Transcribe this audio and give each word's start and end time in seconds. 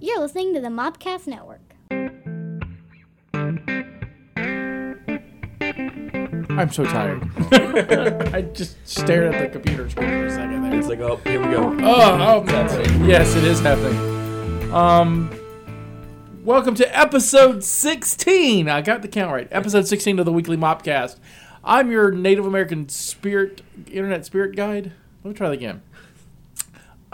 You're 0.00 0.20
listening 0.20 0.54
to 0.54 0.60
the 0.60 0.68
Mopcast 0.68 1.26
Network. 1.26 1.60
I'm 6.56 6.70
so 6.70 6.84
tired. 6.84 7.22
I 8.34 8.42
just 8.42 8.76
stared 8.86 9.34
at 9.34 9.42
the 9.42 9.48
computer 9.48 9.88
screen 9.88 10.08
for 10.08 10.26
a 10.26 10.30
second 10.30 10.62
there. 10.62 10.78
It's 10.78 10.88
like, 10.88 11.00
oh, 11.00 11.16
here 11.18 11.40
we 11.40 11.46
go. 11.52 11.76
Oh, 11.82 12.18
oh, 12.20 12.44
that's 12.44 12.74
it. 12.74 12.90
Yes, 13.02 13.34
it 13.36 13.44
is 13.44 13.60
happening. 13.60 14.72
Um, 14.72 15.30
welcome 16.44 16.74
to 16.74 16.98
episode 16.98 17.62
16. 17.62 18.68
I 18.68 18.82
got 18.82 19.02
the 19.02 19.08
count 19.08 19.32
right. 19.32 19.48
Episode 19.50 19.86
16 19.86 20.18
of 20.18 20.24
the 20.26 20.32
weekly 20.32 20.56
Mopcast. 20.56 21.18
I'm 21.62 21.90
your 21.90 22.10
Native 22.10 22.46
American 22.46 22.88
spirit, 22.88 23.62
internet 23.90 24.26
spirit 24.26 24.56
guide. 24.56 24.92
Let 25.22 25.30
me 25.30 25.34
try 25.34 25.48
that 25.48 25.54
again. 25.54 25.82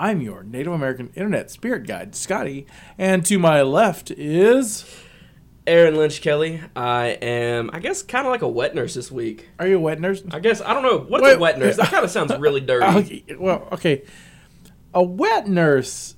I'm 0.01 0.23
your 0.23 0.43
Native 0.43 0.73
American 0.73 1.11
internet 1.15 1.51
spirit 1.51 1.87
guide, 1.87 2.15
Scotty, 2.17 2.67
and 2.97 3.25
to 3.27 3.39
my 3.39 3.61
left 3.61 4.11
is. 4.11 4.85
Aaron 5.67 5.95
Lynch 5.95 6.23
Kelly. 6.23 6.61
I 6.75 7.09
am, 7.21 7.69
I 7.73 7.81
guess, 7.81 8.03
kind 8.03 8.27
of 8.27 8.33
like 8.33 8.41
a 8.41 8.49
wet 8.49 8.75
nurse 8.75 8.95
this 8.95 9.13
week. 9.13 9.51
Are 9.59 9.69
you 9.69 9.77
a 9.77 9.81
wet 9.81 10.01
nurse? 10.01 10.23
I 10.33 10.41
guess 10.41 10.63
I 10.63 10.73
don't 10.73 10.83
know 10.83 10.99
what's 11.07 11.23
Wait, 11.23 11.37
a 11.37 11.39
wet 11.39 11.59
nurse. 11.59 11.77
That 11.77 11.89
kind 11.91 12.03
of 12.03 12.11
sounds 12.17 12.35
really 12.39 12.63
dirty. 12.63 12.87
Okay, 12.87 13.37
well, 13.39 13.69
okay. 13.73 14.03
A 14.95 15.03
wet 15.03 15.47
nurse 15.49 16.17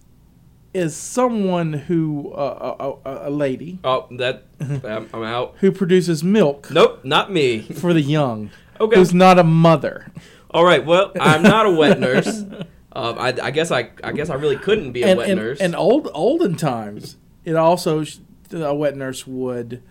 is 0.73 0.95
someone 0.97 1.73
who, 1.73 2.33
uh, 2.33 2.77
a, 3.05 3.11
a, 3.11 3.29
a 3.29 3.31
lady 3.31 3.81
Oh, 3.85 4.07
that 4.13 4.45
I'm, 4.61 5.11
I'm 5.13 5.25
out. 5.25 5.57
who 5.59 5.73
produces 5.73 6.23
milk 6.23 6.71
Nope, 6.71 7.05
not 7.05 7.31
me. 7.33 7.61
for 7.63 7.93
the 7.93 8.01
young. 8.01 8.51
Okay. 8.81 8.97
Who's 8.97 9.13
not 9.13 9.39
a 9.41 9.45
mother. 9.45 10.11
All 10.53 10.65
right. 10.65 10.87
Well, 10.87 11.13
I'm 11.21 11.43
not 11.43 11.67
a 11.67 11.71
wet 11.71 11.99
nurse. 11.99 12.45
Um, 12.95 13.19
I, 13.19 13.35
I 13.43 13.51
guess 13.51 13.71
I, 13.71 13.91
I 14.05 14.13
guess 14.13 14.29
I 14.29 14.35
really 14.35 14.57
couldn't 14.57 14.93
be 14.93 15.03
a 15.03 15.07
And, 15.09 15.19
wet 15.19 15.31
and, 15.31 15.41
nurse. 15.41 15.61
and 15.61 15.75
old 15.75 16.09
olden 16.13 16.57
times, 16.57 17.17
it 17.45 17.57
also 17.57 18.05
a 18.53 18.75
wet 18.75 18.97
nurse 18.97 19.27
would 19.27 19.83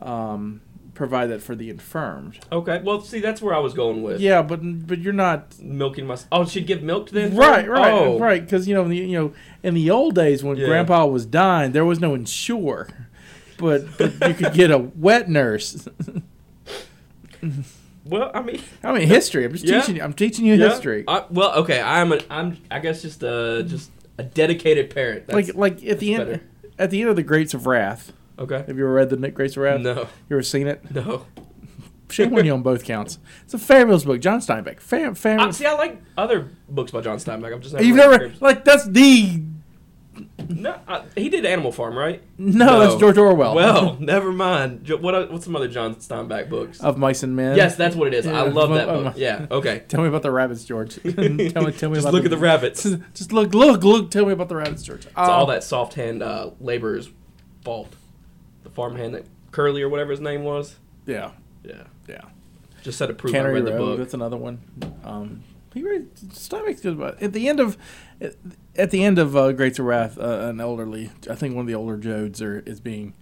um, 0.00 0.60
provide 0.94 1.26
that 1.30 1.42
for 1.42 1.56
the 1.56 1.68
infirmed. 1.68 2.38
okay. 2.52 2.80
Well, 2.84 3.00
see, 3.00 3.18
that's 3.18 3.42
where 3.42 3.54
I 3.54 3.58
was 3.58 3.74
going 3.74 4.02
with. 4.04 4.20
Yeah, 4.20 4.42
but 4.42 4.60
but 4.86 5.00
you're 5.00 5.12
not 5.12 5.58
Milking 5.60 6.06
my. 6.06 6.16
Oh, 6.30 6.44
she'd 6.44 6.66
give 6.68 6.80
milk 6.82 7.08
to 7.08 7.14
the 7.14 7.22
infirm? 7.22 7.38
right, 7.40 7.68
right, 7.68 7.92
Oh. 7.92 8.18
right. 8.20 8.40
Because 8.44 8.68
you 8.68 8.74
know, 8.74 8.86
the, 8.86 8.96
you 8.98 9.18
know, 9.18 9.32
in 9.64 9.74
the 9.74 9.90
old 9.90 10.14
days 10.14 10.44
when 10.44 10.56
Yeah. 10.56 10.66
Grandpa 10.66 11.06
was 11.06 11.26
dying, 11.26 11.72
there 11.72 11.84
was 11.84 11.98
no 11.98 12.14
insure, 12.14 12.88
but, 13.58 13.84
but 13.98 14.28
you 14.28 14.34
could 14.34 14.52
get 14.54 14.70
a 14.70 14.78
wet 14.78 15.28
nurse. 15.28 15.88
Well, 18.06 18.30
I 18.34 18.42
mean, 18.42 18.60
I 18.82 18.92
mean, 18.92 19.08
history. 19.08 19.44
I'm 19.44 19.52
just 19.52 19.64
Yeah. 19.64 19.80
teaching 19.80 19.96
you. 19.96 20.02
I'm 20.02 20.12
teaching 20.12 20.44
you 20.44 20.54
yeah. 20.54 20.68
history. 20.70 21.04
I, 21.08 21.24
well, 21.30 21.54
okay. 21.60 21.80
I'm 21.80 22.12
a, 22.12 22.20
I'm, 22.28 22.58
I 22.70 22.78
guess 22.80 23.00
just 23.02 23.22
a, 23.22 23.64
just 23.66 23.90
a 24.18 24.22
dedicated 24.22 24.90
parent. 24.90 25.26
That's, 25.26 25.48
like 25.48 25.56
like 25.56 25.84
at 25.86 25.98
the 26.00 26.14
end 26.14 26.26
better. 26.26 26.42
at 26.78 26.90
the 26.90 27.00
end 27.00 27.10
of 27.10 27.16
the 27.16 27.22
Grapes 27.22 27.54
of 27.54 27.66
Wrath. 27.66 28.12
okay. 28.38 28.58
Have 28.66 28.76
you 28.76 28.84
ever 28.84 28.92
read 28.92 29.10
the 29.10 29.16
Nick 29.16 29.34
Grapes 29.34 29.56
of 29.56 29.62
Wrath? 29.62 29.80
No, 29.80 29.94
You 30.28 30.36
ever 30.36 30.42
seen 30.42 30.66
it? 30.66 30.94
no. 30.94 31.26
Shame 32.10 32.34
on 32.36 32.44
you 32.44 32.52
on 32.52 32.62
both 32.62 32.84
counts. 32.84 33.18
It's 33.44 33.54
a 33.54 33.58
fabulous 33.58 34.04
book. 34.04 34.20
John 34.20 34.38
Steinbeck. 34.38 34.78
Fam, 34.78 35.12
I, 35.12 35.14
fabulous. 35.14 35.56
see, 35.56 35.66
I 35.66 35.72
like 35.72 36.00
other 36.16 36.48
books 36.68 36.92
by 36.92 37.00
John 37.00 37.16
Steinbeck. 37.16 37.52
I'm 37.52 37.60
just 37.62 37.72
never 37.74 37.84
You've 37.84 37.96
never 37.96 38.32
like 38.40 38.64
that's 38.64 38.86
the 38.86 39.42
No, 40.48 40.78
I, 40.86 41.02
he 41.16 41.28
did 41.28 41.44
Animal 41.46 41.72
Farm, 41.72 41.96
right? 41.96 42.22
no, 42.38 42.80
that's 42.80 43.00
George 43.00 43.16
Orwell. 43.18 43.54
Well, 43.54 43.96
never 44.00 44.32
mind. 44.32 44.84
Jo- 44.84 44.96
What 44.98 45.30
what's 45.32 45.44
some 45.44 45.56
other 45.56 45.68
John 45.68 45.94
Steinbeck 45.96 46.48
books? 46.48 46.80
of 46.80 46.98
mice 46.98 47.22
and 47.22 47.34
men. 47.34 47.56
yes, 47.56 47.76
that's 47.76 47.96
what 47.96 48.08
it 48.08 48.14
is. 48.14 48.26
I 48.26 48.42
love 48.42 48.70
that 48.70 48.88
of- 48.88 49.04
book. 49.04 49.14
Yeah. 49.16 49.46
Okay. 49.50 49.82
Tell 49.88 50.02
me 50.02 50.08
about 50.08 50.22
the 50.22 50.30
rabbits, 50.30 50.64
George. 50.64 50.96
tell 51.02 51.12
me, 51.12 51.50
tell 51.50 51.62
me 51.64 51.72
Just 51.72 51.82
about 52.00 52.12
look 52.14 52.24
at 52.24 52.30
the 52.30 52.36
rabbits. 52.38 52.84
It's 52.86 53.02
Just 53.14 53.32
look, 53.32 53.54
look, 53.54 53.82
look. 53.82 54.10
Tell 54.10 54.26
me 54.26 54.32
about 54.32 54.48
the 54.48 54.56
rabbits, 54.56 54.82
George. 54.82 55.06
Oh, 55.16 55.22
all 55.30 55.46
that 55.46 55.64
soft 55.64 55.94
hand 55.94 56.22
uh, 56.22 56.50
laborer's 56.60 57.10
fault. 57.64 57.94
The 58.62 58.70
farmhand 58.70 59.14
that 59.14 59.24
Curly 59.52 59.82
or 59.82 59.88
whatever 59.88 60.10
his 60.10 60.20
name 60.20 60.42
was. 60.44 60.76
Yeah, 61.06 61.30
Yeah. 61.64 61.84
yeah. 62.08 62.22
Just 62.82 62.98
said 62.98 63.06
to 63.06 63.14
prove 63.14 63.34
I 63.34 63.38
Cannery 63.38 63.54
read 63.54 63.64
the 63.66 63.78
book. 63.78 63.98
That's 63.98 64.14
another 64.14 64.36
one. 64.36 64.60
Um, 65.04 65.42
he 65.72 65.82
read 65.82 66.14
Steinbeck's 66.16 66.80
good 66.82 66.92
about 66.94 67.22
at 67.22 67.32
the 67.32 67.48
end 67.48 67.58
of 67.60 67.76
at 68.76 68.90
the 68.90 69.04
end 69.04 69.18
of 69.18 69.36
uh, 69.36 69.52
Grapes 69.52 69.78
of 69.78 69.86
Wrath. 69.86 70.18
Uh, 70.18 70.48
an 70.48 70.60
elderly, 70.60 71.10
I 71.30 71.34
think 71.34 71.54
one 71.54 71.62
of 71.62 71.66
the 71.66 71.74
older 71.74 71.96
Joads 71.96 72.40
are 72.42 72.60
is 72.60 72.80
being 72.80 73.14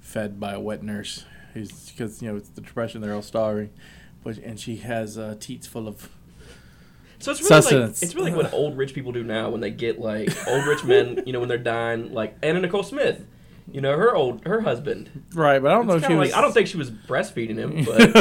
fed 0.00 0.38
by 0.40 0.52
a 0.52 0.60
wet 0.60 0.82
nurse. 0.82 1.24
Who's 1.54 1.90
because 1.90 2.22
you 2.22 2.30
know 2.30 2.36
it's 2.36 2.48
the 2.50 2.60
depression. 2.60 3.00
They're 3.00 3.14
all 3.14 3.22
starving, 3.22 3.70
but 4.22 4.38
and 4.38 4.58
she 4.58 4.76
has 4.76 5.18
uh, 5.18 5.36
teats 5.40 5.66
full 5.66 5.88
of 5.88 6.08
So 7.18 7.32
it's 7.32 7.40
really 7.40 7.54
like 7.54 7.62
Sustenance. 7.64 8.02
it's 8.02 8.14
really 8.14 8.30
like 8.32 8.44
what 8.44 8.52
old 8.54 8.76
rich 8.78 8.94
people 8.94 9.10
do 9.12 9.24
now 9.24 9.50
when 9.50 9.60
they 9.60 9.70
get 9.70 9.98
like 9.98 10.30
old 10.46 10.64
rich 10.66 10.84
men, 10.84 11.22
you 11.26 11.32
know, 11.32 11.40
when 11.40 11.48
they're 11.48 11.58
dying, 11.58 12.12
like 12.12 12.36
Anna 12.42 12.60
Nicole 12.60 12.82
Smith. 12.84 13.24
You 13.72 13.80
know, 13.80 13.96
her 13.96 14.14
old 14.16 14.44
her 14.46 14.62
husband. 14.62 15.24
right. 15.32 15.60
But 15.62 15.70
I 15.70 15.74
don't 15.74 15.86
know 15.86 15.94
if 15.94 16.02
she 16.02 16.08
kinda 16.08 16.20
was. 16.20 16.30
like, 16.30 16.38
I 16.38 16.40
don't 16.40 16.52
think 16.52 16.66
she 16.66 16.76
was 16.76 16.90
breastfeeding 16.90 17.56
him, 17.56 17.84
but 17.86 18.16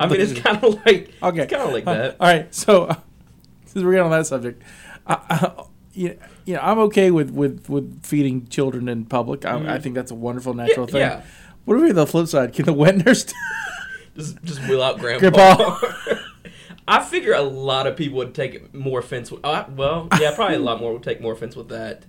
I 0.00 0.06
mean, 0.08 0.20
it's 0.20 0.32
kind 0.38 0.56
of 0.64 0.74
like 0.84 1.12
Okay. 1.22 1.42
it's 1.42 1.52
kind 1.52 1.62
of 1.62 1.72
like 1.72 1.86
Uh, 1.86 1.94
that. 1.94 2.16
all 2.18 2.26
right, 2.26 2.52
so 2.52 2.84
uh, 2.86 2.94
since 3.66 3.84
we're 3.84 3.92
getting 3.92 4.06
on 4.06 4.10
that 4.10 4.26
subject, 4.26 4.62
I, 5.10 5.64
you, 5.92 6.18
know, 6.46 6.60
I'm 6.60 6.78
okay 6.80 7.10
with, 7.10 7.30
with, 7.30 7.68
with 7.68 8.04
feeding 8.04 8.46
children 8.48 8.88
in 8.88 9.04
public. 9.04 9.44
I, 9.44 9.74
I 9.74 9.78
think 9.78 9.94
that's 9.94 10.10
a 10.10 10.14
wonderful 10.14 10.54
natural 10.54 10.86
thing. 10.86 11.02
Mm-hmm. 11.02 11.20
yeah. 11.20 11.26
What 11.64 11.76
if 11.76 11.82
we 11.82 11.92
the 11.92 12.06
flip 12.06 12.26
side? 12.26 12.52
Can 12.52 12.64
the 12.64 12.72
wet 12.72 13.04
nurse? 13.04 13.26
Just 14.16 14.42
just 14.42 14.60
wheel 14.68 14.82
out 14.82 14.98
grandpa. 14.98 15.78
Grandpa. 15.78 16.16
I 16.88 17.02
figure 17.04 17.32
a 17.32 17.42
lot 17.42 17.86
of 17.86 17.96
people 17.96 18.18
would 18.18 18.34
take 18.34 18.74
more 18.74 18.98
offense 18.98 19.30
with. 19.30 19.44
Uh, 19.44 19.64
well, 19.70 20.08
yeah, 20.18 20.34
probably 20.34 20.56
a 20.56 20.58
lot 20.58 20.80
more 20.80 20.94
would 20.94 21.04
take 21.04 21.20
more 21.20 21.32
offense 21.32 21.54
with 21.54 21.68
that. 21.68 22.04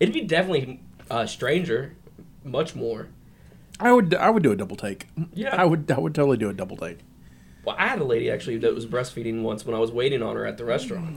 It'd 0.00 0.12
be 0.12 0.22
definitely 0.22 0.80
a 1.08 1.28
stranger, 1.28 1.94
much 2.42 2.74
more. 2.74 3.08
I 3.78 3.92
would 3.92 4.12
I 4.14 4.28
would 4.28 4.42
do 4.42 4.50
a 4.50 4.56
double 4.56 4.76
take. 4.76 5.06
Yeah. 5.32 5.54
I 5.54 5.64
would 5.64 5.88
I 5.90 6.00
would 6.00 6.16
totally 6.16 6.36
do 6.36 6.48
a 6.48 6.52
double 6.52 6.76
take. 6.76 6.98
Well, 7.64 7.76
I 7.78 7.86
had 7.86 8.00
a 8.00 8.04
lady 8.04 8.28
actually 8.28 8.58
that 8.58 8.74
was 8.74 8.84
breastfeeding 8.84 9.42
once 9.42 9.64
when 9.64 9.74
I 9.74 9.78
was 9.78 9.92
waiting 9.92 10.22
on 10.22 10.34
her 10.34 10.46
at 10.46 10.58
the 10.58 10.64
restaurant. 10.64 11.16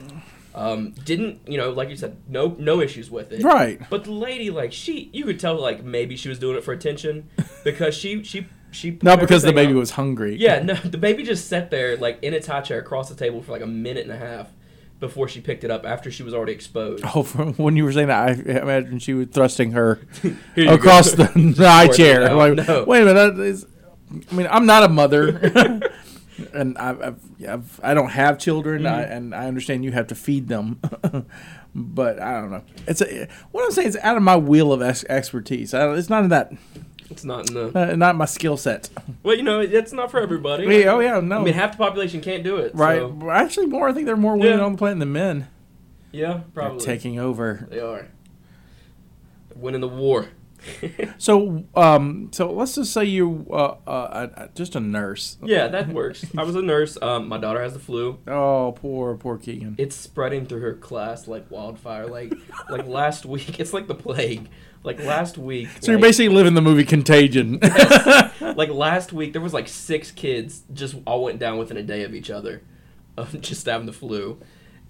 Um, 0.56 0.92
didn't 1.06 1.42
you 1.48 1.58
know? 1.58 1.70
Like 1.72 1.90
you 1.90 1.96
said, 1.96 2.18
no 2.28 2.56
no 2.60 2.82
issues 2.82 3.10
with 3.12 3.32
it. 3.32 3.44
Right. 3.44 3.80
But 3.90 4.04
the 4.06 4.12
lady, 4.12 4.50
like 4.50 4.74
she, 4.74 5.10
you 5.14 5.24
could 5.26 5.40
tell 5.40 5.56
like 5.60 5.84
maybe 5.84 6.16
she 6.16 6.28
was 6.30 6.40
doing 6.40 6.58
it 6.58 6.64
for 6.64 6.74
attention 6.74 7.30
because 7.64 7.96
she 7.96 8.24
she 8.24 8.48
she. 8.72 8.98
Not 9.02 9.20
because 9.20 9.44
the 9.44 9.54
baby 9.54 9.74
out. 9.74 9.78
was 9.80 9.92
hungry. 9.92 10.36
Yeah, 10.36 10.62
no, 10.64 10.74
the 10.84 10.98
baby 10.98 11.24
just 11.24 11.48
sat 11.48 11.70
there 11.72 11.98
like 11.98 12.20
in 12.24 12.34
its 12.34 12.48
high 12.48 12.62
chair 12.62 12.80
across 12.80 13.10
the 13.10 13.16
table 13.16 13.42
for 13.42 13.52
like 13.52 13.62
a 13.62 13.68
minute 13.68 14.04
and 14.04 14.12
a 14.12 14.18
half 14.18 14.48
before 15.00 15.30
she 15.30 15.40
picked 15.40 15.64
it 15.64 15.72
up 15.72 15.86
after 15.86 16.12
she 16.12 16.24
was 16.24 16.34
already 16.34 16.52
exposed. 16.52 17.06
Oh, 17.16 17.24
from 17.24 17.54
when 17.58 17.78
you 17.78 17.84
were 17.86 17.92
saying 17.94 18.08
that, 18.08 18.28
I 18.30 18.32
imagine 18.60 19.00
she 19.00 19.14
was 19.14 19.28
thrusting 19.32 19.72
her 19.72 20.00
across 20.58 21.12
the, 21.12 21.24
the 21.56 21.70
high 21.70 21.88
chair. 21.88 22.34
Like, 22.36 22.68
No. 22.68 22.84
wait 22.86 23.04
a 23.04 23.06
minute. 23.06 23.36
That 23.38 23.44
is, 23.44 23.66
I 24.30 24.36
mean, 24.36 24.48
I'm 24.52 24.66
not 24.66 24.84
a 24.84 24.90
mother, 24.90 25.80
and 26.54 26.78
I've, 26.78 27.02
I've, 27.02 27.20
I've 27.48 27.80
I 27.84 27.94
don't 27.94 28.10
have 28.10 28.38
children, 28.40 28.84
Mm-hmm. 28.84 29.12
and 29.12 29.36
I 29.36 29.48
understand 29.48 29.84
you 29.84 29.92
have 29.92 30.08
to 30.08 30.16
feed 30.16 30.48
them. 30.48 30.80
but 31.76 32.20
I 32.22 32.40
don't 32.42 32.52
know. 32.52 32.64
It's 32.88 33.02
a, 33.02 33.28
what 33.52 33.64
I'm 33.66 33.72
saying 33.72 33.88
is 33.90 33.98
out 33.98 34.18
of 34.18 34.24
my 34.24 34.38
wheel 34.38 34.72
of 34.74 34.82
ex- 34.82 35.06
expertise. 35.06 35.74
I, 35.74 35.92
it's 35.96 36.10
not 36.10 36.24
in 36.24 36.30
that, 36.30 36.52
It's 37.10 37.24
not 37.24 37.48
in 37.50 37.54
the. 37.56 37.92
uh, 37.92 37.96
not 37.96 38.16
my 38.16 38.26
skill 38.26 38.58
set. 38.58 38.90
Well, 39.24 39.36
you 39.36 39.44
know, 39.44 39.60
it's 39.60 39.94
not 39.94 40.12
for 40.12 40.20
everybody. 40.20 40.66
Yeah, 40.66 40.94
oh 40.94 41.00
yeah, 41.00 41.20
no. 41.20 41.40
I 41.40 41.44
mean, 41.44 41.54
half 41.54 41.72
the 41.74 41.78
population 41.78 42.22
can't 42.22 42.44
do 42.44 42.58
it. 42.58 42.74
right. 42.76 43.00
so- 43.00 43.30
Actually, 43.32 43.68
more. 43.68 43.88
I 43.90 43.94
think 43.94 44.06
there 44.06 44.16
are 44.16 44.18
more 44.18 44.36
women 44.38 44.60
Yeah. 44.60 44.66
on 44.66 44.72
the 44.74 44.78
planet 44.78 45.00
than 45.00 45.12
men. 45.12 45.48
yeah, 46.12 46.34
They're 46.34 46.44
probably. 46.54 46.86
taking 46.86 47.20
over. 47.20 47.68
They're 47.70 48.10
winning 49.56 49.82
the 49.82 49.88
war. 49.88 50.30
So, 51.18 51.66
um, 51.76 52.30
so 52.32 52.52
let's 52.52 52.76
just 52.76 52.94
say 52.94 53.04
you, 53.06 53.46
uh, 53.52 53.76
uh, 53.86 53.90
uh, 53.90 54.48
just 54.56 54.76
a 54.76 54.80
nurse. 54.80 55.38
yeah, 55.44 55.68
that 55.68 55.90
works. 55.90 56.26
I 56.38 56.44
was 56.44 56.56
a 56.56 56.62
nurse. 56.62 56.98
Um, 57.02 57.28
my 57.28 57.38
daughter 57.38 57.62
has 57.62 57.74
the 57.74 57.80
flu. 57.80 58.20
Oh, 58.28 58.74
poor, 58.76 59.16
poor 59.16 59.38
Keegan. 59.38 59.76
It's 59.78 59.96
spreading 59.96 60.46
through 60.46 60.62
her 60.62 60.74
class 60.74 61.28
like 61.28 61.50
wildfire. 61.52 62.08
Like, 62.08 62.34
like 62.70 62.88
last 62.88 63.26
week, 63.26 63.60
it's 63.60 63.74
like 63.74 63.88
the 63.88 63.96
plague. 63.96 64.48
Like 64.84 65.04
last 65.04 65.38
week. 65.38 65.68
So 65.82 65.92
you're 65.92 66.00
basically 66.00 66.34
living 66.34 66.54
the 66.54 66.62
movie 66.62 66.86
Contagion. 66.86 67.60
like 68.42 68.70
last 68.70 69.12
week 69.12 69.34
there 69.34 69.42
was 69.42 69.54
like 69.54 69.68
six 69.68 70.10
kids 70.12 70.64
just 70.74 70.96
all 71.06 71.24
went 71.24 71.40
down 71.40 71.58
within 71.58 71.76
a 71.76 71.84
day 71.84 72.04
of 72.04 72.16
each 72.16 72.30
other 72.30 72.62
of 73.18 73.42
just 73.42 73.66
having 73.66 73.88
the 73.88 73.94
flu 73.94 74.40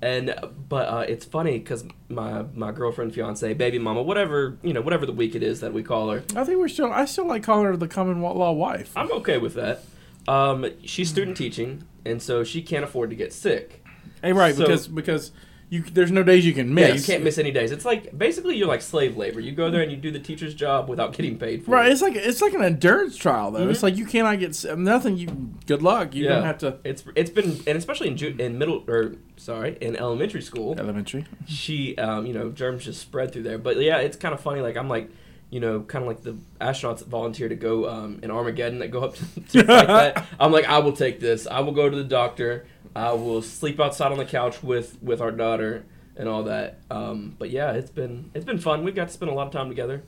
and 0.02 0.34
but 0.70 0.88
uh, 0.88 1.06
it's 1.08 1.26
funny 1.26 1.60
because 1.60 1.84
my 2.08 2.44
my 2.54 2.72
girlfriend 2.72 3.14
fiance 3.14 3.54
baby 3.54 3.78
mama 3.80 4.02
whatever 4.02 4.58
you 4.64 4.72
know 4.74 4.82
whatever 4.82 5.06
the 5.06 5.12
week 5.12 5.36
it 5.36 5.44
is 5.44 5.60
that 5.60 5.74
we 5.74 5.84
call 5.84 6.10
her 6.10 6.24
I 6.36 6.44
think 6.46 6.58
we're 6.60 6.68
still. 6.70 6.92
I 6.92 7.06
still 7.06 7.28
like 7.28 7.44
calling 7.44 7.66
her 7.66 7.76
the 7.76 7.88
common 7.88 8.22
law 8.22 8.52
wife. 8.52 8.92
i'm 8.96 9.12
okay 9.14 9.38
with 9.38 9.56
that 9.56 9.84
um, 10.28 10.66
she's 10.84 11.10
student 11.10 11.36
teaching 11.38 11.84
and 12.06 12.22
so 12.22 12.44
she 12.44 12.62
can't 12.62 12.84
afford 12.84 13.10
to 13.10 13.16
get 13.16 13.34
sick 13.34 13.84
Hey, 14.22 14.34
right? 14.34 14.54
So- 14.56 14.64
because 14.64 14.88
because 14.88 15.32
you 15.72 15.84
there's 15.84 16.12
no 16.12 16.24
days 16.24 16.46
you 16.46 16.54
can 16.54 16.74
miss. 16.74 16.88
Yeah, 16.88 16.94
you 16.96 17.02
can't 17.04 17.24
miss 17.24 17.38
any 17.38 17.52
days. 17.52 17.72
It's 17.72 17.86
like 17.86 18.18
basically 18.18 18.56
you're 18.58 18.68
like 18.68 18.82
slave 18.82 19.16
labor. 19.18 19.40
You 19.40 19.52
go 19.52 19.70
there 19.70 19.82
and 19.84 19.92
you 19.92 19.98
do 19.98 20.10
the 20.10 20.20
teacher's 20.20 20.56
job 20.56 20.90
without 20.90 21.14
getting 21.14 21.38
paid 21.38 21.64
for 21.64 21.72
Right, 21.72 21.82
it. 21.82 21.84
Right. 21.84 21.92
It's 21.92 22.02
like 22.02 22.16
it's 22.16 22.42
like 22.42 22.54
an 22.54 22.64
endurance 22.64 23.16
trial 23.18 23.52
though. 23.52 23.70
It's 23.70 23.80
Mhm. 23.80 23.84
like 23.84 23.98
you 23.98 24.06
cannot 24.08 24.40
get 24.40 24.66
nothing. 24.78 25.18
You 25.18 25.28
good 25.68 25.84
luck. 25.84 26.16
You 26.16 26.28
don't 26.28 26.44
have 26.44 26.58
to 26.60 26.78
It's 26.84 27.04
it's 27.16 27.30
been 27.30 27.60
and 27.68 27.78
especially 27.78 28.08
in 28.08 28.18
ju- 28.18 28.36
in 28.40 28.58
middle 28.58 28.84
or 28.88 29.14
sorry 29.38 29.78
in 29.80 29.96
elementary 29.96 30.42
school, 30.42 30.76
elementary. 30.80 31.26
she 31.48 31.96
um 31.98 32.26
you 32.26 32.34
know 32.34 32.50
germs 32.50 32.84
just 32.86 33.00
spread 33.00 33.32
through 33.32 33.44
there. 33.44 33.58
But 33.60 33.78
yeah, 33.80 33.98
it's 33.98 34.18
kind 34.18 34.34
of 34.34 34.40
funny. 34.42 34.62
Like 34.62 34.76
I'm 34.76 34.90
like 34.90 35.10
you 35.52 35.60
know 35.60 35.82
kind 35.82 36.04
of 36.04 36.08
like 36.08 36.22
the 36.22 36.36
astronauts 36.62 37.00
that 37.00 37.08
volunteer 37.08 37.48
to 37.50 37.56
go 37.56 37.88
um 37.90 38.20
in 38.24 38.32
Armageddon 38.32 38.80
that 38.80 38.90
go 38.90 39.02
up 39.04 39.16
to, 39.16 39.24
to 39.52 39.64
fight 39.66 39.88
that. 39.88 40.26
I'm 40.40 40.52
like 40.52 40.66
I 40.66 40.80
will 40.80 40.94
take 40.94 41.20
this. 41.20 41.46
I 41.46 41.60
will 41.60 41.74
go 41.74 41.90
to 41.90 41.96
the 41.96 42.04
doctor. 42.04 42.66
I 43.00 43.14
will 43.14 43.42
sleep 43.42 43.80
outside 43.80 44.12
on 44.12 44.18
the 44.18 44.26
couch 44.26 44.62
with 44.62 45.02
with 45.02 45.22
our 45.22 45.32
daughter 45.32 45.86
and 46.18 46.28
all 46.28 46.44
that. 46.44 46.80
Um, 46.92 47.36
but 47.40 47.50
yeah, 47.50 47.72
it's 47.72 47.92
been 47.92 48.30
it's 48.34 48.46
been 48.46 48.60
fun. 48.60 48.84
We've 48.84 48.96
got 48.96 49.08
to 49.08 49.14
spend 49.14 49.32
a 49.32 49.34
lot 49.34 49.48
of 49.48 49.54
time 49.54 49.70
together, 49.70 50.04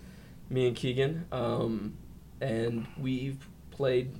me 0.49 0.67
and 0.67 0.75
Keegan. 0.75 1.25
Um, 1.31 1.97
and 2.41 2.87
we've 2.99 3.47
played. 3.71 4.11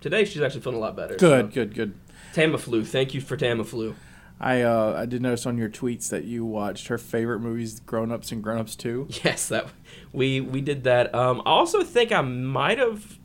Today 0.00 0.24
she's 0.24 0.42
actually 0.42 0.60
feeling 0.60 0.78
a 0.78 0.80
lot 0.80 0.94
better. 0.94 1.16
Good, 1.16 1.46
so- 1.46 1.54
good, 1.54 1.74
good. 1.74 1.94
Tamiflu. 2.34 2.86
Thank 2.86 3.14
you 3.14 3.20
for 3.20 3.36
Tamiflu. 3.36 3.94
I 4.40 4.62
uh, 4.62 4.94
I 4.96 5.06
did 5.06 5.22
notice 5.22 5.46
on 5.46 5.56
your 5.58 5.68
tweets 5.68 6.10
that 6.10 6.24
you 6.24 6.44
watched 6.44 6.88
her 6.88 6.98
favorite 6.98 7.40
movies, 7.40 7.80
Grown 7.80 8.12
Ups 8.12 8.30
and 8.30 8.42
Grown 8.42 8.58
Ups 8.58 8.76
Two. 8.76 9.08
Yes, 9.24 9.48
that 9.48 9.66
we 10.12 10.40
we 10.40 10.60
did 10.60 10.84
that. 10.84 11.12
Um, 11.14 11.40
I 11.46 11.50
also 11.50 11.82
think 11.82 12.12
I 12.12 12.20
might 12.20 12.78
have. 12.78 13.18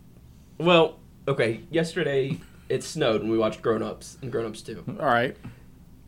Well, 0.57 0.99
okay. 1.27 1.61
Yesterday 1.69 2.39
it 2.73 2.83
snowed 2.83 3.21
and 3.21 3.29
we 3.31 3.37
watched 3.37 3.61
Grown 3.61 3.81
Ups 3.83 4.17
and 4.21 4.31
Grown 4.31 4.45
Ups 4.45 4.61
Two. 4.61 4.83
All 4.99 5.05
right. 5.05 5.35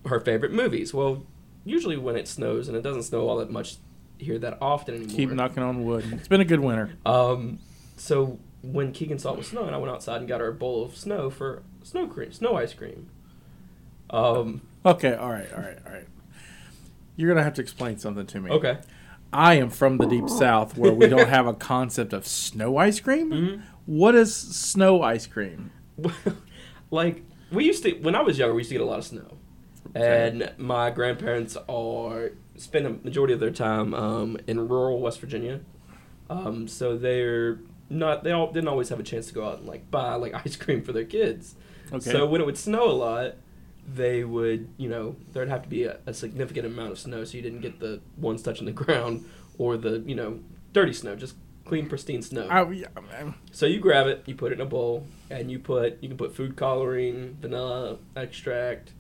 Her 0.08 0.20
favorite 0.20 0.52
movies. 0.52 0.94
Well, 0.94 1.24
usually 1.64 1.98
when 1.98 2.16
it 2.16 2.28
snows 2.28 2.68
and 2.68 2.76
it 2.78 2.82
doesn't 2.82 3.04
snow 3.04 3.28
all 3.28 3.38
that 3.38 3.50
much 3.52 3.78
here 4.18 4.38
that 4.40 4.58
often 4.62 4.96
anymore. 4.96 5.16
Keep 5.16 5.32
knocking 5.32 5.64
on 5.64 5.84
wood. 5.84 6.06
It's 6.14 6.28
been 6.28 6.42
a 6.42 6.46
good 6.46 6.60
winter. 6.62 6.92
Um, 7.06 7.60
so 7.98 8.40
when 8.62 8.92
Keegan 8.92 9.20
saw 9.20 9.34
it 9.34 9.38
was 9.38 9.48
snowing, 9.48 9.74
I 9.74 9.78
went 9.78 9.92
outside 9.94 10.18
and 10.18 10.28
got 10.28 10.40
her 10.42 10.48
a 10.50 10.54
bowl 10.54 10.84
of 10.86 10.96
snow 10.96 11.30
for 11.30 11.64
snow 11.84 12.08
cream, 12.08 12.32
snow 12.32 12.56
ice 12.56 12.74
cream. 12.74 13.10
Um, 14.10 14.62
Okay. 14.86 15.14
All 15.16 15.32
right. 15.32 15.52
All 15.54 15.62
right. 15.62 15.78
All 15.86 15.92
right. 15.92 16.08
You're 17.16 17.30
gonna 17.30 17.44
have 17.44 17.54
to 17.56 17.62
explain 17.62 17.98
something 17.98 18.26
to 18.28 18.40
me. 18.40 18.52
okay. 18.52 18.78
I 19.34 19.56
am 19.56 19.70
from 19.70 19.98
the 19.98 20.06
deep 20.06 20.30
south 20.30 20.78
where 20.78 20.94
we 20.94 21.08
don't 21.08 21.28
have 21.28 21.46
a 21.48 21.54
concept 21.54 22.14
of 22.14 22.26
snow 22.28 22.78
ice 22.78 23.00
cream. 23.00 23.32
Mhm. 23.32 23.62
What 23.86 24.16
is 24.16 24.34
snow 24.36 25.02
ice 25.04 25.28
cream? 25.28 25.72
like 26.92 27.24
we 27.52 27.66
used 27.66 27.84
to 27.84 27.94
when 27.96 28.16
I 28.16 28.22
was 28.22 28.38
younger, 28.38 28.54
we 28.54 28.62
used 28.62 28.70
to 28.70 28.76
get 28.76 28.82
a 28.82 28.86
lot 28.86 29.00
of 29.00 29.06
snow, 29.06 29.38
and 29.94 30.54
my 30.58 30.90
grandparents 30.90 31.58
are 31.68 32.32
spend 32.58 32.86
a 32.86 32.90
majority 32.90 33.34
of 33.34 33.40
their 33.40 33.52
time 33.52 33.94
um, 33.94 34.38
in 34.48 34.68
rural 34.68 35.00
West 35.00 35.20
Virginia, 35.20 35.62
um, 36.30 36.68
so 36.68 36.98
they're 36.98 37.60
not 37.90 38.24
they 38.24 38.32
all 38.32 38.52
didn't 38.52 38.68
always 38.68 38.90
have 38.90 39.00
a 39.00 39.04
chance 39.04 39.28
to 39.28 39.34
go 39.34 39.48
out 39.48 39.60
and 39.60 39.68
like 39.68 39.90
buy 39.92 40.16
like 40.16 40.34
ice 40.46 40.56
cream 40.56 40.84
for 40.84 40.94
their 40.94 41.06
kids. 41.06 41.56
Okay. 41.92 42.12
So 42.12 42.26
when 42.26 42.42
it 42.42 42.46
would 42.46 42.58
snow 42.58 42.90
a 42.90 42.94
lot, 42.94 43.36
they 43.88 44.24
would 44.24 44.70
you 44.78 44.90
know 44.90 45.16
there'd 45.34 45.50
have 45.50 45.64
to 45.64 45.70
be 45.70 45.84
a, 45.84 46.00
a 46.06 46.14
significant 46.14 46.66
amount 46.66 46.92
of 46.92 47.00
snow, 47.00 47.24
so 47.24 47.38
you 47.38 47.44
didn't 47.44 47.62
get 47.62 47.80
the 47.80 48.02
ones 48.18 48.42
touching 48.42 48.66
the 48.66 48.72
ground 48.84 49.26
or 49.58 49.78
the 49.78 50.04
you 50.06 50.16
know 50.16 50.40
dirty 50.74 50.94
snow, 50.94 51.16
just 51.16 51.36
clean 51.66 51.88
pristine 51.90 52.22
snow. 52.22 52.46
Yeah, 52.72 52.88
man. 53.12 53.34
So 53.52 53.66
you 53.66 53.80
grab 53.80 54.08
it, 54.08 54.24
you 54.26 54.36
put 54.36 54.52
it 54.52 54.56
in 54.56 54.62
a 54.62 54.66
bowl, 54.66 55.08
and 55.30 55.52
you 55.52 55.60
put 55.60 55.98
you 56.02 56.08
can 56.10 56.18
put 56.18 56.36
food 56.36 56.56
coloring, 56.56 57.38
vanilla 57.42 57.98
extract, 58.16 58.92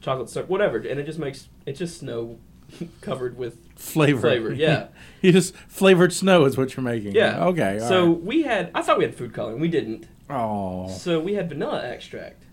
chocolate 0.00 0.28
syrup, 0.30 0.48
whatever, 0.48 0.78
and 0.78 0.98
it 0.98 1.04
just 1.04 1.18
makes 1.18 1.48
it's 1.66 1.78
just 1.78 1.98
snow 1.98 2.38
covered 3.00 3.36
with 3.36 3.58
flavor. 3.76 4.20
flavor. 4.20 4.52
Yeah, 4.52 4.88
you 5.22 5.32
just 5.32 5.54
flavored 5.68 6.12
snow 6.12 6.44
is 6.44 6.56
what 6.56 6.76
you're 6.76 6.84
making. 6.84 7.12
yeah. 7.14 7.44
Okay. 7.46 7.78
So 7.80 8.10
we 8.10 8.42
had 8.42 8.70
I 8.74 8.82
thought 8.82 8.98
we 8.98 9.04
had 9.04 9.14
food 9.14 9.32
coloring, 9.34 9.60
we 9.60 9.68
didn't. 9.68 10.06
oh, 10.30 10.88
So 10.88 11.20
we 11.20 11.34
had 11.34 11.48
vanilla 11.48 11.82
extract, 11.86 12.44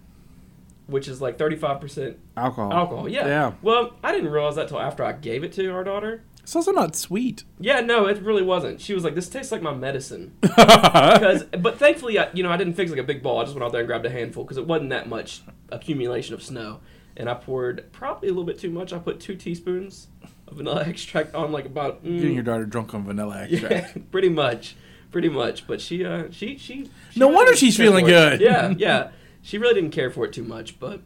which 0.87 1.07
is 1.07 1.21
like 1.21 1.37
thirty 1.37 1.55
five 1.55 1.79
percent 1.81 2.17
alcohol. 2.37 2.71
alcohol. 2.73 3.09
Yeah. 3.09 3.25
Yeah. 3.27 3.51
Well, 3.61 3.93
I 4.03 4.11
didn't 4.11 4.31
realize 4.31 4.55
that 4.55 4.67
till 4.67 4.79
after 4.79 5.03
I 5.03 5.13
gave 5.13 5.43
it 5.43 5.53
to 5.53 5.69
our 5.71 5.83
daughter. 5.83 6.23
It's 6.45 6.55
also 6.55 6.71
not 6.71 6.95
sweet. 6.95 7.43
Yeah, 7.59 7.81
no, 7.81 8.05
it 8.05 8.21
really 8.21 8.43
wasn't. 8.43 8.79
She 8.79 8.93
was 8.93 9.03
like, 9.03 9.15
"This 9.15 9.27
tastes 9.27 9.51
like 9.51 9.63
my 9.63 9.73
medicine." 9.73 10.37
because 10.41 11.43
but 11.59 11.77
thankfully 11.79 12.17
I, 12.19 12.29
you 12.33 12.43
know 12.43 12.51
i 12.51 12.57
didn't 12.57 12.73
fix 12.75 12.91
like 12.91 12.99
a 12.99 13.03
big 13.03 13.21
ball 13.21 13.39
i 13.39 13.43
just 13.43 13.55
went 13.55 13.63
out 13.65 13.71
there 13.71 13.81
and 13.81 13.87
grabbed 13.87 14.05
a 14.05 14.09
handful 14.09 14.43
because 14.43 14.57
it 14.57 14.65
wasn't 14.67 14.91
that 14.91 15.09
much 15.09 15.41
accumulation 15.71 16.33
of 16.33 16.41
snow 16.43 16.79
and 17.17 17.29
i 17.29 17.33
poured 17.33 17.91
probably 17.91 18.29
a 18.29 18.31
little 18.31 18.45
bit 18.45 18.59
too 18.59 18.69
much 18.69 18.93
i 18.93 18.97
put 18.97 19.19
two 19.19 19.35
teaspoons 19.35 20.07
of 20.47 20.57
vanilla 20.57 20.83
extract 20.87 21.33
on 21.35 21.51
like 21.51 21.65
about 21.65 22.03
mm, 22.05 22.17
Getting 22.19 22.33
your 22.35 22.43
daughter 22.43 22.65
drunk 22.65 22.93
on 22.93 23.03
vanilla 23.05 23.45
yeah, 23.49 23.59
extract. 23.67 24.11
pretty 24.11 24.29
much 24.29 24.75
pretty 25.11 25.29
much 25.29 25.67
but 25.67 25.81
she 25.81 26.05
uh 26.05 26.25
she 26.31 26.57
she, 26.57 26.89
she 27.11 27.19
No 27.19 27.25
really 27.27 27.35
wonder 27.35 27.55
she's 27.55 27.75
feeling 27.77 28.05
good. 28.05 28.39
yeah 28.41 28.73
yeah 28.77 29.11
she 29.41 29.57
really 29.57 29.73
didn't 29.73 29.91
care 29.91 30.09
for 30.11 30.25
it 30.25 30.33
too 30.33 30.43
much 30.43 30.79
but 30.79 31.01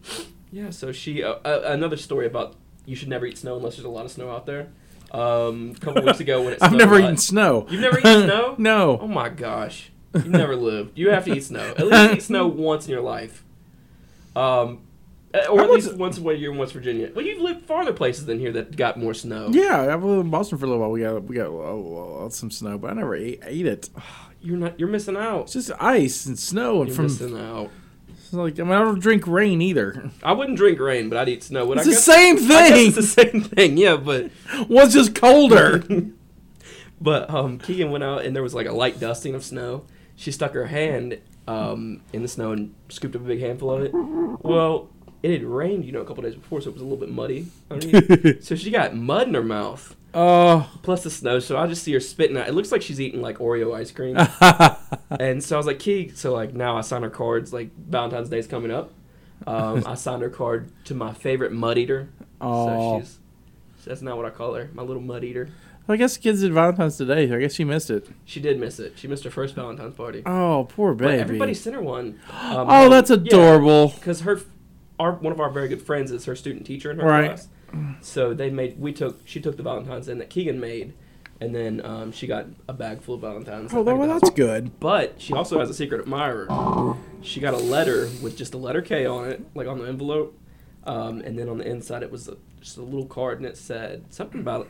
yeah 0.51 0.69
so 0.69 0.91
she 0.91 1.23
uh, 1.23 1.35
uh, 1.45 1.61
another 1.65 1.97
story 1.97 2.25
about 2.27 2.55
you 2.85 2.95
should 2.95 3.09
never 3.09 3.25
eat 3.25 3.37
snow 3.37 3.57
unless 3.57 3.75
there's 3.75 3.85
a 3.85 3.89
lot 3.89 4.05
of 4.05 4.11
snow 4.11 4.29
out 4.31 4.45
there 4.45 4.69
um 5.11 5.73
a 5.75 5.79
couple 5.79 6.03
weeks 6.03 6.19
ago 6.19 6.43
when 6.43 6.53
it 6.53 6.59
I've 6.63 6.73
never 6.73 6.99
eaten 6.99 7.17
snow. 7.17 7.65
You've 7.69 7.81
never 7.81 7.99
eaten 7.99 8.25
snow? 8.25 8.55
no. 8.57 8.99
Oh 9.01 9.07
my 9.07 9.29
gosh. 9.29 9.91
You've 10.13 10.27
never 10.27 10.55
lived. 10.55 10.97
You 10.97 11.09
have 11.09 11.25
to 11.25 11.35
eat 11.35 11.43
snow. 11.43 11.73
At 11.77 11.87
least 11.87 12.13
eat 12.13 12.21
snow 12.23 12.47
once 12.47 12.85
in 12.85 12.91
your 12.91 13.01
life. 13.01 13.43
Um, 14.35 14.81
uh, 15.33 15.45
or 15.51 15.61
at 15.61 15.69
least 15.69 15.93
once 15.95 16.17
a 16.17 16.21
year 16.21 16.51
in 16.51 16.57
West 16.57 16.73
Virginia. 16.73 17.11
Well, 17.13 17.23
you've 17.23 17.41
lived 17.41 17.65
farther 17.65 17.93
places 17.93 18.25
than 18.25 18.39
here 18.39 18.51
that 18.53 18.75
got 18.75 18.97
more 18.97 19.13
snow. 19.13 19.49
Yeah, 19.51 19.93
I've 19.93 20.03
lived 20.03 20.25
in 20.25 20.31
Boston 20.31 20.57
for 20.57 20.65
a 20.65 20.67
little 20.67 20.81
while. 20.81 20.91
We 20.91 21.01
got 21.01 21.23
we 21.23 21.35
got 21.35 21.49
uh, 21.51 22.29
some 22.29 22.49
snow, 22.49 22.79
but 22.79 22.91
I 22.91 22.93
never 22.95 23.15
ate, 23.15 23.41
ate 23.45 23.67
it. 23.67 23.89
You're 24.41 24.57
not. 24.57 24.79
You're 24.79 24.89
missing 24.89 25.17
out. 25.17 25.43
It's 25.43 25.53
just 25.53 25.71
ice 25.79 26.25
and 26.25 26.39
snow, 26.39 26.81
and 26.81 26.87
You're 26.87 26.95
from 26.95 27.05
missing 27.05 27.37
out. 27.37 27.69
It's 28.29 28.33
like 28.37 28.59
I 28.59 28.63
mean 28.63 28.73
I 28.73 28.79
don't 28.83 28.99
drink 28.99 29.25
rain 29.27 29.61
either. 29.61 30.11
I 30.23 30.31
wouldn't 30.33 30.57
drink 30.57 30.79
rain, 30.79 31.09
but 31.09 31.17
I'd 31.17 31.29
eat 31.29 31.43
snow. 31.43 31.65
Would 31.65 31.79
It's 31.79 31.87
I 31.87 31.89
the 31.89 31.95
guess- 31.95 32.05
same 32.05 32.37
thing. 32.37 32.87
it's 32.87 32.95
the 32.95 33.03
same 33.03 33.41
thing. 33.41 33.77
Yeah, 33.77 33.95
but 33.97 34.29
One's 34.69 34.93
just 34.93 35.15
colder. 35.15 35.83
but 37.01 37.29
um, 37.29 37.57
Keegan 37.59 37.91
went 37.91 38.03
out 38.03 38.25
and 38.25 38.35
there 38.35 38.43
was 38.43 38.53
like 38.53 38.67
a 38.67 38.71
light 38.73 38.99
dusting 38.99 39.33
of 39.35 39.43
snow. 39.43 39.85
She 40.15 40.31
stuck 40.31 40.53
her 40.53 40.67
hand 40.67 41.19
um, 41.47 42.01
in 42.13 42.21
the 42.21 42.27
snow 42.27 42.51
and 42.51 42.75
scooped 42.89 43.15
up 43.15 43.21
a 43.21 43.25
big 43.25 43.39
handful 43.39 43.71
of 43.71 43.81
it. 43.83 43.91
Well, 43.93 44.89
it 45.23 45.31
had 45.31 45.43
rained, 45.43 45.85
you 45.85 45.91
know, 45.91 46.01
a 46.01 46.05
couple 46.05 46.23
days 46.23 46.35
before, 46.35 46.61
so 46.61 46.69
it 46.69 46.73
was 46.73 46.81
a 46.81 46.85
little 46.85 46.97
bit 46.99 47.09
muddy. 47.09 47.47
so 48.41 48.55
she 48.55 48.69
got 48.69 48.95
mud 48.95 49.27
in 49.27 49.33
her 49.33 49.43
mouth, 49.43 49.95
Oh. 50.13 50.69
plus 50.83 51.03
the 51.03 51.09
snow. 51.09 51.39
So 51.39 51.57
I 51.57 51.67
just 51.67 51.83
see 51.83 51.93
her 51.93 51.99
spitting 51.99 52.37
out. 52.37 52.47
It 52.47 52.53
looks 52.53 52.71
like 52.71 52.81
she's 52.81 52.99
eating 53.01 53.21
like 53.21 53.37
Oreo 53.39 53.73
ice 53.75 53.91
cream. 53.91 54.15
And 55.09 55.43
so 55.43 55.55
I 55.55 55.57
was 55.57 55.65
like, 55.65 55.79
Key. 55.79 56.09
So 56.09 56.33
like 56.33 56.53
now 56.53 56.77
I 56.77 56.81
sign 56.81 57.01
her 57.03 57.09
cards. 57.09 57.51
Like 57.53 57.69
Valentine's 57.77 58.29
Day's 58.29 58.47
coming 58.47 58.71
up. 58.71 58.91
Um, 59.47 59.83
I 59.87 59.95
signed 59.95 60.21
her 60.21 60.29
card 60.29 60.71
to 60.85 60.93
my 60.93 61.13
favorite 61.13 61.51
mud 61.53 61.77
eater. 61.77 62.09
Oh. 62.41 62.99
So 62.99 63.05
she's. 63.05 63.19
That's 63.85 64.01
not 64.01 64.17
what 64.17 64.25
I 64.25 64.29
call 64.29 64.53
her. 64.55 64.69
My 64.73 64.83
little 64.83 65.01
mud 65.01 65.23
eater. 65.23 65.49
I 65.87 65.95
guess 65.95 66.17
kids 66.17 66.41
did 66.41 66.53
Valentine's 66.53 66.97
today. 66.97 67.31
I 67.33 67.39
guess 67.39 67.53
she 67.55 67.63
missed 67.63 67.89
it. 67.89 68.07
She 68.25 68.39
did 68.39 68.59
miss 68.59 68.79
it. 68.79 68.93
She 68.99 69.07
missed 69.07 69.23
her 69.23 69.31
first 69.31 69.55
Valentine's 69.55 69.95
party. 69.95 70.21
Oh, 70.23 70.67
poor 70.69 70.93
But 70.93 71.07
baby. 71.07 71.21
everybody 71.21 71.53
sent 71.55 71.75
her 71.75 71.81
one. 71.81 72.19
Um, 72.31 72.67
oh, 72.69 72.89
that's 72.89 73.09
adorable. 73.09 73.87
Because 73.95 74.21
her, 74.21 74.39
our 74.99 75.13
one 75.13 75.31
of 75.33 75.39
our 75.39 75.49
very 75.49 75.67
good 75.67 75.81
friends 75.81 76.11
is 76.11 76.25
her 76.25 76.35
student 76.35 76.65
teacher 76.67 76.91
in 76.91 76.99
her 76.99 77.07
Right. 77.07 77.27
class. 77.29 77.47
So 78.01 78.33
they 78.35 78.49
made. 78.51 78.79
We 78.79 78.91
took. 78.93 79.21
She 79.25 79.39
took 79.41 79.57
the 79.57 79.63
Valentine's 79.63 80.07
in 80.09 80.17
that 80.19 80.29
Keegan 80.29 80.59
made, 80.59 80.93
and 81.41 81.55
then 81.55 81.83
um, 81.85 82.11
she 82.11 82.27
got 82.27 82.47
a 82.67 82.73
bag 82.73 83.01
full 83.01 83.15
of 83.15 83.21
Valentines. 83.21 83.71
Oh, 83.73 83.81
well, 83.81 84.07
that's 84.07 84.29
good. 84.31 84.79
But 84.79 85.21
she 85.21 85.33
also 85.33 85.59
has 85.59 85.69
a 85.69 85.73
secret 85.73 86.01
admirer. 86.01 86.95
She 87.21 87.39
got 87.39 87.53
a 87.53 87.57
letter 87.57 88.09
with 88.21 88.37
just 88.37 88.53
a 88.53 88.57
letter 88.57 88.81
K 88.81 89.05
on 89.05 89.29
it, 89.29 89.41
like 89.55 89.67
on 89.67 89.79
the 89.79 89.85
envelope, 89.87 90.37
um, 90.85 91.21
and 91.21 91.37
then 91.37 91.49
on 91.49 91.57
the 91.59 91.67
inside 91.67 92.03
it 92.03 92.11
was 92.11 92.27
a, 92.27 92.37
just 92.61 92.77
a 92.77 92.81
little 92.81 93.05
card, 93.05 93.37
and 93.39 93.45
it 93.47 93.57
said 93.57 94.05
something 94.09 94.41
about 94.41 94.69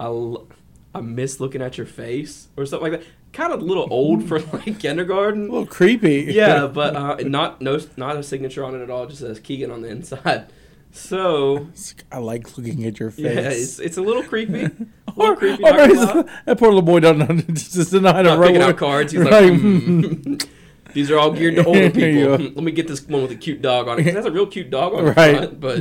I, 0.00 0.04
l- 0.06 0.46
I 0.94 1.00
miss 1.00 1.40
looking 1.40 1.62
at 1.62 1.76
your 1.78 1.86
face 1.86 2.48
or 2.56 2.66
something 2.66 2.92
like 2.92 3.00
that. 3.00 3.08
Kind 3.32 3.52
of 3.52 3.60
a 3.60 3.64
little 3.64 3.86
old 3.90 4.26
for 4.26 4.40
like 4.52 4.78
kindergarten. 4.78 5.48
A 5.48 5.52
little 5.52 5.66
creepy. 5.66 6.26
Yeah, 6.30 6.66
but 6.72 6.96
uh, 6.96 7.16
not 7.26 7.60
no 7.60 7.78
not 7.96 8.16
a 8.16 8.22
signature 8.22 8.64
on 8.64 8.74
it 8.74 8.82
at 8.82 8.90
all. 8.90 9.04
It 9.04 9.08
just 9.10 9.20
says 9.20 9.38
Keegan 9.40 9.70
on 9.70 9.82
the 9.82 9.88
inside. 9.88 10.50
So 10.98 11.68
I 12.12 12.18
like 12.18 12.56
looking 12.58 12.84
at 12.84 12.98
your 13.00 13.10
face. 13.10 13.24
yeah, 13.24 13.50
it's 13.50 13.78
it's 13.78 13.96
a 13.96 14.02
little 14.02 14.22
creepy. 14.22 14.64
A 15.08 15.12
Or, 15.16 15.30
little 15.30 15.36
creepy. 15.36 15.62
or 15.64 15.70
not 15.70 15.76
gonna 15.76 15.88
maybe 15.94 15.98
lie. 16.28 16.40
that 16.44 16.58
poor 16.58 16.68
little 16.68 16.82
boy 16.82 17.00
doesn't 17.00 17.48
just 17.54 17.74
doesn't 17.74 18.02
know 18.02 18.12
how 18.12 18.18
to 18.22 18.28
not 18.30 18.38
roll 18.38 18.48
picking 18.48 18.60
it. 18.62 18.64
out 18.64 18.76
cards. 18.76 19.12
He's 19.12 19.22
like. 19.22 19.52
"Hmm, 19.52 20.34
these 20.94 21.10
are 21.10 21.18
all 21.18 21.30
geared 21.32 21.56
to 21.56 21.64
older 21.64 21.90
people. 21.90 22.36
Let 22.38 22.56
me 22.56 22.72
get 22.72 22.88
this 22.88 23.06
one 23.06 23.22
with 23.22 23.30
a 23.30 23.36
cute 23.36 23.62
dog 23.62 23.88
on 23.88 23.98
it. 24.00 24.04
'cause 24.04 24.14
That's 24.14 24.26
a 24.26 24.30
real 24.32 24.46
cute 24.46 24.70
dog 24.70 24.94
on 24.94 25.04
Right. 25.04 25.36
front, 25.36 25.60
but 25.60 25.80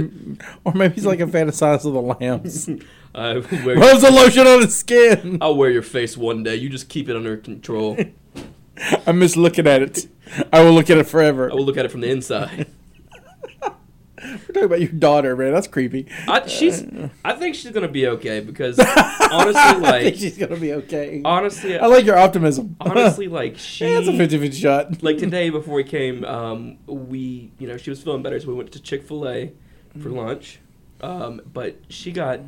Or 0.64 0.74
maybe 0.74 0.96
he's 0.96 1.06
like 1.06 1.20
a 1.20 1.26
fantasize 1.28 1.86
of 1.86 1.94
the 1.94 2.02
lambs. 2.02 2.70
uh, 3.16 3.42
Rubs 3.42 4.02
the 4.02 4.12
lotion 4.12 4.46
on 4.48 4.62
his 4.62 4.76
skin. 4.76 5.38
I'll 5.42 5.56
wear 5.56 5.72
your 5.72 5.82
face 5.82 6.16
one 6.18 6.44
day. 6.44 6.56
You 6.56 6.70
just 6.70 6.90
keep 6.90 7.10
it 7.10 7.16
under 7.16 7.38
control. 7.38 7.98
I 9.08 9.12
miss 9.12 9.36
looking 9.36 9.66
at 9.68 9.82
it. 9.82 10.08
I 10.54 10.62
will 10.64 10.74
look 10.74 10.90
at 10.90 10.98
it 10.98 11.06
forever. 11.08 11.50
I 11.52 11.56
will 11.56 11.66
look 11.66 11.78
at 11.78 11.86
it 11.86 11.92
from 11.92 12.02
the 12.02 12.10
inside. 12.12 12.68
We're 14.24 14.38
talking 14.38 14.64
about 14.64 14.82
your 14.82 14.92
daughter, 14.92 15.36
man. 15.36 15.52
That's 15.52 15.68
creepy. 15.68 16.08
I, 16.28 16.48
she's. 16.48 16.84
I 17.24 17.34
think 17.34 17.56
she's 17.56 17.72
gonna 17.72 17.88
be 17.88 18.08
okay 18.08 18.40
because 18.40 18.80
honestly, 18.80 19.54
like 19.54 19.84
I 19.84 20.04
think 20.04 20.16
she's 20.16 20.38
gonna 20.38 20.58
be 20.58 20.74
okay. 20.74 21.22
honestly, 21.24 21.78
I 21.78 21.86
like 21.86 22.06
your 22.06 22.18
optimism. 22.18 22.76
honestly, 22.82 23.28
like 23.28 23.58
she. 23.58 23.86
yeah, 23.86 24.00
it's 24.00 24.08
a 24.08 24.12
50-50 24.12 24.54
shot. 24.54 25.04
like 25.04 25.18
today 25.18 25.50
before 25.50 25.76
we 25.76 25.84
came, 25.84 26.26
um, 26.26 26.78
we 26.88 27.52
you 27.60 27.68
know 27.68 27.78
she 27.78 27.90
was 27.90 28.02
feeling 28.02 28.24
better, 28.24 28.40
so 28.40 28.48
we 28.48 28.56
went 28.56 28.72
to 28.72 28.82
Chick 28.82 29.04
Fil 29.04 29.28
A 29.28 29.52
for 30.02 30.10
lunch. 30.10 30.60
Um, 31.02 31.42
but 31.54 31.78
she 31.90 32.12
got. 32.12 32.40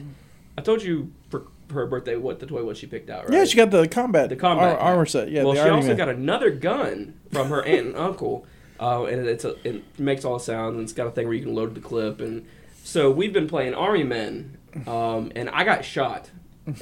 I 0.58 0.62
told 0.62 0.82
you 0.82 1.14
for, 1.30 1.48
her 1.72 1.86
birthday 1.86 2.16
what 2.16 2.40
the 2.40 2.46
toy 2.46 2.64
was 2.64 2.78
she 2.78 2.88
picked 2.88 3.10
out, 3.10 3.26
right? 3.26 3.34
Yeah, 3.34 3.46
she 3.46 3.56
got 3.56 3.72
the 3.72 3.88
combat, 3.88 4.30
The 4.30 4.36
combat 4.36 4.74
ar- 4.74 4.80
armor 4.80 5.06
set. 5.06 5.30
Yeah, 5.30 5.44
well, 5.44 5.54
the 5.54 5.64
she 5.64 5.70
also 5.70 5.88
Man. 5.90 5.98
got 5.98 6.10
another 6.10 6.50
gun 6.50 7.14
from 7.32 7.50
her 7.50 7.64
aunt 7.64 7.88
and 7.88 7.96
uncle, 7.96 8.46
uh, 8.80 9.04
and 9.06 9.28
it's 9.28 9.46
a, 9.46 9.56
it 9.68 9.84
makes 10.00 10.26
all 10.26 10.38
the 10.38 10.44
sounds 10.44 10.76
and 10.76 10.84
it's 10.84 10.94
got 10.94 11.08
a 11.08 11.12
thing 11.12 11.28
where 11.28 11.36
you 11.36 11.44
can 11.44 11.54
load 11.56 11.76
the 11.76 11.82
clip. 11.82 12.22
And 12.22 12.46
so 12.84 13.12
we've 13.12 13.34
been 13.34 13.48
playing 13.48 13.74
Army 13.74 14.04
Men, 14.04 14.58
um, 14.88 15.32
and 15.36 15.50
I 15.50 15.64
got 15.64 15.84
shot. 15.86 16.30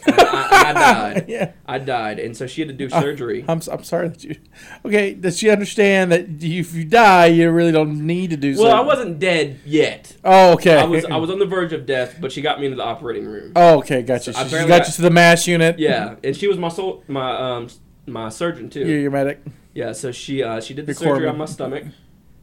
I, 0.06 0.64
I 0.68 0.74
died. 0.74 1.26
yeah. 1.30 1.52
I 1.66 1.78
died, 1.80 2.20
and 2.20 2.36
so 2.36 2.46
she 2.46 2.60
had 2.60 2.68
to 2.68 2.74
do 2.74 2.90
surgery. 2.90 3.46
I'm, 3.48 3.60
s- 3.60 3.68
I'm 3.70 3.84
sorry 3.86 4.10
that 4.10 4.22
you. 4.24 4.36
Okay, 4.84 5.14
does 5.14 5.38
she 5.38 5.50
understand 5.50 6.12
that 6.12 6.28
you, 6.42 6.60
if 6.60 6.74
you 6.74 6.84
die, 6.84 7.28
you 7.28 7.50
really 7.52 7.72
don't 7.72 8.06
need 8.06 8.32
to 8.32 8.38
do 8.38 8.56
well, 8.58 8.76
I 8.76 8.82
wasn't 8.82 9.18
dead 9.20 9.62
yet. 9.66 10.14
Oh, 10.26 10.54
okay. 10.54 10.78
I 10.78 10.84
was 10.84 11.06
I 11.06 11.16
was 11.16 11.30
on 11.30 11.40
the 11.40 11.46
verge 11.46 11.72
of 11.72 11.86
death, 11.86 12.18
but 12.20 12.34
she 12.34 12.42
got 12.42 12.60
me 12.60 12.66
into 12.66 12.76
the 12.76 12.84
operating 12.84 13.26
room. 13.26 13.54
Oh, 13.56 13.78
okay, 13.80 14.02
gotcha. 14.02 14.34
So 14.34 14.44
she, 14.46 14.68
got 14.68 14.82
I- 14.82 14.86
you 14.86 14.92
to 14.92 15.02
the 15.02 15.10
MASH 15.10 15.48
unit. 15.48 15.80
Yeah, 15.80 16.16
and 16.22 16.36
she 16.36 16.48
was 16.48 16.58
my 16.58 16.70
soul, 16.70 17.04
my 17.08 17.32
um 17.56 17.68
my 18.06 18.28
surgeon 18.28 18.70
too. 18.70 18.82
You're 18.86 19.00
your 19.00 19.12
medic. 19.12 19.42
Yeah, 19.78 19.92
so 19.92 20.12
she 20.12 20.42
uh, 20.42 20.60
she 20.60 20.74
did 20.74 20.88
the 20.88 20.94
Your 20.94 20.96
surgery 20.96 21.28
on 21.28 21.38
my 21.38 21.46
stomach, 21.46 21.84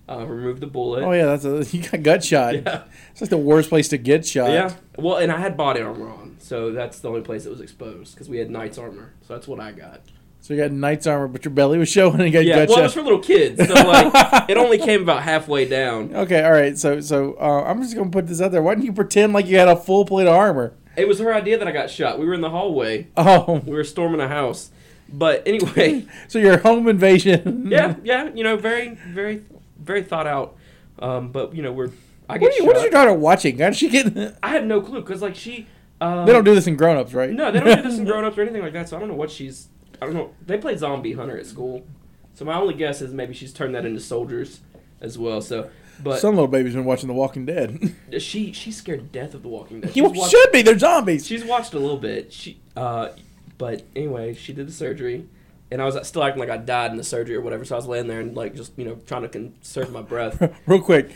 uh, 0.09 0.25
removed 0.25 0.61
the 0.61 0.69
bullet. 0.69 1.03
Oh 1.03 1.11
yeah, 1.11 1.25
that's 1.27 1.45
a 1.45 1.65
you 1.77 1.83
got 1.83 2.01
gut 2.05 2.25
shot. 2.25 2.55
Yeah. 2.55 2.85
It's 3.11 3.21
like 3.21 3.31
the 3.31 3.37
worst 3.37 3.71
place 3.71 3.89
to 3.89 3.99
get 3.99 4.25
shot. 4.25 4.51
Yeah. 4.51 4.73
Well, 4.97 5.17
and 5.17 5.33
I 5.33 5.41
had 5.41 5.57
body 5.57 5.81
armor 5.81 6.09
on, 6.09 6.37
so 6.39 6.71
that's 6.71 7.01
the 7.01 7.09
only 7.09 7.23
place 7.23 7.43
that 7.43 7.51
was 7.51 7.61
exposed 7.61 8.15
because 8.15 8.29
we 8.29 8.39
had 8.39 8.51
knight's 8.51 8.79
armor. 8.79 9.15
So 9.27 9.35
that's 9.35 9.49
what 9.49 9.59
I 9.59 9.73
got. 9.73 10.01
So 10.43 10.55
you 10.55 10.61
got 10.61 10.71
knight's 10.71 11.09
armor, 11.09 11.27
but 11.27 11.45
your 11.45 11.53
belly 11.53 11.77
was 11.77 11.89
showing, 11.89 12.21
and 12.21 12.25
you 12.27 12.31
got 12.31 12.45
Yeah. 12.45 12.55
gut 12.55 12.69
Well, 12.69 12.79
it 12.79 12.83
was 12.85 12.95
for 12.95 13.03
little 13.03 13.19
kids, 13.19 13.67
so 13.67 13.75
like 13.75 14.13
it 14.49 14.57
only 14.57 14.79
came 14.79 15.03
about 15.03 15.25
halfway 15.25 15.67
down. 15.69 16.15
Okay, 16.15 16.45
all 16.45 16.53
right. 16.53 16.79
So 16.79 17.01
so 17.01 17.35
uh, 17.41 17.65
I'm 17.67 17.83
just 17.83 17.97
gonna 17.97 18.11
put 18.11 18.29
this 18.29 18.41
out 18.41 18.53
there. 18.53 18.63
Why 18.63 18.75
didn't 18.77 18.87
you 18.87 18.93
pretend 18.93 19.33
like 19.33 19.49
you 19.49 19.59
had 19.59 19.67
a 19.67 19.75
full 19.75 20.05
plate 20.05 20.29
of 20.29 20.35
armor? 20.35 20.73
It 20.97 21.09
was 21.09 21.19
her 21.19 21.35
idea 21.35 21.59
that 21.59 21.67
I 21.67 21.73
got 21.73 21.91
shot. 21.91 22.21
We 22.21 22.27
were 22.27 22.35
in 22.35 22.43
the 22.43 22.51
hallway. 22.51 23.09
Oh, 23.17 23.61
We 23.67 23.73
were 23.73 23.83
storming 23.83 24.21
a 24.21 24.29
house. 24.29 24.71
But 25.09 25.47
anyway, 25.47 26.07
so 26.29 26.39
your 26.39 26.59
home 26.59 26.89
invasion. 26.89 27.69
yeah, 27.71 27.97
yeah, 28.03 28.31
you 28.35 28.43
know, 28.43 28.57
very, 28.57 28.95
very, 29.09 29.43
very 29.79 30.03
thought 30.03 30.27
out. 30.27 30.57
Um, 30.99 31.31
but 31.33 31.55
you 31.55 31.63
know, 31.63 31.73
we're 31.73 31.91
I 32.29 32.35
What, 32.39 32.41
get 32.53 32.59
you, 32.59 32.65
what 32.67 32.77
is 32.77 32.83
your 32.83 32.91
daughter 32.91 33.13
watching? 33.13 33.59
How 33.59 33.67
did 33.71 33.77
she 33.77 33.89
get? 33.91 34.37
I 34.43 34.49
had 34.49 34.67
no 34.67 34.81
clue 34.81 35.01
because 35.01 35.23
like 35.23 35.35
she. 35.35 35.67
Um, 36.01 36.27
don't 36.27 36.45
do 36.45 36.55
this 36.55 36.67
in 36.67 36.77
grown 36.77 36.97
ups, 36.97 37.13
right? 37.15 37.31
No, 37.31 37.51
they 37.51 37.61
don't 37.61 37.77
do 37.83 37.89
this 37.89 37.99
in 37.99 38.05
grown 38.07 38.25
ups 38.25 38.37
or 38.37 38.43
anything 38.43 38.63
like 38.63 38.73
that. 38.73 38.89
So 38.89 38.97
I 38.97 39.01
don't 39.01 39.09
know 39.09 39.15
what 39.15 39.31
she's. 39.31 39.69
I 40.03 40.07
don't 40.07 40.15
know. 40.15 40.35
They 40.45 40.59
play 40.59 40.77
Zombie 40.77 41.13
Hunter 41.13 41.39
at 41.39 41.47
school, 41.47 41.87
so 42.35 42.45
my 42.45 42.55
only 42.55 42.75
guess 42.75 43.01
is 43.01 43.13
maybe 43.15 43.33
she's 43.35 43.53
turned 43.53 43.75
that 43.75 43.87
into 43.87 44.01
soldiers 44.01 44.61
as 45.01 45.17
well. 45.19 45.41
So, 45.41 45.71
but 46.03 46.19
Some 46.19 46.35
little 46.35 46.49
baby's 46.49 46.75
been 46.75 46.85
watching 46.85 47.07
The 47.07 47.15
Walking 47.15 47.47
Dead. 47.47 47.95
she 48.19 48.53
she's 48.53 48.77
scared 48.77 49.01
to 49.01 49.07
death 49.07 49.35
of 49.35 49.43
The 49.43 49.49
Walking 49.49 49.81
Dead. 49.83 49.97
you 49.97 50.05
watched- 50.05 50.31
should 50.33 50.51
be. 50.53 50.63
They're 50.63 50.79
zombies. 50.79 51.27
She's 51.27 51.45
watched 51.45 51.75
a 51.75 51.79
little 51.79 51.97
bit. 51.99 52.33
She, 52.33 52.59
uh, 52.77 53.11
but 53.59 53.83
anyway, 53.95 54.35
she 54.35 54.53
did 54.53 54.69
the 54.69 54.73
surgery, 54.73 55.27
and 55.71 55.81
I 55.81 55.85
was 55.85 56.07
still 56.07 56.25
acting 56.25 56.41
like 56.41 56.51
I 56.51 56.57
died 56.57 56.91
in 56.91 56.97
the 56.97 57.05
surgery 57.05 57.37
or 57.37 57.41
whatever. 57.41 57.65
So 57.65 57.75
I 57.75 57.79
was 57.79 57.87
laying 57.87 58.07
there 58.07 58.21
and 58.21 58.37
like 58.37 58.55
just 58.55 58.73
you 58.77 58.85
know 58.85 58.97
trying 59.07 59.23
to 59.23 59.29
conserve 59.29 59.93
my 59.93 60.03
breath. 60.03 60.55
Real 60.67 60.81
quick. 60.81 61.11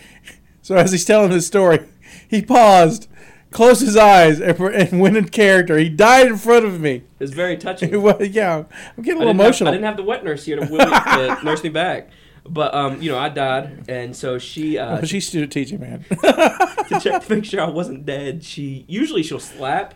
So 0.63 0.77
as 0.77 0.93
he's 0.93 1.05
telling 1.05 1.31
his 1.31 1.47
story, 1.47 1.81
he 2.29 2.43
paused, 2.43 3.09
closed 3.51 3.81
his 3.81 3.97
eyes, 3.97 4.41
and, 4.41 4.59
and 4.61 5.01
went 5.01 5.17
in 5.17 5.29
character. 5.29 5.79
He 5.79 5.89
died 5.89 6.27
in 6.27 6.37
front 6.37 6.67
of 6.67 6.81
me. 6.81 6.97
It 6.97 7.05
was 7.21 7.33
very 7.33 7.57
touching. 7.57 7.91
It 7.91 7.97
was, 7.97 8.29
yeah, 8.29 8.65
I'm 8.97 9.03
getting 9.03 9.17
a 9.17 9.25
little 9.25 9.33
have, 9.33 9.41
emotional. 9.41 9.69
I 9.69 9.73
didn't 9.73 9.87
have 9.87 9.97
the 9.97 10.03
wet 10.03 10.25
nurse 10.25 10.45
here 10.45 10.57
to, 10.57 10.67
will 10.71 10.79
to 10.79 11.39
nurse 11.45 11.63
me 11.63 11.71
back. 11.71 12.11
But 12.47 12.75
um, 12.75 13.03
you 13.03 13.11
know, 13.11 13.19
I 13.19 13.29
died, 13.29 13.85
and 13.89 14.17
so 14.17 14.39
she 14.39 14.79
uh, 14.79 15.03
she's 15.05 15.27
student 15.27 15.53
teaching, 15.53 15.81
man. 15.81 16.05
to 16.09 17.01
check 17.01 17.25
to 17.25 17.35
make 17.35 17.45
sure 17.45 17.61
I 17.61 17.69
wasn't 17.69 18.07
dead. 18.07 18.43
She 18.45 18.85
usually 18.89 19.23
she'll 19.23 19.41
slap, 19.41 19.95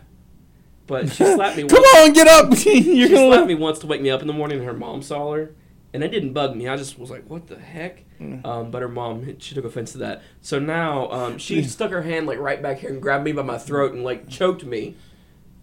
but 0.87 1.09
she 1.09 1.23
slapped 1.23 1.57
me. 1.57 1.63
Come 1.67 1.81
once. 1.81 1.97
on, 1.97 2.13
get 2.13 2.27
up. 2.27 2.45
You're 2.65 3.07
She 3.07 3.15
slapped 3.15 3.47
me 3.47 3.55
once 3.55 3.79
to 3.79 3.87
wake 3.87 4.01
me 4.01 4.09
up 4.09 4.21
in 4.21 4.27
the 4.27 4.33
morning, 4.33 4.57
and 4.59 4.67
her 4.67 4.73
mom 4.73 5.01
saw 5.01 5.33
her, 5.33 5.51
and 5.93 6.03
it 6.03 6.09
didn't 6.09 6.33
bug 6.33 6.55
me. 6.55 6.67
I 6.67 6.75
just 6.77 6.97
was 6.99 7.09
like, 7.09 7.25
"What 7.29 7.47
the 7.47 7.57
heck?" 7.59 8.03
Mm. 8.19 8.45
Um, 8.45 8.71
but 8.71 8.81
her 8.81 8.87
mom, 8.89 9.39
she 9.39 9.55
took 9.55 9.65
offense 9.65 9.91
to 9.93 9.97
that. 9.99 10.21
So 10.41 10.59
now 10.59 11.09
um, 11.11 11.37
she 11.37 11.63
stuck 11.63 11.91
her 11.91 12.03
hand 12.03 12.27
like 12.27 12.39
right 12.39 12.61
back 12.61 12.79
here 12.79 12.91
and 12.91 13.01
grabbed 13.01 13.23
me 13.25 13.31
by 13.31 13.41
my 13.41 13.57
throat 13.57 13.93
and 13.93 14.03
like 14.03 14.29
choked 14.29 14.63
me. 14.63 14.95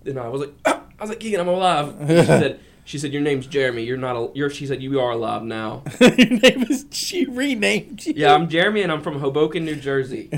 And 0.05 0.19
I 0.19 0.29
was 0.29 0.41
like, 0.43 0.55
"Ah!" 0.65 0.83
I 0.99 1.03
was 1.03 1.11
like, 1.11 1.21
"Keegan, 1.21 1.41
I'm 1.41 1.49
alive." 1.49 1.95
She 2.01 2.07
said, 2.27 2.61
"She 2.85 2.99
said 2.99 3.13
your 3.13 3.23
name's 3.23 3.47
Jeremy. 3.47 3.85
You're 3.85 3.97
not. 3.97 4.17
A, 4.17 4.31
you're." 4.35 4.51
She 4.51 4.67
said 4.67 4.83
you 4.83 4.99
are 5.01 5.11
alive 5.13 5.43
now. 5.43 5.83
Your 6.01 6.11
name 6.17 6.65
is. 6.69 6.87
She 6.91 7.27
renamed 7.27 8.05
you. 8.07 8.15
Yeah, 8.17 8.35
I'm 8.35 8.49
Jeremy, 8.49 8.83
and 8.83 8.91
I'm 8.93 9.03
from 9.03 9.21
Hoboken, 9.21 9.65
New 9.65 9.77
Jersey. 9.77 10.31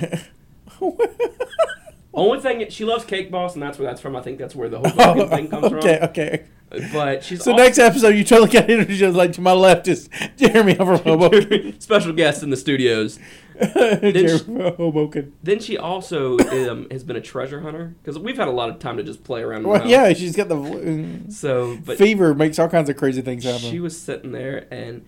Only 2.14 2.40
thing 2.40 2.68
she 2.70 2.84
loves 2.84 3.04
Cake 3.04 3.30
Boss, 3.30 3.54
and 3.54 3.62
that's 3.62 3.78
where 3.78 3.88
that's 3.88 4.00
from. 4.00 4.14
I 4.16 4.20
think 4.22 4.38
that's 4.38 4.54
where 4.54 4.68
the 4.68 4.78
Hoboken 4.78 5.28
thing 5.30 5.48
comes 5.48 5.64
Oh, 5.72 5.76
okay, 5.76 5.98
from. 5.98 6.08
okay. 6.10 6.44
But 6.92 7.22
she's 7.24 7.42
So 7.42 7.52
also- 7.52 7.62
next 7.64 7.78
episode, 7.78 8.14
you 8.16 8.24
totally 8.24 8.50
got 8.50 8.68
introduced. 8.70 9.16
Like 9.16 9.32
to 9.32 9.40
my 9.40 9.52
left 9.52 9.88
is 9.88 10.08
Jeremy 10.36 10.74
from 10.74 10.86
Hoboken. 11.04 11.78
special 11.80 12.12
guest 12.12 12.42
in 12.42 12.50
the 12.50 12.56
studios. 12.56 13.18
Jeremy 13.74 14.28
she- 14.28 14.44
Hoboken. 14.76 15.32
Then 15.42 15.58
she 15.60 15.76
also 15.78 16.38
um, 16.38 16.86
has 16.90 17.04
been 17.04 17.16
a 17.16 17.20
treasure 17.20 17.60
hunter 17.60 17.94
because 18.02 18.18
we've 18.18 18.36
had 18.38 18.48
a 18.48 18.52
lot 18.52 18.68
of 18.70 18.78
time 18.78 18.96
to 18.96 19.02
just 19.02 19.22
play 19.24 19.42
around. 19.42 19.66
Well, 19.66 19.86
yeah, 19.86 20.12
she's 20.14 20.34
got 20.36 20.48
the 20.48 21.22
So, 21.30 21.78
but 21.84 21.98
fever 21.98 22.34
makes 22.34 22.58
all 22.58 22.68
kinds 22.68 22.88
of 22.90 22.96
crazy 22.96 23.20
things 23.22 23.44
happen. 23.44 23.60
she 23.70 23.80
was 23.80 23.98
sitting 23.98 24.32
there, 24.32 24.66
and 24.70 25.04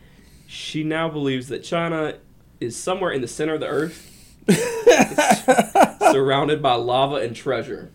she 0.46 0.84
now 0.84 1.08
believes 1.08 1.49
that 1.49 1.64
China 1.64 2.14
is 2.61 2.76
somewhere 2.76 3.11
in 3.11 3.20
the 3.23 3.28
center 3.28 3.54
of 3.54 3.61
the 3.61 3.66
earth, 3.68 4.11
surrounded 6.12 6.62
by 6.62 6.74
lava 6.74 7.16
and 7.16 7.34
treasure. 7.34 7.90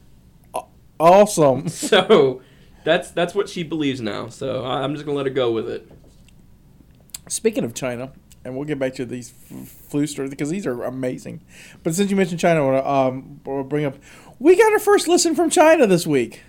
awesome. 0.99 1.67
So, 1.69 2.41
that's 2.83 3.11
that's 3.11 3.35
what 3.35 3.49
she 3.49 3.63
believes 3.63 4.01
now. 4.01 4.29
So 4.29 4.65
I'm 4.65 4.93
just 4.93 5.05
gonna 5.05 5.17
let 5.17 5.25
her 5.25 5.31
go 5.31 5.51
with 5.51 5.69
it. 5.69 5.89
Speaking 7.27 7.63
of 7.63 7.73
China, 7.73 8.11
and 8.43 8.55
we'll 8.55 8.65
get 8.65 8.79
back 8.79 8.95
to 8.95 9.05
these 9.05 9.33
f- 9.51 9.67
flu 9.67 10.07
stories 10.07 10.31
because 10.31 10.49
these 10.49 10.65
are 10.65 10.83
amazing. 10.83 11.41
But 11.83 11.93
since 11.93 12.09
you 12.09 12.15
mentioned 12.15 12.39
China, 12.39 12.65
I 12.65 12.71
want 12.71 13.43
to 13.43 13.53
um, 13.59 13.65
bring 13.67 13.85
up. 13.85 13.95
We 14.39 14.55
got 14.55 14.71
our 14.71 14.79
first 14.79 15.07
listen 15.07 15.35
from 15.35 15.49
China 15.49 15.85
this 15.85 16.07
week. 16.07 16.43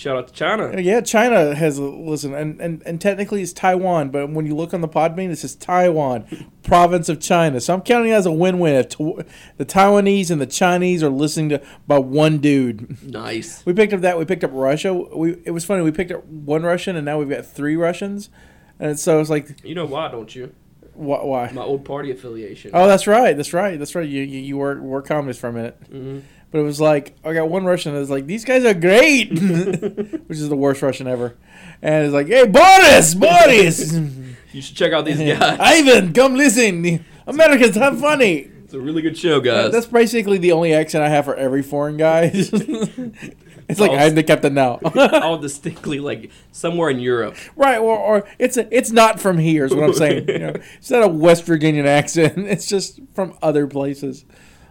Shout 0.00 0.16
out 0.16 0.28
to 0.28 0.32
China. 0.32 0.80
Yeah, 0.80 1.02
China 1.02 1.54
has 1.54 1.78
listen, 1.78 2.32
and, 2.34 2.58
and, 2.58 2.82
and 2.86 2.98
technically 2.98 3.42
it's 3.42 3.52
Taiwan, 3.52 4.08
but 4.08 4.30
when 4.30 4.46
you 4.46 4.56
look 4.56 4.72
on 4.72 4.80
the 4.80 4.88
Podbean, 4.88 5.28
it 5.30 5.36
says 5.36 5.54
Taiwan, 5.54 6.24
province 6.62 7.10
of 7.10 7.20
China. 7.20 7.60
So 7.60 7.74
I'm 7.74 7.82
counting 7.82 8.10
it 8.10 8.14
as 8.14 8.24
a 8.24 8.32
win-win. 8.32 8.76
If 8.76 8.88
tw- 8.88 9.26
The 9.58 9.66
Taiwanese 9.66 10.30
and 10.30 10.40
the 10.40 10.46
Chinese 10.46 11.02
are 11.02 11.10
listening 11.10 11.50
to 11.50 11.62
by 11.86 11.98
one 11.98 12.38
dude. 12.38 12.96
Nice. 13.10 13.62
We 13.66 13.74
picked 13.74 13.92
up 13.92 14.00
that. 14.00 14.16
We 14.18 14.24
picked 14.24 14.42
up 14.42 14.52
Russia. 14.54 14.94
We 14.94 15.36
it 15.44 15.50
was 15.50 15.66
funny. 15.66 15.82
We 15.82 15.92
picked 15.92 16.12
up 16.12 16.24
one 16.24 16.62
Russian, 16.62 16.96
and 16.96 17.04
now 17.04 17.18
we've 17.18 17.28
got 17.28 17.44
three 17.44 17.76
Russians, 17.76 18.30
and 18.78 18.98
so 18.98 19.20
it's 19.20 19.28
like, 19.28 19.62
You 19.62 19.74
know 19.74 19.84
why, 19.84 20.10
don't 20.10 20.34
you? 20.34 20.54
wh- 20.94 21.24
why? 21.24 21.50
My 21.52 21.60
old 21.62 21.84
party 21.84 22.10
affiliation. 22.10 22.70
Oh, 22.72 22.86
that's 22.88 23.06
right. 23.06 23.36
That's 23.36 23.52
right. 23.52 23.78
That's 23.78 23.94
right. 23.94 24.08
You 24.08 24.22
you, 24.22 24.40
you 24.40 24.56
were 24.56 24.80
were 24.80 25.02
communist 25.02 25.40
for 25.40 25.48
a 25.48 25.52
minute, 25.52 25.76
hmm 25.90 26.20
but 26.50 26.58
it 26.58 26.62
was 26.62 26.80
like 26.80 27.16
I 27.24 27.32
got 27.32 27.48
one 27.48 27.64
Russian 27.64 27.94
that 27.94 28.00
was 28.00 28.10
like, 28.10 28.26
"These 28.26 28.44
guys 28.44 28.64
are 28.64 28.74
great," 28.74 29.30
which 29.32 30.38
is 30.38 30.48
the 30.48 30.56
worst 30.56 30.82
Russian 30.82 31.06
ever, 31.06 31.36
and 31.82 32.04
it's 32.06 32.14
like, 32.14 32.26
"Hey, 32.28 32.46
Boris, 32.46 33.14
Boris, 33.14 33.92
You 34.52 34.60
should 34.62 34.76
check 34.76 34.92
out 34.92 35.04
these 35.04 35.18
guys. 35.38 35.58
Ivan, 35.60 36.12
come 36.12 36.34
listen. 36.34 37.04
Americans 37.26 37.76
have 37.76 38.00
funny." 38.00 38.50
It's 38.64 38.74
a 38.74 38.80
really 38.80 39.02
good 39.02 39.18
show, 39.18 39.40
guys. 39.40 39.72
That's 39.72 39.86
basically 39.86 40.38
the 40.38 40.52
only 40.52 40.72
accent 40.72 41.02
I 41.02 41.08
have 41.08 41.24
for 41.24 41.34
every 41.34 41.62
foreign 41.62 41.96
guy. 41.96 42.30
it's 42.32 43.80
like. 43.80 43.90
I'm 43.90 44.14
the 44.14 44.22
captain 44.22 44.54
now. 44.54 44.78
all 44.94 45.38
distinctly 45.38 45.98
like 45.98 46.30
somewhere 46.52 46.88
in 46.88 47.00
Europe. 47.00 47.36
Right, 47.56 47.78
or, 47.78 47.98
or 47.98 48.28
it's 48.38 48.56
a, 48.56 48.72
it's 48.76 48.92
not 48.92 49.18
from 49.18 49.38
here. 49.38 49.64
Is 49.64 49.74
what 49.74 49.82
I'm 49.82 49.92
saying. 49.92 50.28
You 50.28 50.38
know, 50.38 50.52
it's 50.78 50.88
not 50.90 51.02
a 51.02 51.08
West 51.08 51.44
Virginian 51.46 51.86
accent. 51.86 52.38
It's 52.38 52.66
just 52.66 53.00
from 53.12 53.36
other 53.42 53.66
places. 53.66 54.24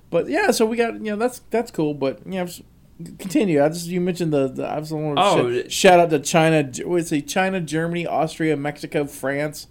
But 0.10 0.28
yeah, 0.30 0.52
so 0.52 0.66
we 0.66 0.78
got 0.78 0.94
you 0.96 1.12
know 1.12 1.16
that's 1.16 1.40
that's 1.50 1.72
cool. 1.72 1.94
But 1.94 2.26
you 2.26 2.34
know, 2.34 2.46
just 2.46 2.62
continue. 3.20 3.64
I 3.64 3.70
just 3.70 3.88
you 3.88 4.02
mentioned 4.02 4.34
the, 4.34 4.48
the 4.48 4.70
I 4.70 4.80
just 4.80 4.92
want 4.92 5.18
to 5.18 5.24
Oh, 5.24 5.64
sh- 5.68 5.72
shout 5.72 6.00
out 6.00 6.10
to 6.10 6.20
China. 6.20 6.68
Is 6.70 7.12
it? 7.12 7.28
China, 7.28 7.62
Germany, 7.62 8.06
Austria, 8.08 8.58
Mexico, 8.58 9.06
France. 9.06 9.68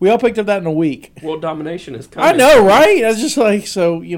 We 0.00 0.08
all 0.10 0.18
picked 0.18 0.38
up 0.38 0.46
that 0.46 0.60
in 0.60 0.66
a 0.66 0.72
week. 0.72 1.12
World 1.22 1.42
domination 1.42 1.94
is 1.94 2.06
coming. 2.06 2.28
I 2.28 2.32
know, 2.36 2.64
right? 2.64 3.04
I 3.04 3.08
was 3.08 3.20
just 3.20 3.36
like 3.36 3.66
so 3.66 4.00
you 4.02 4.16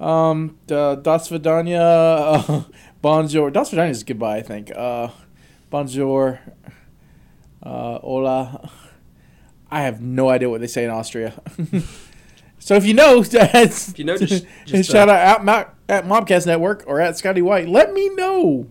know, 0.00 0.04
um, 0.04 0.58
uh, 0.70 0.96
Das 0.96 1.28
Vidania, 1.28 1.80
uh, 1.80 2.62
Bonjour. 3.00 3.50
Das 3.50 3.70
Vidania 3.70 3.90
is 3.90 4.02
goodbye, 4.02 4.38
I 4.38 4.42
think. 4.42 4.72
Uh, 4.74 5.08
bonjour, 5.70 6.40
uh, 7.62 7.98
hola. 7.98 8.70
I 9.70 9.82
have 9.82 10.00
no 10.00 10.28
idea 10.30 10.48
what 10.48 10.60
they 10.60 10.66
say 10.68 10.84
in 10.84 10.90
Austria. 10.90 11.34
So 12.64 12.76
if 12.76 12.86
you 12.86 12.94
know, 12.94 13.20
if 13.30 13.98
you 13.98 14.04
know, 14.06 14.16
just- 14.16 14.46
just, 14.64 14.90
shout 14.90 15.10
uh, 15.10 15.12
out 15.12 15.46
at, 15.46 15.74
at 15.86 16.04
Mopcast 16.06 16.46
Network 16.46 16.82
or 16.86 16.98
at 16.98 17.18
Scotty 17.18 17.42
White. 17.42 17.68
Let 17.68 17.92
me 17.92 18.08
know. 18.08 18.70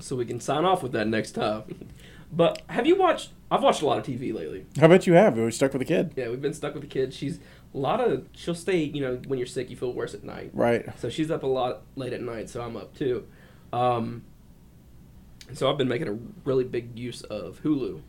so 0.00 0.16
we 0.16 0.24
can 0.24 0.40
sign 0.40 0.64
off 0.64 0.82
with 0.82 0.90
that 0.92 1.06
next 1.06 1.32
time. 1.32 1.62
But 2.30 2.60
have 2.66 2.86
you 2.86 2.94
watched? 2.94 3.30
I've 3.50 3.62
watched 3.62 3.80
a 3.80 3.86
lot 3.86 3.96
of 3.96 4.04
TV 4.04 4.34
lately. 4.34 4.66
How 4.78 4.84
about 4.84 5.06
you 5.06 5.14
have? 5.14 5.38
We're 5.38 5.50
stuck 5.50 5.72
with 5.72 5.80
a 5.80 5.86
kid, 5.86 6.12
Yeah, 6.14 6.28
we've 6.28 6.42
been 6.42 6.52
stuck 6.52 6.74
with 6.74 6.82
the 6.82 6.88
kid. 6.88 7.14
She's 7.14 7.38
a 7.72 7.78
lot 7.78 8.02
of. 8.02 8.28
She'll 8.32 8.54
stay. 8.54 8.82
You 8.82 9.00
know, 9.00 9.20
when 9.26 9.38
you're 9.38 9.46
sick, 9.46 9.70
you 9.70 9.76
feel 9.76 9.94
worse 9.94 10.12
at 10.12 10.24
night. 10.24 10.50
right? 10.52 10.84
So 10.98 11.08
she's 11.08 11.30
up 11.30 11.42
a 11.42 11.46
lot 11.46 11.84
late 11.96 12.12
at 12.12 12.20
night. 12.20 12.50
So 12.50 12.60
I'm 12.60 12.76
up 12.76 12.94
too. 12.98 13.26
Um, 13.72 14.24
so 15.54 15.70
I've 15.70 15.78
been 15.78 15.88
making 15.88 16.08
a 16.08 16.18
really 16.44 16.64
big 16.64 16.98
use 16.98 17.22
of 17.22 17.62
Hulu. 17.62 18.02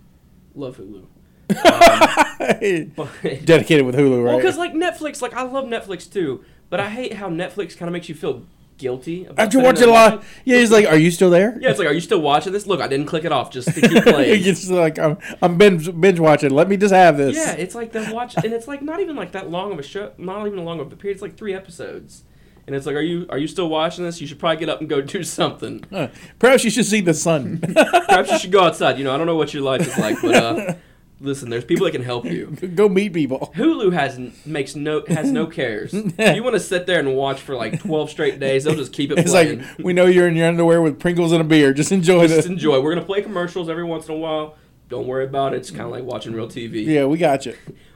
Love 0.53 0.75
Hulu. 0.75 1.05
Um, 1.49 2.91
but 2.95 3.45
Dedicated 3.45 3.85
with 3.85 3.95
Hulu, 3.95 4.23
right? 4.23 4.31
Well, 4.31 4.37
because 4.37 4.57
like 4.57 4.73
Netflix, 4.73 5.21
like 5.21 5.33
I 5.33 5.43
love 5.43 5.65
Netflix 5.65 6.11
too, 6.11 6.43
but 6.69 6.79
I 6.79 6.89
hate 6.89 7.13
how 7.13 7.29
Netflix 7.29 7.77
kind 7.77 7.89
of 7.89 7.93
makes 7.93 8.09
you 8.09 8.15
feel 8.15 8.43
guilty. 8.77 9.25
About 9.25 9.45
After 9.45 9.59
watching 9.59 9.89
a 9.89 9.91
lot, 9.91 10.23
yeah, 10.45 10.57
he's 10.57 10.71
like, 10.71 10.87
"Are 10.87 10.97
you 10.97 11.11
still 11.11 11.29
there?" 11.29 11.57
Yeah, 11.59 11.69
it's 11.69 11.79
like, 11.79 11.87
are 11.87 11.93
you 11.93 11.99
still 11.99 12.21
watching 12.21 12.53
this? 12.53 12.65
Look, 12.65 12.81
I 12.81 12.87
didn't 12.87 13.05
click 13.05 13.25
it 13.25 13.31
off 13.31 13.51
just 13.51 13.67
to 13.67 13.81
keep 13.81 14.03
playing. 14.03 14.43
it's 14.45 14.69
like 14.69 14.97
I'm, 14.97 15.17
I'm 15.41 15.57
binge, 15.57 15.99
binge 15.99 16.19
watching. 16.19 16.49
Let 16.49 16.67
me 16.67 16.77
just 16.77 16.93
have 16.93 17.17
this. 17.17 17.35
yeah, 17.35 17.51
it's 17.51 17.75
like 17.75 17.91
they 17.91 18.11
watch, 18.11 18.35
and 18.35 18.53
it's 18.53 18.67
like 18.67 18.81
not 18.81 18.99
even 18.99 19.15
like 19.15 19.33
that 19.33 19.51
long 19.51 19.71
of 19.71 19.79
a 19.79 19.83
show, 19.83 20.11
not 20.17 20.47
even 20.47 20.59
a 20.59 20.63
long 20.63 20.79
of 20.79 20.91
a 20.91 20.95
period. 20.95 21.15
It's 21.15 21.21
like 21.21 21.37
three 21.37 21.53
episodes, 21.53 22.23
and 22.65 22.75
it's 22.75 22.85
like, 22.85 22.95
are 22.95 23.01
you 23.01 23.27
are 23.29 23.37
you 23.37 23.47
still 23.47 23.69
watching 23.69 24.05
this? 24.05 24.19
You 24.21 24.27
should 24.27 24.39
probably 24.39 24.57
get 24.57 24.69
up 24.69 24.79
and 24.79 24.89
go 24.89 25.01
do 25.01 25.23
something. 25.23 25.83
Uh, 25.91 26.07
perhaps 26.39 26.63
you 26.63 26.69
should 26.71 26.85
see 26.85 27.01
the 27.01 27.13
sun. 27.13 27.59
Perhaps 28.07 28.31
you 28.31 28.39
should 28.39 28.51
go 28.51 28.63
outside. 28.63 28.97
You 28.97 29.03
know, 29.03 29.13
I 29.13 29.17
don't 29.17 29.27
know 29.27 29.35
what 29.35 29.53
your 29.53 29.63
life 29.63 29.81
is 29.81 29.97
like, 29.97 30.21
but 30.21 30.35
uh, 30.35 30.73
listen, 31.19 31.49
there's 31.49 31.65
people 31.65 31.85
that 31.85 31.91
can 31.91 32.03
help 32.03 32.25
you. 32.25 32.47
Go 32.75 32.89
meet 32.89 33.13
people. 33.13 33.51
Hulu 33.55 33.93
has 33.93 34.19
makes 34.45 34.75
no 34.75 35.03
has 35.07 35.31
no 35.31 35.45
cares. 35.59 35.93
if 35.93 36.35
you 36.35 36.43
want 36.43 36.55
to 36.55 36.59
sit 36.59 36.85
there 36.85 36.99
and 36.99 37.15
watch 37.15 37.39
for 37.41 37.55
like 37.55 37.79
twelve 37.79 38.09
straight 38.09 38.39
days, 38.39 38.63
they'll 38.63 38.75
just 38.75 38.93
keep 38.93 39.11
it 39.11 39.19
It's 39.19 39.31
playing. 39.31 39.59
like 39.59 39.77
we 39.79 39.93
know 39.93 40.05
you're 40.05 40.27
in 40.27 40.35
your 40.35 40.47
underwear 40.47 40.81
with 40.81 40.99
Pringles 40.99 41.31
and 41.31 41.41
a 41.41 41.43
beer. 41.43 41.73
Just 41.73 41.91
enjoy 41.91 42.23
just 42.27 42.35
this. 42.35 42.45
enjoy. 42.45 42.79
We're 42.81 42.93
gonna 42.95 43.05
play 43.05 43.21
commercials 43.21 43.69
every 43.69 43.83
once 43.83 44.07
in 44.07 44.15
a 44.15 44.17
while. 44.17 44.55
Don't 44.89 45.05
worry 45.07 45.25
about 45.25 45.53
it. 45.53 45.57
It's 45.57 45.69
kind 45.69 45.83
of 45.83 45.91
like 45.91 46.03
watching 46.03 46.33
real 46.33 46.47
TV. 46.47 46.83
Yeah, 46.85 47.05
we 47.05 47.17
got 47.19 47.45
you. 47.45 47.55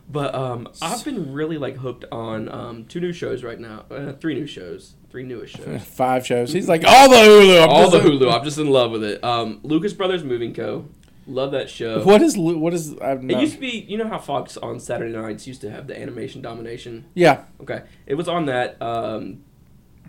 But 0.09 0.35
um, 0.35 0.67
I've 0.81 1.03
been 1.03 1.33
really 1.33 1.57
like 1.57 1.77
hooked 1.77 2.05
on 2.11 2.49
um, 2.49 2.85
two 2.85 2.99
new 2.99 3.13
shows 3.13 3.41
right 3.43 3.59
now. 3.59 3.85
Uh, 3.89 4.11
three 4.13 4.35
new 4.35 4.45
shows. 4.45 4.93
Three 5.09 5.23
newest 5.23 5.55
shows. 5.57 5.81
Five 5.85 6.25
shows. 6.27 6.51
He's 6.53 6.67
like 6.69 6.83
all 6.85 7.09
the 7.09 7.15
Hulu. 7.15 7.63
I'm 7.63 7.69
All 7.69 7.89
the 7.89 7.99
Hulu. 7.99 8.31
I'm 8.31 8.43
just 8.43 8.57
in 8.59 8.67
love 8.69 8.91
with 8.91 9.03
it. 9.03 9.23
Um, 9.23 9.59
Lucas 9.63 9.93
Brothers 9.93 10.23
Moving 10.23 10.53
Co. 10.53 10.85
Love 11.25 11.51
that 11.51 11.69
show. 11.69 12.03
What 12.03 12.21
is 12.21 12.37
what 12.37 12.73
is? 12.73 12.97
I've 12.99 13.19
It 13.19 13.23
not, 13.25 13.41
used 13.41 13.53
to 13.55 13.59
be, 13.59 13.85
you 13.87 13.97
know 13.97 14.07
how 14.07 14.17
Fox 14.19 14.57
on 14.57 14.79
Saturday 14.79 15.13
nights 15.13 15.47
used 15.47 15.61
to 15.61 15.71
have 15.71 15.87
the 15.87 15.99
animation 15.99 16.41
domination. 16.41 17.05
yeah. 17.13 17.45
Okay, 17.61 17.83
it 18.05 18.15
was 18.15 18.27
on 18.27 18.45
that. 18.47 18.81
Um, 18.81 19.43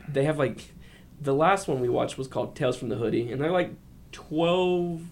they 0.09 0.25
have 0.25 0.39
like 0.39 0.73
the 1.21 1.35
last 1.35 1.69
one 1.69 1.81
we 1.81 1.89
watched 1.89 2.19
was 2.19 2.27
called 2.29 2.57
Tales 2.57 2.77
from 2.77 2.89
the 2.89 2.97
Hoodie, 2.97 3.31
and 3.31 3.41
they're 3.41 3.53
like 3.53 3.71
twelve. 4.13 5.03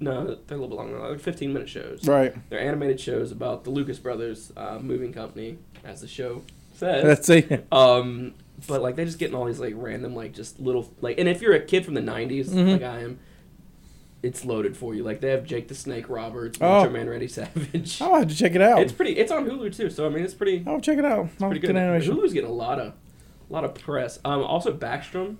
No, 0.00 0.34
they're 0.46 0.58
a 0.58 0.60
little 0.60 0.68
bit 0.68 0.76
longer, 0.76 0.98
like 0.98 1.20
fifteen 1.20 1.52
minute 1.52 1.68
shows. 1.68 2.06
Right. 2.06 2.34
They're 2.50 2.60
animated 2.60 2.98
shows 3.00 3.30
about 3.30 3.64
the 3.64 3.70
Lucas 3.70 3.98
Brothers 3.98 4.52
uh, 4.56 4.78
moving 4.80 5.12
company, 5.12 5.58
as 5.84 6.00
the 6.00 6.08
show 6.08 6.42
says. 6.74 7.04
Let's 7.04 7.26
see. 7.26 7.46
Um, 7.70 8.34
but 8.66 8.80
like 8.82 8.96
they 8.96 9.04
just 9.04 9.18
getting 9.18 9.36
all 9.36 9.44
these 9.44 9.60
like 9.60 9.74
random 9.76 10.14
like 10.16 10.32
just 10.32 10.58
little 10.58 10.92
like, 11.00 11.18
and 11.18 11.28
if 11.28 11.40
you're 11.42 11.54
a 11.54 11.60
kid 11.60 11.84
from 11.84 11.94
the 11.94 12.00
'90s 12.00 12.48
Mhm. 12.48 12.72
like 12.72 12.82
I 12.82 13.00
am, 13.02 13.18
it's 14.22 14.44
loaded 14.44 14.76
for 14.76 14.94
you. 14.94 15.02
Like 15.02 15.20
they 15.20 15.30
have 15.30 15.44
Jake 15.44 15.68
the 15.68 15.74
Snake 15.74 16.08
Roberts, 16.08 16.58
Oh. 16.60 16.88
Man 16.88 17.08
Randy 17.08 17.28
Savage. 17.28 18.00
I'll 18.00 18.14
have 18.14 18.28
to 18.28 18.34
check 18.36 18.54
it 18.54 18.62
out. 18.62 18.80
It's 18.80 18.92
pretty. 18.92 19.12
It's 19.18 19.32
on 19.32 19.44
Hulu 19.48 19.74
too, 19.76 19.90
so 19.90 20.06
I 20.06 20.08
mean 20.10 20.24
it's 20.24 20.34
pretty 20.34 20.64
I'll 20.66 20.80
check 20.80 20.98
it 20.98 21.04
out. 21.04 21.28
I'll 21.40 21.48
pretty 21.48 21.58
good. 21.66 21.76
animation. 21.76 22.16
Hulu's 22.16 22.32
getting 22.32 22.50
a 22.50 22.52
lot 22.52 22.78
of, 22.78 22.88
a 22.88 23.52
lot 23.52 23.64
of 23.64 23.74
press. 23.74 24.18
Um, 24.24 24.42
also 24.42 24.72
Backstrom. 24.72 25.36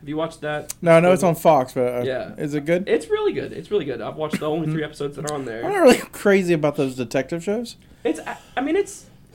Have 0.00 0.08
you 0.08 0.16
watched 0.16 0.42
that? 0.42 0.72
No, 0.80 0.92
I 0.92 1.00
know 1.00 1.12
it's 1.12 1.24
on 1.24 1.34
Fox, 1.34 1.72
but 1.72 1.80
uh, 1.92 2.02
Yeah. 2.04 2.34
is 2.36 2.54
it 2.54 2.64
good? 2.64 2.88
It's 2.88 3.08
really 3.08 3.32
good. 3.32 3.52
It's 3.52 3.70
really 3.72 3.84
good. 3.84 4.00
I've 4.00 4.14
watched 4.14 4.38
the 4.38 4.48
only 4.48 4.70
three 4.70 4.84
episodes 4.84 5.16
that 5.16 5.28
are 5.28 5.34
on 5.34 5.44
there. 5.44 5.64
I'm 5.64 5.72
not 5.72 5.80
really 5.80 5.98
crazy 6.12 6.54
about 6.54 6.76
those 6.76 6.94
detective 6.94 7.42
shows 7.42 7.74
It's. 8.04 8.20
I- 8.20 8.38
I 8.56 8.60
mean, 8.60 8.76
it's. 8.76 9.06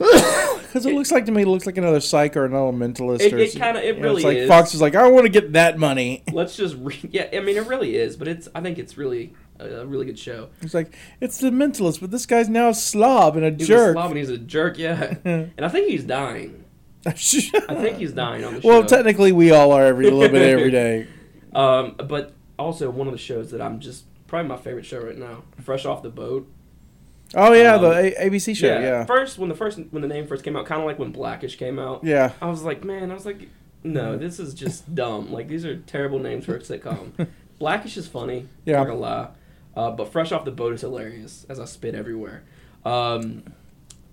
because 0.74 0.86
it, 0.86 0.94
looks 0.94 1.12
like 1.12 1.24
to 1.26 1.32
me 1.32 1.42
it 1.42 1.46
looks 1.48 1.66
like 1.66 1.76
another 1.78 2.00
Psych 2.00 2.36
or 2.36 2.44
an 2.44 2.50
Elementalist. 2.52 3.20
It- 3.20 3.32
or 3.32 3.38
it 3.38 3.48
s- 3.50 3.54
kinda- 3.54 3.80
it 3.80 3.94
you 3.96 4.02
know, 4.02 4.08
really 4.08 4.16
it's 4.16 4.24
like 4.24 4.36
is. 4.38 4.48
Fox 4.48 4.74
is 4.74 4.80
like, 4.80 4.96
I 4.96 5.06
want 5.08 5.24
to 5.24 5.28
get 5.30 5.52
that 5.52 5.78
money. 5.78 6.24
Let's 6.32 6.56
just. 6.56 6.74
Re- 6.80 6.98
yeah, 7.12 7.28
I 7.32 7.38
mean, 7.40 7.56
it 7.56 7.66
really 7.68 7.94
is, 7.96 8.16
but 8.16 8.26
it's. 8.26 8.48
I 8.56 8.60
think 8.60 8.78
it's 8.78 8.98
really 8.98 9.34
a, 9.60 9.66
a 9.66 9.86
really 9.86 10.04
good 10.04 10.18
show. 10.18 10.48
It's 10.62 10.74
like 10.74 10.96
it's 11.20 11.38
the 11.38 11.50
Mentalist, 11.50 12.00
but 12.00 12.10
this 12.10 12.26
guy's 12.26 12.48
now 12.48 12.70
a 12.70 12.74
slob 12.74 13.36
and 13.36 13.46
a 13.46 13.50
He's 13.52 13.68
jerk. 13.68 13.90
a 13.90 13.92
slob 14.00 14.10
and 14.10 14.18
he's 14.18 14.30
a 14.30 14.38
jerk. 14.38 14.76
Yeah, 14.76 15.14
and 15.24 15.52
I 15.60 15.68
think 15.68 15.88
he's 15.88 16.02
dying. 16.04 16.64
I 17.06 17.12
think 17.12 17.98
he's 17.98 18.12
dying 18.12 18.44
on 18.44 18.54
the 18.54 18.60
show. 18.62 18.68
well, 18.68 18.84
technically, 18.84 19.30
we 19.30 19.52
all 19.52 19.72
are 19.72 19.84
every 19.84 20.08
a 20.08 20.10
little 20.10 20.32
bit 20.32 20.42
every 20.42 20.70
day. 20.70 21.06
Um, 21.54 21.94
but 21.98 22.32
also 22.58 22.90
one 22.90 23.06
of 23.06 23.12
the 23.12 23.18
shows 23.18 23.50
that 23.52 23.60
I'm 23.60 23.78
just 23.78 24.04
probably 24.26 24.48
my 24.48 24.56
favorite 24.56 24.86
show 24.86 25.00
right 25.00 25.16
now. 25.16 25.44
Fresh 25.62 25.84
off 25.84 26.02
the 26.02 26.08
boat. 26.10 26.50
Oh 27.36 27.52
yeah, 27.52 27.74
Um, 27.74 27.82
the 27.82 27.90
a- 28.22 28.30
ABC 28.30 28.54
show. 28.56 28.66
Yeah, 28.78 29.04
First, 29.04 29.38
when 29.38 29.48
the 29.48 29.54
first 29.54 29.78
when 29.90 30.02
the 30.02 30.08
name 30.08 30.26
first 30.26 30.44
came 30.44 30.56
out, 30.56 30.66
kind 30.66 30.80
of 30.80 30.86
like 30.86 30.98
when 30.98 31.10
Blackish 31.12 31.56
came 31.56 31.78
out. 31.78 32.04
yeah. 32.04 32.32
I 32.40 32.46
was 32.46 32.62
like, 32.62 32.84
man, 32.84 33.10
I 33.10 33.14
was 33.14 33.26
like, 33.26 33.48
no, 33.82 34.16
this 34.16 34.38
is 34.38 34.54
just 34.54 34.94
dumb. 34.94 35.32
Like 35.32 35.48
these 35.48 35.64
are 35.64 35.76
terrible 35.76 36.18
names 36.18 36.44
for 36.46 36.56
a 36.56 36.60
sitcom. 36.60 37.26
Blackish 37.58 37.96
is 37.96 38.06
funny. 38.08 38.48
Yeah. 38.64 38.78
Not 38.78 38.86
gonna 38.88 38.98
lie. 39.00 39.28
Uh, 39.76 39.90
but 39.90 40.12
Fresh 40.12 40.30
Off 40.32 40.44
the 40.44 40.50
Boat 40.52 40.72
is 40.74 40.80
hilarious 40.82 41.44
as 41.48 41.58
I 41.58 41.64
spit 41.64 41.94
everywhere. 41.94 42.44
Um, 42.84 43.42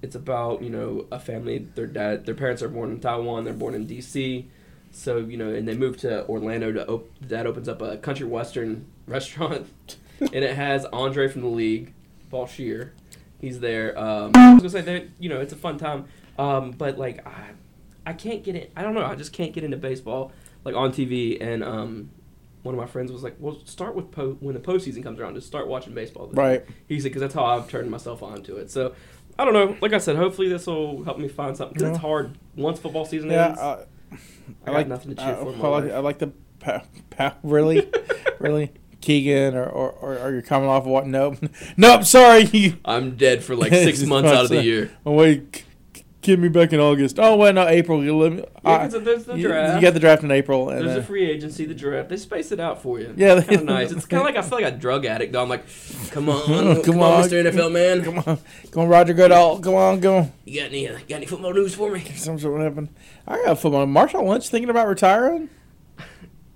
it's 0.02 0.16
about 0.16 0.62
you 0.64 0.70
know 0.70 1.06
a 1.12 1.20
family. 1.20 1.68
Their 1.76 1.88
dad, 1.88 2.26
their 2.26 2.36
parents 2.36 2.64
are 2.64 2.70
born 2.70 2.92
in 2.92 3.00
Taiwan. 3.00 3.44
They're 3.44 3.54
born 3.54 3.76
in 3.76 3.86
D.C. 3.86 4.50
So 4.92 5.18
you 5.18 5.38
know, 5.38 5.50
and 5.50 5.68
they 5.68 5.76
move 5.76 5.98
to 5.98 6.26
Orlando 6.28 6.72
to 6.72 6.88
op- 6.88 7.10
dad 7.26 7.46
opens 7.46 7.70
up 7.70 7.82
a 7.82 7.98
country 7.98 8.26
western 8.26 8.88
restaurant, 9.08 9.68
and 10.20 10.34
it 10.36 10.56
has 10.56 10.86
Andre 10.86 11.28
from 11.28 11.42
the 11.42 11.48
league, 11.48 11.94
Paul 12.30 12.48
Scheer. 12.48 12.94
He's 13.42 13.60
there. 13.60 13.98
Um, 13.98 14.32
I 14.36 14.54
was 14.54 14.62
gonna 14.62 14.70
say 14.70 14.82
that 14.82 15.06
you 15.20 15.28
know 15.30 15.42
it's 15.42 15.52
a 15.54 15.56
fun 15.58 15.78
time, 15.78 16.06
um, 16.38 16.72
but 16.72 16.98
like 16.98 17.26
I, 17.28 17.50
I 18.06 18.14
can't 18.14 18.44
get 18.44 18.56
it. 18.56 18.72
I 18.76 18.84
don't 18.84 18.94
know. 18.94 19.04
I 19.06 19.16
just 19.16 19.34
can't 19.34 19.52
get 19.54 19.64
into 19.64 19.78
baseball 19.78 20.32
like 20.64 20.76
on 20.76 20.92
TV. 20.92 21.42
And 21.42 21.64
um, 21.64 22.12
one 22.64 22.76
of 22.76 22.80
my 22.80 22.86
friends 22.88 23.12
was 23.12 23.24
like, 23.24 23.36
"Well, 23.40 23.58
start 23.66 23.96
with 23.96 24.12
po- 24.12 24.38
when 24.40 24.54
the 24.54 24.62
postseason 24.62 25.02
comes 25.04 25.20
around. 25.20 25.34
Just 25.36 25.48
start 25.48 25.68
watching 25.68 25.94
baseball." 25.94 26.28
Then. 26.28 26.36
Right. 26.36 26.66
He 26.88 27.00
said, 27.00 27.10
"Because 27.10 27.22
that's 27.22 27.34
how 27.34 27.46
I've 27.46 27.68
turned 27.68 27.90
myself 27.90 28.22
on 28.22 28.44
to 28.44 28.58
it." 28.58 28.70
So 28.70 28.94
I 29.40 29.44
don't 29.46 29.54
know. 29.54 29.76
Like 29.82 29.94
I 29.94 29.98
said, 29.98 30.16
hopefully 30.18 30.48
this 30.50 30.68
will 30.68 31.04
help 31.04 31.18
me 31.18 31.28
find 31.28 31.58
something 31.58 31.74
because 31.74 31.90
it's 31.90 32.00
hard 32.00 32.38
once 32.56 32.80
football 32.80 33.06
season 33.06 33.32
Yeah, 33.32 33.48
ends. 33.48 33.60
uh, 33.60 33.86
I 34.68 34.72
got 34.72 34.88
nothing 34.88 35.16
to 35.16 35.16
cheer 35.16 35.34
uh, 35.36 35.46
for 35.46 35.66
I 35.66 35.70
like. 35.82 35.92
I 35.92 35.98
like 36.00 36.20
the 36.20 36.32
pa- 36.60 36.84
pa- 37.10 37.38
really, 37.42 37.90
really 38.40 38.72
Keegan 39.02 39.56
or 39.56 39.66
or, 39.66 39.92
or, 39.92 40.18
or 40.20 40.32
you're 40.32 40.42
coming 40.42 40.70
off 40.70 40.84
of 40.84 40.88
what? 40.90 41.08
Nope, 41.08 41.38
nope. 41.78 42.04
Sorry. 42.04 42.80
I'm 42.86 43.16
dead 43.18 43.44
for 43.44 43.56
like 43.56 43.72
six 43.74 44.02
months 44.06 44.30
out 44.32 44.44
of 44.46 44.50
the 44.50 44.64
year. 44.64 44.92
Oh 45.06 45.14
wait, 45.14 45.52
k- 45.52 45.64
k- 45.94 46.04
give 46.22 46.40
me 46.40 46.50
back 46.50 46.72
in 46.72 46.80
August. 46.80 47.18
Oh 47.20 47.36
wait, 47.38 47.56
no, 47.56 47.68
April. 47.68 48.04
You 48.04 48.16
let 48.18 48.32
me. 48.32 48.38
Yeah, 48.40 48.46
I- 48.72 48.88
'cause 48.90 49.04
there's 49.04 49.26
the 49.26 49.36
you, 49.36 49.48
draft. 49.48 49.76
you 49.76 49.82
got 49.82 49.96
the 49.96 50.00
draft 50.00 50.24
in 50.24 50.30
April, 50.30 50.70
and 50.70 50.82
There's 50.82 50.92
uh, 50.92 50.96
the 51.00 51.04
free 51.04 51.28
agency, 51.30 51.66
the 51.66 51.74
draft. 51.74 52.10
They 52.10 52.18
space 52.18 52.52
it 52.52 52.60
out 52.60 52.82
for 52.84 53.00
you. 53.00 53.12
Yeah, 53.18 53.38
it's 53.38 53.48
kind 53.48 53.62
of 53.62 53.66
nice. 53.66 53.92
It's 53.92 54.06
kind 54.06 54.22
of 54.22 54.26
like 54.28 54.36
I 54.38 54.48
feel 54.48 54.62
like 54.62 54.72
a 54.74 54.78
drug 54.78 55.06
addict. 55.06 55.34
Though 55.34 55.42
I'm 55.42 55.50
like, 55.50 55.66
come 56.12 56.30
on, 56.30 56.46
Come 56.46 56.84
come, 56.84 57.00
on. 57.02 57.24
on, 57.24 57.24
Mr. 57.28 57.44
NFL 57.52 57.72
man. 57.72 58.04
come 58.04 58.18
on, 58.20 58.24
come 58.72 58.84
on, 58.84 58.88
Roger 58.88 59.14
Goodell. 59.14 59.60
Come 59.60 59.74
on, 59.74 60.00
go 60.00 60.18
on. 60.18 60.32
You 60.46 60.60
got 60.62 60.68
any 60.70 60.88
uh, 60.88 60.94
got 61.10 61.16
any 61.16 61.26
football 61.26 61.54
news 61.54 61.74
for 61.74 61.90
me? 61.92 62.02
Some 62.16 62.38
sort 62.38 62.62
of 62.62 62.68
happened. 62.68 62.90
I 63.28 63.44
got 63.46 63.58
football. 63.60 63.86
Marshawn 63.88 64.28
Lynch 64.28 64.48
thinking 64.50 64.70
about 64.70 64.88
retiring. 64.88 65.50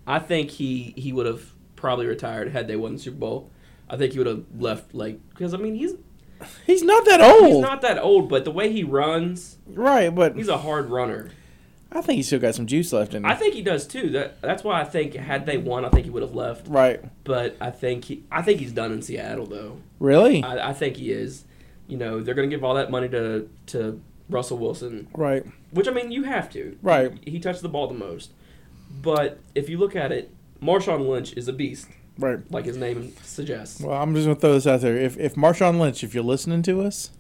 I 0.05 0.19
think 0.19 0.51
he 0.51 0.93
he 0.95 1.11
would 1.11 1.25
have 1.25 1.51
probably 1.75 2.05
retired 2.05 2.51
had 2.51 2.67
they 2.67 2.75
won 2.75 2.93
the 2.93 2.99
Super 2.99 3.17
Bowl. 3.17 3.51
I 3.89 3.97
think 3.97 4.13
he 4.13 4.17
would 4.17 4.27
have 4.27 4.45
left 4.57 4.93
like 4.93 5.19
because 5.29 5.53
I 5.53 5.57
mean 5.57 5.75
he's 5.75 5.93
He's 6.65 6.83
not 6.83 7.05
that 7.05 7.21
old, 7.21 7.47
he's 7.47 7.59
not 7.59 7.81
that 7.81 7.97
old, 7.97 8.29
but 8.29 8.45
the 8.45 8.51
way 8.51 8.71
he 8.71 8.83
runs, 8.83 9.57
right? 9.67 10.13
But 10.13 10.35
he's 10.35 10.49
a 10.49 10.57
hard 10.57 10.89
runner. 10.89 11.31
I 11.91 12.01
think 12.01 12.17
he's 12.17 12.27
still 12.27 12.39
got 12.39 12.55
some 12.55 12.67
juice 12.67 12.91
left 12.91 13.13
in 13.13 13.23
him. 13.23 13.31
I 13.31 13.35
think 13.35 13.53
he 13.53 13.61
does 13.61 13.87
too. 13.87 14.09
That 14.09 14.41
that's 14.41 14.63
why 14.63 14.81
I 14.81 14.83
think 14.83 15.13
had 15.13 15.45
they 15.45 15.57
won, 15.57 15.85
I 15.85 15.89
think 15.89 16.05
he 16.05 16.09
would 16.11 16.23
have 16.23 16.35
left. 16.35 16.67
right? 16.67 17.01
But 17.23 17.55
I 17.61 17.71
think 17.71 18.05
he 18.05 18.23
I 18.31 18.41
think 18.41 18.59
he's 18.59 18.73
done 18.73 18.91
in 18.91 19.01
Seattle 19.01 19.45
though. 19.45 19.77
Really? 19.99 20.43
I, 20.43 20.69
I 20.69 20.73
think 20.73 20.97
he 20.97 21.11
is. 21.11 21.45
You 21.87 21.97
know 21.97 22.19
they're 22.19 22.35
gonna 22.35 22.47
give 22.47 22.63
all 22.63 22.75
that 22.75 22.91
money 22.91 23.07
to 23.09 23.49
to 23.67 24.01
Russell 24.29 24.57
Wilson, 24.57 25.07
right. 25.13 25.45
which 25.71 25.87
I 25.87 25.91
mean 25.91 26.11
you 26.11 26.23
have 26.23 26.49
to. 26.51 26.77
Right. 26.81 27.17
He, 27.23 27.31
he 27.31 27.39
touched 27.39 27.61
the 27.61 27.69
ball 27.69 27.87
the 27.87 27.93
most. 27.93 28.31
But 29.01 29.39
if 29.53 29.69
you 29.69 29.77
look 29.77 29.95
at 29.95 30.11
it, 30.11 30.31
Marshawn 30.61 31.07
Lynch 31.07 31.33
is 31.33 31.47
a 31.47 31.53
beast, 31.53 31.87
Right. 32.17 32.39
like 32.51 32.65
his 32.65 32.77
name 32.77 33.13
suggests. 33.23 33.81
Well, 33.81 34.01
I'm 34.01 34.13
just 34.15 34.25
gonna 34.27 34.39
throw 34.39 34.53
this 34.53 34.67
out 34.67 34.81
there. 34.81 34.97
If 34.97 35.17
if 35.17 35.35
Marshawn 35.35 35.79
Lynch, 35.79 36.03
if 36.03 36.13
you're 36.13 36.23
listening 36.23 36.61
to 36.63 36.81
us, 36.81 37.11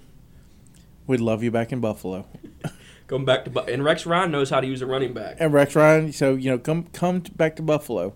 we'd 1.07 1.19
love 1.21 1.43
you 1.43 1.51
back 1.51 1.71
in 1.71 1.79
Buffalo. 1.79 2.25
Going 3.07 3.25
back 3.25 3.43
to 3.45 3.51
Bu- 3.51 3.59
and 3.71 3.83
Rex 3.83 4.05
Ryan 4.07 4.31
knows 4.31 4.49
how 4.49 4.59
to 4.61 4.65
use 4.67 4.81
a 4.81 4.87
running 4.87 5.13
back. 5.13 5.37
And 5.39 5.53
Rex 5.53 5.75
Ryan, 5.75 6.11
so 6.11 6.33
you 6.35 6.49
know, 6.49 6.57
come 6.57 6.85
come 6.93 7.19
back 7.35 7.55
to 7.57 7.61
Buffalo. 7.61 8.13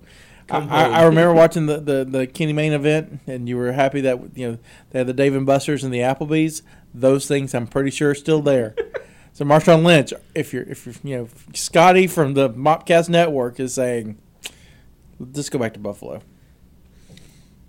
I, 0.50 0.58
I. 0.58 0.84
I 1.02 1.04
remember 1.04 1.32
watching 1.36 1.68
the, 1.68 1.78
the, 1.80 2.04
the 2.04 2.26
Kenny 2.26 2.54
Main 2.54 2.74
event, 2.74 3.20
and 3.28 3.48
you 3.48 3.56
were 3.56 3.72
happy 3.74 4.02
that 4.02 4.36
you 4.36 4.52
know 4.52 4.58
they 4.90 4.98
had 5.00 5.08
the 5.08 5.14
Dave 5.14 5.36
and 5.36 5.46
Buster's 5.46 5.84
and 5.84 5.94
the 5.94 6.00
Applebee's. 6.00 6.64
Those 6.92 7.28
things, 7.28 7.54
I'm 7.54 7.68
pretty 7.68 7.92
sure, 7.92 8.12
are 8.12 8.16
still 8.16 8.42
there. 8.42 8.76
So 9.32 9.46
Marshawn 9.46 9.86
Lynch, 9.86 10.12
if 10.36 10.52
you're 10.54 10.64
if 10.64 10.86
you're 10.86 10.96
you 11.04 11.16
know 11.18 11.28
Scotty 11.54 12.08
from 12.08 12.34
the 12.34 12.50
Mopcast 12.50 13.08
Network 13.08 13.58
is 13.60 13.74
saying, 13.76 14.18
just 15.32 15.52
go 15.52 15.60
back 15.60 15.74
to 15.74 15.80
Buffalo. 15.80 16.22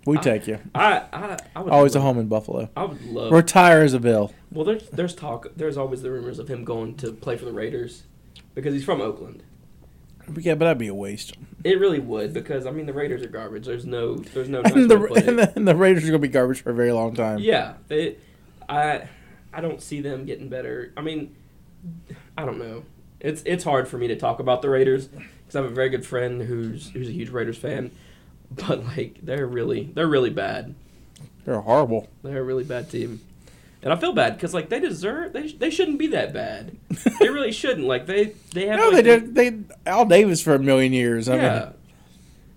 We 0.07 0.19
take 0.19 0.47
you. 0.47 0.59
I, 0.75 1.03
I, 1.13 1.39
I 1.55 1.61
would 1.61 1.73
Always 1.73 1.95
a 1.95 2.01
home 2.01 2.19
in 2.19 2.27
Buffalo. 2.27 2.71
I 2.75 2.85
would 2.85 3.05
love. 3.05 3.33
Retire 3.33 3.83
as 3.83 3.93
a 3.93 4.01
Bill. 4.01 4.33
well, 4.51 4.65
there's 4.65 4.89
there's 4.89 5.15
talk. 5.15 5.49
There's 5.57 5.77
always 5.77 6.03
the 6.03 6.11
rumors 6.11 6.39
of 6.39 6.49
him 6.49 6.65
going 6.65 6.97
to 6.97 7.13
play 7.13 7.37
for 7.37 7.45
the 7.45 7.53
Raiders 7.53 8.05
because 8.55 8.73
he's 8.73 8.85
from 8.85 9.01
Oakland. 9.01 9.43
Yeah, 10.37 10.55
but 10.55 10.67
that'd 10.67 10.79
be 10.79 10.89
a 10.89 10.95
waste. 10.95 11.35
It 11.65 11.79
really 11.79 11.99
would 11.99 12.33
because 12.33 12.67
I 12.67 12.71
mean 12.71 12.87
the 12.87 12.93
Raiders 12.93 13.23
are 13.23 13.29
garbage. 13.29 13.67
There's 13.67 13.85
no 13.85 14.17
there's 14.17 14.49
no. 14.49 14.61
nice 14.63 14.73
And 14.73 14.91
the, 14.91 14.99
way 14.99 15.09
to 15.09 15.15
put 15.15 15.29
and 15.29 15.39
the 15.39 15.53
and 15.55 15.69
the 15.69 15.77
Raiders 15.77 16.05
are 16.05 16.07
gonna 16.07 16.19
be 16.19 16.29
garbage 16.29 16.63
for 16.63 16.71
a 16.71 16.75
very 16.75 16.93
long 16.93 17.15
time. 17.15 17.39
Yeah, 17.39 17.75
they, 17.89 18.17
I 18.69 19.09
I 19.53 19.61
don't 19.61 19.83
see 19.83 20.01
them 20.01 20.25
getting 20.25 20.49
better. 20.49 20.93
I 20.97 21.03
mean, 21.03 21.35
I 22.39 22.47
don't 22.47 22.59
know. 22.59 22.85
It's 23.19 23.43
it's 23.45 23.65
hard 23.65 23.87
for 23.87 23.99
me 23.99 24.07
to 24.09 24.17
talk 24.17 24.41
about 24.41 24.63
the 24.63 24.71
Raiders 24.71 25.11
because 25.51 25.59
I 25.59 25.63
have 25.63 25.73
a 25.73 25.75
very 25.75 25.89
good 25.89 26.07
friend 26.07 26.43
who's 26.43 26.91
who's 26.91 27.09
a 27.09 27.13
huge 27.13 27.31
Raiders 27.31 27.59
fan, 27.59 27.91
but 28.51 28.85
like 28.85 29.19
they're 29.23 29.47
really 29.47 29.91
they're 29.95 30.07
really 30.07 30.31
bad. 30.31 30.77
They're 31.45 31.61
horrible. 31.61 32.09
They're 32.23 32.41
a 32.41 32.45
really 32.45 32.63
bad 32.63 32.89
team, 32.89 33.21
and 33.83 33.93
I 33.93 33.97
feel 33.97 34.13
bad 34.13 34.37
because 34.37 34.55
like 34.55 34.69
they 34.69 34.79
deserve 34.79 35.33
they 35.33 35.49
they 35.49 35.71
shouldn't 35.71 35.99
be 35.99 36.07
that 36.09 36.33
bad. 36.33 36.77
they 37.19 37.29
really 37.31 37.51
shouldn't. 37.51 37.87
Like 37.89 38.07
they 38.07 38.35
they 38.53 38.69
have 38.69 38.79
No, 38.79 38.91
like, 38.91 38.97
they 38.97 39.03
did. 39.03 39.35
They 39.35 39.59
Al 39.87 40.07
Davis 40.07 40.41
for 40.41 40.55
a 40.55 40.59
million 40.61 40.93
years. 40.93 41.29
I 41.29 41.37
yeah. 41.37 41.73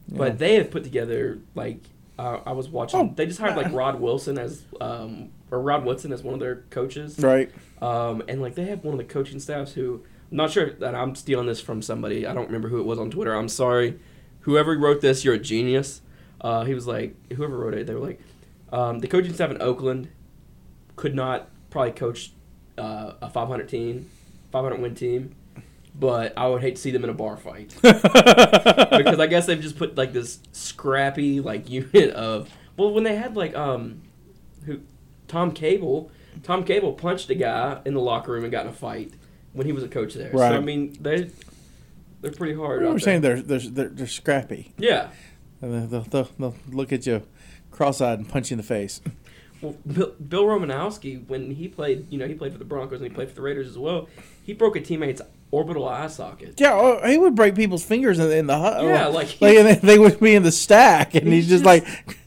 mean, 0.07 0.17
But 0.19 0.37
they 0.37 0.55
have 0.55 0.69
put 0.69 0.83
together 0.83 1.39
like 1.55 1.79
uh, 2.19 2.41
I 2.45 2.51
was 2.51 2.69
watching. 2.69 2.99
Oh. 2.99 3.13
they 3.15 3.25
just 3.25 3.39
hired 3.39 3.55
like 3.57 3.71
Rod 3.73 3.99
Wilson 3.99 4.37
as 4.37 4.61
um 4.79 5.29
or 5.49 5.59
Rod 5.59 5.83
Woodson 5.83 6.13
as 6.13 6.21
one 6.21 6.35
of 6.35 6.39
their 6.39 6.57
coaches. 6.69 7.17
right. 7.17 7.49
Um, 7.81 8.21
and 8.27 8.39
like 8.39 8.53
they 8.53 8.65
have 8.65 8.83
one 8.83 8.93
of 8.93 8.99
the 8.99 9.11
coaching 9.11 9.39
staffs 9.39 9.73
who 9.73 10.03
not 10.33 10.51
sure 10.51 10.71
that 10.71 10.95
I'm 10.95 11.15
stealing 11.15 11.45
this 11.45 11.61
from 11.61 11.81
somebody. 11.81 12.25
I 12.25 12.33
don't 12.33 12.47
remember 12.47 12.69
who 12.69 12.79
it 12.79 12.85
was 12.85 12.99
on 12.99 13.11
Twitter. 13.11 13.33
I'm 13.33 13.49
sorry. 13.49 13.99
Whoever 14.41 14.77
wrote 14.77 14.99
this, 14.99 15.23
you're 15.23 15.35
a 15.35 15.39
genius. 15.39 16.01
Uh, 16.41 16.65
he 16.65 16.73
was 16.73 16.87
like, 16.87 17.15
whoever 17.33 17.57
wrote 17.57 17.73
it, 17.73 17.87
they 17.87 17.93
were 17.93 18.01
like, 18.01 18.19
um, 18.71 18.99
the 18.99 19.07
coaching 19.07 19.33
staff 19.33 19.51
in 19.51 19.61
Oakland 19.61 20.09
could 20.95 21.15
not 21.15 21.49
probably 21.69 21.91
coach 21.91 22.31
uh, 22.77 23.13
a 23.21 23.29
500 23.29 23.69
team, 23.69 24.09
500 24.51 24.81
win 24.81 24.95
team, 24.95 25.35
but 25.95 26.33
I 26.35 26.47
would 26.47 26.61
hate 26.61 26.75
to 26.75 26.81
see 26.81 26.91
them 26.91 27.03
in 27.03 27.09
a 27.09 27.13
bar 27.13 27.37
fight 27.37 27.75
because 27.81 29.19
I 29.19 29.27
guess 29.27 29.45
they've 29.45 29.61
just 29.61 29.77
put 29.77 29.95
like 29.95 30.13
this 30.13 30.39
scrappy 30.51 31.39
like 31.39 31.69
unit 31.69 32.09
of 32.11 32.49
well 32.77 32.91
when 32.91 33.03
they 33.03 33.15
had 33.15 33.35
like 33.35 33.55
um 33.55 34.01
who 34.65 34.79
Tom 35.27 35.51
Cable 35.51 36.09
Tom 36.41 36.63
Cable 36.63 36.93
punched 36.93 37.29
a 37.29 37.35
guy 37.35 37.79
in 37.85 37.93
the 37.93 37.99
locker 38.01 38.31
room 38.31 38.43
and 38.43 38.51
got 38.51 38.65
in 38.65 38.71
a 38.71 38.75
fight 38.75 39.13
when 39.53 39.65
he 39.65 39.71
was 39.71 39.83
a 39.83 39.87
coach 39.87 40.13
there. 40.13 40.31
So 40.31 40.39
I 40.39 40.59
mean 40.59 40.95
they 40.99 41.29
they're 42.21 42.31
pretty 42.31 42.55
hard. 42.55 42.81
We 42.81 42.87
were 42.89 42.99
saying 42.99 43.21
they're, 43.21 43.41
they're 43.41 43.59
they're 43.59 43.89
they're 43.89 44.07
scrappy, 44.07 44.73
yeah. 44.77 45.09
and 45.61 45.89
they'll, 45.91 46.01
they'll, 46.01 46.29
they'll 46.39 46.55
look 46.69 46.91
at 46.93 47.05
you 47.05 47.23
cross-eyed 47.71 48.19
and 48.19 48.29
punch 48.29 48.49
you 48.51 48.55
in 48.55 48.57
the 48.59 48.63
face. 48.63 49.01
Well, 49.61 49.75
Bill, 49.91 50.13
Bill 50.27 50.43
Romanowski 50.43 51.25
when 51.27 51.51
he 51.51 51.67
played, 51.67 52.07
you 52.11 52.17
know, 52.17 52.27
he 52.27 52.33
played 52.33 52.51
for 52.51 52.59
the 52.59 52.65
Broncos 52.65 52.99
and 53.01 53.09
he 53.09 53.13
played 53.13 53.29
for 53.29 53.35
the 53.35 53.41
Raiders 53.41 53.67
as 53.67 53.77
well. 53.77 54.09
He 54.43 54.53
broke 54.53 54.75
a 54.75 54.81
teammate's 54.81 55.21
orbital 55.51 55.87
eye 55.87 56.07
socket. 56.07 56.59
Yeah, 56.59 56.73
oh, 56.73 57.07
he 57.07 57.17
would 57.17 57.35
break 57.35 57.55
people's 57.55 57.83
fingers 57.83 58.19
in, 58.19 58.29
in 58.31 58.47
the 58.47 58.57
hut. 58.57 58.83
Yeah, 58.83 59.07
like 59.07 59.39
like 59.41 59.51
he- 59.51 59.57
and 59.57 59.67
they, 59.67 59.75
they 59.75 59.99
would 59.99 60.19
be 60.19 60.35
in 60.35 60.43
the 60.43 60.51
stack, 60.51 61.15
and 61.15 61.27
he's, 61.27 61.47
He's 61.49 61.61
just, 61.61 61.63
just- 61.63 61.87
like. 61.87 62.17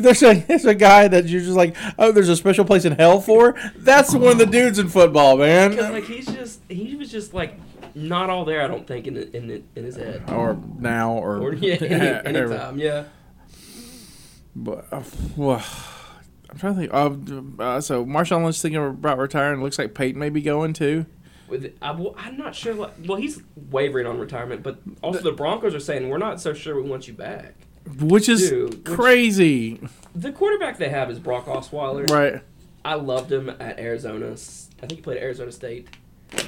There's 0.00 0.22
a, 0.22 0.34
there's 0.34 0.64
a 0.64 0.74
guy 0.74 1.08
that 1.08 1.26
you're 1.26 1.40
just 1.40 1.56
like, 1.56 1.76
oh, 1.98 2.12
there's 2.12 2.28
a 2.28 2.36
special 2.36 2.64
place 2.64 2.84
in 2.84 2.92
hell 2.92 3.20
for. 3.20 3.54
That's 3.76 4.14
one 4.14 4.32
of 4.32 4.38
the 4.38 4.46
dudes 4.46 4.78
in 4.78 4.88
football, 4.88 5.36
man. 5.36 5.70
Because 5.70 5.90
like 5.90 6.04
he's 6.04 6.26
just 6.26 6.60
he 6.68 6.96
was 6.96 7.10
just 7.10 7.34
like 7.34 7.54
not 7.94 8.30
all 8.30 8.44
there. 8.44 8.62
I 8.62 8.68
don't 8.68 8.86
think 8.86 9.06
in 9.06 9.16
in 9.16 9.64
in 9.74 9.84
his 9.84 9.96
head. 9.96 10.22
or 10.30 10.56
now, 10.78 11.12
or, 11.12 11.38
Or 11.38 11.54
yeah, 11.54 11.74
any, 11.80 12.36
anytime. 12.38 12.78
Yeah. 12.78 13.04
But 14.54 14.86
uh, 14.92 15.02
well, 15.36 15.64
I'm 16.50 16.58
trying 16.58 16.74
to 16.74 16.80
think. 16.80 16.94
Uh, 16.94 17.62
uh, 17.62 17.80
so 17.80 18.04
Marshawn 18.04 18.44
Lynch 18.44 18.60
thinking 18.60 18.84
about 18.84 19.18
retiring. 19.18 19.62
Looks 19.62 19.78
like 19.78 19.94
Peyton 19.94 20.18
may 20.18 20.30
be 20.30 20.42
going 20.42 20.72
too. 20.72 21.06
With 21.48 21.76
I, 21.80 21.90
I'm 22.18 22.36
not 22.36 22.54
sure. 22.54 22.74
Like, 22.74 22.92
well, 23.06 23.18
he's 23.18 23.42
wavering 23.70 24.06
on 24.06 24.18
retirement, 24.18 24.62
but 24.62 24.80
also 25.02 25.20
the 25.20 25.32
Broncos 25.32 25.74
are 25.74 25.80
saying 25.80 26.08
we're 26.08 26.18
not 26.18 26.40
so 26.40 26.52
sure 26.52 26.80
we 26.80 26.88
want 26.88 27.08
you 27.08 27.14
back. 27.14 27.54
Which 28.00 28.28
is 28.28 28.48
Dude, 28.48 28.74
which- 28.74 28.84
crazy, 28.96 29.80
The 30.14 30.32
quarterback 30.32 30.78
they 30.78 30.88
have 30.88 31.10
is 31.10 31.18
Brock 31.18 31.46
Osweiler. 31.46 32.08
right? 32.10 32.42
I 32.84 32.94
loved 32.94 33.30
him 33.32 33.48
at 33.48 33.78
Arizona. 33.78 34.32
I 34.32 34.86
think 34.86 34.92
he 34.92 35.00
played 35.00 35.16
at 35.18 35.22
Arizona 35.22 35.52
State. 35.52 35.88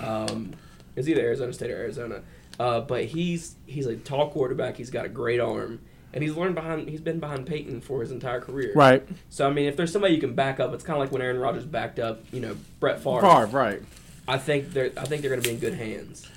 Um, 0.03 0.53
it's 0.96 1.09
either 1.09 1.20
Arizona 1.22 1.53
State 1.53 1.70
or 1.70 1.76
Arizona. 1.76 2.22
Uh, 2.59 2.81
but 2.81 3.07
he's 3.07 3.55
he's 3.66 3.87
a 3.87 3.96
tall 3.96 4.31
quarterback. 4.31 4.76
He's 4.76 4.90
got 4.90 5.07
a 5.07 5.09
great 5.09 5.40
arm, 5.40 5.81
and 6.12 6.22
he's 6.22 6.35
learned 6.35 6.55
behind. 6.55 6.88
He's 6.88 7.00
been 7.00 7.18
behind 7.18 7.46
Peyton 7.46 7.81
for 7.81 8.00
his 8.03 8.11
entire 8.12 8.40
career. 8.40 8.72
Right. 8.74 9.07
So 9.31 9.48
I 9.48 9.53
mean, 9.53 9.66
if 9.66 9.76
there's 9.76 9.92
somebody 9.92 10.14
you 10.14 10.20
can 10.20 10.35
back 10.35 10.61
up, 10.61 10.74
it's 10.74 10.85
kind 10.85 10.96
of 10.96 11.00
like 11.00 11.11
when 11.12 11.22
Aaron 11.22 11.38
Rodgers 11.38 11.64
backed 11.64 11.98
up, 11.98 12.22
you 12.33 12.40
know, 12.40 12.57
Brett 12.79 13.03
Favre. 13.03 13.22
Favre, 13.22 13.46
right. 13.46 13.83
I 14.29 14.37
think 14.38 14.72
they're 14.72 14.90
I 14.96 15.05
think 15.05 15.22
they're 15.22 15.31
going 15.31 15.40
to 15.42 15.48
be 15.48 15.55
in 15.55 15.61
good 15.61 15.74
hands. 15.74 16.29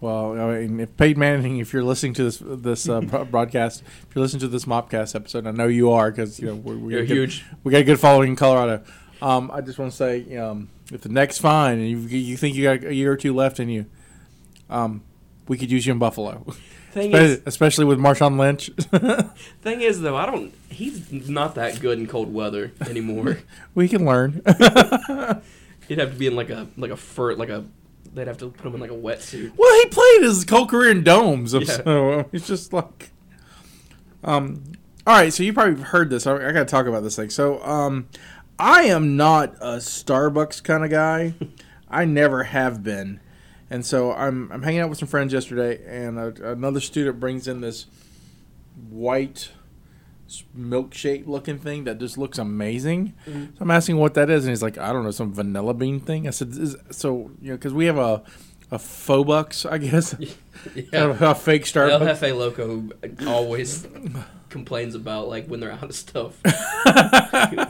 Well, 0.00 0.40
I 0.40 0.60
mean, 0.60 0.80
if 0.80 0.96
Peyton 0.96 1.20
Manning, 1.20 1.58
if 1.58 1.72
you're 1.72 1.84
listening 1.84 2.14
to 2.14 2.24
this 2.24 2.42
this 2.42 2.88
uh, 2.88 3.00
broadcast, 3.30 3.82
if 4.08 4.14
you're 4.14 4.22
listening 4.22 4.40
to 4.40 4.48
this 4.48 4.64
Mopcast 4.64 5.14
episode, 5.14 5.46
I 5.46 5.50
know 5.50 5.66
you 5.66 5.90
are 5.90 6.10
because 6.10 6.40
you 6.40 6.46
know 6.46 6.54
we, 6.54 6.76
we 6.76 6.94
a 6.94 6.98
good- 7.00 7.08
huge. 7.08 7.44
we 7.64 7.72
got 7.72 7.82
a 7.82 7.84
good 7.84 8.00
following 8.00 8.30
in 8.30 8.36
Colorado. 8.36 8.82
Um, 9.20 9.50
I 9.52 9.60
just 9.60 9.78
want 9.78 9.90
to 9.90 9.96
say, 9.96 10.36
um, 10.38 10.70
if 10.90 11.02
the 11.02 11.10
neck's 11.10 11.36
fine 11.38 11.78
and 11.78 11.88
you 11.88 11.98
you 11.98 12.36
think 12.38 12.56
you 12.56 12.64
got 12.64 12.84
a 12.84 12.94
year 12.94 13.12
or 13.12 13.16
two 13.16 13.34
left 13.34 13.60
in 13.60 13.68
you, 13.68 13.84
um, 14.70 15.02
we 15.48 15.58
could 15.58 15.70
use 15.70 15.86
you 15.86 15.92
in 15.92 15.98
Buffalo, 15.98 16.46
Thing 16.92 17.12
is, 17.12 17.40
especially 17.46 17.84
with 17.84 17.98
Marshawn 18.00 18.36
Lynch. 18.36 18.66
thing 19.62 19.80
is 19.80 20.00
though, 20.00 20.16
I 20.16 20.26
don't. 20.26 20.52
He's 20.70 21.28
not 21.28 21.54
that 21.54 21.78
good 21.78 21.98
in 21.98 22.06
cold 22.08 22.32
weather 22.34 22.72
anymore. 22.88 23.38
we 23.74 23.86
can 23.86 24.04
learn. 24.04 24.42
He'd 25.86 25.98
have 25.98 26.12
to 26.12 26.16
be 26.18 26.26
in 26.26 26.34
like 26.34 26.50
a 26.50 26.66
like 26.76 26.90
a 26.90 26.96
fur 26.96 27.34
like 27.34 27.48
a. 27.48 27.64
They'd 28.12 28.26
have 28.26 28.38
to 28.38 28.50
put 28.50 28.66
him 28.66 28.74
in 28.74 28.80
like 28.80 28.90
a 28.90 28.94
wetsuit. 28.94 29.52
Well, 29.56 29.80
he 29.80 29.86
played 29.86 30.22
his 30.22 30.44
whole 30.48 30.66
career 30.66 30.90
in 30.90 31.04
domes, 31.04 31.54
Yeah. 31.54 31.64
so 31.64 32.28
it's 32.32 32.46
just 32.46 32.72
like, 32.72 33.10
um. 34.24 34.62
All 35.06 35.14
right, 35.16 35.32
so 35.32 35.42
you 35.42 35.52
probably 35.54 35.82
heard 35.82 36.10
this. 36.10 36.26
I, 36.26 36.34
I 36.34 36.52
got 36.52 36.60
to 36.60 36.64
talk 36.66 36.86
about 36.86 37.02
this 37.02 37.16
thing. 37.16 37.30
So, 37.30 37.62
um, 37.64 38.08
I 38.58 38.82
am 38.82 39.16
not 39.16 39.54
a 39.60 39.76
Starbucks 39.78 40.62
kind 40.62 40.84
of 40.84 40.90
guy. 40.90 41.34
I 41.90 42.04
never 42.04 42.44
have 42.44 42.82
been, 42.84 43.18
and 43.70 43.84
so 43.84 44.12
I'm 44.12 44.52
I'm 44.52 44.62
hanging 44.62 44.80
out 44.80 44.90
with 44.90 44.98
some 44.98 45.08
friends 45.08 45.32
yesterday, 45.32 45.80
and 45.86 46.18
a, 46.18 46.52
another 46.52 46.80
student 46.80 47.18
brings 47.18 47.48
in 47.48 47.62
this 47.62 47.86
white 48.88 49.50
milkshake 50.58 51.26
looking 51.26 51.58
thing 51.58 51.84
that 51.84 51.98
just 51.98 52.16
looks 52.18 52.38
amazing. 52.38 53.14
Mhm. 53.26 53.48
So 53.48 53.58
I'm 53.60 53.70
asking 53.70 53.96
what 53.98 54.14
that 54.14 54.30
is, 54.30 54.44
and 54.44 54.50
he's 54.50 54.62
like, 54.62 54.78
I 54.78 54.92
don't 54.92 55.04
know, 55.04 55.10
some 55.10 55.32
vanilla 55.32 55.74
bean 55.74 56.00
thing. 56.00 56.26
I 56.26 56.30
said, 56.30 56.48
is, 56.50 56.76
so 56.90 57.30
you 57.42 57.50
know, 57.50 57.56
because 57.56 57.72
we 57.74 57.86
have 57.86 57.98
a 57.98 58.22
a 58.72 58.78
faux 58.78 59.26
bucks, 59.26 59.66
I 59.66 59.78
guess, 59.78 60.14
Yeah. 60.74 61.16
a, 61.20 61.30
a 61.30 61.34
fake 61.34 61.62
El 61.76 61.88
Starbucks. 61.88 62.20
Jefe 62.20 62.32
Loco 62.34 62.88
always 63.26 63.86
complains 64.48 64.94
about 64.94 65.28
like 65.28 65.46
when 65.46 65.58
they're 65.60 65.72
out 65.72 65.82
of 65.82 65.94
stuff. 65.94 66.36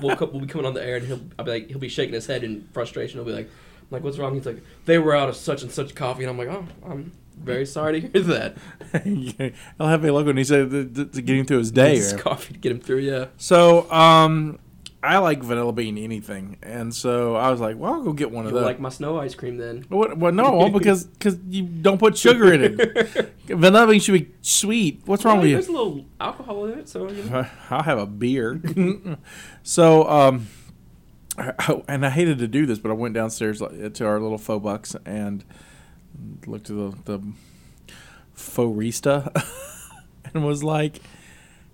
we'll, 0.03 0.17
co- 0.17 0.27
we'll 0.33 0.41
be 0.43 0.47
coming 0.47 0.67
on 0.67 0.75
the 0.75 0.85
air 0.85 0.97
and 0.97 1.07
he'll 1.07 1.21
I'll 1.39 1.45
be 1.45 1.51
like 1.51 1.69
he'll 1.69 1.79
be 1.79 1.89
shaking 1.89 2.15
his 2.15 2.27
head 2.27 2.45
in 2.45 2.69
frustration. 2.73 3.19
He'll 3.19 3.25
be 3.27 3.33
like, 3.33 3.51
like 3.91 4.03
what's 4.05 4.19
wrong? 4.19 4.35
He's 4.35 4.47
like 4.47 4.63
they 4.85 4.99
were 4.99 5.17
out 5.17 5.29
of 5.29 5.37
such 5.37 5.63
and 5.63 5.71
such 5.73 5.95
coffee, 5.95 6.25
and 6.25 6.31
I'm 6.31 6.39
like 6.39 6.49
oh 6.49 6.67
I'm 6.89 7.13
very 7.43 7.67
sorry 7.67 8.01
to 8.01 8.09
hear 8.09 8.23
that. 8.23 8.57
I'll 9.81 9.89
have 9.89 10.05
a 10.05 10.13
logo, 10.13 10.31
and 10.31 10.39
he 10.39 10.45
said 10.45 10.71
to, 10.71 10.85
to, 10.85 11.05
to 11.07 11.23
get 11.23 11.37
him 11.37 11.47
through 11.47 11.59
his 11.59 11.71
day. 11.71 11.99
Or- 12.01 12.19
coffee 12.19 12.55
to 12.55 12.59
get 12.59 12.73
him 12.73 12.81
through. 12.81 12.99
Yeah. 12.99 13.27
So, 13.37 13.91
um, 13.91 14.59
I 15.03 15.17
like 15.19 15.43
vanilla 15.43 15.73
bean 15.73 15.97
anything, 15.97 16.59
and 16.63 16.95
so 16.95 17.35
I 17.35 17.51
was 17.51 17.59
like, 17.59 17.79
well, 17.79 17.95
I'll 17.95 18.03
go 18.03 18.13
get 18.13 18.31
one 18.31 18.45
of 18.45 18.51
You'll 18.53 18.61
those. 18.61 18.67
like 18.67 18.81
my 18.81 18.91
snow 18.91 19.19
ice 19.19 19.35
cream 19.35 19.57
then. 19.57 19.87
What? 19.89 20.19
Well, 20.19 20.31
no, 20.33 20.69
because 20.69 21.05
because 21.19 21.39
you 21.49 21.63
don't 21.63 21.97
put 21.99 22.19
sugar 22.19 22.53
in 22.53 22.63
it. 22.79 23.33
Vanilla 23.47 23.87
bean 23.87 24.01
should 24.01 24.13
be 24.13 24.31
sweet. 24.43 25.01
What's 25.07 25.25
wrong 25.25 25.37
Well, 25.37 25.43
with 25.43 25.51
you? 25.51 25.57
There's 25.57 25.69
a 25.69 25.73
little 25.73 26.05
alcohol 26.21 26.67
in 26.67 26.79
it, 26.81 26.89
so 26.91 27.09
you 27.11 27.25
know. 27.25 27.47
I'll 27.71 27.83
have 27.83 27.99
a 27.99 28.05
beer. 28.07 28.61
so, 29.63 30.07
um, 30.09 30.49
I- 31.39 31.83
and 31.89 32.05
I 32.05 32.11
hated 32.11 32.39
to 32.41 32.47
do 32.49 32.67
this, 32.67 32.79
but 32.79 32.91
I 32.91 32.95
went 32.95 33.15
downstairs 33.15 33.61
to 33.95 34.05
our 34.07 34.21
little 34.21 34.37
faux 34.37 34.63
bucks 34.63 34.97
and 35.07 35.43
looked 36.47 36.71
at 36.71 36.77
the 36.77 36.93
the 37.05 37.21
forista 38.37 39.31
and 40.35 40.45
was 40.45 40.63
like, 40.63 41.01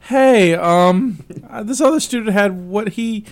"Hey, 0.01 0.55
um, 0.55 1.25
uh, 1.49 1.63
this 1.63 1.81
other 1.81 2.01
student 2.01 2.33
had 2.33 2.53
what 2.69 2.91
he 2.91 3.25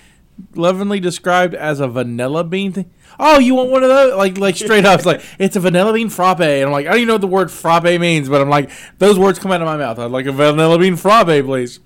lovingly 0.55 1.01
described 1.01 1.55
as 1.55 1.81
a 1.81 1.89
vanilla 1.89 2.45
bean 2.45 2.73
thing." 2.73 2.91
Oh, 3.19 3.39
you 3.39 3.55
want 3.55 3.71
one 3.71 3.83
of 3.85 3.89
those? 3.89 4.15
Like, 4.17 4.39
like 4.39 4.57
straight 4.57 4.85
up, 4.85 4.99
it's 4.99 5.07
like 5.07 5.23
it's 5.39 5.57
a 5.57 5.61
vanilla 5.61 5.93
bean 5.93 6.09
frappe, 6.11 6.41
and 6.41 6.65
I'm 6.67 6.73
like, 6.73 6.87
I 6.87 6.91
don't 6.91 6.99
even 6.99 7.09
know 7.09 7.15
what 7.15 7.21
the 7.21 7.27
word 7.29 7.51
frappe 7.51 7.85
means, 8.01 8.29
but 8.29 8.41
I'm 8.41 8.49
like, 8.49 8.71
those 8.99 9.19
words 9.19 9.39
come 9.39 9.53
out 9.53 9.61
of 9.63 9.67
my 9.67 9.77
mouth. 9.77 9.99
I'd 9.99 10.11
like 10.11 10.27
a 10.27 10.33
vanilla 10.33 10.79
bean 10.79 10.97
frappe, 10.97 11.45
please. 11.45 11.81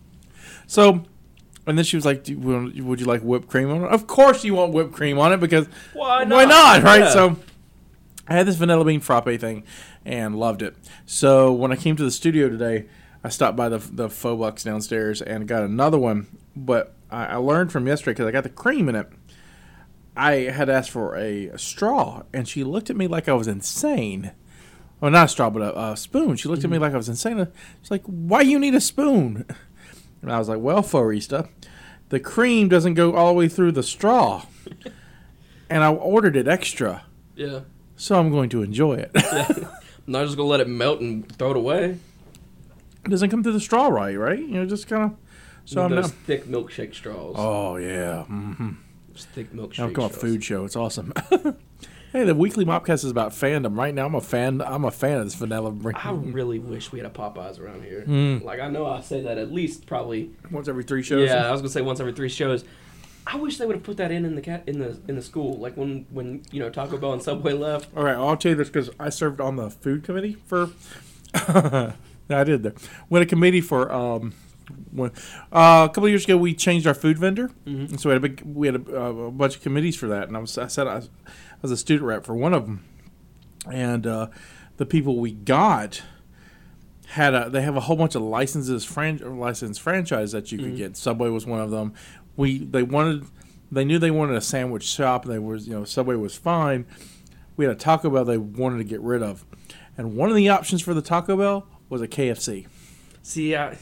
So, 0.67 1.05
and 1.67 1.77
then 1.79 1.85
she 1.85 1.97
was 1.97 2.05
like, 2.07 2.29
you, 2.29 2.39
would- 2.39 2.81
"Would 2.85 3.01
you 3.01 3.07
like 3.07 3.23
whipped 3.23 3.49
cream 3.49 3.71
on 3.71 3.85
it?" 3.85 3.89
Of 3.91 4.07
course, 4.07 4.45
you 4.45 4.55
want 4.55 4.73
whipped 4.73 4.93
cream 4.93 5.19
on 5.19 5.33
it 5.33 5.41
because 5.41 5.67
Why 5.93 6.25
not? 6.25 6.35
why 6.37 6.45
not, 6.47 6.83
right? 6.83 7.01
Yeah. 7.01 7.11
So, 7.11 7.37
I 8.29 8.35
had 8.35 8.47
this 8.47 8.57
vanilla 8.57 8.85
bean 8.85 9.01
frappe 9.01 9.41
thing 9.41 9.64
and 10.05 10.38
loved 10.38 10.62
it. 10.62 10.77
So 11.07 11.53
when 11.53 11.73
I 11.73 11.77
came 11.77 11.97
to 11.97 12.05
the 12.05 12.11
studio 12.11 12.49
today, 12.49 12.87
I 13.25 13.31
stopped 13.31 13.57
by 13.57 13.69
the 13.69 13.79
the 13.79 14.09
Phobux 14.09 14.62
downstairs 14.64 15.23
and 15.23 15.49
got 15.49 15.62
another 15.62 15.99
one. 15.99 16.29
But 16.55 16.95
I, 17.11 17.27
I 17.27 17.37
learned 17.37 17.73
from 17.73 17.87
yesterday 17.87 18.12
because 18.12 18.27
I 18.27 18.33
got 18.33 18.45
the 18.45 18.51
cream 18.51 18.88
in 18.88 18.95
it. 18.95 19.09
I 20.17 20.33
had 20.51 20.69
asked 20.69 20.91
for 20.91 21.17
a, 21.17 21.57
straw, 21.57 22.25
and 22.33 22.49
she 22.49 22.64
looked 22.64 22.91
at 22.91 22.97
me 22.97 23.07
like 23.07 23.29
I 23.29 23.35
was 23.35 23.47
insane. 23.47 24.33
Well, 25.01 25.12
not 25.12 25.27
a 25.27 25.29
straw, 25.29 25.49
but 25.49 25.62
a, 25.62 25.91
a 25.93 25.97
spoon. 25.97 26.37
She 26.37 26.49
looked 26.49 26.64
at 26.64 26.71
me 26.71 26.75
mm-hmm. 26.77 26.83
like 26.83 26.95
I 26.95 26.97
was 26.97 27.09
insane. 27.09 27.47
She's 27.81 27.91
like, 27.91 28.03
"Why 28.05 28.41
you 28.41 28.59
need 28.59 28.75
a 28.75 28.81
spoon?" 28.81 29.45
And 30.21 30.33
I 30.33 30.38
was 30.41 30.49
like, 30.49 30.59
"Well, 30.59 30.83
Forista, 30.83 31.49
the 32.09 32.19
cream 32.19 32.69
doesn't 32.69 32.95
go 32.95 33.14
all 33.14 33.29
the 33.29 33.35
way 33.35 33.47
through 33.49 33.71
the 33.71 33.85
straw, 33.85 34.47
and 35.71 35.85
I 35.85 35.93
ordered 35.93 36.35
it 36.35 36.49
extra, 36.49 37.05
Yeah. 37.37 37.61
So 37.99 38.19
I'm 38.19 38.31
going 38.31 38.49
to 38.51 38.63
enjoy 38.63 38.95
it. 38.95 39.11
I'm 39.15 39.69
not 40.07 40.25
just 40.25 40.37
gonna 40.37 40.49
let 40.49 40.61
it 40.61 40.69
melt 40.69 41.01
and 41.01 41.31
throw 41.37 41.51
it 41.51 41.57
away. 41.57 41.99
it 43.05 43.11
doesn't 43.11 43.29
come 43.29 43.43
through 43.43 43.53
the 43.53 43.61
straw 43.61 43.89
right, 43.89 44.15
right? 44.15 44.39
You 44.39 44.55
know, 44.55 44.67
just 44.67 44.87
kind 44.89 45.03
of. 45.03 45.17
So 45.67 45.83
I'm 45.85 45.91
those 45.91 46.05
not. 46.05 46.13
thick 46.13 46.47
milkshake 46.47 46.95
straws. 46.95 47.35
Oh 47.37 47.77
yeah. 47.77 48.25
Mm-hmm. 48.31 48.71
Those 49.13 49.27
thick 49.27 49.53
milkshake 49.53 49.81
I'm 49.81 49.93
going 49.93 50.09
straws. 50.09 50.23
food 50.23 50.45
show. 50.45 50.65
It's 50.65 50.77
awesome. 50.77 51.13
hey, 52.13 52.25
the 52.25 52.35
weekly 52.35 52.65
mopcast 52.65 53.05
is 53.05 53.11
about 53.11 53.33
fandom. 53.33 53.77
Right 53.77 53.93
now, 53.93 54.07
I'm 54.07 54.15
a 54.15 54.21
fan. 54.21 54.63
I'm 54.63 54.85
a 54.85 54.91
fan 54.91 55.19
of 55.19 55.25
this 55.25 55.35
vanilla. 55.35 55.73
Drink. 55.73 56.07
I 56.07 56.13
really 56.13 56.59
wish 56.59 56.91
we 56.91 57.01
had 57.01 57.07
a 57.07 57.11
Popeyes 57.11 57.61
around 57.61 57.85
here. 57.85 58.05
Mm. 58.07 58.45
Like 58.45 58.61
I 58.61 58.69
know 58.69 58.87
I 58.87 59.01
say 59.03 59.23
that 59.23 59.37
at 59.37 59.53
least 59.53 59.87
probably. 59.87 60.31
Once 60.51 60.69
every 60.69 60.85
three 60.85 61.03
shows. 61.03 61.29
Yeah, 61.29 61.49
I 61.49 61.53
was 61.53 61.61
gonna 61.61 61.71
say 61.71 61.83
once 61.83 62.01
every 62.01 62.15
three 62.15 62.31
shows. 62.31 62.65
I 63.31 63.37
wish 63.37 63.59
they 63.59 63.67
would 63.67 63.77
have 63.77 63.83
put 63.85 63.99
that 63.99 64.11
in 64.11 64.25
in 64.25 64.35
the 64.35 64.41
cat 64.41 64.62
in 64.67 64.79
the 64.79 64.99
in 65.07 65.14
the 65.17 65.23
school, 65.23 65.59
like 65.59 65.77
when 65.77 66.07
when 66.11 66.43
you 66.51 66.61
know 66.61 66.71
Taco 66.71 66.97
Bell 66.97 67.12
and 67.12 67.23
Subway 67.23 67.53
left. 67.53 67.95
All 67.97 68.03
right, 68.05 68.17
I'll 68.17 68.37
tell 68.38 68.51
you 68.51 68.57
this 68.57 68.69
because 68.69 68.88
I 68.99 69.11
served 69.11 69.41
on 69.41 69.57
the 69.57 69.69
food 69.71 70.03
committee 70.03 70.37
for. 70.47 70.71
I 71.35 72.45
did 72.45 72.62
there. 72.62 72.75
We 73.09 73.19
had 73.19 73.27
a 73.27 73.31
committee 73.31 73.61
for 73.61 73.91
um, 73.93 74.35
when, 74.93 75.11
uh, 75.53 75.87
a 75.87 75.88
couple 75.88 76.05
of 76.05 76.11
years 76.11 76.25
ago. 76.25 76.37
We 76.37 76.55
changed 76.55 76.87
our 76.87 76.95
food 76.95 77.19
vendor, 77.19 77.51
Mhm. 77.67 77.91
and 77.91 78.01
so 78.01 78.09
we 78.09 78.14
had 78.14 78.25
a 78.25 78.29
big, 78.29 78.43
we 78.45 78.67
had 78.67 78.77
a, 78.77 79.03
uh, 79.03 79.09
a 79.27 79.31
bunch 79.31 79.57
of 79.57 79.62
committees 79.62 79.97
for 79.97 80.09
that. 80.09 80.29
And 80.29 80.37
I 80.37 80.41
was, 80.41 80.57
I 80.59 80.67
said 80.67 80.87
I 80.87 80.97
was, 80.97 81.11
I 81.27 81.31
was 81.62 81.71
a 81.71 81.77
student 81.77 82.07
rep 82.07 82.25
for 82.25 82.35
one 82.35 82.55
of 82.55 82.64
them, 82.67 82.85
and 83.71 84.07
uh, 84.07 84.27
the 84.79 84.87
people 84.87 85.17
we 85.19 85.33
got 85.33 86.03
had 87.09 87.35
a 87.35 87.49
they 87.49 87.62
have 87.62 87.77
a 87.77 87.81
whole 87.81 87.97
bunch 87.97 88.14
of 88.14 88.21
licenses 88.23 88.85
fran- 88.85 89.38
licensed 89.38 89.81
franchise 89.81 90.33
that 90.33 90.53
you 90.53 90.59
could 90.59 90.75
Mhm. 90.75 90.79
get. 90.79 90.97
Subway 90.97 91.31
was 91.31 91.47
one 91.47 91.61
of 91.61 91.71
them. 91.71 91.93
We 92.38 92.59
they 92.59 92.83
wanted 92.83 93.27
they 93.70 93.85
knew 93.85 93.98
they 93.98 94.11
wanted 94.11 94.37
a 94.37 94.40
sandwich 94.40 94.85
shop 94.85 95.24
and 95.27 95.35
they 95.35 95.38
was 95.38 95.68
you 95.68 95.74
know 95.74 95.85
Subway 95.85 96.14
was 96.16 96.35
fine. 96.37 96.87
We 97.57 97.66
had 97.66 97.74
a 97.74 97.79
Taco 97.79 98.09
Bell 98.09 98.24
they 98.24 98.38
wanted 98.38 98.79
to 98.79 98.85
get 98.85 99.01
rid 99.03 99.22
of. 99.22 99.44
And 99.98 100.14
one 100.16 100.31
of 100.31 100.37
the 100.37 100.48
options 100.48 100.81
for 100.81 100.94
the 100.94 101.03
Taco 101.03 101.37
Bell 101.37 101.66
was 101.88 102.01
a 102.01 102.07
KFC. 102.09 102.66
See, 103.22 103.57
I, 103.57 103.77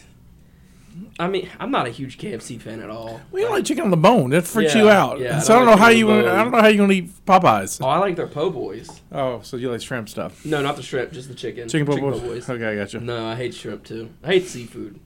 I 1.21 1.29
mean, 1.29 1.51
I'm 1.61 1.71
not 1.71 1.87
a 1.87 1.91
huge 1.91 2.17
KFC 2.17 2.59
fan 2.59 2.81
at 2.81 2.89
all. 2.89 3.21
We 3.31 3.43
don't 3.43 3.51
like 3.51 3.67
chicken 3.67 3.85
on 3.85 3.91
the 3.91 3.99
bone. 3.99 4.31
That 4.31 4.47
freaks 4.47 4.75
Yeah, 4.75 4.83
you 4.83 4.89
out. 4.89 5.21
yeah, 5.21 5.41
so 5.41 5.53
I 5.53 5.59
don't 5.59 5.67
don't 5.67 5.77
know 5.77 5.83
how 5.85 5.91
you 5.91 6.07
wanna- 6.07 6.21
I 6.21 6.25
bone. 6.25 6.37
don't 6.45 6.51
know 6.53 6.61
how 6.63 6.67
you're 6.69 6.79
gonna 6.79 6.93
eat 6.95 7.27
Popeyes. 7.27 7.81
Oh, 7.85 7.87
I 7.87 7.99
like 7.99 8.17
their 8.17 8.27
po' 8.27 8.49
boys. 8.49 8.89
Oh, 9.13 9.41
so 9.43 9.59
you 9.59 9.71
like 9.71 9.83
shrimp 9.83 10.09
stuff. 10.09 10.43
No, 10.47 10.63
not 10.63 10.77
the 10.77 10.83
shrimp, 10.83 11.13
just 11.13 11.29
the 11.29 11.35
chicken. 11.35 11.69
Chicken, 11.69 11.87
po' 11.87 11.99
po' 11.99 12.19
boys. 12.19 12.49
Okay, 12.49 12.65
I 12.67 12.77
got 12.77 12.95
you. 12.95 13.01
No, 13.01 13.27
I 13.27 13.35
hate 13.35 13.55
shrimp 13.55 13.85
too. 13.85 14.09
I 14.25 14.29
hate 14.29 14.47
seafood. 14.49 14.99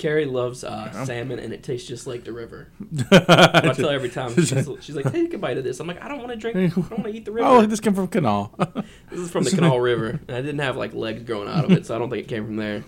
Carrie 0.00 0.24
loves 0.24 0.64
uh, 0.64 1.04
salmon, 1.04 1.38
and 1.38 1.52
it 1.52 1.62
tastes 1.62 1.86
just 1.86 2.06
like 2.06 2.24
the 2.24 2.32
river. 2.32 2.68
I 3.12 3.72
tell 3.74 3.90
her 3.90 3.94
every 3.94 4.08
time. 4.08 4.34
She's, 4.34 4.48
she's 4.80 4.96
like, 4.96 5.12
"Take 5.12 5.34
a 5.34 5.38
bite 5.38 5.58
of 5.58 5.64
this." 5.64 5.78
I'm 5.78 5.86
like, 5.86 6.02
"I 6.02 6.08
don't 6.08 6.18
want 6.18 6.30
to 6.30 6.36
drink. 6.36 6.56
I 6.56 6.66
don't 6.68 6.90
want 6.90 7.04
to 7.04 7.10
eat 7.10 7.24
the 7.26 7.32
river. 7.32 7.46
Oh, 7.46 7.66
this 7.66 7.80
came 7.80 7.94
from 7.94 8.08
Kanawha. 8.08 8.84
This 9.10 9.20
is 9.20 9.30
from 9.30 9.44
the 9.44 9.50
Kanawha 9.50 9.80
River, 9.80 10.18
and 10.26 10.30
I 10.36 10.40
didn't 10.40 10.60
have 10.60 10.76
like 10.76 10.94
legs 10.94 11.22
growing 11.22 11.48
out 11.48 11.64
of 11.66 11.72
it, 11.72 11.84
so 11.86 11.94
I 11.94 11.98
don't 11.98 12.08
think 12.10 12.24
it 12.24 12.28
came 12.28 12.46
from 12.46 12.56
there." 12.56 12.82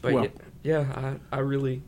But 0.00 0.12
Well. 0.14 0.24
yeah, 0.62 0.80
yeah, 0.80 1.16
I, 1.32 1.36
I 1.36 1.40
really. 1.40 1.82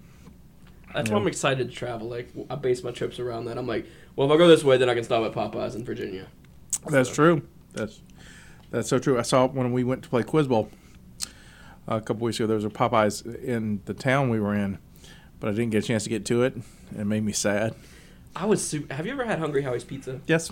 That's 0.93 1.11
why 1.11 1.17
I'm 1.19 1.27
excited 1.27 1.69
to 1.71 1.75
travel. 1.75 2.09
Like, 2.09 2.29
I 2.49 2.55
base 2.55 2.85
my 2.85 2.93
trips 2.93 3.19
around 3.19 3.47
that. 3.47 3.59
I'm 3.59 3.67
like, 3.67 3.85
well, 4.15 4.29
if 4.31 4.35
I 4.35 4.39
go 4.39 4.47
this 4.47 4.63
way, 4.63 4.77
then 4.77 4.89
I 4.89 4.95
can 4.95 5.03
stop 5.03 5.25
at 5.25 5.33
Popeyes 5.33 5.75
in 5.75 5.85
Virginia. 5.85 6.27
That's 6.89 7.09
So- 7.09 7.15
true. 7.15 7.43
That's 7.73 8.01
that's 8.71 8.89
so 8.89 8.99
true. 8.99 9.19
I 9.19 9.23
saw 9.23 9.47
when 9.49 9.73
we 9.73 9.85
went 9.85 10.03
to 10.05 10.09
play 10.09 10.23
Quiz 10.23 10.47
Bowl 10.49 10.71
a 11.87 12.01
couple 12.01 12.25
weeks 12.25 12.39
ago. 12.39 12.47
There 12.47 12.57
was 12.57 12.65
a 12.65 12.71
Popeyes 12.71 13.43
in 13.43 13.81
the 13.85 13.95
town 13.95 14.31
we 14.31 14.41
were 14.41 14.55
in, 14.55 14.79
but 15.41 15.51
I 15.51 15.53
didn't 15.53 15.71
get 15.71 15.85
a 15.85 15.87
chance 15.87 16.05
to 16.05 16.11
get 16.11 16.25
to 16.27 16.43
it. 16.43 16.55
And 16.91 17.01
it 17.01 17.05
made 17.05 17.25
me 17.25 17.33
sad. 17.33 17.75
I 18.37 18.47
was 18.47 18.67
super. 18.67 18.93
Have 18.95 19.07
you 19.07 19.13
ever 19.13 19.25
had 19.25 19.39
Hungry 19.39 19.63
Howie's 19.63 19.85
pizza? 19.85 20.21
Yes. 20.27 20.51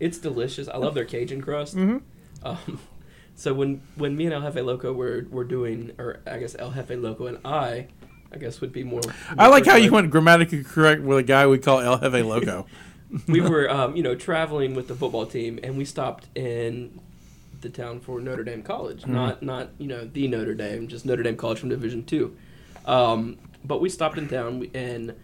It's 0.00 0.18
delicious. 0.18 0.68
I 0.68 0.76
love 0.76 0.94
their 0.94 1.04
Cajun 1.04 1.42
crust. 1.42 1.76
Mm-hmm. 1.76 2.46
Um, 2.46 2.80
so 3.34 3.52
when 3.52 3.82
when 3.96 4.16
me 4.16 4.26
and 4.26 4.34
El 4.34 4.42
Jefe 4.42 4.64
Loco 4.64 4.92
were 4.92 5.26
were 5.30 5.44
doing, 5.44 5.92
or 5.98 6.20
I 6.26 6.38
guess 6.38 6.56
El 6.58 6.72
Jefe 6.72 6.90
Loco 6.90 7.26
and 7.26 7.38
I, 7.44 7.88
I 8.32 8.38
guess 8.38 8.60
would 8.60 8.72
be 8.72 8.84
more. 8.84 9.02
I 9.36 9.48
like 9.48 9.66
how 9.66 9.76
you 9.76 9.90
went 9.90 10.10
grammatically 10.10 10.64
correct 10.64 11.02
with 11.02 11.18
a 11.18 11.22
guy 11.22 11.46
we 11.46 11.58
call 11.58 11.80
El 11.80 11.98
Jefe 11.98 12.24
Loco. 12.24 12.66
we 13.28 13.40
were, 13.48 13.70
um, 13.70 13.96
you 13.96 14.02
know, 14.02 14.14
traveling 14.14 14.74
with 14.74 14.88
the 14.88 14.94
football 14.94 15.26
team, 15.26 15.58
and 15.62 15.76
we 15.76 15.84
stopped 15.84 16.26
in 16.34 17.00
the 17.60 17.68
town 17.68 18.00
for 18.00 18.20
Notre 18.20 18.44
Dame 18.44 18.62
College. 18.62 19.02
Mm-hmm. 19.02 19.14
Not 19.14 19.42
not 19.42 19.70
you 19.78 19.86
know 19.86 20.04
the 20.04 20.28
Notre 20.28 20.54
Dame, 20.54 20.88
just 20.88 21.06
Notre 21.06 21.22
Dame 21.22 21.36
College 21.36 21.58
from 21.58 21.68
Division 21.68 22.04
Two. 22.04 22.36
Um, 22.86 23.38
but 23.64 23.80
we 23.80 23.88
stopped 23.88 24.18
in 24.18 24.28
town 24.28 24.68
and. 24.74 25.14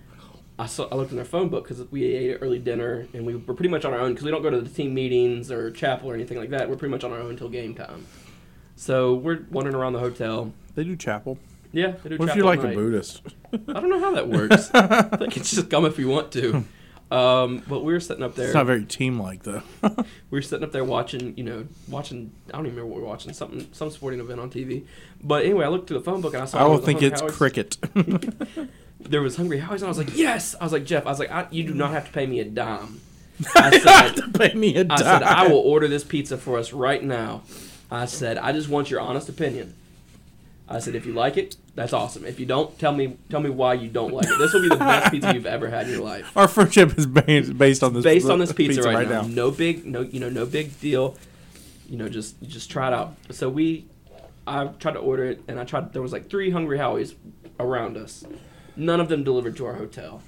I, 0.57 0.66
saw, 0.66 0.87
I 0.92 0.94
looked 0.94 1.11
in 1.11 1.18
our 1.18 1.25
phone 1.25 1.49
book 1.49 1.64
because 1.64 1.85
we 1.90 2.05
ate 2.05 2.38
early 2.40 2.61
dinner 2.61 3.09
and 3.12 3.27
we 3.27 3.35
were 3.35 3.55
pretty 3.55 3.70
much 3.70 3.85
on 3.85 3.92
our 3.92 3.99
own 3.99 4.12
because 4.12 4.25
we 4.25 4.31
don't 4.31 4.40
go 4.40 4.51
to 4.51 4.61
the 4.61 4.68
team 4.70 4.94
meetings 4.94 5.51
or 5.51 5.73
chapel 5.73 6.09
or 6.09 6.14
anything 6.14 6.38
like 6.38 6.51
that. 6.51 6.70
We're 6.70 6.77
pretty 6.77 6.92
much 6.92 7.03
on 7.03 7.11
our 7.11 7.18
own 7.18 7.31
until 7.31 7.49
game 7.49 7.75
time. 7.75 8.07
So 8.77 9.14
we're 9.14 9.44
wandering 9.51 9.75
around 9.75 9.94
the 9.94 9.99
hotel. 9.99 10.53
They 10.77 10.85
do 10.85 10.94
chapel. 10.94 11.38
Yeah, 11.73 11.94
they 12.05 12.11
do 12.11 12.18
What 12.18 12.29
if 12.29 12.37
chapel 12.37 12.37
you're 12.37 12.53
at 12.53 12.59
like 12.62 12.73
a. 12.73 12.75
Buddhist? 12.77 13.23
I 13.53 13.73
don't 13.73 13.90
know 13.90 13.99
how 13.99 14.14
that 14.14 14.29
works. 14.29 14.70
I 14.73 15.03
think 15.16 15.37
it's 15.37 15.51
just 15.51 15.68
come 15.70 15.85
if 15.87 15.99
you 15.99 16.09
want 16.09 16.31
to. 16.33 16.64
Um, 17.10 17.62
but 17.68 17.84
we 17.84 17.92
were 17.92 18.00
sitting 18.00 18.22
up 18.22 18.34
there. 18.34 18.46
It's 18.46 18.54
not 18.54 18.66
very 18.66 18.84
team 18.84 19.20
like 19.20 19.42
though. 19.42 19.62
we 19.82 19.94
were 20.30 20.42
sitting 20.42 20.64
up 20.64 20.72
there 20.72 20.84
watching, 20.84 21.36
you 21.36 21.44
know, 21.44 21.66
watching. 21.88 22.32
I 22.48 22.52
don't 22.52 22.66
even 22.66 22.76
remember 22.76 22.86
what 22.86 22.96
we 22.96 23.02
were 23.02 23.08
watching. 23.08 23.32
Something, 23.32 23.68
some 23.72 23.90
sporting 23.90 24.20
event 24.20 24.40
on 24.40 24.50
TV. 24.50 24.84
But 25.22 25.44
anyway, 25.44 25.64
I 25.64 25.68
looked 25.68 25.86
through 25.88 25.98
the 25.98 26.04
phone 26.04 26.20
book 26.20 26.34
and 26.34 26.42
I 26.42 26.46
saw. 26.46 26.58
I 26.58 26.64
will 26.66 26.78
think 26.78 27.02
it's 27.02 27.22
cricket. 27.22 27.76
There 29.00 29.20
was 29.20 29.36
Hungry 29.36 29.58
Howie's, 29.58 29.82
and 29.82 29.88
I 29.88 29.90
was 29.90 29.98
like, 29.98 30.16
yes. 30.16 30.54
I 30.58 30.64
was 30.64 30.72
like, 30.72 30.84
Jeff. 30.84 31.06
I 31.06 31.10
was 31.10 31.18
like, 31.18 31.30
I, 31.30 31.46
you 31.50 31.64
do 31.64 31.74
not 31.74 31.90
have 31.90 32.06
to 32.06 32.12
pay 32.12 32.26
me 32.26 32.40
a 32.40 32.44
dime. 32.44 33.00
I 33.54 33.78
said, 33.78 34.34
Pay 34.34 34.54
me 34.54 34.76
a 34.76 34.86
I 34.88 34.96
said, 34.96 35.22
I 35.22 35.48
will 35.48 35.58
order 35.58 35.88
this 35.88 36.04
pizza 36.04 36.38
for 36.38 36.58
us 36.58 36.72
right 36.72 37.02
now. 37.02 37.42
I 37.90 38.06
said, 38.06 38.38
I 38.38 38.52
just 38.52 38.68
want 38.68 38.90
your 38.90 39.00
honest 39.00 39.28
opinion. 39.28 39.74
I 40.68 40.78
said, 40.78 40.94
if 40.94 41.04
you 41.04 41.12
like 41.12 41.36
it, 41.36 41.56
that's 41.74 41.92
awesome. 41.92 42.24
If 42.24 42.38
you 42.38 42.46
don't, 42.46 42.76
tell 42.78 42.92
me, 42.92 43.16
tell 43.30 43.40
me 43.40 43.50
why 43.50 43.74
you 43.74 43.88
don't 43.88 44.12
like 44.12 44.26
it. 44.28 44.38
This 44.38 44.52
will 44.52 44.62
be 44.62 44.68
the 44.68 44.76
best 44.76 45.10
pizza 45.10 45.34
you've 45.34 45.46
ever 45.46 45.68
had 45.68 45.87
in 45.87 45.92
your 45.94 46.02
life. 46.04 46.37
Our 46.37 46.46
friendship 46.48 46.96
is 46.98 47.06
based, 47.06 47.56
based 47.58 47.82
on 47.82 47.94
this. 47.94 48.04
based 48.04 48.28
on 48.30 48.38
this 48.38 48.52
pizza, 48.52 48.82
right, 48.82 49.08
now. 49.08 49.22
No 49.22 49.50
big, 49.50 49.84
no, 49.84 50.00
you 50.02 50.20
know, 50.20 50.28
no 50.30 50.46
big 50.46 50.78
deal. 50.80 51.16
You 51.88 51.98
know, 51.98 52.08
just 52.08 52.40
just 52.42 52.70
try 52.70 52.88
it 52.88 52.94
out. 52.94 53.14
So 53.30 53.48
we, 53.48 53.87
I 54.46 54.66
tried 54.78 54.92
to 54.92 55.00
order 55.00 55.24
it, 55.24 55.42
and 55.48 55.58
I 55.60 55.64
tried. 55.64 55.92
There 55.92 56.00
was 56.02 56.12
like 56.12 56.30
three 56.30 56.50
Hungry 56.50 56.78
Howies 56.78 57.14
around 57.60 57.96
us. 57.96 58.24
None 58.76 59.00
of 59.00 59.08
them 59.08 59.22
delivered 59.24 59.56
to 59.58 59.66
our 59.66 59.74
hotel. 59.74 60.22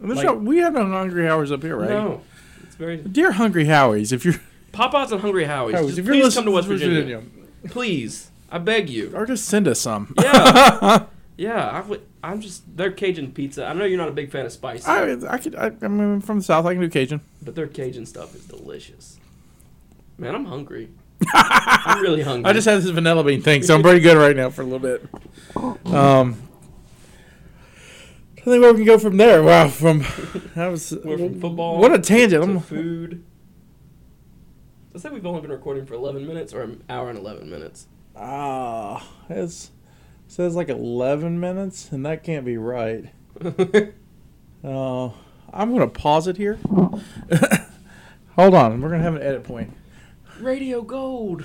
Like- 0.00 0.24
show- 0.26 0.34
we 0.34 0.58
have 0.58 0.72
no 0.72 0.86
hungry 0.88 1.24
Howies 1.24 1.52
up 1.52 1.62
here, 1.62 1.76
right? 1.76 1.90
No, 1.90 2.22
it's 2.62 2.74
very 2.74 2.96
Dear 2.96 3.32
Hungry 3.32 3.66
Howies, 3.66 4.12
if 4.12 4.24
you're 4.24 4.34
Popeyes 4.72 5.12
and 5.12 5.20
Hungry 5.20 5.44
Howies. 5.44 5.74
Howies, 5.74 5.94
just 5.96 6.08
please 6.08 6.34
come 6.34 6.44
to 6.46 6.50
West 6.52 6.68
Virginia. 6.68 7.22
Please, 7.68 8.29
I 8.50 8.58
beg 8.58 8.90
you. 8.90 9.12
or 9.14 9.26
just 9.26 9.44
send 9.44 9.68
us 9.68 9.80
some. 9.80 10.14
Yeah. 10.20 11.06
Yeah, 11.40 11.70
I 11.70 11.80
would. 11.80 12.02
I'm 12.22 12.42
just, 12.42 12.76
they're 12.76 12.92
Cajun 12.92 13.32
pizza. 13.32 13.64
I 13.64 13.72
know 13.72 13.86
you're 13.86 13.96
not 13.96 14.10
a 14.10 14.12
big 14.12 14.30
fan 14.30 14.44
of 14.44 14.52
spicy, 14.52 14.84
I, 14.86 15.12
I 15.26 15.38
could. 15.38 15.54
I, 15.54 15.72
I'm 15.80 16.20
from 16.20 16.40
the 16.40 16.44
south. 16.44 16.66
I 16.66 16.74
can 16.74 16.82
do 16.82 16.88
Cajun. 16.90 17.22
but 17.40 17.54
their 17.54 17.66
Cajun 17.66 18.04
stuff 18.04 18.34
is 18.34 18.44
delicious. 18.44 19.18
Man, 20.18 20.34
I'm 20.34 20.44
hungry. 20.44 20.90
I'm 21.32 22.02
really 22.02 22.20
hungry. 22.20 22.46
I 22.50 22.52
just 22.52 22.68
had 22.68 22.82
this 22.82 22.90
vanilla 22.90 23.24
bean 23.24 23.40
thing, 23.40 23.62
so 23.62 23.74
I'm 23.74 23.80
pretty 23.80 24.00
good 24.00 24.18
right 24.18 24.36
now 24.36 24.50
for 24.50 24.60
a 24.60 24.64
little 24.66 24.78
bit. 24.80 25.02
Um, 25.86 26.42
I 28.36 28.40
think 28.42 28.62
where 28.62 28.74
we 28.74 28.80
can 28.80 28.84
go 28.86 28.98
from 28.98 29.16
there. 29.16 29.42
Wow, 29.42 29.68
from 29.68 30.00
that 30.54 30.66
was 30.66 30.94
We're 31.02 31.16
from 31.16 31.40
football. 31.40 31.78
What 31.78 31.94
a 31.94 31.98
tangent! 31.98 32.44
to 32.44 32.50
I'm, 32.50 32.60
food. 32.60 33.24
I 34.94 34.98
say 34.98 35.08
we've 35.08 35.24
only 35.24 35.40
been 35.40 35.52
recording 35.52 35.86
for 35.86 35.94
11 35.94 36.26
minutes 36.26 36.52
or 36.52 36.60
an 36.60 36.84
hour 36.90 37.08
and 37.08 37.18
11 37.18 37.48
minutes. 37.48 37.86
Ah, 38.20 39.06
it's 39.28 39.70
says 40.28 40.54
like 40.54 40.68
11 40.68 41.40
minutes, 41.40 41.90
and 41.90 42.04
that 42.06 42.22
can't 42.22 42.44
be 42.44 42.56
right. 42.56 43.06
Uh, 44.62 45.06
I'm 45.54 45.72
gonna 45.72 45.88
pause 45.88 46.26
it 46.26 46.36
here. 46.36 46.58
Hold 48.36 48.54
on, 48.54 48.80
we're 48.82 48.90
gonna 48.90 49.02
have 49.02 49.14
an 49.16 49.22
edit 49.22 49.42
point. 49.42 49.72
Radio 50.38 50.82
Gold. 50.82 51.44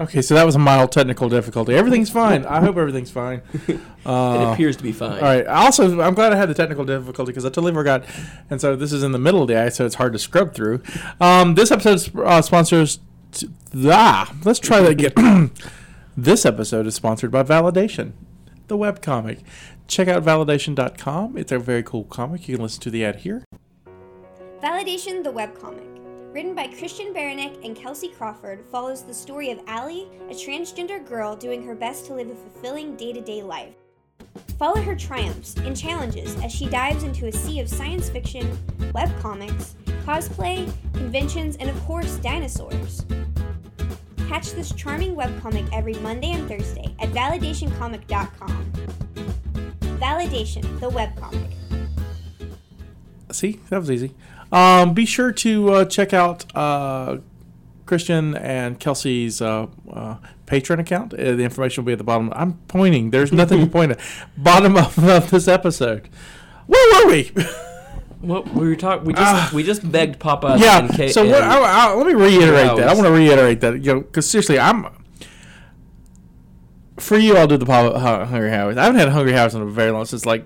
Okay, 0.00 0.22
so 0.22 0.34
that 0.34 0.46
was 0.46 0.54
a 0.54 0.58
mild 0.58 0.90
technical 0.90 1.28
difficulty. 1.28 1.74
Everything's 1.74 2.08
fine. 2.08 2.46
I 2.46 2.60
hope 2.60 2.78
everything's 2.78 3.10
fine. 3.10 3.42
it 3.68 3.78
Uh, 4.06 4.52
appears 4.54 4.78
to 4.78 4.82
be 4.82 4.92
fine. 4.92 5.12
all 5.18 5.20
right. 5.20 5.46
Also, 5.46 6.00
I'm 6.00 6.14
glad 6.14 6.32
I 6.32 6.36
had 6.36 6.48
the 6.48 6.54
technical 6.54 6.86
difficulty 6.86 7.30
because 7.32 7.44
I 7.44 7.48
totally 7.48 7.74
forgot, 7.74 8.04
and 8.48 8.58
so 8.58 8.74
this 8.74 8.90
is 8.90 9.02
in 9.02 9.12
the 9.12 9.18
middle 9.18 9.42
of 9.42 9.48
the 9.48 9.52
day, 9.54 9.68
so 9.68 9.84
it's 9.84 9.96
hard 9.96 10.14
to 10.14 10.18
scrub 10.18 10.54
through. 10.54 10.82
Um, 11.20 11.54
this 11.56 11.70
episode 11.70 12.18
uh, 12.24 12.40
sponsors. 12.40 13.00
Ah, 13.84 14.34
let's 14.44 14.58
try 14.58 14.80
that 14.80 14.90
again. 14.90 15.50
this 16.16 16.44
episode 16.44 16.86
is 16.86 16.94
sponsored 16.94 17.30
by 17.30 17.42
Validation, 17.42 18.12
the 18.66 18.76
web 18.76 19.00
comic. 19.02 19.40
Check 19.86 20.08
out 20.08 20.22
validation.com. 20.24 21.36
It's 21.36 21.52
a 21.52 21.58
very 21.58 21.82
cool 21.82 22.04
comic. 22.04 22.48
You 22.48 22.56
can 22.56 22.62
listen 22.62 22.80
to 22.82 22.90
the 22.90 23.04
ad 23.04 23.16
here. 23.16 23.44
Validation 24.62 25.24
the 25.24 25.32
webcomic, 25.32 26.34
written 26.34 26.54
by 26.54 26.68
Christian 26.68 27.14
Beranek 27.14 27.64
and 27.64 27.74
Kelsey 27.74 28.08
Crawford, 28.08 28.64
follows 28.70 29.02
the 29.02 29.14
story 29.14 29.50
of 29.50 29.60
Allie, 29.66 30.08
a 30.28 30.34
transgender 30.34 31.04
girl 31.04 31.34
doing 31.34 31.62
her 31.64 31.74
best 31.74 32.06
to 32.06 32.14
live 32.14 32.30
a 32.30 32.34
fulfilling 32.34 32.94
day 32.96 33.12
to 33.12 33.20
day 33.20 33.42
life. 33.42 33.74
Follow 34.58 34.80
her 34.82 34.94
triumphs 34.94 35.56
and 35.56 35.76
challenges 35.76 36.36
as 36.42 36.52
she 36.52 36.68
dives 36.68 37.02
into 37.02 37.26
a 37.26 37.32
sea 37.32 37.60
of 37.60 37.68
science 37.68 38.10
fiction, 38.10 38.46
webcomics, 38.92 39.74
cosplay, 40.04 40.70
conventions, 40.92 41.56
and 41.56 41.70
of 41.70 41.80
course, 41.84 42.16
dinosaurs. 42.16 43.04
Catch 44.30 44.52
this 44.52 44.70
charming 44.74 45.16
webcomic 45.16 45.68
every 45.72 45.94
Monday 45.94 46.30
and 46.30 46.48
Thursday 46.48 46.94
at 47.00 47.08
validationcomic.com. 47.08 48.72
Validation, 49.98 50.62
the 50.78 50.88
webcomic. 50.88 51.52
See, 53.32 53.58
that 53.70 53.80
was 53.80 53.90
easy. 53.90 54.14
Um, 54.52 54.94
be 54.94 55.04
sure 55.04 55.32
to 55.32 55.72
uh, 55.72 55.84
check 55.84 56.12
out 56.12 56.44
uh, 56.54 57.18
Christian 57.86 58.36
and 58.36 58.78
Kelsey's 58.78 59.42
uh, 59.42 59.66
uh, 59.92 60.18
Patreon 60.46 60.78
account. 60.78 61.12
Uh, 61.12 61.34
the 61.34 61.42
information 61.42 61.82
will 61.82 61.88
be 61.88 61.92
at 61.94 61.98
the 61.98 62.04
bottom. 62.04 62.32
I'm 62.36 62.52
pointing. 62.68 63.10
There's 63.10 63.32
nothing 63.32 63.58
to 63.58 63.66
point 63.66 63.90
at. 63.90 64.00
Bottom 64.36 64.76
of, 64.76 64.96
of 64.96 65.28
this 65.32 65.48
episode. 65.48 66.08
Where 66.68 67.04
were 67.04 67.10
we? 67.10 67.32
What 68.20 68.52
we 68.52 68.68
were 68.68 68.76
talking? 68.76 69.06
We 69.06 69.14
just 69.14 69.24
Ah. 69.34 69.50
we 69.54 69.62
just 69.62 69.90
begged 69.90 70.18
Papa. 70.20 70.56
yeah. 70.58 70.78
and 70.80 70.90
Kate. 70.90 71.12
so 71.12 71.24
what, 71.24 71.42
I, 71.42 71.58
I, 71.90 71.94
let 71.94 72.06
me 72.06 72.12
reiterate 72.14 72.76
that. 72.76 72.88
I 72.88 72.94
want 72.94 73.06
to 73.06 73.12
reiterate 73.12 73.60
that. 73.62 73.82
You 73.82 73.94
know, 73.94 74.00
because 74.00 74.28
seriously, 74.28 74.58
I'm. 74.58 74.86
For 76.98 77.16
you, 77.16 77.36
I'll 77.36 77.46
do 77.46 77.56
the 77.56 77.64
Papa 77.66 77.98
Hungry 77.98 78.50
Howie's. 78.50 78.76
I 78.76 78.84
haven't 78.84 79.00
had 79.00 79.08
Hungry 79.08 79.32
Howie's 79.32 79.54
in 79.54 79.62
a 79.62 79.66
very 79.66 79.90
long 79.90 80.04
since 80.04 80.26
like 80.26 80.44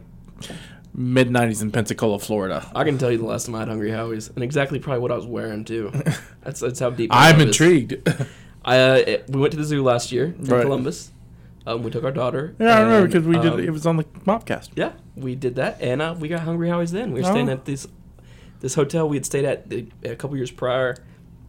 mid 0.95 1.29
'90s 1.29 1.63
in 1.63 1.73
Pensacola, 1.73 2.21
Florida. 2.21 2.71
I 2.77 2.85
can 2.85 2.97
tell 2.97 3.11
you 3.11 3.19
the 3.19 3.25
last 3.27 3.47
time 3.47 3.57
I 3.57 3.61
had 3.61 3.69
Hungry 3.69 3.91
Howie's, 3.91 4.29
and 4.29 4.45
exactly 4.45 4.79
probably 4.79 5.01
what 5.01 5.11
I 5.11 5.17
was 5.17 5.27
wearing 5.27 5.65
too. 5.65 5.91
That's 6.43 6.61
that's 6.61 6.79
how 6.79 6.91
deep. 6.91 7.11
I'm 7.13 7.41
intrigued. 7.41 8.09
I 8.65 8.79
uh, 8.79 9.19
we 9.29 9.41
went 9.41 9.51
to 9.51 9.57
the 9.59 9.65
zoo 9.65 9.83
last 9.83 10.13
year 10.13 10.27
in 10.39 10.45
Right. 10.45 10.63
Columbus. 10.63 11.11
Um, 11.67 11.83
we 11.83 11.91
took 11.91 12.05
our 12.05 12.13
daughter. 12.13 12.55
yeah, 12.59 12.77
I 12.77 12.81
remember 12.83 13.05
and, 13.05 13.13
because 13.13 13.27
we 13.27 13.37
um, 13.37 13.57
did. 13.57 13.67
It 13.67 13.71
was 13.71 13.87
on 13.87 13.97
the 13.97 14.05
Mopcast. 14.27 14.71
Yeah, 14.77 14.93
we 15.17 15.35
did 15.35 15.55
that, 15.57 15.81
and 15.81 16.03
uh, 16.03 16.15
we 16.19 16.29
got 16.29 16.41
Hungry 16.41 16.69
Howie's. 16.69 16.93
Then 16.93 17.13
we 17.13 17.23
were 17.23 17.27
Oh. 17.27 17.31
staying 17.31 17.49
at 17.49 17.65
this 17.65 17.87
this 18.61 18.75
hotel 18.75 19.09
we 19.09 19.17
had 19.17 19.27
stayed 19.27 19.45
at 19.45 19.69
the, 19.69 19.87
a 20.05 20.17
couple 20.17 20.37
years 20.37 20.51
prior. 20.51 20.97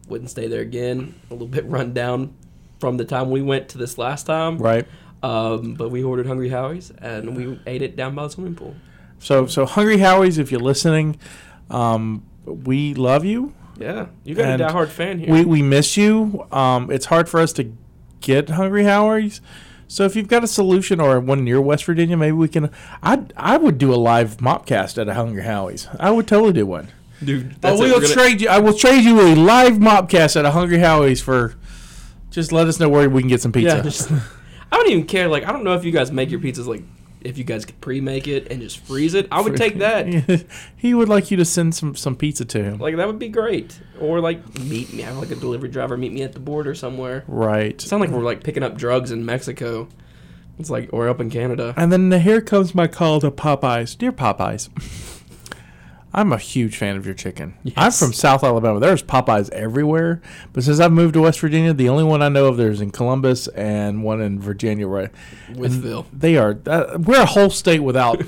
Wouldn't 0.08 0.30
stay 0.30 0.46
there 0.48 0.60
again. 0.60 1.14
A 1.30 1.34
little 1.34 1.48
bit 1.48 1.64
run 1.68 1.92
down 1.92 2.34
from 2.78 2.96
the 2.98 3.04
time 3.04 3.30
we 3.30 3.42
went 3.42 3.68
to 3.70 3.78
this 3.78 3.96
last 3.98 4.24
time. 4.26 4.58
Right. 4.58 4.86
Um, 5.22 5.74
but 5.74 5.90
we 5.90 6.02
ordered 6.04 6.26
Hungry 6.26 6.50
Howie's 6.50 6.90
and 6.98 7.34
we 7.36 7.58
ate 7.66 7.80
it 7.82 7.96
down 7.96 8.14
by 8.14 8.24
the 8.24 8.28
swimming 8.28 8.54
pool. 8.54 8.74
So, 9.18 9.46
so 9.46 9.64
Hungry 9.64 9.98
Howie's, 9.98 10.36
if 10.36 10.52
you're 10.52 10.60
listening, 10.60 11.18
um, 11.70 12.22
we 12.44 12.92
love 12.94 13.24
you. 13.24 13.54
Yeah, 13.78 14.06
you 14.24 14.34
got 14.34 14.46
And 14.46 14.62
a 14.62 14.66
diehard 14.68 14.88
fan 14.88 15.18
here. 15.18 15.32
We 15.32 15.44
we 15.44 15.62
miss 15.62 15.96
you. 15.96 16.46
Um, 16.52 16.90
it's 16.90 17.06
hard 17.06 17.28
for 17.28 17.40
us 17.40 17.52
to 17.54 17.72
get 18.20 18.50
Hungry 18.50 18.84
Howie's. 18.84 19.40
So 19.88 20.04
if 20.04 20.16
you've 20.16 20.28
got 20.28 20.42
a 20.42 20.48
solution 20.48 21.00
or 21.00 21.20
one 21.20 21.44
near 21.44 21.60
West 21.60 21.84
Virginia, 21.84 22.16
maybe 22.16 22.32
we 22.32 22.48
can. 22.48 22.70
I 23.02 23.22
I 23.36 23.56
would 23.56 23.78
do 23.78 23.94
a 23.94 23.96
live 23.96 24.38
mopcast 24.38 24.98
at 25.00 25.08
a 25.08 25.14
Hungry 25.14 25.42
Howie's. 25.42 25.88
I 25.98 26.10
would 26.10 26.26
totally 26.26 26.52
do 26.52 26.66
one. 26.66 26.88
Dude, 27.24 27.56
we'll 27.62 28.00
gonna- 28.00 28.08
trade 28.12 28.40
you. 28.40 28.48
I 28.48 28.58
will 28.58 28.74
trade 28.74 29.04
you 29.04 29.20
a 29.20 29.34
live 29.34 29.74
mopcast 29.74 30.36
at 30.36 30.44
a 30.44 30.50
Hungry 30.50 30.78
Howie's 30.78 31.20
for. 31.20 31.54
Just 32.30 32.52
let 32.52 32.66
us 32.66 32.78
know 32.78 32.88
where 32.88 33.08
we 33.08 33.22
can 33.22 33.30
get 33.30 33.40
some 33.40 33.52
pizza. 33.52 33.76
Yeah, 33.76 33.82
just, 33.82 34.10
I 34.72 34.76
don't 34.76 34.90
even 34.90 35.06
care. 35.06 35.26
Like, 35.26 35.44
I 35.44 35.52
don't 35.52 35.64
know 35.64 35.72
if 35.74 35.84
you 35.84 35.92
guys 35.92 36.12
make 36.12 36.30
your 36.30 36.40
pizzas 36.40 36.66
like 36.66 36.82
if 37.26 37.36
you 37.38 37.44
guys 37.44 37.64
could 37.64 37.80
pre-make 37.80 38.26
it 38.28 38.50
and 38.50 38.60
just 38.60 38.78
freeze 38.78 39.14
it. 39.14 39.28
I 39.30 39.40
would 39.40 39.56
take 39.56 39.78
that. 39.78 40.46
he 40.76 40.94
would 40.94 41.08
like 41.08 41.30
you 41.30 41.36
to 41.36 41.44
send 41.44 41.74
some 41.74 41.94
some 41.94 42.16
pizza 42.16 42.44
to 42.44 42.62
him. 42.62 42.78
Like 42.78 42.96
that 42.96 43.06
would 43.06 43.18
be 43.18 43.28
great. 43.28 43.80
Or 44.00 44.20
like 44.20 44.58
meet 44.60 44.92
me, 44.92 45.02
I 45.02 45.06
have 45.06 45.18
like 45.18 45.30
a 45.30 45.36
delivery 45.36 45.68
driver 45.68 45.96
meet 45.96 46.12
me 46.12 46.22
at 46.22 46.32
the 46.32 46.40
border 46.40 46.74
somewhere. 46.74 47.24
Right. 47.26 47.80
Sound 47.80 48.00
like 48.00 48.10
we're 48.10 48.22
like 48.22 48.44
picking 48.44 48.62
up 48.62 48.76
drugs 48.76 49.10
in 49.10 49.24
Mexico. 49.24 49.88
It's 50.58 50.70
like 50.70 50.88
or 50.92 51.08
up 51.08 51.20
in 51.20 51.30
Canada. 51.30 51.74
And 51.76 51.92
then 51.92 52.10
here 52.12 52.40
comes 52.40 52.74
my 52.74 52.86
call 52.86 53.20
to 53.20 53.30
Popeyes. 53.30 53.96
Dear 53.96 54.12
Popeyes, 54.12 54.70
I'm 56.14 56.32
a 56.32 56.38
huge 56.38 56.76
fan 56.78 56.96
of 56.96 57.04
your 57.04 57.14
chicken. 57.14 57.54
I'm 57.76 57.92
from 57.92 58.12
South 58.14 58.42
Alabama. 58.42 58.80
There's 58.80 59.02
Popeyes 59.02 59.50
everywhere. 59.50 60.22
But 60.54 60.64
since 60.64 60.80
I've 60.80 60.92
moved 60.92 61.12
to 61.14 61.20
West 61.22 61.40
Virginia, 61.40 61.74
the 61.74 61.90
only 61.90 62.04
one 62.04 62.22
I 62.22 62.30
know 62.30 62.46
of 62.46 62.56
there's 62.56 62.80
in 62.80 62.90
Columbus 62.90 63.48
and 63.48 64.02
one 64.02 64.22
in 64.22 64.40
Virginia. 64.40 64.86
Right? 64.86 65.10
Wytheville. 65.50 66.06
They 66.12 66.38
are. 66.38 66.58
Uh, 66.66 66.96
we're 66.98 67.20
a 67.20 67.26
whole 67.26 67.50
state 67.50 67.80
without. 67.80 68.22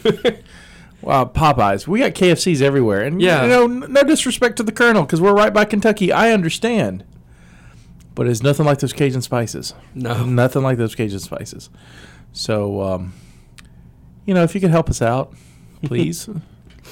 Wow, 1.01 1.25
Popeyes. 1.35 1.87
We 1.87 2.01
got 2.01 2.12
KFCs 2.12 2.61
everywhere, 2.61 3.03
and 3.05 3.23
Yeah. 3.23 3.43
you 3.45 3.49
know, 3.49 3.67
no 3.67 4.03
disrespect 4.03 4.57
to 4.59 4.62
the 4.64 4.73
Colonel, 4.73 5.05
because 5.05 5.21
we're 5.23 5.33
right 5.35 5.55
by 5.55 5.64
Kentucky. 5.64 6.12
I 6.12 6.33
understand, 6.33 7.05
but 8.14 8.27
it's 8.27 8.43
nothing 8.43 8.67
like 8.67 8.81
those 8.81 8.93
Cajun 8.93 9.23
spices. 9.23 9.73
No. 9.95 10.25
Nothing 10.27 10.62
like 10.62 10.77
those 10.77 10.95
Cajun 10.95 11.21
spices. 11.21 11.71
So, 12.33 12.83
um, 12.83 13.14
you 14.27 14.35
know, 14.35 14.43
if 14.43 14.55
you 14.55 14.61
could 14.61 14.71
help 14.73 14.91
us 14.91 15.01
out, 15.01 15.33
please 15.85 16.29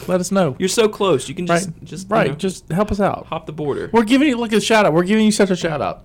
let 0.06 0.20
us 0.20 0.30
know. 0.30 0.56
You're 0.59 0.68
so 0.68 0.88
close. 0.88 1.28
You 1.28 1.35
can 1.35 1.46
just 1.46 1.68
right, 1.68 1.85
just 1.85 2.09
you 2.09 2.14
right. 2.14 2.30
know, 2.30 2.35
just 2.37 2.70
help 2.70 2.90
us 2.90 3.00
out. 3.00 3.26
hop 3.26 3.46
the 3.46 3.52
border. 3.52 3.90
We're 3.92 4.04
giving 4.04 4.28
you 4.28 4.37
look 4.37 4.52
at 4.52 4.62
shout 4.62 4.87
out. 4.87 4.92
We're 4.92 5.04
giving 5.04 5.24
you 5.24 5.32
such 5.32 5.50
a 5.50 5.56
shout 5.56 5.80
out 5.82 6.04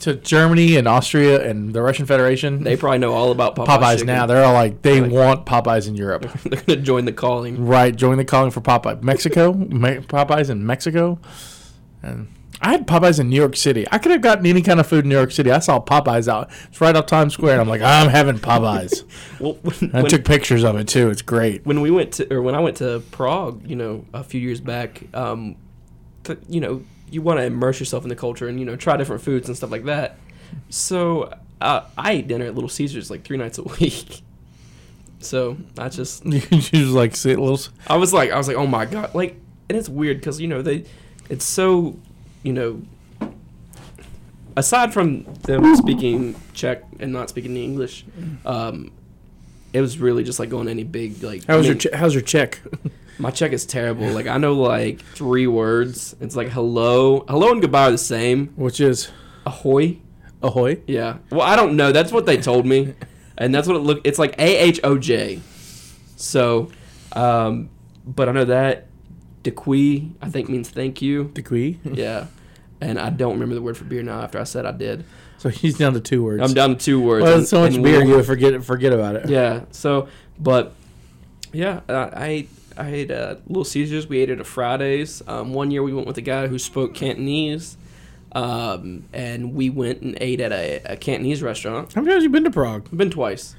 to 0.00 0.14
Germany 0.14 0.76
and 0.76 0.88
Austria 0.88 1.48
and 1.48 1.72
the 1.72 1.80
Russian 1.80 2.06
Federation. 2.06 2.64
They 2.64 2.76
probably 2.76 2.98
know 2.98 3.12
all 3.12 3.30
about 3.30 3.54
Popeyes, 3.54 3.66
Popeyes 3.78 3.92
chicken. 3.92 4.06
now. 4.08 4.26
They're 4.26 4.44
all 4.44 4.52
like 4.54 4.82
they 4.82 5.00
Like- 5.00 5.12
want 5.12 5.46
Popeyes 5.46 5.86
in 5.86 5.94
Europe. 5.94 6.22
They're 6.44 6.60
gonna 6.62 6.80
join 6.80 7.04
the 7.04 7.12
calling. 7.12 7.64
right. 7.66 7.94
Join 7.94 8.16
the 8.18 8.24
calling 8.24 8.50
for 8.50 8.60
Popeye. 8.60 9.02
Mexico. 9.02 9.52
Popeyes 9.52 10.50
in 10.50 10.66
Mexico. 10.66 11.18
And 12.02 12.26
I 12.60 12.72
had 12.72 12.86
Popeyes 12.86 13.18
in 13.18 13.28
New 13.28 13.36
York 13.36 13.56
City. 13.56 13.86
I 13.90 13.98
could 13.98 14.12
have 14.12 14.20
gotten 14.20 14.46
any 14.46 14.62
kind 14.62 14.78
of 14.78 14.86
food 14.86 15.04
in 15.04 15.08
New 15.08 15.16
York 15.16 15.32
City. 15.32 15.50
I 15.50 15.58
saw 15.58 15.80
Popeyes 15.80 16.28
out. 16.28 16.50
It's 16.68 16.80
right 16.80 16.94
off 16.94 17.06
Times 17.06 17.32
Square. 17.32 17.54
And 17.54 17.60
I'm 17.62 17.68
like, 17.68 17.82
I'm 17.82 18.08
having 18.08 18.38
Popeyes. 18.38 19.04
Well, 19.40 19.54
when, 19.54 19.90
I 19.92 20.02
when, 20.02 20.10
took 20.10 20.24
pictures 20.24 20.62
of 20.62 20.76
it 20.76 20.86
too. 20.86 21.10
It's 21.10 21.22
great. 21.22 21.66
when 21.66 21.80
we 21.80 21.90
went 21.90 22.12
to 22.12 22.32
or 22.32 22.42
when 22.42 22.54
I 22.54 22.60
went 22.60 22.76
to 22.76 23.02
Prague, 23.10 23.68
you 23.68 23.74
know, 23.74 24.04
a 24.14 24.22
few 24.22 24.40
years 24.40 24.60
back, 24.60 25.02
um, 25.14 25.56
to, 26.24 26.38
you 26.48 26.60
know, 26.60 26.84
you 27.12 27.22
want 27.22 27.38
to 27.38 27.44
immerse 27.44 27.78
yourself 27.78 28.04
in 28.04 28.08
the 28.08 28.16
culture 28.16 28.48
and 28.48 28.58
you 28.58 28.64
know 28.64 28.74
try 28.74 28.96
different 28.96 29.22
foods 29.22 29.48
and 29.48 29.56
stuff 29.56 29.70
like 29.70 29.84
that. 29.84 30.16
So 30.70 31.34
uh, 31.60 31.82
I 31.96 32.12
ate 32.12 32.28
dinner 32.28 32.46
at 32.46 32.54
Little 32.54 32.70
Caesars 32.70 33.10
like 33.10 33.22
three 33.22 33.36
nights 33.36 33.58
a 33.58 33.62
week. 33.80 34.22
So 35.20 35.56
I 35.78 35.88
just 35.88 36.24
You 36.26 36.40
just 36.40 36.72
like 36.92 37.14
see 37.14 37.36
little. 37.36 37.60
I 37.86 37.96
was 37.96 38.12
like 38.12 38.30
I 38.30 38.38
was 38.38 38.48
like 38.48 38.56
oh 38.56 38.66
my 38.66 38.86
god 38.86 39.14
like 39.14 39.36
and 39.68 39.78
it's 39.78 39.88
weird 39.88 40.18
because 40.18 40.40
you 40.40 40.48
know 40.48 40.62
they 40.62 40.84
it's 41.28 41.44
so 41.44 41.98
you 42.42 42.52
know 42.52 42.82
aside 44.56 44.92
from 44.92 45.24
them 45.42 45.74
speaking 45.76 46.34
Czech 46.54 46.82
and 47.00 47.12
not 47.12 47.28
speaking 47.28 47.56
English, 47.56 48.04
um, 48.44 48.92
it 49.72 49.80
was 49.80 49.98
really 49.98 50.24
just 50.24 50.38
like 50.38 50.50
going 50.50 50.66
to 50.66 50.70
any 50.70 50.84
big 50.84 51.22
like. 51.22 51.44
How's 51.46 51.64
I 51.64 51.68
your 51.68 51.76
che- 51.78 51.90
How's 51.94 52.14
your 52.14 52.22
check? 52.22 52.60
my 53.18 53.30
Czech 53.30 53.52
is 53.52 53.64
terrible. 53.66 54.08
Like 54.08 54.26
I 54.26 54.38
know 54.38 54.54
like 54.54 55.00
three 55.00 55.46
words. 55.46 56.14
It's 56.20 56.36
like 56.36 56.48
hello, 56.48 57.24
hello 57.28 57.52
and 57.52 57.60
goodbye 57.60 57.88
are 57.88 57.92
the 57.92 57.98
same. 57.98 58.48
Which 58.56 58.80
is 58.80 59.10
Ahoy. 59.46 59.98
ahoy. 60.42 60.80
Yeah. 60.86 61.18
Well, 61.30 61.42
I 61.42 61.56
don't 61.56 61.76
know. 61.76 61.92
That's 61.92 62.12
what 62.12 62.26
they 62.26 62.36
told 62.36 62.66
me, 62.66 62.94
and 63.38 63.54
that's 63.54 63.66
what 63.66 63.76
it 63.76 63.80
look. 63.80 64.00
It's 64.04 64.18
like 64.18 64.34
A 64.38 64.56
H 64.58 64.80
O 64.84 64.98
J. 64.98 65.40
So, 66.16 66.70
um, 67.12 67.70
but 68.06 68.28
I 68.28 68.32
know 68.32 68.44
that 68.44 68.86
Dequi 69.42 70.10
I 70.22 70.28
think 70.28 70.48
means 70.48 70.68
thank 70.70 71.02
you. 71.02 71.24
Degree. 71.34 71.78
Yeah, 71.92 72.26
and 72.80 72.98
I 72.98 73.10
don't 73.10 73.34
remember 73.34 73.54
the 73.54 73.62
word 73.62 73.76
for 73.76 73.84
beer 73.84 74.02
now. 74.02 74.20
After 74.22 74.38
I 74.40 74.44
said 74.44 74.66
I 74.66 74.72
did, 74.72 75.04
So 75.38 75.48
he's 75.48 75.76
down 75.78 75.94
to 75.94 76.00
two 76.00 76.22
words. 76.24 76.42
I'm 76.42 76.54
down 76.54 76.70
to 76.70 76.76
two 76.76 77.00
words. 77.00 77.24
Well, 77.24 77.38
and- 77.38 77.46
so 77.46 77.60
much 77.60 77.80
beer 77.82 78.02
you 78.04 78.16
would 78.16 78.26
forget 78.26 78.62
forget 78.64 78.92
about 78.92 79.16
it. 79.16 79.28
Yeah. 79.28 79.62
So, 79.70 80.08
but 80.38 80.72
yeah, 81.52 81.80
I 81.88 82.46
I 82.76 82.88
ate 82.88 83.10
uh, 83.10 83.36
Little 83.46 83.64
Caesars. 83.64 84.06
We 84.08 84.18
ate 84.20 84.30
it 84.30 84.40
at 84.40 84.46
Fridays. 84.46 85.22
Um, 85.26 85.52
one 85.52 85.70
year 85.70 85.82
we 85.82 85.92
went 85.92 86.06
with 86.06 86.16
a 86.18 86.22
guy 86.22 86.46
who 86.46 86.58
spoke 86.58 86.94
Cantonese, 86.94 87.76
um, 88.32 89.04
and 89.12 89.54
we 89.54 89.68
went 89.70 90.00
and 90.02 90.16
ate 90.20 90.40
at 90.40 90.52
a, 90.52 90.80
a 90.86 90.96
Cantonese 90.96 91.42
restaurant. 91.42 91.92
How 91.92 92.00
many 92.00 92.12
times 92.12 92.22
have 92.24 92.30
you 92.30 92.32
been 92.32 92.44
to 92.44 92.50
Prague? 92.50 92.88
I've 92.90 92.96
been 92.98 93.10
twice. 93.10 93.54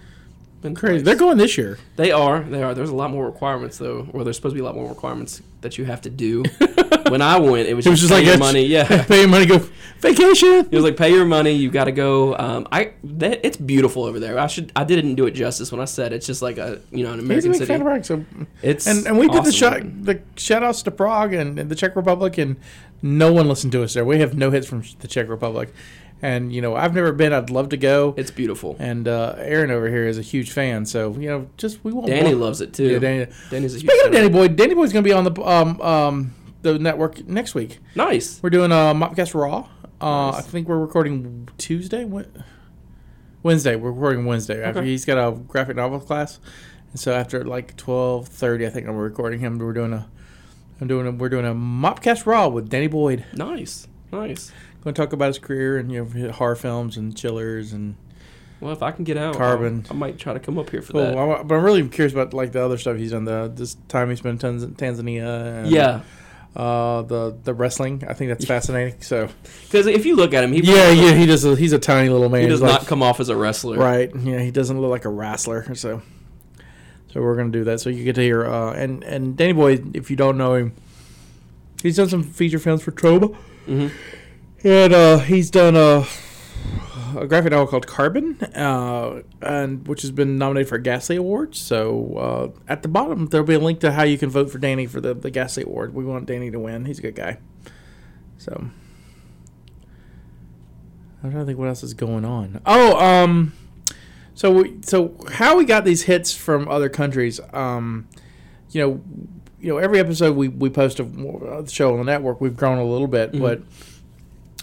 Been 0.61 0.73
Crazy. 0.75 0.95
twice. 0.95 1.05
They're 1.05 1.15
going 1.15 1.37
this 1.37 1.57
year. 1.57 1.77
They 1.97 2.11
are. 2.11 2.39
They 2.41 2.63
are. 2.63 2.73
There's 2.73 2.89
a 2.89 2.95
lot 2.95 3.11
more 3.11 3.25
requirements 3.25 3.77
though, 3.77 4.07
or 4.13 4.23
there's 4.23 4.37
supposed 4.37 4.53
to 4.53 4.55
be 4.55 4.61
a 4.61 4.65
lot 4.65 4.75
more 4.75 4.89
requirements 4.89 5.41
that 5.63 5.77
you 5.77 5.85
have 5.85 6.01
to 6.01 6.09
do. 6.09 6.43
when 7.09 7.21
I 7.21 7.39
went, 7.39 7.67
it 7.67 7.73
was 7.73 7.85
It 7.85 7.89
just, 7.89 8.03
was 8.03 8.09
just 8.09 8.11
pay 8.11 8.17
like 8.19 8.25
your 8.27 8.37
money. 8.37 8.65
Yeah. 8.65 9.03
Pay 9.07 9.19
your 9.21 9.29
money, 9.29 9.45
go 9.45 9.59
vacation. 10.03 10.67
It 10.69 10.75
was 10.75 10.83
like 10.83 10.97
pay 10.97 11.11
your 11.11 11.25
money. 11.25 11.51
You 11.51 11.71
got 11.71 11.85
to 11.85 11.91
go. 11.91 12.37
Um, 12.37 12.67
I 12.71 12.93
that, 13.03 13.39
it's 13.43 13.57
beautiful 13.57 14.03
over 14.03 14.19
there. 14.19 14.37
I 14.37 14.47
should. 14.47 14.71
I 14.75 14.83
didn't 14.83 15.15
do 15.15 15.25
it 15.25 15.31
justice 15.31 15.71
when 15.71 15.81
I 15.81 15.85
said 15.85 16.13
it's 16.13 16.27
just 16.27 16.41
like 16.41 16.57
a 16.57 16.81
you 16.91 17.03
know 17.03 17.13
an 17.13 17.19
American 17.19 17.51
big 17.51 17.59
city. 17.59 17.67
fan 17.67 17.81
of 17.87 18.05
so 18.05 18.25
It's 18.61 18.85
and 18.85 19.07
and 19.07 19.17
we 19.17 19.27
did 19.27 19.37
the 19.43 19.49
awesome 19.49 19.51
shot 19.51 20.05
the 20.05 20.21
shout 20.35 20.63
outs 20.63 20.83
to 20.83 20.91
Prague 20.91 21.33
and, 21.33 21.57
and 21.57 21.69
the 21.69 21.75
Czech 21.75 21.95
Republic 21.95 22.37
and 22.37 22.57
no 23.01 23.33
one 23.33 23.47
listened 23.47 23.71
to 23.73 23.83
us 23.83 23.93
there. 23.93 24.05
We 24.05 24.19
have 24.19 24.35
no 24.37 24.51
hits 24.51 24.67
from 24.67 24.83
the 24.99 25.07
Czech 25.07 25.27
Republic. 25.27 25.73
And 26.23 26.53
you 26.53 26.61
know, 26.61 26.73
I've 26.75 26.95
never 26.95 27.11
been, 27.11 27.33
I'd 27.33 27.49
love 27.49 27.67
to 27.69 27.77
go. 27.77 28.13
It's 28.17 28.31
beautiful. 28.31 28.77
And 28.79 29.07
uh, 29.09 29.35
Aaron 29.37 29.69
over 29.71 29.89
here 29.89 30.07
is 30.07 30.17
a 30.17 30.21
huge 30.21 30.51
fan, 30.51 30.85
so 30.85 31.11
you 31.19 31.27
know, 31.27 31.49
just 31.57 31.83
we 31.83 31.91
want 31.91 32.07
Danny 32.07 32.33
loves 32.33 32.61
it 32.61 32.73
too. 32.73 32.87
Yeah, 32.93 32.99
Danny. 32.99 33.31
Danny's 33.51 33.75
a 33.75 33.79
huge 33.79 33.89
Speaking 33.91 34.07
of 34.07 34.13
fan. 34.13 34.21
Danny 34.23 34.29
Boy, 34.29 34.47
Danny 34.47 34.73
Boy's 34.73 34.93
going 34.93 35.03
to 35.03 35.07
be 35.09 35.13
on 35.13 35.25
the 35.25 35.41
um 35.43 35.81
um 35.81 36.33
the 36.61 36.79
network 36.79 37.27
next 37.27 37.53
week. 37.55 37.79
Nice. 37.93 38.39
We're 38.41 38.51
doing 38.51 38.71
a 38.71 38.95
Mopcast 38.95 39.33
Raw. 39.35 39.67
Uh, 39.99 40.31
Nice. 40.31 40.39
I 40.39 40.41
think 40.43 40.69
we're 40.69 40.79
recording 40.79 41.49
Tuesday. 41.57 42.05
Wed- 42.05 42.43
Wednesday. 43.43 43.75
We're 43.75 43.91
recording 43.91 44.25
Wednesday. 44.25 44.63
After 44.63 44.79
Okay. 44.79 44.87
he's 44.89 45.03
got 45.03 45.17
a 45.17 45.35
graphic 45.37 45.75
novel 45.75 45.99
class, 45.99 46.39
and 46.91 46.99
so 47.01 47.13
after 47.13 47.43
like 47.43 47.75
twelve 47.75 48.29
thirty, 48.29 48.65
I 48.65 48.69
think 48.69 48.87
I'm 48.87 48.95
recording 48.95 49.41
him. 49.41 49.57
We're 49.59 49.73
doing 49.73 49.91
a, 49.91 50.07
I'm 50.79 50.87
doing 50.87 51.05
a, 51.05 51.11
we're 51.11 51.27
doing 51.27 51.45
a 51.45 51.53
Mopcast 51.53 52.25
Raw 52.25 52.47
with 52.47 52.69
Danny 52.69 52.87
Boyd. 52.87 53.25
Nice. 53.33 53.87
Nice. 54.11 54.51
Going 54.83 54.93
to 54.93 55.01
talk 55.01 55.13
about 55.13 55.27
his 55.27 55.39
career 55.39 55.77
and 55.77 55.91
you 55.91 56.03
know 56.05 56.31
horror 56.31 56.55
films 56.55 56.97
and 56.97 57.15
chillers 57.15 57.71
and. 57.73 57.95
Well, 58.59 58.71
if 58.71 58.81
I 58.83 58.91
can 58.91 59.03
get 59.03 59.17
out, 59.17 59.35
Carbon. 59.35 59.85
I'll- 59.89 59.95
I 59.95 59.99
might 59.99 60.17
try 60.17 60.31
to 60.33 60.39
come 60.39 60.57
up 60.57 60.69
here 60.69 60.81
for 60.81 60.93
Cool. 60.93 61.01
that. 61.01 61.17
I'm, 61.17 61.47
but 61.47 61.55
I'm 61.55 61.63
really 61.63 61.85
curious 61.89 62.13
about 62.13 62.33
like 62.33 62.51
the 62.53 62.63
other 62.63 62.77
stuff 62.77 62.97
he's 62.97 63.11
done. 63.11 63.25
The 63.25 63.51
this 63.53 63.75
time 63.89 64.09
he 64.09 64.15
spent 64.15 64.43
in 64.43 64.57
Tanzania. 64.75 65.63
And, 65.63 65.67
Yeah, 65.71 66.01
Uh, 66.55 67.01
the 67.01 67.35
the 67.43 67.53
wrestling. 67.53 68.03
I 68.07 68.13
think 68.13 68.29
that's 68.29 68.45
fascinating. 68.45 69.01
So. 69.01 69.27
because 69.63 69.87
if 69.87 70.05
you 70.05 70.15
look 70.15 70.33
at 70.33 70.43
him, 70.43 70.53
he 70.53 70.61
Yeah, 70.61 70.91
yeah. 70.91 71.13
He 71.13 71.25
does. 71.25 71.43
A, 71.45 71.55
he's 71.55 71.73
a 71.73 71.79
tiny 71.79 72.09
little 72.09 72.29
man. 72.29 72.41
he 72.43 72.47
does 72.47 72.59
He's 72.59 72.69
like- 72.69 72.81
not 72.81 72.87
come 72.87 73.01
off 73.03 73.19
as 73.19 73.29
a 73.29 73.35
wrestler. 73.35 73.77
Right. 73.77 74.11
Yeah, 74.15 74.39
he 74.39 74.51
doesn't 74.51 74.79
look 74.79 74.91
like 74.91 75.05
a 75.05 75.09
wrestler. 75.09 75.73
So, 75.75 76.01
so 77.13 77.21
we're 77.21 77.35
gonna 77.35 77.49
do 77.49 77.63
that. 77.65 77.79
So 77.81 77.89
you 77.89 78.03
get 78.05 78.15
to 78.15 78.21
hear 78.21 78.45
uh, 78.45 78.71
and 78.73 79.03
and 79.03 79.35
Danny 79.35 79.53
Boy, 79.53 79.81
if 79.93 80.09
you 80.09 80.15
don't 80.15 80.37
know 80.37 80.53
him, 80.55 80.73
he's 81.81 81.97
done 81.97 82.07
some 82.09 82.23
feature 82.23 82.59
films 82.59 82.81
for 82.83 82.91
Troma, 82.91 83.35
and 84.63 84.93
uh, 84.93 85.19
he's 85.19 85.51
done 85.51 85.75
a, 85.75 86.05
a 87.17 87.27
graphic 87.27 87.51
novel 87.51 87.67
called 87.67 87.87
Carbon, 87.87 88.41
uh, 88.55 89.21
and 89.41 89.87
which 89.87 90.01
has 90.01 90.11
been 90.11 90.37
nominated 90.37 90.69
for 90.69 90.75
a 90.75 90.81
Ghastly 90.81 91.17
Award. 91.17 91.55
So 91.55 92.15
uh, 92.17 92.59
at 92.67 92.81
the 92.81 92.87
bottom 92.87 93.27
there'll 93.27 93.45
be 93.45 93.55
a 93.55 93.59
link 93.59 93.79
to 93.81 93.91
how 93.91 94.03
you 94.03 94.17
can 94.17 94.29
vote 94.29 94.49
for 94.49 94.57
Danny 94.57 94.87
for 94.87 95.01
the 95.01 95.13
the 95.13 95.29
Ghastly 95.29 95.63
Award. 95.63 95.93
We 95.93 96.05
want 96.05 96.25
Danny 96.25 96.49
to 96.51 96.59
win. 96.59 96.85
He's 96.85 96.99
a 96.99 97.01
good 97.01 97.15
guy. 97.15 97.37
So. 98.37 98.69
I 101.25 101.29
don't 101.29 101.45
think 101.45 101.57
what 101.57 101.69
else 101.69 101.83
is 101.83 101.93
going 101.93 102.25
on. 102.25 102.59
Oh, 102.65 102.99
um, 102.99 103.53
so 104.33 104.51
we, 104.51 104.79
so 104.81 105.15
how 105.31 105.57
we 105.57 105.63
got 105.63 105.85
these 105.85 106.01
hits 106.01 106.35
from 106.35 106.67
other 106.67 106.89
countries? 106.89 107.39
Um, 107.53 108.09
you 108.71 108.81
know, 108.81 109.01
you 109.57 109.69
know, 109.69 109.77
every 109.77 109.99
episode 109.99 110.35
we 110.35 110.49
we 110.49 110.69
post 110.69 110.99
a 110.99 111.63
show 111.69 111.93
on 111.93 111.99
the 111.99 112.03
network, 112.03 112.41
we've 112.41 112.57
grown 112.57 112.77
a 112.77 112.83
little 112.83 113.07
bit, 113.07 113.39
but. 113.39 113.61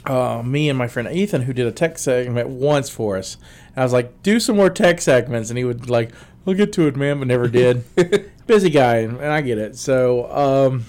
Uh, 0.06 0.42
me 0.42 0.68
and 0.68 0.78
my 0.78 0.88
friend 0.88 1.08
Ethan, 1.10 1.42
who 1.42 1.52
did 1.52 1.66
a 1.66 1.72
tech 1.72 1.98
segment 1.98 2.48
once 2.48 2.88
for 2.88 3.16
us, 3.18 3.36
I 3.76 3.82
was 3.82 3.92
like, 3.92 4.22
"Do 4.22 4.40
some 4.40 4.56
more 4.56 4.70
tech 4.70 5.00
segments," 5.00 5.50
and 5.50 5.58
he 5.58 5.64
would 5.64 5.90
like, 5.90 6.10
we'll 6.44 6.56
get 6.56 6.72
to 6.74 6.86
it, 6.86 6.96
man," 6.96 7.18
but 7.18 7.28
never 7.28 7.48
did. 7.48 7.84
Busy 8.46 8.70
guy, 8.70 8.96
and 8.98 9.20
I 9.22 9.40
get 9.42 9.58
it. 9.58 9.76
So, 9.76 10.30
um, 10.32 10.84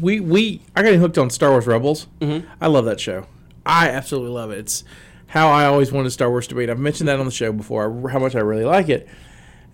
we 0.00 0.20
we 0.20 0.60
I 0.74 0.82
got 0.82 0.94
hooked 0.94 1.18
on 1.18 1.30
Star 1.30 1.50
Wars 1.50 1.66
Rebels. 1.66 2.06
hmm 2.20 2.40
I 2.60 2.66
love 2.66 2.84
that 2.84 3.00
show. 3.00 3.26
I 3.64 3.88
absolutely 3.88 4.30
love 4.30 4.50
it. 4.50 4.58
It's 4.58 4.84
how 5.28 5.48
I 5.48 5.64
always 5.66 5.90
wanted 5.90 6.10
Star 6.10 6.30
Wars 6.30 6.46
to 6.48 6.54
be. 6.54 6.62
And 6.62 6.70
I've 6.70 6.78
mentioned 6.78 7.08
that 7.08 7.18
on 7.18 7.26
the 7.26 7.32
show 7.32 7.52
before, 7.52 8.08
how 8.10 8.18
much 8.18 8.34
I 8.36 8.40
really 8.40 8.64
like 8.64 8.88
it. 8.88 9.08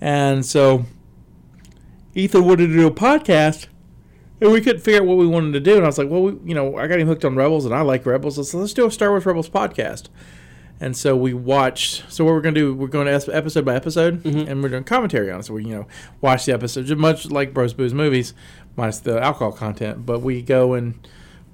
And 0.00 0.44
so 0.46 0.84
Ethan 2.14 2.44
wanted 2.44 2.68
to 2.68 2.72
do 2.72 2.86
a 2.86 2.90
podcast, 2.90 3.66
and 4.42 4.52
we 4.52 4.60
couldn't 4.60 4.82
figure 4.82 5.00
out 5.00 5.06
what 5.06 5.16
we 5.16 5.26
wanted 5.26 5.52
to 5.52 5.60
do. 5.60 5.76
And 5.76 5.84
I 5.84 5.86
was 5.86 5.98
like, 5.98 6.08
well, 6.10 6.22
we, 6.22 6.48
you 6.48 6.54
know, 6.54 6.76
I 6.76 6.86
got 6.86 6.98
him 6.98 7.06
hooked 7.08 7.24
on 7.24 7.34
Rebels, 7.36 7.64
and 7.64 7.74
I 7.74 7.80
like 7.82 8.04
Rebels. 8.04 8.50
So 8.50 8.58
let's 8.58 8.72
do 8.74 8.86
a 8.86 8.90
Star 8.90 9.10
Wars 9.10 9.24
Rebels 9.24 9.48
podcast. 9.48 10.08
And 10.80 10.96
so 10.96 11.16
we 11.16 11.32
watched. 11.32 12.10
So 12.12 12.24
what 12.24 12.34
we're 12.34 12.40
going 12.40 12.54
to 12.56 12.60
do, 12.60 12.74
we're 12.74 12.88
going 12.88 13.06
to 13.06 13.34
episode 13.34 13.64
by 13.64 13.74
episode, 13.76 14.22
Mhm. 14.24 14.48
and 14.48 14.62
we're 14.62 14.68
doing 14.68 14.82
commentary 14.84 15.30
on 15.30 15.40
it. 15.40 15.44
So 15.44 15.54
we, 15.54 15.64
you 15.64 15.74
know, 15.74 15.86
watch 16.20 16.44
the 16.46 16.52
episode, 16.52 16.86
just 16.86 16.98
much 16.98 17.30
like 17.30 17.54
Bros 17.54 17.72
Booze 17.72 17.94
movies, 17.94 18.34
minus 18.76 18.98
the 18.98 19.22
alcohol 19.22 19.52
content. 19.52 20.04
But 20.04 20.22
we 20.22 20.42
go 20.42 20.74
and 20.74 20.94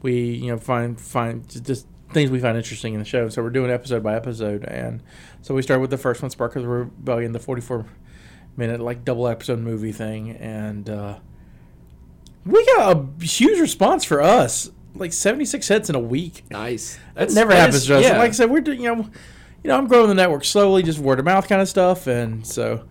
we, 0.01 0.15
you 0.15 0.51
know, 0.51 0.57
find 0.59 0.99
find 0.99 1.47
just 1.65 1.87
things 2.15 2.31
we 2.31 2.39
find 2.39 2.57
interesting 2.57 2.95
in 2.95 3.01
the 3.01 3.05
show. 3.05 3.29
So 3.29 3.43
we're 3.43 3.51
doing 3.51 3.71
episode 3.71 4.03
by 4.03 4.15
episode, 4.15 4.65
and 4.65 5.03
so 5.43 5.55
we 5.55 5.61
start 5.61 5.83
with 5.83 5.91
the 5.91 5.99
first 5.99 6.23
one, 6.23 6.31
Spark 6.31 6.57
of 6.57 6.63
the 6.63 6.69
Rebellion, 6.69 7.33
the 7.33 7.39
44 7.39 7.85
minute 8.57 8.81
like 8.81 9.05
double 9.05 9.29
episode 9.29 9.59
movie 9.59 9.93
thing, 9.93 10.31
and 10.31 10.89
uh, 10.89 11.19
we 12.49 12.65
got 12.77 12.97
a 12.97 13.25
huge 13.25 13.61
response 13.61 14.05
for 14.05 14.21
us. 14.23 14.71
Like 14.95 15.13
76 15.13 15.69
hits 15.69 15.89
in 15.89 15.95
a 15.95 16.01
week. 16.01 16.45
Nice. 16.51 16.99
That 17.15 17.31
never 17.33 17.51
that 17.53 17.59
happens 17.59 17.77
is- 17.77 17.87
to 17.87 17.97
us. 17.99 18.03
yeah. 18.05 18.19
Like 18.19 18.31
I 18.31 18.33
said, 18.33 18.51
we're 18.51 18.61
doing, 18.61 18.81
you 18.81 18.95
know, 18.95 19.03
you 19.63 19.69
know, 19.69 19.77
I'm 19.77 19.87
growing 19.87 20.09
the 20.09 20.15
network 20.15 20.45
slowly, 20.45 20.83
just 20.83 20.99
word 20.99 21.19
of 21.19 21.25
mouth 21.25 21.49
kind 21.49 21.61
of 21.61 21.69
stuff, 21.69 22.07
and 22.07 22.47
so 22.47 22.85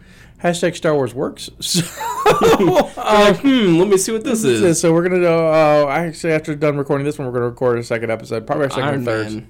hashtag 0.43 0.75
Star 0.75 0.93
Wars 0.93 1.13
works. 1.13 1.49
So, 1.61 1.81
like, 2.97 3.37
hmm, 3.39 3.77
let 3.79 3.87
me 3.87 3.97
see 3.97 4.11
what 4.11 4.23
this 4.23 4.43
is. 4.43 4.79
so 4.79 4.93
we're 4.93 5.03
gonna 5.07 5.21
do. 5.21 5.27
Uh, 5.27 5.87
actually, 5.89 6.33
after 6.33 6.53
done 6.55 6.77
recording 6.77 7.05
this 7.05 7.17
one, 7.17 7.25
we're 7.27 7.33
gonna 7.33 7.49
record 7.49 7.79
a 7.79 7.83
second 7.83 8.11
episode, 8.11 8.45
probably 8.45 8.65
our 8.65 8.69
second 8.69 8.83
Iron 8.85 9.01
or 9.01 9.05
third. 9.05 9.31
Man. 9.33 9.47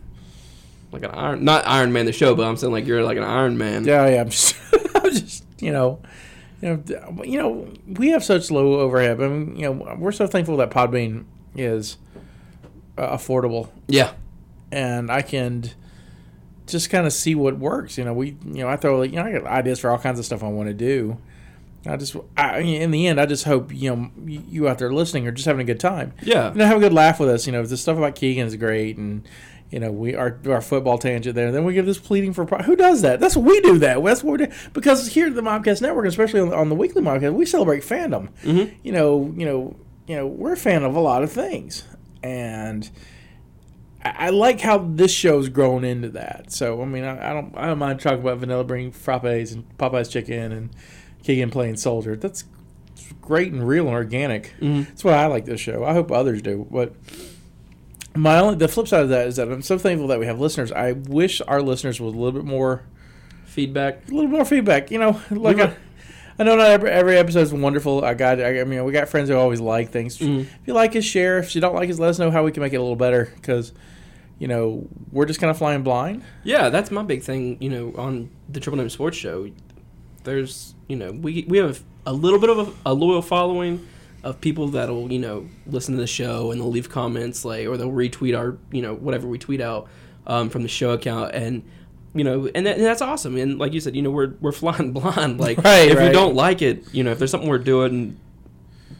Like 0.91 1.03
an 1.03 1.11
Iron, 1.11 1.43
not 1.43 1.67
Iron 1.67 1.91
Man 1.91 2.05
the 2.05 2.11
show, 2.13 2.33
but 2.35 2.43
I'm 2.47 2.55
saying 2.55 2.71
like 2.71 2.85
you're 2.85 3.03
like 3.03 3.17
an 3.17 3.23
Iron 3.23 3.57
Man. 3.57 3.83
Yeah, 3.83 4.07
yeah. 4.07 4.21
I'm 4.21 4.29
just, 4.31 4.55
I'm 4.95 5.11
just, 5.11 5.43
you 5.59 5.71
know, 5.71 5.99
you 6.61 6.69
know, 6.85 7.23
you 7.23 7.37
know, 7.39 7.71
we 7.87 8.09
have 8.09 8.23
such 8.23 8.49
low 8.51 8.79
overhead. 8.79 9.21
I 9.21 9.27
mean, 9.27 9.55
you 9.55 9.63
know, 9.73 9.95
we're 9.99 10.11
so 10.11 10.27
thankful 10.27 10.57
that 10.57 10.71
Podbean 10.71 11.25
is 11.55 11.97
uh, 12.97 13.15
affordable, 13.15 13.69
Yeah. 13.87 14.13
and 14.71 15.11
I 15.11 15.21
can 15.21 15.69
just 16.65 16.89
kind 16.89 17.05
of 17.07 17.13
see 17.13 17.35
what 17.35 17.57
works. 17.57 17.97
You 17.97 18.05
know, 18.05 18.13
we, 18.13 18.35
you 18.45 18.63
know, 18.63 18.67
I 18.69 18.75
throw, 18.75 18.97
like, 18.99 19.11
you 19.11 19.17
know, 19.17 19.25
I 19.25 19.31
got 19.33 19.45
ideas 19.45 19.79
for 19.79 19.89
all 19.91 19.97
kinds 19.99 20.19
of 20.19 20.25
stuff 20.25 20.43
I 20.43 20.47
want 20.49 20.67
to 20.69 20.73
do. 20.73 21.17
I 21.85 21.95
just, 21.95 22.15
I, 22.35 22.59
in 22.59 22.91
the 22.91 23.07
end, 23.07 23.21
I 23.21 23.25
just 23.25 23.45
hope 23.45 23.71
you 23.73 23.95
know 23.95 24.11
you 24.25 24.43
you 24.49 24.67
out 24.67 24.77
there 24.79 24.91
listening 24.91 25.25
are 25.27 25.31
just 25.31 25.45
having 25.45 25.61
a 25.61 25.63
good 25.63 25.79
time. 25.79 26.11
Yeah. 26.21 26.51
you 26.51 26.57
know, 26.57 26.65
have 26.65 26.77
a 26.77 26.81
good 26.81 26.91
laugh 26.91 27.17
with 27.19 27.29
us. 27.29 27.45
You 27.45 27.53
know, 27.53 27.63
the 27.65 27.77
stuff 27.77 27.97
about 27.97 28.15
Keegan 28.15 28.45
is 28.47 28.55
great, 28.57 28.97
and 28.97 29.25
you 29.70 29.80
know, 29.80 29.91
we 29.91 30.15
our 30.15 30.39
our 30.47 30.61
football 30.61 30.97
tangent 30.97 31.36
there. 31.36 31.51
Then 31.51 31.63
we 31.65 31.74
give 31.74 31.86
this 31.86 31.97
pleading 31.99 32.34
for 32.34 32.45
pro- 32.45 32.59
who 32.63 32.76
does 32.76 33.01
that? 33.01 33.20
That's 33.20 33.36
what 33.36 33.45
we 33.45 33.59
do. 33.61 33.78
That 33.80 34.03
that's 34.03 34.24
what 34.24 34.39
we 34.39 34.45
do 34.45 34.51
because 34.74 35.07
here 35.09 35.28
at 35.28 35.36
the 35.36 35.41
Mopcast 35.41 35.82
Network, 35.82 36.05
especially 36.05 36.39
on, 36.39 36.53
on 36.53 36.70
the 36.70 36.76
weekly 36.76 37.01
Mopcast, 37.01 37.34
we 37.34 37.45
celebrate 37.45 37.84
fandom. 37.84 38.30
Mhm. 38.43 38.74
You 38.84 38.91
know, 38.93 39.34
you 39.36 39.45
know, 39.45 39.76
you 40.07 40.15
know, 40.15 40.26
we're 40.28 40.53
a 40.53 40.57
fan 40.57 40.84
of 40.84 40.95
a 40.95 40.99
lot 40.99 41.24
of 41.24 41.32
things, 41.32 41.84
and. 42.24 42.89
I 44.03 44.28
I 44.28 44.30
like 44.30 44.61
how 44.61 44.78
this 44.78 45.11
show's 45.11 45.49
grown 45.49 45.84
into 45.84 46.09
that. 46.09 46.51
So 46.51 46.82
I 46.82 46.86
mean, 46.86 47.03
I, 47.03 47.32
I 47.32 47.34
don't, 47.34 47.53
I 47.57 47.65
don't 47.65 47.80
mind 47.80 47.99
talking 47.99 48.20
about 48.20 48.38
Vanilla 48.38 48.63
Bean 48.63 48.91
frappes 48.91 49.51
and 49.53 49.65
Popeye's 49.78 50.07
chicken 50.07 50.51
and 50.51 50.70
Keegan 51.24 51.49
playing 51.49 51.78
soldier. 51.78 52.15
That's 52.15 52.45
great 53.22 53.51
and 53.51 53.68
real 53.68 53.86
and 53.88 53.95
organic. 53.95 54.53
Mhm. 54.61 54.88
That's 54.88 55.03
why 55.03 55.13
I 55.13 55.26
like 55.26 55.45
this 55.45 55.59
show. 55.59 55.84
I 55.84 55.93
hope 55.93 56.11
others 56.11 56.41
do. 56.43 56.68
But 56.72 56.93
my 58.18 58.39
only 58.39 58.55
the 58.55 58.68
flip 58.68 58.88
side 58.88 59.01
of 59.03 59.09
that 59.09 59.28
is 59.28 59.36
that 59.38 59.51
I'm 59.51 59.61
so 59.61 59.78
thankful 59.78 60.07
that 60.07 60.20
we 60.20 60.26
have 60.26 60.39
listeners. 60.39 60.72
I 60.72 60.91
wish 60.93 61.41
our 61.47 61.61
listeners 61.61 61.99
was 62.01 62.13
a 62.13 62.18
little 62.18 62.32
bit 62.34 62.45
more, 62.45 62.84
Feedback. 63.45 64.07
a 64.09 64.13
little 64.13 64.30
more 64.30 64.45
feedback. 64.45 64.91
You 64.91 64.99
know, 64.99 65.22
like 65.32 65.57
were- 65.57 65.63
I, 65.63 65.76
I 66.39 66.43
know 66.43 66.55
not 66.55 66.68
every, 66.68 66.89
every 66.91 67.18
episode 67.18 67.39
is 67.41 67.53
wonderful. 67.53 68.05
I 68.05 68.13
got, 68.13 68.39
I, 68.39 68.61
I 68.61 68.63
mean, 68.63 68.84
we 68.84 68.91
got 68.91 69.09
friends 69.09 69.30
who 69.30 69.36
always 69.36 69.59
like 69.59 69.91
things. 69.91 70.20
Mhm. 70.20 70.41
If 70.41 70.59
you 70.65 70.74
like 70.74 70.95
us, 70.95 71.03
share. 71.03 71.39
If 71.39 71.55
you 71.55 71.61
don't 71.61 71.74
like 71.74 71.89
us, 71.89 71.97
let 71.97 72.09
us 72.09 72.20
know 72.20 72.30
how 72.30 72.43
we 72.43 72.51
can 72.51 72.61
make 72.61 72.74
it 72.74 72.76
a 72.76 72.82
little 72.82 72.95
better. 72.95 73.32
Because, 73.36 73.74
you 74.38 74.47
know, 74.47 74.88
we're 75.11 75.26
just 75.26 75.39
kind 75.39 75.49
of 75.49 75.57
flying 75.57 75.82
blind. 75.82 76.24
Yeah, 76.43 76.70
that's 76.70 76.91
my 76.91 77.01
big 77.01 77.24
thing. 77.24 77.57
You 77.59 77.70
know, 77.70 77.93
on 77.97 78.30
the 78.47 78.59
Triple 78.59 78.80
M 78.80 78.89
Sports 78.91 79.18
Show, 79.18 79.49
there's 80.24 80.76
you 80.88 80.95
know 80.95 81.11
we 81.11 81.45
we 81.47 81.57
have 81.57 81.82
a 82.05 82.13
little 82.13 82.38
bit 82.39 82.49
of 82.51 82.59
a, 82.86 82.91
a 82.91 82.93
loyal 82.93 83.22
following 83.24 83.88
of 84.24 84.41
people 84.41 84.68
that'll 84.70 85.11
you 85.11 85.20
know 85.20 85.47
listen 85.65 85.95
to 85.95 86.01
the 86.01 86.07
show 86.07 86.51
and 86.51 86.59
they'll 86.59 86.72
leave 86.72 86.89
comments 86.89 87.45
like 87.45 87.68
or 87.68 87.78
they'll 87.78 87.91
retweet 87.91 88.38
our 88.38 88.57
you 88.72 88.82
know 88.82 88.93
whatever 88.95 89.28
we 89.28 89.38
tweet 89.38 89.61
out 89.61 89.88
um, 90.26 90.49
from 90.49 90.63
the 90.63 90.68
show 90.68 90.91
account 90.91 91.34
and 91.34 91.63
you 92.13 92.24
know 92.24 92.49
and, 92.55 92.65
that, 92.65 92.78
and 92.78 92.86
that's 92.86 93.01
awesome 93.01 93.38
and 93.38 93.59
like 93.59 93.74
you 93.74 93.80
said 93.80 93.95
you 93.95 94.01
know 94.01 94.11
we're 94.11 94.34
we're 94.41 94.51
flying 94.63 94.91
blind 94.91 95.39
like 95.39 95.57
Right, 95.59 95.89
if 95.89 95.97
right. 95.97 96.07
we 96.07 96.11
don't 96.11 96.36
like 96.36 96.61
it 96.61 96.84
you 96.93 97.03
know 97.03 97.11
if 97.11 97.20
there's 97.20 97.32
something 97.32 97.49
we're 97.49 97.57
doing 97.59 98.20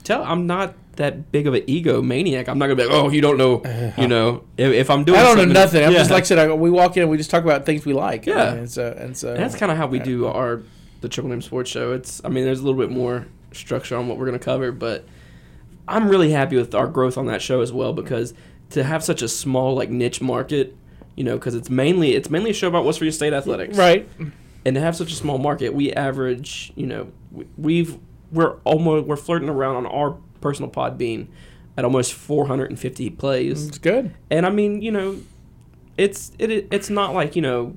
tell 0.04 0.24
I'm 0.24 0.48
not 0.48 0.76
that 0.98 1.32
big 1.32 1.48
of 1.48 1.54
an 1.54 1.64
ego 1.68 2.02
maniac. 2.02 2.50
I'm 2.50 2.60
not 2.60 2.68
gonna 2.68 2.76
be 2.76 2.84
like, 2.86 2.94
oh, 2.94 3.10
you 3.10 3.22
don't 3.22 3.38
know, 3.38 3.62
you 3.98 4.08
know, 4.08 4.44
if, 4.58 4.74
if 4.74 4.90
I'm 4.90 5.04
doing. 5.04 5.20
I 5.20 5.24
don't 5.24 5.38
know 5.38 5.46
nothing. 5.46 5.84
I'm 5.84 5.94
just 5.94 6.12
like 6.12 6.24
I 6.24 6.26
said. 6.26 6.40
I, 6.40 6.54
we 6.54 6.70
walk 6.70 6.98
in 6.98 7.04
and 7.04 7.12
we 7.12 7.18
just 7.18 7.30
talk 7.30 7.44
about 7.44 7.66
things 7.66 7.86
we 7.86 7.94
like. 7.94 8.26
Yeah. 8.26 8.54
and 8.54 8.70
so 8.70 8.96
and 8.98 9.16
so 9.16 9.34
And 9.34 9.40
that's 9.42 9.56
kind 9.56 9.72
of 9.72 9.78
how 9.78 9.88
we 9.88 10.00
do 10.00 10.28
our 10.28 10.62
the 11.02 11.10
Triple 11.10 11.32
M 11.32 11.42
Sports 11.42 11.70
Show. 11.70 11.94
It's 11.94 12.22
I 12.26 12.30
mean, 12.30 12.44
there's 12.46 12.60
a 12.60 12.64
little 12.64 12.80
bit 12.80 12.90
more 12.90 13.28
structure 13.54 13.96
on 13.96 14.08
what 14.08 14.18
we're 14.18 14.26
gonna 14.26 14.40
cover, 14.40 14.72
but 14.72 15.06
I'm 15.88 16.10
really 16.10 16.32
happy 16.32 16.56
with 16.58 16.76
our 16.76 16.88
growth 16.88 17.18
on 17.18 17.28
that 17.28 17.42
show 17.42 17.62
as 17.62 17.72
well 17.72 17.94
because 17.94 18.34
to 18.72 18.84
have 18.84 19.04
such 19.04 19.22
a 19.22 19.28
small 19.28 19.74
like 19.76 19.90
niche 19.90 20.22
market, 20.22 20.76
you 21.16 21.24
know, 21.24 21.38
because 21.38 21.56
it's 21.56 21.70
mainly 21.70 22.14
it's 22.16 22.30
mainly 22.30 22.52
a 22.52 22.54
show 22.54 22.68
about 22.68 22.84
West 22.86 23.00
Virginia 23.00 23.14
State 23.14 23.34
athletics, 23.34 23.78
right. 23.78 24.08
and 24.66 24.76
to 24.76 24.82
have 24.82 24.96
such 24.96 25.12
a 25.12 25.16
small 25.16 25.38
market, 25.38 25.74
we 25.74 25.92
average, 25.94 26.72
you 26.76 26.86
know, 26.86 27.08
we- 27.32 27.46
we've 27.58 27.98
we're 28.32 28.58
almost 28.66 29.08
we're 29.08 29.16
flirting 29.16 29.48
around 29.48 29.78
on 29.78 29.86
our 29.86 30.18
personal 30.42 30.70
Podbean 30.70 31.28
at 31.78 31.86
almost 31.86 32.14
450 32.14 33.10
plays, 33.12 33.68
It's 33.70 33.78
good. 33.78 34.14
and 34.30 34.46
I 34.46 34.50
mean, 34.50 34.82
you 34.82 34.92
know, 34.92 35.18
it's 35.98 36.32
it 36.38 36.68
it's 36.72 36.90
not 36.90 37.14
like 37.14 37.36
you 37.38 37.42
know 37.42 37.74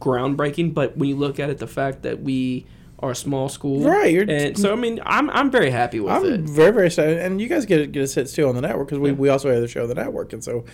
groundbreaking, 0.00 0.74
but 0.74 0.96
when 0.96 1.08
you 1.08 1.16
look 1.16 1.40
at 1.40 1.50
it, 1.50 1.58
the 1.58 1.66
fact 1.66 2.02
that 2.02 2.22
we 2.22 2.66
are 3.00 3.12
a 3.12 3.14
small 3.14 3.48
school, 3.48 3.84
Right, 3.84 4.12
you're- 4.12 4.26
and 4.34 4.58
so 4.58 4.72
I 4.72 4.76
mean, 4.76 5.00
I'm 5.06 5.30
I'm 5.30 5.50
very 5.50 5.70
happy 5.70 6.00
with 6.00 6.12
I'm 6.12 6.24
it. 6.24 6.40
very 6.40 6.72
very 6.72 6.86
excited, 6.86 7.18
and 7.18 7.40
you 7.40 7.48
guys 7.48 7.64
get 7.66 7.92
get 7.92 8.02
us 8.02 8.14
hits 8.14 8.32
too 8.32 8.48
on 8.48 8.54
the 8.54 8.60
network 8.60 8.88
because 8.88 8.98
we, 8.98 9.10
Yeah. 9.10 9.14
we 9.16 9.28
also 9.28 9.50
have 9.52 9.60
the 9.60 9.68
show 9.68 9.82
on 9.82 9.88
the 9.88 9.94
network, 9.94 10.32
and 10.32 10.42
so 10.42 10.64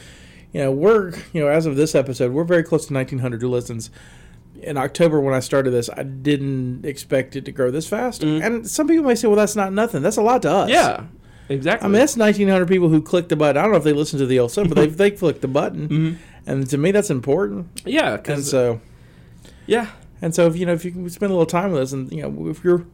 you 0.52 0.60
know 0.60 0.70
we're 0.72 1.10
you 1.32 1.40
know 1.40 1.48
as 1.48 1.66
of 1.66 1.76
this 1.76 1.94
episode 1.94 2.32
we're 2.32 2.44
very 2.44 2.62
close 2.62 2.86
to 2.86 2.94
1900 2.94 3.42
listens. 3.42 3.90
In 4.62 4.78
October 4.78 5.20
when 5.20 5.34
I 5.34 5.40
started 5.40 5.72
this, 5.72 5.90
I 5.94 6.04
didn't 6.04 6.86
expect 6.86 7.36
it 7.36 7.44
to 7.44 7.52
grow 7.52 7.70
this 7.70 7.86
fast, 7.86 8.22
Mhm. 8.22 8.42
and 8.42 8.66
some 8.70 8.88
people 8.88 9.04
may 9.04 9.14
say, 9.16 9.26
"Well, 9.28 9.36
that's 9.36 9.56
not 9.56 9.72
nothing. 9.74 10.00
That's 10.00 10.16
a 10.16 10.22
lot 10.22 10.40
to 10.42 10.50
us." 10.50 10.70
Yeah, 10.70 11.02
exactly. 11.50 11.84
I 11.84 11.88
mean 11.90 11.98
that's 11.98 12.16
1900 12.16 12.66
people 12.68 12.88
who 12.88 13.02
clicked 13.02 13.28
the 13.28 13.36
button. 13.36 13.58
I 13.58 13.62
don't 13.62 13.72
know 13.72 13.76
if 13.78 13.84
they 13.84 13.92
listened 13.92 14.20
to 14.20 14.26
the 14.26 14.38
old 14.38 14.50
stuff, 14.52 14.68
but 14.68 14.76
they 14.76 14.86
they 15.02 15.10
clicked 15.10 15.42
the 15.42 15.48
button, 15.48 15.88
Mhm. 15.88 16.16
and 16.46 16.66
to 16.70 16.78
me 16.78 16.90
that's 16.92 17.10
important. 17.10 17.66
yeah, 17.84 18.14
And 18.14 18.22
because 18.22 18.48
so 18.48 18.80
yeah, 19.66 19.88
And 20.22 20.34
so 20.34 20.46
if 20.46 20.56
you 20.56 20.64
know 20.66 20.72
if 20.72 20.84
you 20.84 20.90
can 20.90 21.08
spend 21.10 21.30
a 21.30 21.34
little 21.34 21.46
time 21.46 21.72
with 21.72 21.82
us, 21.82 21.92
and 21.92 22.10
you 22.12 22.22
know 22.22 22.48
if 22.48 22.64
you're 22.64 22.86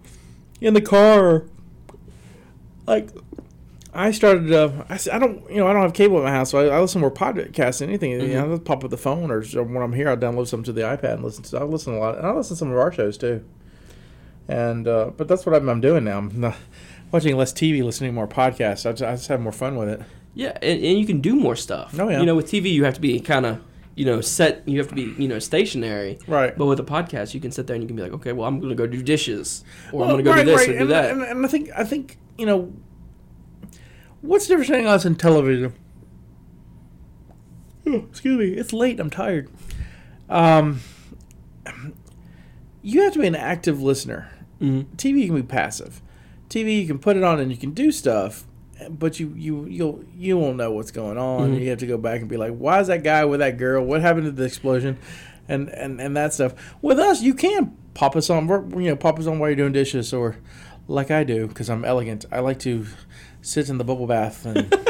in 0.60 0.74
the 0.74 0.80
car, 0.80 1.44
like 2.86 3.10
I 3.92 4.10
started, 4.12 4.52
uh, 4.52 4.84
I, 4.88 4.98
I 5.12 5.18
don't 5.18 5.48
you 5.50 5.56
know 5.56 5.66
I 5.68 5.72
don't 5.72 5.82
have 5.82 5.92
cable 5.94 6.18
at 6.18 6.24
my 6.24 6.30
house, 6.30 6.50
so 6.50 6.58
I, 6.58 6.76
I 6.76 6.80
listen 6.80 7.00
more 7.00 7.10
podcasts 7.10 7.78
than 7.78 7.88
anything. 7.88 8.12
You 8.12 8.28
know, 8.34 8.46
I 8.46 8.48
just 8.48 8.64
pop 8.64 8.84
up 8.84 8.90
the 8.90 8.96
phone, 8.96 9.30
or 9.30 9.42
so 9.44 9.62
when 9.62 9.82
I'm 9.82 9.92
here, 9.92 10.08
I 10.08 10.16
download 10.16 10.48
some 10.48 10.62
to 10.64 10.72
the 10.72 10.82
iPad 10.82 11.14
and 11.14 11.24
listen 11.24 11.44
to. 11.44 11.58
I 11.58 11.62
listen 11.64 11.94
a 11.94 11.98
lot, 11.98 12.18
and 12.18 12.26
I 12.26 12.32
listen 12.32 12.56
to 12.56 12.58
some 12.58 12.70
of 12.70 12.78
our 12.78 12.92
shows 12.92 13.16
too. 13.18 13.44
And 14.48 14.88
uh, 14.88 15.10
but 15.16 15.28
that's 15.28 15.46
what 15.46 15.54
I'm, 15.54 15.68
I'm 15.68 15.80
doing 15.80 16.04
now. 16.04 16.18
I'm 16.18 16.40
not 16.40 16.56
watching 17.12 17.36
less 17.36 17.52
TV, 17.52 17.84
listening 17.84 18.10
to 18.10 18.14
more 18.14 18.26
podcasts. 18.28 18.86
I 18.88 18.92
just, 18.92 19.02
I 19.02 19.12
just 19.12 19.28
have 19.28 19.40
more 19.40 19.52
fun 19.52 19.76
with 19.76 19.88
it. 19.88 20.02
yeah, 20.34 20.56
and, 20.62 20.82
and 20.82 20.98
you 20.98 21.06
can 21.06 21.20
do 21.20 21.36
more 21.36 21.54
stuff. 21.54 21.94
Oh, 21.98 22.08
yeah. 22.08 22.20
You 22.20 22.26
know, 22.26 22.34
with 22.34 22.50
TV, 22.50 22.72
you 22.72 22.84
have 22.84 22.94
to 22.94 23.00
be 23.00 23.20
kind 23.20 23.46
of 23.46 23.60
you 23.94 24.04
know 24.04 24.20
set. 24.20 24.66
You 24.68 24.78
have 24.78 24.88
to 24.88 24.94
be 24.94 25.14
you 25.18 25.28
know 25.28 25.38
stationary. 25.38 26.18
Right. 26.26 26.56
But 26.56 26.66
with 26.66 26.80
a 26.80 26.84
podcast, 26.84 27.34
you 27.34 27.40
can 27.40 27.52
sit 27.52 27.66
there 27.66 27.74
and 27.74 27.82
you 27.82 27.86
can 27.86 27.96
be 27.96 28.02
like, 28.02 28.12
okay, 28.12 28.32
well, 28.32 28.46
I'm 28.46 28.60
gonna 28.60 28.74
go 28.74 28.86
do 28.86 29.02
dishes, 29.02 29.64
or 29.92 30.04
I'm 30.04 30.10
gonna 30.10 30.22
go 30.22 30.30
right, 30.30 30.44
do 30.44 30.50
this 30.52 30.60
right. 30.60 30.68
or 30.70 30.72
do 30.72 30.78
and, 30.80 30.90
that. 30.90 31.10
And, 31.10 31.22
and 31.22 31.44
I 31.44 31.48
think 31.48 31.70
I 31.76 31.84
think 31.84 32.18
you 32.38 32.46
know 32.46 32.72
what's 34.20 34.46
the 34.46 34.52
difference 34.52 34.70
between 34.70 34.86
us 34.86 35.04
and 35.04 35.18
television. 35.18 35.74
Oh, 37.86 38.06
excuse 38.10 38.38
me, 38.38 38.58
it's 38.58 38.72
late. 38.72 39.00
I'm 39.00 39.10
tired. 39.10 39.50
Um, 40.28 40.80
you 42.82 43.02
have 43.02 43.12
to 43.14 43.18
be 43.18 43.26
an 43.26 43.34
active 43.34 43.82
listener. 43.82 44.30
Mhm. 44.60 44.86
TV 44.96 45.20
you 45.20 45.26
can 45.26 45.36
be 45.36 45.42
passive. 45.42 46.02
TV 46.48 46.80
you 46.80 46.86
can 46.86 46.98
put 46.98 47.16
it 47.16 47.22
on 47.22 47.40
and 47.40 47.50
you 47.50 47.56
can 47.56 47.70
do 47.70 47.90
stuff, 47.90 48.44
but 48.88 49.20
you 49.20 49.34
you 49.36 49.66
you'll 49.66 50.04
you 50.16 50.38
won't 50.38 50.56
know 50.56 50.72
what's 50.72 50.90
going 50.90 51.18
on. 51.18 51.52
Mhm. 51.54 51.60
You 51.60 51.70
have 51.70 51.78
to 51.80 51.86
go 51.86 51.98
back 51.98 52.20
and 52.20 52.28
be 52.28 52.36
like, 52.36 52.54
why 52.56 52.80
is 52.80 52.86
that 52.86 53.02
guy 53.02 53.24
with 53.24 53.40
that 53.40 53.58
girl? 53.58 53.84
What 53.84 54.00
happened 54.00 54.24
to 54.26 54.30
the 54.32 54.44
explosion? 54.44 54.98
And 55.48 55.68
and 55.68 56.00
and 56.00 56.16
that 56.16 56.32
stuff. 56.32 56.54
With 56.80 56.98
us, 56.98 57.22
you 57.22 57.34
can 57.34 57.76
pop 57.94 58.14
us 58.16 58.30
on. 58.30 58.46
You 58.80 58.90
know, 58.90 58.96
pop 58.96 59.18
us 59.18 59.26
on 59.26 59.38
while 59.38 59.48
you're 59.50 59.56
doing 59.56 59.72
dishes, 59.72 60.12
or 60.12 60.36
like 60.88 61.10
I 61.10 61.24
do, 61.24 61.46
because 61.48 61.68
I'm 61.68 61.84
elegant. 61.84 62.24
I 62.30 62.40
like 62.40 62.58
to 62.60 62.86
sit 63.42 63.68
in 63.68 63.78
the 63.78 63.84
bubble 63.84 64.06
bath 64.06 64.46
and. 64.46 64.72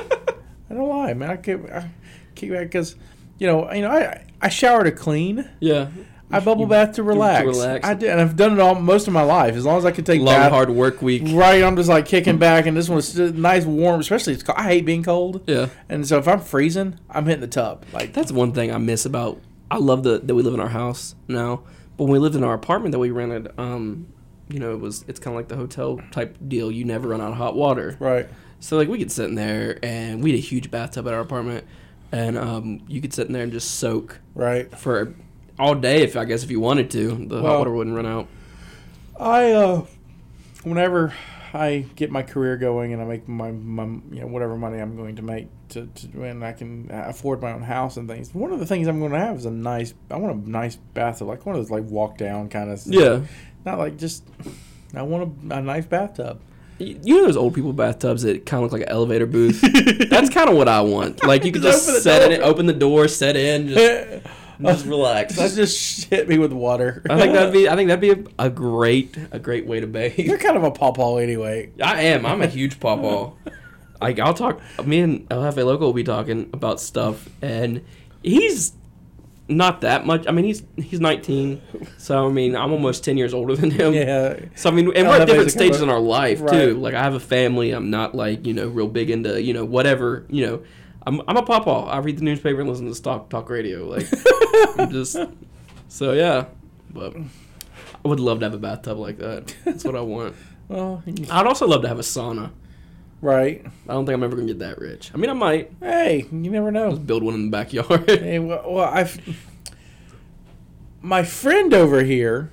I 0.70 0.74
don't 0.74 0.88
lie, 0.88 1.14
man. 1.14 1.30
I 1.30 1.36
keep 1.36 1.68
I 1.70 1.90
keep 2.36 2.50
because 2.52 2.94
you 3.38 3.46
know 3.48 3.72
you 3.72 3.82
know 3.82 3.90
I 3.90 4.24
I 4.40 4.48
shower 4.50 4.84
to 4.84 4.92
clean. 4.92 5.48
yeah. 5.60 5.88
I 6.32 6.40
bubble 6.40 6.66
bath 6.66 6.94
to 6.94 7.02
relax. 7.02 7.46
relax. 7.46 7.86
I 7.86 7.94
do, 7.94 8.06
and 8.08 8.20
I've 8.20 8.36
done 8.36 8.52
it 8.52 8.60
all 8.60 8.74
most 8.76 9.06
of 9.08 9.12
my 9.12 9.22
life. 9.22 9.54
As 9.56 9.64
long 9.64 9.78
as 9.78 9.84
I 9.84 9.90
can 9.90 10.04
take 10.04 10.20
Long 10.20 10.34
bath, 10.34 10.52
hard 10.52 10.70
work 10.70 11.02
week. 11.02 11.22
right, 11.26 11.62
I'm 11.62 11.76
just 11.76 11.88
like 11.88 12.06
kicking 12.06 12.38
back, 12.38 12.66
and 12.66 12.76
this 12.76 12.88
one's 12.88 13.16
nice, 13.18 13.64
warm. 13.64 14.00
Especially, 14.00 14.32
it's 14.34 14.42
cold. 14.42 14.58
I 14.58 14.64
hate 14.64 14.84
being 14.86 15.02
cold, 15.02 15.42
Yeah. 15.46 15.68
and 15.88 16.06
so 16.06 16.18
if 16.18 16.28
I'm 16.28 16.40
freezing, 16.40 16.98
I'm 17.10 17.26
hitting 17.26 17.40
the 17.40 17.46
tub. 17.48 17.84
Like 17.92 18.12
That's 18.12 18.30
one 18.32 18.52
thing 18.52 18.72
I 18.72 18.78
miss 18.78 19.04
about. 19.04 19.40
I 19.70 19.78
love 19.78 20.02
the 20.02 20.18
that 20.18 20.34
we 20.34 20.42
live 20.42 20.54
in 20.54 20.60
our 20.60 20.68
house 20.68 21.14
now, 21.28 21.62
but 21.96 22.04
when 22.04 22.12
we 22.12 22.18
lived 22.18 22.34
in 22.36 22.44
our 22.44 22.54
apartment 22.54 22.92
that 22.92 22.98
we 22.98 23.10
rented, 23.10 23.48
um, 23.58 24.06
you 24.48 24.58
know, 24.58 24.72
it 24.72 24.80
was 24.80 25.04
it's 25.08 25.18
kind 25.20 25.34
of 25.34 25.38
like 25.38 25.48
the 25.48 25.56
hotel 25.56 26.00
type 26.10 26.36
deal. 26.48 26.70
You 26.70 26.84
never 26.84 27.08
run 27.08 27.20
out 27.20 27.30
of 27.32 27.36
hot 27.38 27.54
water. 27.56 27.96
right, 28.00 28.28
So 28.60 28.76
like 28.76 28.88
we 28.88 28.98
could 28.98 29.12
sit 29.12 29.26
in 29.26 29.34
there 29.36 29.78
and 29.82 30.22
we 30.22 30.30
had 30.32 30.38
a 30.38 30.42
huge 30.42 30.70
bathtub 30.70 31.06
at 31.08 31.14
our 31.14 31.20
apartment, 31.20 31.64
and 32.12 32.36
um, 32.36 32.82
you 32.88 33.00
could 33.00 33.12
sit 33.14 33.26
in 33.28 33.32
there 33.32 33.42
and 33.44 33.52
just 33.52 33.76
soak 33.76 34.18
right. 34.34 34.70
for 34.78 35.14
all 35.60 35.74
day 35.74 36.02
if 36.02 36.16
I 36.16 36.24
guess 36.24 36.42
if 36.42 36.50
you 36.50 36.60
wanted 36.60 36.90
to. 36.92 37.08
The 37.26 37.36
Well- 37.42 37.46
hot 37.46 37.58
water 37.58 37.72
wouldn't 37.72 37.94
run 37.96 38.06
out. 38.06 38.26
I 39.18 39.52
uh, 39.52 39.84
whenever 40.64 41.12
I 41.52 41.84
get 41.96 42.10
my 42.10 42.22
career 42.22 42.56
going 42.56 42.92
and 42.92 43.02
I 43.02 43.04
make 43.04 43.28
my, 43.28 43.50
my 43.50 43.84
you 43.84 44.20
know 44.20 44.26
whatever 44.28 44.56
money 44.56 44.78
I'm 44.78 44.96
going 44.96 45.16
to 45.16 45.22
make 45.22 45.48
to, 45.70 45.86
to 45.86 46.22
and 46.24 46.44
I 46.44 46.52
can 46.52 46.88
afford 46.90 47.42
my 47.42 47.52
own 47.52 47.62
house 47.62 47.96
and 47.96 48.08
things. 48.08 48.34
One 48.34 48.52
of 48.52 48.60
the 48.60 48.66
things 48.66 48.88
I'm 48.88 48.98
going 49.00 49.12
to 49.12 49.18
have 49.18 49.36
is 49.36 49.44
a 49.46 49.50
nice. 49.50 49.92
I 50.10 50.16
want 50.16 50.46
a 50.46 50.50
nice 50.50 50.76
bathtub, 50.76 51.28
like 51.28 51.44
one 51.44 51.54
of 51.56 51.60
those 51.62 51.70
like 51.70 51.84
walk 51.84 52.16
down 52.18 52.48
kind 52.48 52.70
of. 52.70 52.80
Yeah. 52.86 53.20
Not 53.64 53.78
like 53.78 53.96
just. 53.98 54.24
I 54.94 55.02
want 55.02 55.50
a, 55.50 55.56
a 55.56 55.60
nice 55.62 55.86
bathtub. 55.86 56.40
You 56.78 56.96
know 57.18 57.26
those 57.26 57.36
old 57.36 57.54
people 57.54 57.74
bathtubs 57.74 58.22
that 58.22 58.46
kind 58.46 58.64
of 58.64 58.72
look 58.72 58.80
like 58.80 58.88
an 58.88 58.94
elevator 58.94 59.26
booth. 59.26 59.60
That's 60.10 60.30
kind 60.30 60.48
of 60.48 60.56
what 60.56 60.66
I 60.66 60.80
want. 60.80 61.22
Like 61.26 61.44
you 61.44 61.52
could 61.52 61.60
Just 61.62 61.86
just 61.86 62.02
set 62.02 62.20
door. 62.20 62.32
it, 62.32 62.40
open 62.40 62.64
the 62.64 62.72
door, 62.72 63.06
set 63.06 63.36
in, 63.36 63.68
just, 63.68 64.22
just 64.62 64.86
relax. 64.94 65.36
Let's 65.38 65.54
just 65.54 66.04
hit 66.04 66.28
me 66.28 66.38
with 66.38 66.52
water. 66.52 67.02
I 67.08 67.18
think 67.18 67.32
that'd 67.34 67.52
be. 67.52 67.68
I 67.68 67.76
think 67.76 67.88
that'd 67.88 68.00
be 68.00 68.10
a, 68.38 68.46
a 68.46 68.50
great, 68.50 69.16
a 69.32 69.38
great 69.38 69.66
way 69.66 69.80
to 69.80 69.86
bathe. 69.86 70.18
You're 70.18 70.38
kind 70.38 70.56
of 70.56 70.64
a 70.64 70.70
pawpaw 70.70 71.16
anyway. 71.16 71.70
I 71.82 72.02
am. 72.02 72.24
I'm 72.26 72.42
a 72.42 72.46
huge 72.46 72.80
pawpaw. 72.80 73.32
Like 74.00 74.18
I'll 74.18 74.34
talk. 74.34 74.60
Me 74.84 75.00
and 75.00 75.26
El 75.30 75.40
LFA 75.42 75.64
local 75.66 75.88
will 75.88 75.92
be 75.92 76.04
talking 76.04 76.48
about 76.52 76.80
stuff, 76.80 77.28
and 77.42 77.84
he's 78.22 78.72
not 79.48 79.80
that 79.82 80.06
much. 80.06 80.26
I 80.28 80.30
mean, 80.30 80.44
he's 80.44 80.62
he's 80.76 81.00
19, 81.00 81.60
so 81.98 82.26
I 82.26 82.30
mean, 82.30 82.54
I'm 82.56 82.72
almost 82.72 83.04
10 83.04 83.18
years 83.18 83.34
older 83.34 83.56
than 83.56 83.70
him. 83.72 83.92
Yeah. 83.92 84.38
So 84.54 84.70
I 84.70 84.72
mean, 84.72 84.90
and 84.94 85.08
we're 85.08 85.14
at 85.20 85.26
different 85.26 85.44
makes 85.46 85.54
it 85.54 85.58
kinda- 85.58 85.74
stages 85.74 85.82
in 85.82 85.90
our 85.90 86.00
life 86.00 86.40
Right. 86.40 86.50
too. 86.52 86.74
Like 86.74 86.94
I 86.94 87.02
have 87.02 87.14
a 87.14 87.20
family. 87.20 87.72
I'm 87.72 87.90
not 87.90 88.14
like 88.14 88.46
you 88.46 88.54
know 88.54 88.68
real 88.68 88.88
big 88.88 89.10
into 89.10 89.42
you 89.42 89.52
know 89.52 89.64
whatever 89.64 90.24
you 90.30 90.46
know. 90.46 90.62
I'm 91.06 91.20
I'm 91.26 91.36
a 91.36 91.42
pawpaw. 91.42 91.86
I 91.88 91.98
read 91.98 92.18
the 92.18 92.24
newspaper 92.24 92.60
and 92.60 92.68
listen 92.68 92.86
to 92.86 92.94
stock 92.94 93.28
talk 93.30 93.48
radio. 93.50 93.86
Like 93.86 94.06
I'm 94.78 94.90
just 94.90 95.16
so 95.88 96.12
yeah. 96.12 96.46
But 96.92 97.16
I 98.04 98.08
would 98.08 98.20
love 98.20 98.40
to 98.40 98.46
have 98.46 98.54
a 98.54 98.58
bathtub 98.58 98.98
like 98.98 99.18
that. 99.18 99.54
That's 99.64 99.84
what 99.84 99.96
I 99.96 100.00
want. 100.02 100.34
Well, 100.70 101.02
I'd 101.32 101.46
also 101.48 101.66
love 101.66 101.82
to 101.82 101.88
have 101.88 101.98
a 101.98 102.02
sauna. 102.02 102.52
right. 103.20 103.66
I 103.88 103.92
don't 103.92 104.06
think 104.06 104.14
I'm 104.14 104.22
ever 104.22 104.36
gonna 104.36 104.46
get 104.46 104.60
that 104.60 104.78
rich. 104.78 105.10
I 105.12 105.16
mean, 105.16 105.28
I 105.28 105.32
might 105.32 105.72
Hey, 105.80 106.26
you 106.30 106.48
never 106.48 106.70
know. 106.70 106.94
build 106.94 107.24
one 107.24 107.34
in 107.34 107.46
the 107.46 107.50
backyard. 107.50 108.04
Hey, 108.08 108.38
well, 108.38 108.62
well, 108.70 108.84
I've 108.84 109.18
my 111.02 111.24
friend 111.24 111.74
over 111.74 112.04
here 112.04 112.50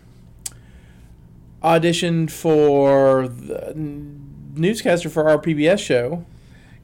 auditioned 1.62 2.32
for 2.32 3.28
the 3.28 3.74
newscaster 3.76 5.10
for 5.10 5.30
our 5.30 5.38
PBS 5.38 5.78
show 5.80 6.26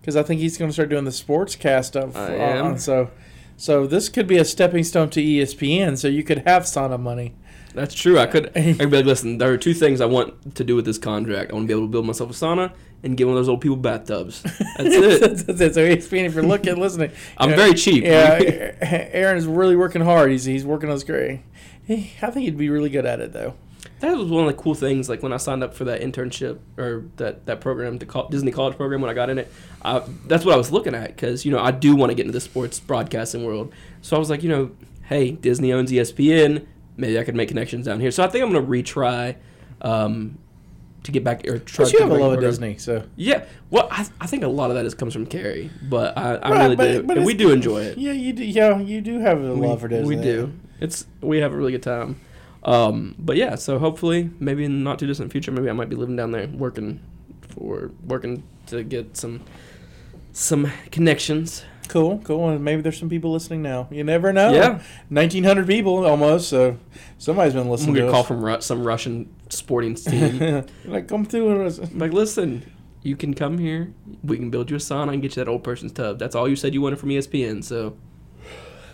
because 0.04 0.18
I 0.18 0.24
think 0.24 0.42
he's 0.42 0.58
going 0.58 0.68
to 0.68 0.74
start 0.74 0.90
doing 0.90 1.06
the 1.06 1.14
sports 1.14 1.56
cast 1.56 1.88
stuff. 1.90 2.14
I 2.18 2.36
uh, 2.36 2.66
am. 2.66 2.78
so, 2.78 3.10
so 3.56 3.88
this 3.88 4.10
could 4.10 4.28
be 4.28 4.36
a 4.38 4.44
stepping 4.44 4.84
stone 4.84 5.10
to 5.12 5.22
ESPN. 5.24 5.98
So 5.98 6.10
you 6.10 6.26
could 6.26 6.40
have 6.40 6.64
sauna 6.64 7.00
money. 7.00 7.34
That's 7.74 7.96
true. 7.96 8.20
I 8.20 8.26
could. 8.26 8.48
I 8.58 8.74
could 8.74 8.92
be 8.92 8.98
like, 8.98 9.06
listen. 9.06 9.38
There 9.38 9.52
are 9.54 9.58
two 9.58 9.74
things 9.74 10.02
I 10.02 10.06
want 10.06 10.56
to 10.56 10.64
do 10.66 10.76
with 10.76 10.84
this 10.84 10.98
contract. 10.98 11.52
I 11.52 11.54
want 11.54 11.64
to 11.64 11.68
be 11.68 11.74
able 11.74 11.88
to 11.88 11.92
build 11.92 12.06
myself 12.06 12.32
a 12.32 12.34
sauna 12.34 12.74
and 13.02 13.16
get 13.16 13.28
one 13.28 13.38
of 13.38 13.40
those 13.40 13.50
old 13.50 13.62
people 13.62 13.78
bathtubs. 13.78 14.44
That's 14.44 14.60
it. 14.78 15.22
that's, 15.22 15.44
that's 15.44 15.62
it. 15.62 15.74
So 15.74 15.82
ESPN, 15.88 16.26
if 16.26 16.34
you're 16.34 16.44
looking, 16.44 16.76
listening, 16.76 17.12
I'm 17.38 17.52
know, 17.52 17.56
very 17.56 17.74
cheap. 17.74 18.04
Yeah, 18.04 18.40
Aaron 18.82 19.38
is 19.38 19.46
really 19.46 19.78
working 19.78 20.02
hard. 20.02 20.32
He's 20.32 20.44
he's 20.44 20.66
working 20.66 20.90
on 20.90 20.94
his 20.96 21.06
career. 21.06 21.42
He, 21.86 22.12
I 22.22 22.30
think 22.30 22.44
he'd 22.44 22.58
be 22.58 22.70
really 22.70 22.90
good 22.90 23.06
at 23.06 23.22
it 23.22 23.32
though. 23.32 23.56
That 24.12 24.18
was 24.18 24.28
one 24.30 24.46
of 24.46 24.56
the 24.56 24.62
cool 24.62 24.76
things. 24.76 25.08
Like 25.10 25.24
when 25.24 25.32
I 25.34 25.38
signed 25.38 25.64
up 25.64 25.74
for 25.74 25.86
that 25.86 26.02
internship 26.02 26.60
or 26.78 27.06
that 27.18 27.46
that 27.46 27.62
program, 27.62 27.98
the 27.98 28.28
Disney 28.30 28.52
College 28.52 28.76
program, 28.76 29.02
when 29.02 29.10
I 29.10 29.14
got 29.14 29.30
in 29.30 29.40
it, 29.40 29.52
I, 29.84 30.02
that's 30.26 30.44
what 30.46 30.54
I 30.54 30.58
was 30.58 30.72
looking 30.72 30.94
at 30.94 31.08
because 31.08 31.46
you 31.46 31.52
know 31.52 31.60
I 31.60 31.72
do 31.72 31.96
want 31.96 32.10
to 32.12 32.16
get 32.16 32.24
into 32.26 32.34
the 32.34 32.42
sports 32.42 32.80
broadcasting 32.80 33.44
world. 33.46 33.74
So 34.02 34.16
I 34.16 34.20
was 34.20 34.30
like, 34.30 34.44
you 34.44 34.50
know, 34.50 34.72
hey, 35.04 35.32
Disney 35.32 35.72
owns 35.72 35.92
ESPN. 35.92 36.66
Maybe 36.98 37.18
I 37.18 37.24
could 37.24 37.36
make 37.36 37.48
connections 37.50 37.86
down 37.86 38.00
here. 38.00 38.12
So 38.12 38.24
I 38.24 38.28
think 38.28 38.44
I'm 38.44 38.52
gonna 38.52 38.66
retry. 38.66 39.36
Um, 39.82 40.38
to 41.04 41.12
get 41.12 41.24
back 41.24 41.46
or 41.48 41.60
try 41.60 41.84
But 41.84 41.92
to 41.92 41.98
you 41.98 42.04
have 42.04 42.12
a 42.12 42.16
love 42.18 42.34
of. 42.34 42.40
Disney, 42.40 42.78
so 42.78 43.04
Yeah, 43.18 43.44
well, 43.70 43.90
I, 43.92 44.08
I 44.22 44.26
think 44.26 44.44
a 44.44 44.48
lot 44.48 44.70
of 44.70 44.78
that 44.78 44.86
is 44.86 44.94
comes 44.94 45.14
from 45.14 45.26
Carrie, 45.26 45.70
but 45.90 46.18
I, 46.18 46.36
I 46.36 46.50
Right, 46.50 46.64
really 46.64 46.76
but- 46.78 46.92
do, 46.94 47.04
but 47.04 47.18
and 47.18 47.26
we 47.26 47.34
do 47.34 47.52
enjoy 47.52 47.82
it. 47.82 47.98
yeah, 47.98 48.14
you 48.14 48.32
do. 48.32 48.44
Yeah, 48.46 48.80
you 48.80 49.02
do 49.02 49.20
have 49.20 49.44
a 49.44 49.54
we, 49.54 49.68
love 49.68 49.82
for 49.82 49.90
Disney. 49.90 50.16
We 50.16 50.22
do. 50.22 50.54
It's 50.80 51.06
we 51.20 51.40
have 51.40 51.52
a 51.52 51.58
really 51.58 51.74
good 51.74 51.84
time. 51.84 52.22
Um, 52.66 53.16
but 53.20 53.36
yeah, 53.36 53.56
so 53.56 53.78
hopefully, 53.80 54.30
maybe 54.40 54.64
in 54.64 54.80
the 54.80 54.84
not 54.84 55.00
too 55.00 55.08
distant 55.08 55.32
future, 55.32 55.52
maybe 55.52 55.70
I 55.70 55.74
might 55.74 55.90
be 55.90 55.96
living 55.96 56.16
down 56.16 56.32
there 56.32 56.48
working 56.48 57.02
for 57.42 57.92
working 58.06 58.44
to 58.68 58.84
get 58.84 59.18
some 59.18 59.42
some 60.32 60.72
connections. 60.92 61.66
Cool, 61.90 62.20
cool. 62.24 62.50
And 62.50 62.64
maybe 62.64 62.82
there's 62.82 62.98
some 62.98 63.10
people 63.10 63.32
listening 63.34 63.62
now. 63.62 63.88
You 63.92 64.04
never 64.04 64.32
know. 64.32 64.54
Yeah. 64.54 64.82
1,900 65.10 65.68
people 65.68 66.06
almost. 66.06 66.48
So 66.50 66.78
somebody's 67.18 67.54
been 67.54 67.70
listening 67.70 67.96
gonna 67.96 68.08
a 68.08 68.12
call 68.12 68.24
from 68.24 68.44
Ru- 68.44 68.62
some 68.62 68.84
Russian 68.88 69.34
sporting 69.50 69.96
team. 69.96 70.66
like, 70.86 71.08
come 71.08 71.26
through. 71.26 71.64
with 71.64 71.80
us. 71.80 71.92
I'm 71.92 72.00
like, 72.00 72.14
listen, 72.14 72.66
you 73.04 73.16
can 73.18 73.34
come 73.34 73.58
here. 73.58 73.94
We 74.24 74.38
can 74.38 74.50
build 74.50 74.70
you 74.70 74.78
a 74.78 74.80
sauna 74.80 75.14
and 75.14 75.22
get 75.22 75.36
you 75.36 75.44
that 75.44 75.52
old 75.52 75.64
person's 75.64 75.92
tub. 75.92 76.20
That's 76.20 76.36
all 76.36 76.48
you 76.48 76.56
said 76.56 76.74
you 76.74 76.82
wanted 76.82 77.00
from 77.00 77.10
ESPN. 77.10 77.64
So 77.64 77.98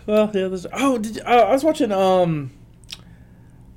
Well, 0.06 0.26
yeah. 0.34 0.48
There's, 0.48 0.66
oh, 0.72 0.98
did 0.98 1.20
uh, 1.20 1.46
I 1.48 1.52
was 1.52 1.62
watching. 1.64 1.92
Um. 1.92 2.50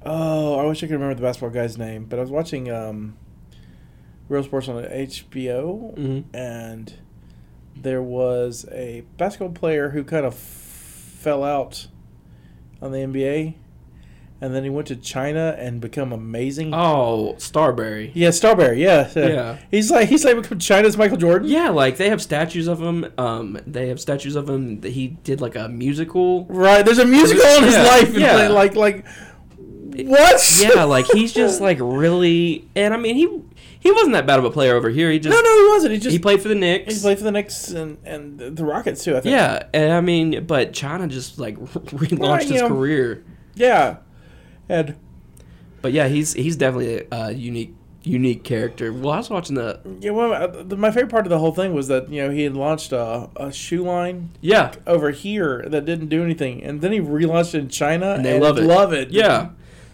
Oh, 0.06 0.60
I 0.60 0.66
wish 0.66 0.84
I 0.84 0.88
could 0.88 0.93
remember 0.93 1.16
the 1.16 1.22
basketball 1.22 1.49
guy's 1.49 1.78
name, 1.78 2.06
but 2.06 2.20
I 2.20 2.22
was 2.22 2.32
watching 2.32 2.70
um, 2.72 3.16
Real 4.30 4.43
Sports 4.43 4.68
on 4.68 4.84
HBO, 4.84 5.93
Mhm. 5.97 6.24
and 6.34 6.93
there 7.76 8.01
was 8.01 8.66
a 8.72 9.04
basketball 9.18 9.49
player 9.51 9.89
who 9.91 10.04
kind 10.04 10.26
of 10.26 10.36
fell 10.36 11.43
out 11.43 11.88
on 12.82 12.91
the 12.91 12.99
NBA, 12.99 13.56
and 14.41 14.54
then 14.54 14.64
he 14.64 14.70
went 14.70 14.88
to 14.88 14.95
China 14.97 15.56
and 15.58 15.80
become 15.80 16.12
amazing. 16.12 16.72
oh, 16.74 17.36
Starbury. 17.38 18.12
Yeah, 18.14 18.32
Starbury. 18.32 18.82
Yeah, 18.84 19.10
Yeah. 19.16 19.58
He's 19.72 19.89
like 19.89 20.10
he's 20.10 20.26
like 20.26 20.36
become 20.36 20.60
China's 20.60 20.97
Michael 20.97 21.16
Jordan. 21.18 21.47
Yeah, 21.47 21.70
like 21.70 21.95
they 21.95 22.10
have 22.10 22.22
statues 22.22 22.68
of 22.68 22.82
him. 22.82 23.06
Um, 23.18 23.58
they 23.66 23.88
have 23.88 24.01
statues 24.01 24.36
of 24.36 24.49
him. 24.49 24.82
that 24.82 24.91
He 24.91 25.08
did 25.24 25.39
like 25.39 25.56
a 25.56 25.70
musical. 25.70 26.45
Right. 26.49 26.84
There's 26.86 26.99
a 26.99 27.06
musical 27.06 27.45
in 27.58 27.64
his 27.64 27.74
Yeah, 27.74 27.84
life. 27.84 28.10
and 28.10 28.18
yeah. 28.20 28.47
Like 28.49 28.76
like 28.76 29.06
what? 29.96 30.60
Yeah, 30.62 30.84
like 30.84 31.06
he's 31.08 31.34
just 31.41 31.62
like 31.62 31.78
really. 31.82 32.68
And 32.76 32.94
I 32.94 32.98
mean, 32.98 33.16
he 33.16 33.41
he 33.80 33.91
wasn't 33.91 34.14
that 34.14 34.26
bad 34.26 34.39
of 34.39 34.46
a 34.46 34.52
player 34.52 34.76
over 34.76 34.89
here. 34.89 35.12
He 35.12 35.20
just 35.20 35.34
No, 35.36 35.41
no, 35.41 35.64
he 35.64 35.70
wasn't. 35.70 35.94
He 35.94 36.00
just 36.00 36.14
he 36.14 36.20
played 36.20 36.41
for 36.41 36.48
the 36.48 36.56
Knicks. 36.56 36.96
He 36.96 37.02
played 37.02 37.18
for 37.18 37.24
the 37.26 37.32
Knicks 37.32 37.70
and, 37.70 37.98
and 38.06 38.39
the 38.39 38.66
Rockets 38.66 39.04
too. 39.04 39.18
I 39.18 39.22
think. 39.22 39.34
yeah, 39.34 39.64
and 39.74 39.91
I 39.94 40.02
mean, 40.02 40.46
but 40.46 40.74
China 40.74 41.08
just 41.08 41.39
like 41.39 41.58
relaunched 41.60 42.20
Well, 42.20 42.38
his 42.39 42.52
know- 42.62 42.68
career. 42.70 43.24
Yeah. 43.56 43.98
And 44.70 44.96
But 45.82 45.91
yeah, 45.91 46.08
he's 46.08 46.34
he's 46.34 46.56
definitely 46.56 47.06
a, 47.12 47.16
a 47.16 47.32
unique 47.32 47.76
unique 48.06 48.44
character. 48.44 48.91
Well, 48.91 49.12
I 49.12 49.18
was 49.18 49.30
watching 49.30 49.56
the 49.56 49.80
yeah, 50.00 50.12
well, 50.12 50.34
uh, 50.34 50.48
the, 50.64 50.76
my 50.78 50.91
favorite 50.91 51.12
part 51.12 51.26
of 51.26 51.30
the 51.30 51.39
whole 51.39 51.54
thing 51.54 51.74
was 51.74 51.88
that 51.89 52.10
you 52.10 52.22
know 52.24 52.30
he 52.32 52.44
had 52.44 52.54
launched 52.56 52.91
a, 52.94 53.30
a 53.36 53.52
shoe 53.52 53.84
line 53.84 54.30
yeah, 54.41 54.74
over 54.88 55.12
here 55.12 55.64
that 55.68 55.86
didn't 55.86 56.08
do 56.08 56.24
anything, 56.24 56.64
and 56.64 56.82
then 56.82 56.91
he 56.94 57.00
relaunched 57.00 57.54
it 57.56 57.60
in 57.60 57.70
China, 57.70 58.14
and 58.14 58.26
they 58.26 58.39
love 58.39 58.58
it. 58.58 58.64
Love 58.64 58.94
it. 58.94 59.12
Yeah, 59.12 59.50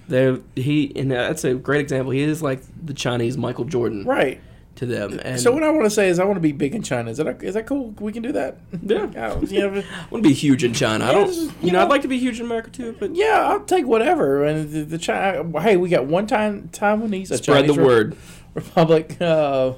they 0.09 0.37
he 0.55 0.91
and 0.95 1.11
that's 1.11 1.43
a 1.43 1.53
great 1.55 1.81
example. 1.81 2.11
He 2.11 2.21
is 2.21 2.41
like 2.43 2.61
the 2.85 2.93
Chinese 2.93 3.37
Michael 3.37 3.65
Jordan 3.65 4.03
Right. 4.05 4.41
to 4.75 4.85
them. 4.85 5.19
And 5.23 5.39
so 5.39 5.51
what 5.51 5.63
I 5.63 5.69
want 5.69 5.85
to 5.85 5.89
say 5.89 6.09
is 6.09 6.19
I 6.19 6.23
want 6.25 6.37
to 6.37 6.41
be 6.41 6.51
big 6.51 6.73
in 6.75 6.81
China. 6.83 7.11
Is 7.11 7.17
that 7.17 7.41
is 7.43 7.53
that 7.53 7.65
cool? 7.67 7.93
We 7.99 8.11
can 8.11 8.21
do 8.23 8.31
that. 8.33 8.57
Yeah. 8.81 9.07
Yeah. 9.13 9.39
You 9.41 9.59
know, 9.61 9.79
I 9.79 9.83
want 10.11 10.23
to 10.23 10.29
be 10.29 10.33
huge 10.33 10.63
in 10.63 10.73
China. 10.73 11.05
I 11.05 11.11
don't, 11.11 11.27
just, 11.27 11.41
you, 11.41 11.51
you 11.61 11.71
know, 11.71 11.79
know- 11.79 11.85
I'd 11.85 11.89
like 11.89 12.01
to 12.03 12.07
be 12.07 12.17
huge 12.19 12.39
in 12.39 12.45
America 12.45 12.69
too, 12.69 12.95
but 12.99 13.15
yeah, 13.15 13.45
I'll 13.49 13.61
take 13.65 13.85
whatever. 13.85 14.43
And 14.45 14.69
the, 14.71 14.83
the 14.83 14.97
China. 14.97 15.59
Hey, 15.61 15.77
we 15.77 15.89
got 15.89 16.05
one 16.05 16.27
time 16.27 16.69
Taiwanese. 16.73 17.27
spread 17.27 17.39
the 17.39 17.43
Chinese 17.73 17.77
Re- 17.77 17.83
word. 17.85 18.17
Republic 18.55 19.17
uh, 19.21 19.73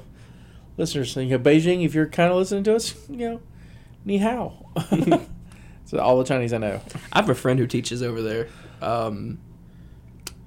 listeners. 0.76 1.14
You 1.16 1.26
know, 1.26 1.38
Beijing. 1.38 1.84
If 1.84 1.94
you're 1.94 2.06
kind 2.08 2.30
of 2.30 2.38
listening 2.38 2.64
to 2.64 2.74
us, 2.76 2.94
you 3.08 3.16
know, 3.28 3.40
ni 4.04 4.18
hao. 4.18 4.66
so 5.84 5.98
all 5.98 6.16
the 6.18 6.24
Chinese 6.24 6.52
I 6.52 6.58
know. 6.58 6.80
I 7.12 7.18
have 7.20 7.28
a 7.28 7.34
friend 7.34 7.58
who 7.58 7.66
teaches 7.66 8.02
over 8.02 8.22
there. 8.22 8.48
Um, 8.80 9.38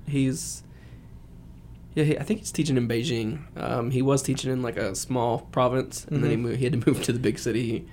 he's, 0.08 0.64
yeah, 1.94 2.04
he, 2.04 2.18
I 2.18 2.24
think 2.24 2.40
he's 2.42 2.52
teaching 2.52 2.78
in 2.78 2.88
Beijing. 2.88 3.40
Um, 3.62 3.92
he 3.92 4.02
was 4.02 4.22
teaching 4.22 4.52
in 4.52 4.62
like 4.62 4.78
a 4.78 4.96
small 4.96 5.40
province, 5.52 6.06
and 6.10 6.24
then 6.24 6.32
he 6.32 6.38
Mhm. 6.38 6.42
moved. 6.42 6.58
He 6.58 6.66
had 6.66 6.74
to 6.82 6.90
move 6.92 7.04
to 7.04 7.14
the 7.14 7.20
big 7.20 7.40
city. 7.40 7.64
He, 7.64 7.86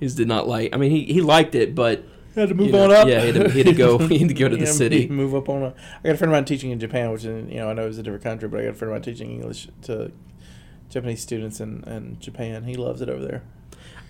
he 0.00 0.06
just 0.06 0.16
did 0.16 0.28
not 0.28 0.48
like. 0.48 0.74
I 0.74 0.76
mean, 0.76 0.90
he, 0.90 1.04
he 1.04 1.20
liked 1.20 1.54
it, 1.54 1.74
but 1.74 2.04
Had 2.34 2.48
to 2.48 2.54
move 2.54 2.66
You 2.66 2.72
know, 2.72 2.84
on 2.84 2.90
up. 2.90 3.06
yeah, 3.08 3.20
he 3.20 3.26
had 3.32 3.34
to- 3.44 3.50
he 3.50 3.58
had 3.58 3.66
to 3.68 3.72
go- 3.74 3.98
he 4.08 4.18
had 4.18 4.28
to 4.28 4.34
go 4.34 4.48
to 4.48 4.56
the 4.56 4.66
city. 4.66 5.06
Move 5.08 5.34
up 5.36 5.48
on. 5.48 5.62
A, 5.62 5.66
I 5.68 6.08
got 6.08 6.14
a 6.14 6.16
friend 6.16 6.32
of 6.32 6.36
mine 6.36 6.44
teaching 6.44 6.70
in 6.72 6.80
Japan, 6.80 7.12
which 7.12 7.24
is 7.24 7.48
you 7.48 7.58
know 7.58 7.70
I 7.70 7.74
know 7.74 7.86
is 7.86 7.96
a 7.98 8.02
different 8.02 8.24
country, 8.24 8.48
but 8.48 8.58
I 8.60 8.64
got 8.64 8.70
a 8.70 8.74
friend 8.74 8.90
of 8.92 8.96
mine 8.96 9.02
teaching 9.02 9.30
English 9.30 9.68
to 9.82 10.10
Japanese 10.90 11.20
students 11.20 11.60
in, 11.60 11.84
in 11.84 12.16
Japan. 12.18 12.64
He 12.64 12.74
loves 12.74 13.00
it 13.00 13.08
over 13.08 13.24
there. 13.24 13.42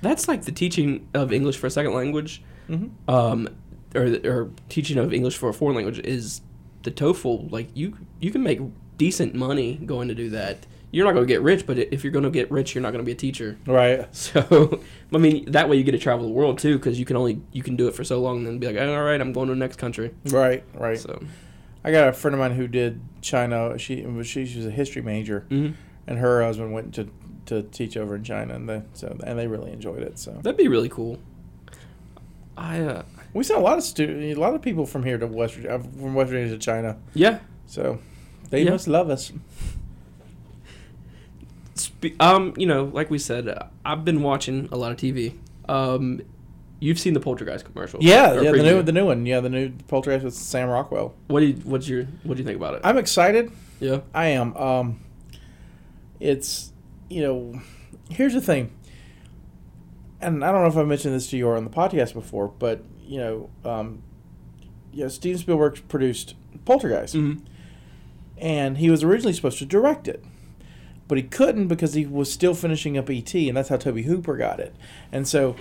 that's 0.00 0.26
like 0.26 0.44
the 0.44 0.52
teaching 0.52 1.06
of 1.14 1.32
English 1.32 1.56
for 1.58 1.66
a 1.66 1.70
second 1.70 1.92
language, 1.94 2.42
Mm-hmm. 2.70 3.10
um, 3.10 3.48
or 3.94 4.06
or 4.24 4.50
teaching 4.70 4.96
of 4.96 5.12
English 5.12 5.36
for 5.36 5.50
a 5.50 5.52
foreign 5.54 5.76
language 5.76 5.98
is 5.98 6.40
the 6.84 6.90
TOEFL. 6.90 7.50
Like 7.50 7.68
you 7.74 7.98
you 8.20 8.30
can 8.30 8.42
make 8.42 8.60
decent 8.96 9.34
money 9.34 9.76
going 9.76 10.08
to 10.08 10.14
do 10.14 10.30
that. 10.30 10.66
You're 10.90 11.04
not 11.04 11.14
going 11.14 11.26
to 11.26 11.32
get 11.32 11.42
rich, 11.42 11.66
but 11.66 11.76
if 11.76 12.04
you're 12.04 12.12
going 12.12 12.24
to 12.24 12.30
get 12.30 12.48
rich, 12.52 12.72
you're 12.72 12.82
not 12.82 12.92
going 12.92 13.04
to 13.04 13.06
be 13.06 13.10
a 13.10 13.16
teacher. 13.16 13.58
Right. 13.66 14.06
So, 14.14 14.80
I 15.12 15.18
mean, 15.18 15.50
that 15.50 15.68
way 15.68 15.76
you 15.76 15.82
get 15.82 15.90
to 15.92 15.98
travel 15.98 16.24
the 16.24 16.32
world 16.32 16.58
too, 16.58 16.78
because 16.78 17.00
you 17.00 17.04
can 17.04 17.16
only 17.16 17.42
you 17.52 17.64
can 17.64 17.74
do 17.74 17.88
it 17.88 17.94
for 17.94 18.04
so 18.04 18.20
long, 18.20 18.38
and 18.38 18.46
then 18.46 18.58
be 18.58 18.68
like, 18.68 18.76
all 18.76 19.02
right, 19.02 19.20
I'm 19.20 19.32
going 19.32 19.48
to 19.48 19.54
the 19.54 19.58
next 19.58 19.76
country. 19.76 20.14
Right. 20.26 20.62
Right. 20.72 20.98
So, 20.98 21.20
I 21.82 21.90
got 21.90 22.08
a 22.08 22.12
friend 22.12 22.34
of 22.34 22.38
mine 22.38 22.52
who 22.52 22.68
did 22.68 23.00
China. 23.20 23.76
She 23.78 24.06
she, 24.22 24.46
she 24.46 24.56
was 24.56 24.66
a 24.66 24.70
history 24.70 25.02
major, 25.02 25.46
mhm. 25.50 25.74
and 26.06 26.18
her 26.18 26.42
husband 26.42 26.72
went 26.72 26.94
to 26.94 27.08
to 27.46 27.62
teach 27.62 27.96
over 27.96 28.16
in 28.16 28.24
China, 28.24 28.54
and 28.54 28.68
they 28.68 28.82
so 28.94 29.16
and 29.24 29.38
they 29.38 29.46
really 29.46 29.72
enjoyed 29.72 30.02
it. 30.02 30.18
So 30.18 30.30
that'd 30.42 30.56
be 30.56 30.68
really 30.68 30.88
cool. 30.88 31.18
I 32.56 32.80
uh, 32.80 33.02
we 33.34 33.44
sent 33.44 33.60
a 33.60 33.62
lot 33.62 33.76
of 33.76 33.84
stu- 33.84 34.18
a 34.20 34.34
lot 34.34 34.54
of 34.54 34.62
people 34.62 34.86
from 34.86 35.02
here 35.04 35.18
to 35.18 35.26
West 35.26 35.54
Virginia, 35.54 35.78
from 35.80 36.14
West 36.14 36.30
Virginia 36.30 36.52
to 36.52 36.58
China. 36.58 36.96
yeah. 37.14 37.40
So 37.66 37.98
they 38.50 38.62
Yeah. 38.62 38.70
must 38.70 38.88
love 38.88 39.10
us. 39.10 39.32
Spe- 41.74 42.20
um, 42.20 42.54
you 42.56 42.66
know, 42.66 42.84
like 42.84 43.10
we 43.10 43.18
said, 43.18 43.48
uh, 43.48 43.64
I've 43.84 44.04
been 44.04 44.22
watching 44.22 44.68
a 44.70 44.76
lot 44.76 44.92
of 44.92 44.98
TV. 44.98 45.34
Um, 45.68 46.20
you've 46.78 46.98
seen 46.98 47.14
the 47.14 47.20
Poltergeist 47.20 47.64
commercial, 47.64 48.00
Yeah, 48.02 48.40
yeah, 48.40 48.52
the 48.52 48.62
new 48.62 48.82
the 48.82 48.92
new 48.92 49.06
one. 49.06 49.26
Yeah, 49.26 49.40
the 49.40 49.48
new 49.48 49.72
Poltergeist 49.88 50.24
with 50.24 50.34
Sam 50.34 50.68
Rockwell. 50.68 51.14
What 51.26 51.40
do 51.40 51.46
you, 51.46 51.54
what's 51.64 51.88
your 51.88 52.04
what 52.22 52.36
do 52.36 52.42
you 52.42 52.46
think 52.46 52.56
about 52.58 52.74
it? 52.74 52.82
I'm 52.84 52.96
excited. 52.98 53.50
yeah, 53.80 54.00
I 54.14 54.26
am. 54.26 54.56
Um, 54.56 55.00
it's 56.20 56.72
you 57.10 57.22
know, 57.22 57.60
here's 58.10 58.34
the 58.34 58.40
thing, 58.40 58.70
and 60.20 60.44
I 60.44 60.52
don't 60.52 60.62
know 60.62 60.68
if 60.68 60.76
I 60.76 60.84
mentioned 60.84 61.14
this 61.14 61.28
to 61.30 61.36
you 61.36 61.48
or 61.48 61.56
on 61.56 61.64
the 61.64 61.70
podcast 61.70 62.12
before, 62.14 62.48
but 62.58 62.84
you 63.06 63.18
know, 63.18 63.50
um, 63.64 64.02
yeah, 64.92 65.08
Steven 65.08 65.38
Spielberg 65.38 65.80
produced 65.88 66.34
Poltergeist, 66.64 67.14
Mhm. 67.14 67.40
and 68.38 68.78
he 68.78 68.90
was 68.90 69.02
originally 69.02 69.32
supposed 69.32 69.58
to 69.58 69.66
direct 69.66 70.08
it, 70.08 70.24
but 71.08 71.18
he 71.18 71.22
couldn't 71.24 71.68
because 71.68 71.94
he 71.94 72.06
was 72.06 72.32
still 72.32 72.54
finishing 72.54 72.96
up 72.98 73.10
E.T., 73.10 73.48
and 73.48 73.56
that's 73.56 73.68
how 73.68 73.76
Tobe 73.76 73.98
Hooper 74.04 74.36
got 74.36 74.60
it, 74.60 74.74
and 75.12 75.26
so. 75.28 75.56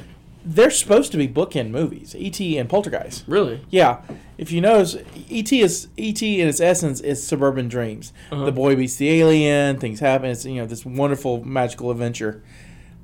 They're 0.45 0.71
supposed 0.71 1.13
to 1.13 1.17
be 1.17 1.25
bookend 1.25 1.69
movies, 1.69 2.13
E.T. 2.17 2.57
and 2.57 2.67
Poltergeist. 2.67 3.23
really. 3.27 3.61
Yeah, 3.69 4.01
if 4.37 4.51
you 4.51 4.59
notice, 4.59 4.97
ET 5.31 5.53
is 5.53 5.87
ET 5.97 6.21
in 6.21 6.49
its 6.49 6.59
essence 6.59 6.99
is 6.99 7.25
suburban 7.25 7.69
dreams. 7.69 8.11
Uh-huh. 8.29 8.43
The 8.43 8.51
boy 8.51 8.75
beats 8.75 8.97
the 8.97 9.07
alien, 9.21 9.79
things 9.79 10.01
happen. 10.01 10.29
It's 10.31 10.43
you 10.43 10.55
know 10.55 10.65
this 10.65 10.85
wonderful 10.85 11.45
magical 11.45 11.91
adventure. 11.91 12.43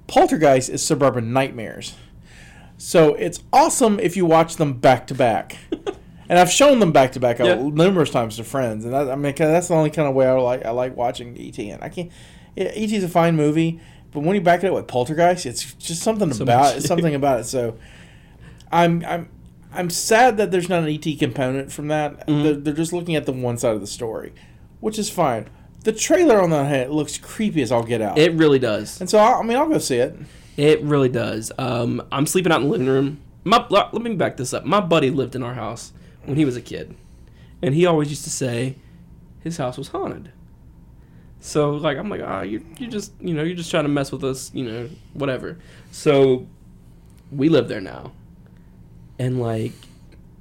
Poltergeist 0.08 0.68
is 0.70 0.84
suburban 0.86 1.32
nightmares. 1.32 1.94
So 2.82 3.14
it's 3.14 3.44
awesome 3.54 4.00
if 4.00 4.18
you 4.18 4.26
watch 4.26 4.56
them 4.56 4.74
back 4.74 5.06
to 5.08 5.14
back. 5.14 5.58
And 6.32 6.38
I've 6.38 6.52
shown 6.52 6.80
them 6.80 6.92
back 6.92 7.14
to 7.14 7.20
back 7.20 7.40
Yeah. 7.40 7.56
numerous 7.56 8.12
times 8.12 8.36
to 8.38 8.44
friends, 8.44 8.86
and 8.86 8.94
that, 8.94 9.10
I 9.10 9.16
mean 9.16 9.34
that's 9.36 9.68
the 9.70 9.74
only 9.74 9.90
kind 9.90 10.08
of 10.08 10.14
way 10.14 10.28
I 10.28 10.34
like 10.34 10.64
I 10.64 10.70
like 10.70 10.96
watching 10.96 11.36
ET. 11.36 11.58
And 11.58 11.84
I 11.84 11.90
can't. 11.90 12.12
Yeah, 12.56 12.66
ET 12.66 12.92
is 12.92 13.04
a 13.04 13.10
fine 13.10 13.36
movie, 13.36 13.80
but 14.12 14.20
when 14.20 14.36
you 14.36 14.42
back 14.42 14.64
it 14.64 14.68
up 14.68 14.76
with 14.76 14.86
Poltergeist, 14.86 15.48
it's 15.48 15.74
just 15.74 16.04
something 16.04 16.32
So 16.32 16.44
about 16.44 16.76
it. 16.78 16.82
Something 16.84 17.16
about 17.22 17.40
it. 17.40 17.46
So 17.46 17.78
I'm 18.72 19.04
I'm 19.08 19.30
I'm 19.74 19.90
sad 19.90 20.38
that 20.38 20.52
there's 20.52 20.70
not 20.70 20.84
an 20.84 20.90
ET 20.90 21.18
component 21.18 21.72
from 21.72 21.88
that. 21.88 22.28
Mhm. 22.28 22.44
They're, 22.44 22.54
they're 22.58 22.74
just 22.76 22.94
looking 22.94 23.16
at 23.16 23.26
the 23.26 23.32
one 23.34 23.58
side 23.58 23.74
of 23.74 23.82
the 23.82 23.88
story, 23.88 24.32
which 24.82 25.00
is 25.00 25.10
fine. 25.10 25.50
The 25.84 25.94
trailer 25.94 26.40
on 26.40 26.52
that 26.52 26.68
head 26.68 26.92
looks 26.92 27.18
creepy 27.18 27.64
as 27.64 27.72
all 27.72 27.82
get 27.82 28.04
out, 28.04 28.20
It 28.20 28.34
really 28.34 28.60
does. 28.60 29.02
and 29.02 29.10
so 29.10 29.18
I, 29.18 29.40
I 29.40 29.42
mean 29.42 29.58
I'll 29.58 29.68
go 29.68 29.80
see 29.80 29.98
it. 29.98 30.16
It 30.58 30.82
really 30.82 31.10
does. 31.10 31.52
Um, 31.58 32.02
I'm 32.12 32.26
sleeping 32.26 32.52
out 32.52 32.62
in 32.62 32.68
the 32.68 32.72
living 32.72 32.88
room. 32.88 33.22
My 33.44 33.66
let 33.70 33.94
me 33.94 34.16
back 34.16 34.38
this 34.38 34.54
up. 34.54 34.66
My 34.66 34.80
buddy 34.82 35.10
lived 35.10 35.36
in 35.36 35.44
our 35.44 35.54
house 35.54 35.94
when 36.26 36.38
he 36.38 36.46
was 36.46 36.58
a 36.58 36.62
kid, 36.62 36.96
and 37.62 37.74
he 37.74 37.86
always 37.86 38.10
used 38.10 38.24
to 38.26 38.30
say 38.30 38.76
his 39.42 39.58
house 39.58 39.78
was 39.78 39.90
haunted. 39.90 40.32
So 41.40 41.72
like 41.72 41.98
I'm 41.98 42.10
like, 42.10 42.22
ah, 42.24 42.42
you 42.42 42.66
you 42.78 42.88
just 42.88 43.14
you 43.20 43.34
know 43.34 43.44
you're 43.44 43.56
just 43.56 43.72
trying 43.72 43.86
to 43.86 43.90
mess 43.90 44.12
with 44.12 44.24
us, 44.24 44.52
you 44.54 44.66
know, 44.66 44.90
whatever. 45.14 45.58
So 45.92 46.48
we 47.32 47.48
live 47.50 47.68
there 47.68 47.82
now, 47.82 48.12
and 49.18 49.40
like 49.42 49.74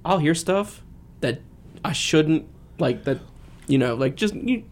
I'll 0.05 0.19
hear 0.19 0.35
stuff 0.35 0.83
that 1.21 1.41
I 1.85 1.93
shouldn't 1.93 2.47
like 2.79 3.05
that, 3.05 3.19
you 3.67 3.79
know, 3.79 3.95
like 3.95 4.17
just 4.17 4.35
you 4.35 4.65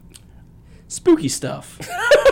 spooky 0.89 1.29
stuff. 1.29 1.79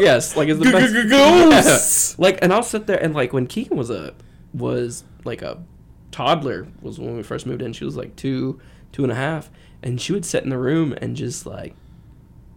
yes, 0.00 0.36
like 0.36 0.48
it's 0.48 0.58
the 0.58 0.70
best. 0.70 0.92
Ghosts. 1.08 2.14
Yeah. 2.18 2.24
Like, 2.24 2.38
and 2.42 2.52
I'll 2.52 2.62
sit 2.62 2.86
there 2.86 3.02
and 3.02 3.14
like 3.14 3.32
when 3.32 3.46
Keegan 3.46 3.76
was 3.76 3.90
a 3.90 4.14
was 4.52 5.04
like 5.24 5.42
a 5.42 5.62
toddler 6.10 6.68
was 6.80 6.98
when 6.98 7.16
we 7.16 7.22
first 7.22 7.46
moved 7.46 7.62
in. 7.62 7.72
She 7.72 7.84
was 7.84 7.96
like 7.96 8.16
two 8.16 8.60
two 8.92 9.02
and 9.02 9.12
a 9.12 9.16
half, 9.16 9.50
and 9.82 10.00
she 10.00 10.12
would 10.12 10.24
sit 10.24 10.44
in 10.44 10.50
the 10.50 10.58
room 10.58 10.94
and 11.00 11.16
just 11.16 11.46
like 11.46 11.74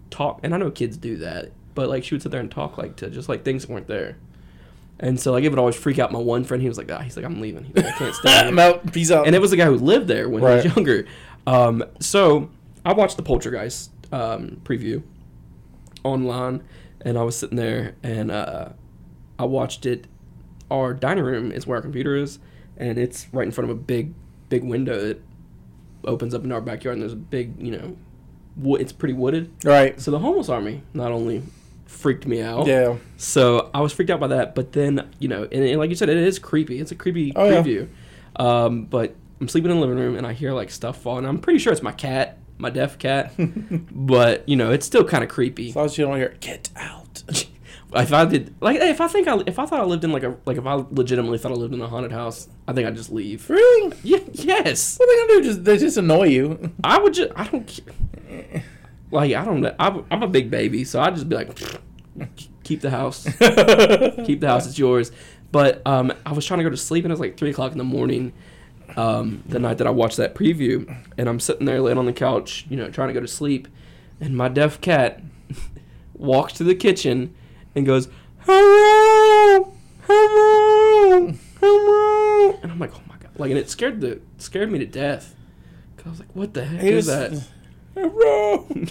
talk. 0.09 0.39
And 0.43 0.53
I 0.53 0.57
know 0.57 0.71
kids 0.71 0.97
do 0.97 1.17
that, 1.17 1.51
but 1.73 1.89
like 1.89 2.03
she 2.03 2.15
would 2.15 2.21
sit 2.21 2.31
there 2.31 2.41
and 2.41 2.51
talk 2.51 2.77
like 2.77 2.95
to 2.97 3.09
just 3.09 3.29
like 3.29 3.43
things 3.43 3.67
weren't 3.67 3.87
there. 3.87 4.17
And 4.99 5.19
so 5.19 5.31
like 5.33 5.43
it 5.43 5.49
would 5.49 5.59
always 5.59 5.75
freak 5.75 5.99
out 5.99 6.11
my 6.11 6.19
one 6.19 6.43
friend. 6.45 6.61
He 6.61 6.69
was 6.69 6.77
like, 6.77 6.91
ah, 6.91 6.99
he's 6.99 7.15
like, 7.17 7.25
I'm 7.25 7.41
leaving. 7.41 7.65
He's 7.65 7.75
like, 7.75 7.85
I 7.85 7.91
can't 7.97 8.15
stay. 8.15 8.39
I'm 8.39 8.57
out. 8.59 8.91
Peace 8.93 9.11
out. 9.11 9.25
and 9.27 9.35
it 9.35 9.41
was 9.41 9.51
a 9.51 9.57
guy 9.57 9.65
who 9.65 9.75
lived 9.75 10.07
there 10.07 10.29
when 10.29 10.41
he 10.41 10.47
was 10.47 10.65
younger. 10.75 11.05
Um, 11.47 11.83
so 11.99 12.49
I 12.85 12.93
watched 12.93 13.17
the 13.17 13.23
Poltergeist 13.23 13.91
um, 14.11 14.61
preview 14.63 15.03
online, 16.03 16.63
and 17.05 17.17
I 17.17 17.23
was 17.23 17.37
sitting 17.37 17.55
there 17.55 17.95
and 18.03 18.29
uh, 18.31 18.69
I 19.39 19.45
watched 19.45 19.85
it. 19.85 20.07
Our 20.69 20.93
dining 20.93 21.23
room 21.23 21.51
is 21.51 21.65
where 21.65 21.77
our 21.77 21.81
computer 21.81 22.15
is, 22.17 22.39
and 22.75 22.97
it's 22.97 23.27
right 23.31 23.45
in 23.45 23.51
front 23.51 23.69
of 23.69 23.77
a 23.77 23.79
big, 23.79 24.13
big 24.49 24.63
window 24.63 24.99
that 25.07 25.21
opens 26.03 26.33
up 26.33 26.43
in 26.43 26.51
our 26.51 26.59
backyard. 26.61 26.95
And 26.95 27.01
there's 27.03 27.13
a 27.13 27.15
big, 27.17 27.61
you 27.61 27.71
know, 27.71 27.95
wo- 28.55 28.75
it's 28.75 28.91
pretty 28.91 29.13
wooded. 29.13 29.51
right. 29.63 29.99
So 30.01 30.11
the 30.11 30.19
homeless 30.19 30.49
army 30.49 30.81
not 30.93 31.11
only 31.11 31.43
freaked 31.85 32.25
me 32.25 32.41
out, 32.41 32.65
Yeah. 32.67 32.95
so 33.17 33.69
I 33.73 33.81
was 33.81 33.93
freaked 33.93 34.09
out 34.11 34.19
by 34.19 34.27
that. 34.27 34.55
But 34.55 34.71
then, 34.73 35.07
you 35.19 35.27
know, 35.27 35.43
and, 35.43 35.63
and 35.63 35.77
like 35.79 35.89
you 35.91 35.95
said, 35.95 36.09
it 36.09 36.17
is 36.17 36.39
creepy. 36.39 36.79
It's 36.79 36.91
a 36.91 36.95
creepy 36.95 37.31
Oh, 37.35 37.63
yeah. 37.63 37.85
Um, 38.37 38.85
but 38.85 39.15
I'm 39.39 39.47
sleeping 39.47 39.69
in 39.71 39.77
the 39.79 39.81
living 39.85 39.97
room 40.03 40.15
and 40.17 40.25
I 40.25 40.33
hear 40.33 40.51
like 40.51 40.71
stuff 40.71 40.97
falling. 41.01 41.25
I'm 41.25 41.37
pretty 41.39 41.59
sure 41.59 41.71
it's 41.71 41.83
my 41.83 41.91
cat, 41.91 42.37
my 42.57 42.69
deaf 42.69 42.97
cat. 42.97 43.33
but 43.37 44.47
you 44.47 44.55
know, 44.55 44.71
it's 44.71 44.85
still 44.85 45.03
kind 45.03 45.23
of 45.23 45.29
creepy. 45.29 45.69
As 45.69 45.75
long 45.75 45.85
as 45.85 45.97
you 45.97 46.05
don't 46.05 46.17
hear, 46.17 46.35
get 46.39 46.69
out. 46.75 47.23
If 47.93 48.11
I 48.11 48.25
did, 48.25 48.53
like, 48.59 48.77
if 48.81 48.99
I 48.99 49.07
think 49.07 49.25
I, 49.25 49.41
if 49.47 49.57
I 49.57 49.65
thought 49.65 49.79
I 49.79 49.85
lived 49.85 50.03
in 50.03 50.11
like 50.11 50.23
a, 50.23 50.35
like 50.45 50.57
if 50.57 50.65
I 50.65 50.73
legitimately 50.73 51.37
thought 51.37 51.53
I 51.53 51.55
lived 51.55 51.73
in 51.73 51.79
a 51.79 51.87
haunted 51.87 52.11
house, 52.11 52.49
I 52.67 52.73
think 52.73 52.85
I'd 52.85 52.95
just 52.95 53.09
leave. 53.09 53.49
really? 53.49 53.95
Yeah, 54.03 54.19
yes, 54.33 54.97
What 54.97 55.07
are 55.07 55.15
they 55.15 55.21
gonna 55.21 55.41
do? 55.41 55.47
Just 55.47 55.63
they 55.63 55.77
just 55.77 55.95
annoy 55.95 56.25
you. 56.25 56.73
I 56.83 56.99
would 56.99 57.13
just. 57.13 57.31
I 57.37 57.47
don't. 57.47 57.79
Like 59.11 59.33
I 59.33 59.45
don't 59.45 59.61
know. 59.61 59.73
I'm, 59.79 60.05
I'm 60.11 60.23
a 60.23 60.27
big 60.27 60.51
baby, 60.51 60.83
so 60.83 60.99
I'd 60.99 61.15
just 61.15 61.29
be 61.29 61.35
like, 61.35 61.57
keep 62.65 62.81
the 62.81 62.89
house. 62.89 63.23
keep 64.25 64.41
the 64.41 64.47
house. 64.47 64.67
It's 64.67 64.77
yours. 64.77 65.13
But 65.53 65.81
um, 65.85 66.11
I 66.25 66.33
was 66.33 66.45
trying 66.45 66.57
to 66.57 66.63
go 66.65 66.69
to 66.69 66.77
sleep, 66.77 67.05
and 67.05 67.11
it 67.11 67.13
was 67.13 67.21
like 67.21 67.37
three 67.37 67.51
o'clock 67.51 67.71
in 67.71 67.77
the 67.77 67.85
morning. 67.85 68.33
Um, 68.97 69.43
the 69.47 69.59
night 69.59 69.77
that 69.79 69.87
I 69.87 69.89
watched 69.89 70.17
that 70.17 70.35
preview, 70.35 70.95
and 71.17 71.27
I'm 71.27 71.39
sitting 71.39 71.65
there 71.65 71.81
laying 71.81 71.97
on 71.97 72.05
the 72.05 72.13
couch, 72.13 72.65
you 72.69 72.77
know, 72.77 72.89
trying 72.89 73.09
to 73.09 73.13
go 73.13 73.19
to 73.19 73.27
sleep, 73.27 73.67
and 74.21 74.35
my 74.37 74.47
deaf 74.47 74.79
cat 74.79 75.21
walks 76.13 76.53
to 76.53 76.63
the 76.63 76.75
kitchen 76.75 77.35
and 77.75 77.85
goes, 77.85 78.07
"Hello, 78.45 79.73
hello, 80.03 81.33
hello," 81.59 82.59
and 82.63 82.71
I'm 82.71 82.79
like, 82.79 82.93
"Oh 82.95 83.01
my 83.09 83.15
god!" 83.17 83.31
Like, 83.37 83.49
and 83.51 83.59
it 83.59 83.69
scared 83.69 83.99
the 84.01 84.21
scared 84.37 84.71
me 84.71 84.79
to 84.79 84.85
death. 84.85 85.35
Cause 85.97 86.05
I 86.05 86.09
was 86.11 86.19
like, 86.19 86.33
"What 86.33 86.53
the 86.53 86.63
heck 86.63 86.81
He 86.81 86.89
is 86.89 87.05
that?" 87.07 87.33
Bro. 87.93 88.67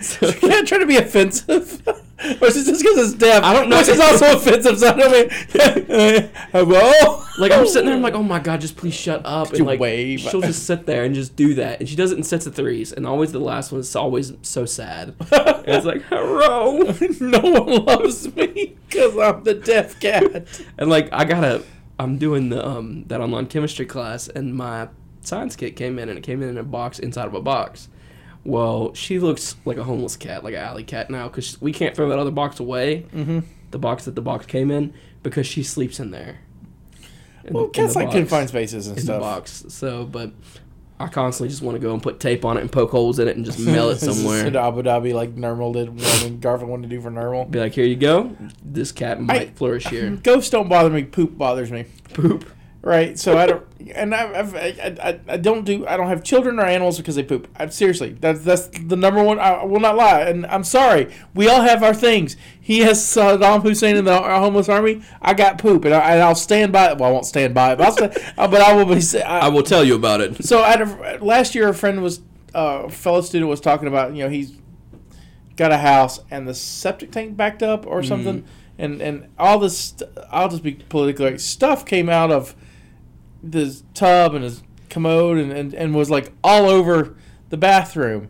So- 0.00 0.26
You 0.26 0.32
can't 0.34 0.68
try 0.68 0.76
to 0.78 0.86
be 0.86 0.96
offensive. 0.96 1.82
or 2.40 2.46
is 2.46 2.64
just 2.64 2.82
because 2.82 3.12
it's 3.12 3.18
deaf? 3.18 3.42
I 3.42 3.52
don't 3.52 3.68
know. 3.68 3.76
Which 3.76 3.88
is 3.88 4.00
also 4.00 4.36
offensive. 4.36 4.78
So 4.78 4.88
I 4.88 4.92
don't 4.94 5.12
mean, 5.12 6.30
hello. 6.52 7.22
Like 7.38 7.52
I'm 7.52 7.66
sitting 7.66 7.86
there, 7.86 7.94
I'm 7.94 8.00
like, 8.00 8.14
oh 8.14 8.22
my 8.22 8.38
god, 8.38 8.62
just 8.62 8.76
please 8.76 8.94
shut 8.94 9.20
up. 9.26 9.50
you 9.50 9.58
And 9.58 9.66
like, 9.66 9.80
wave? 9.80 10.20
she'll 10.20 10.40
just 10.40 10.64
sit 10.64 10.86
there 10.86 11.04
and 11.04 11.14
just 11.14 11.36
do 11.36 11.52
that, 11.54 11.80
and 11.80 11.88
she 11.88 11.94
does 11.94 12.12
it 12.12 12.16
in 12.16 12.24
sets 12.24 12.46
of 12.46 12.54
threes, 12.54 12.90
and 12.92 13.06
always 13.06 13.32
the 13.32 13.38
last 13.38 13.70
one 13.70 13.80
is 13.82 13.94
always 13.94 14.32
so 14.42 14.64
sad. 14.64 15.14
And 15.66 15.74
it's 15.74 15.84
like, 15.84 16.02
hello, 16.02 16.78
no 17.20 17.40
one 17.40 17.84
loves 17.84 18.34
me 18.36 18.76
because 18.88 19.18
I'm 19.18 19.42
the 19.42 19.54
deaf 19.54 19.98
cat. 19.98 20.46
and 20.78 20.88
like 20.88 21.08
I 21.12 21.24
gotta, 21.24 21.64
I'm 21.98 22.18
doing 22.18 22.50
the 22.50 22.64
um 22.66 23.04
that 23.08 23.20
online 23.20 23.46
chemistry 23.46 23.84
class, 23.84 24.28
and 24.28 24.54
my 24.54 24.88
science 25.22 25.56
kit 25.56 25.74
came 25.76 25.98
in, 25.98 26.08
and 26.08 26.16
it 26.18 26.22
came 26.22 26.40
in 26.42 26.48
in 26.50 26.56
a 26.56 26.62
box 26.62 26.98
inside 27.00 27.26
of 27.26 27.34
a 27.34 27.40
box. 27.42 27.88
Well, 28.46 28.94
she 28.94 29.18
looks 29.18 29.56
like 29.64 29.76
a 29.76 29.84
homeless 29.84 30.16
cat, 30.16 30.44
like 30.44 30.54
an 30.54 30.60
alley 30.60 30.84
cat 30.84 31.10
now, 31.10 31.28
because 31.28 31.60
we 31.60 31.72
can't 31.72 31.94
throw 31.96 32.08
that 32.10 32.18
other 32.18 32.30
box 32.30 32.60
away, 32.60 33.06
Mm-hmm. 33.12 33.40
the 33.72 33.78
box 33.78 34.04
that 34.04 34.14
the 34.14 34.22
box 34.22 34.46
came 34.46 34.70
in, 34.70 34.94
because 35.22 35.46
she 35.46 35.62
sleeps 35.62 35.98
in 35.98 36.10
there. 36.12 36.38
In 37.44 37.52
Well, 37.54 37.64
the- 37.66 37.70
cats 37.72 37.96
like 37.96 38.06
box. 38.06 38.16
confined 38.16 38.48
spaces 38.48 38.86
and 38.86 38.96
in 38.98 39.04
the 39.06 39.12
stuff. 39.12 39.20
box. 39.20 39.64
So, 39.68 40.04
but 40.04 40.32
I 40.98 41.08
constantly 41.08 41.48
just 41.50 41.60
want 41.62 41.74
to 41.76 41.80
go 41.80 41.92
and 41.92 42.02
put 42.02 42.20
tape 42.20 42.44
on 42.44 42.56
it 42.56 42.60
and 42.60 42.72
poke 42.72 42.90
holes 42.90 43.18
in 43.18 43.28
it 43.28 43.36
and 43.36 43.44
just 43.44 43.58
mail 43.58 43.90
it 43.90 43.96
somewhere. 44.00 44.46
in 44.46 44.56
Abu 44.56 44.82
Dhabi, 44.82 45.12
like 45.12 45.34
Nermal 45.34 45.72
did 45.72 45.88
when 46.22 46.40
Garfield 46.40 46.70
wanted 46.70 46.88
to 46.88 46.96
do 46.96 47.02
for 47.02 47.10
Nermal. 47.10 47.50
Be 47.50 47.58
like, 47.60 47.74
here 47.74 47.84
you 47.84 47.96
go. 47.96 48.34
This 48.64 48.92
cat 48.92 49.20
might 49.20 49.40
I- 49.48 49.52
flourish 49.54 49.86
here. 49.88 50.10
Ghosts 50.22 50.50
don't 50.50 50.68
bother 50.68 50.90
me. 50.90 51.02
Poop 51.04 51.36
bothers 51.36 51.70
me. 51.70 51.84
Poop. 52.14 52.48
Right. 52.86 53.18
So 53.18 53.36
I 53.36 53.46
don't, 53.46 53.66
and 53.96 54.14
I, 54.14 54.38
I've, 54.38 54.54
I, 54.54 54.96
I, 55.02 55.20
I 55.26 55.36
don't 55.38 55.64
do. 55.64 55.84
I 55.88 55.96
don't 55.96 56.06
have 56.06 56.22
children 56.22 56.60
or 56.60 56.64
animals 56.66 56.98
because 56.98 57.16
they 57.16 57.24
poop. 57.24 57.48
I, 57.56 57.66
seriously, 57.66 58.10
that's 58.12 58.44
that's 58.44 58.68
the 58.68 58.94
number 58.94 59.24
one. 59.24 59.40
I 59.40 59.64
will 59.64 59.80
not 59.80 59.96
lie, 59.96 60.20
and 60.20 60.46
I'm 60.46 60.62
sorry. 60.62 61.12
We 61.34 61.48
all 61.48 61.62
have 61.62 61.82
our 61.82 61.92
things. 61.92 62.36
He 62.60 62.82
has 62.82 63.00
Saddam 63.00 63.62
Hussein 63.64 63.96
in 63.96 64.04
the 64.04 64.16
homeless 64.16 64.68
army. 64.68 65.02
I 65.20 65.34
got 65.34 65.58
poop, 65.58 65.84
and, 65.84 65.92
I, 65.92 66.12
and 66.12 66.22
I'll 66.22 66.36
stand 66.36 66.72
by 66.72 66.92
it. 66.92 66.98
Well, 66.98 67.10
I 67.10 67.12
won't 67.12 67.26
stand 67.26 67.54
by 67.54 67.72
it, 67.72 67.78
but 67.78 67.86
I'll 67.86 67.92
sta- 67.92 68.32
uh, 68.38 68.46
but 68.46 68.60
I 68.60 68.72
will 68.74 68.86
be. 68.86 69.02
I, 69.20 69.46
I 69.46 69.48
will 69.48 69.64
tell 69.64 69.82
you 69.82 69.96
about 69.96 70.20
it. 70.20 70.44
So 70.44 70.60
I 70.60 71.16
last 71.16 71.56
year, 71.56 71.68
a 71.68 71.74
friend 71.74 72.04
was, 72.04 72.20
uh, 72.54 72.82
a 72.84 72.88
fellow 72.88 73.20
student 73.20 73.50
was 73.50 73.60
talking 73.60 73.88
about, 73.88 74.14
you 74.14 74.22
know, 74.22 74.30
he's 74.30 74.56
got 75.56 75.72
a 75.72 75.78
house 75.78 76.20
and 76.30 76.46
the 76.46 76.54
septic 76.54 77.10
tank 77.10 77.36
backed 77.36 77.64
up 77.64 77.84
or 77.84 78.04
something, 78.04 78.44
and 78.78 79.02
and 79.02 79.28
all 79.40 79.58
this. 79.58 79.92
I'll 80.30 80.48
just 80.48 80.62
be 80.62 80.74
politically. 80.74 81.36
Stuff 81.38 81.84
came 81.84 82.08
out 82.08 82.30
of 82.30 82.54
the 83.42 83.80
tub 83.94 84.34
and 84.34 84.44
his 84.44 84.62
commode 84.90 85.38
and, 85.38 85.52
and, 85.52 85.74
and 85.74 85.94
was 85.94 86.10
like 86.10 86.32
all 86.42 86.68
over 86.68 87.14
the 87.50 87.56
bathroom, 87.56 88.28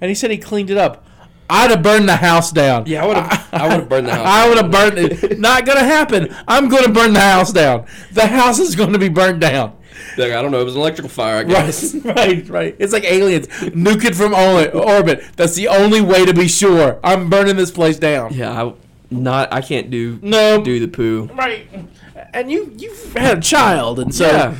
and 0.00 0.08
he 0.08 0.14
said 0.14 0.30
he 0.30 0.38
cleaned 0.38 0.70
it 0.70 0.76
up. 0.76 1.04
I'd 1.50 1.70
have 1.70 1.82
burned 1.82 2.06
the 2.08 2.16
house 2.16 2.52
down. 2.52 2.84
Yeah, 2.86 3.04
I 3.04 3.06
would've- 3.06 3.48
I 3.54 3.68
would've 3.68 3.88
burned 3.88 4.06
the 4.06 4.12
house 4.14 4.26
I 4.26 4.48
would 4.48 4.58
have 4.58 4.70
burned 4.70 4.98
it. 4.98 5.38
Not 5.38 5.64
gonna 5.64 5.82
happen. 5.84 6.34
I'm 6.46 6.68
gonna 6.68 6.90
burn 6.92 7.14
the 7.14 7.20
house 7.20 7.52
down. 7.52 7.86
The 8.12 8.26
house 8.26 8.58
is 8.58 8.74
to 8.92 8.98
be 8.98 9.08
burned 9.08 9.40
down. 9.40 9.74
Like, 10.18 10.32
I 10.32 10.42
don't 10.42 10.50
know. 10.50 10.60
It 10.60 10.64
was 10.64 10.74
an 10.74 10.80
electrical 10.80 11.08
fire, 11.08 11.38
I 11.38 11.44
guess. 11.44 11.94
Right, 11.94 12.04
right, 12.16 12.48
right. 12.48 12.76
It's 12.78 12.92
like 12.92 13.04
aliens. 13.04 13.46
Nuke 13.48 14.04
it 14.04 14.14
from 14.14 14.34
orbit. 14.34 15.24
That's 15.36 15.54
the 15.54 15.68
only 15.68 16.00
way 16.00 16.26
to 16.26 16.34
be 16.34 16.48
sure. 16.48 17.00
I'm 17.02 17.30
burning 17.30 17.56
this 17.56 17.70
place 17.70 17.98
down. 17.98 18.34
Yeah, 18.34 18.50
I 18.64 18.74
not. 19.10 19.52
I 19.52 19.60
can't 19.62 19.90
do 19.90 20.18
No. 20.22 20.62
do 20.62 20.78
the 20.80 20.88
poo. 20.88 21.30
Right. 21.34 21.66
And 22.34 22.50
you 22.50 22.72
you've 22.76 23.12
had 23.14 23.38
a 23.38 23.40
child, 23.40 23.98
and 24.00 24.14
so 24.14 24.26
Yeah. 24.26 24.54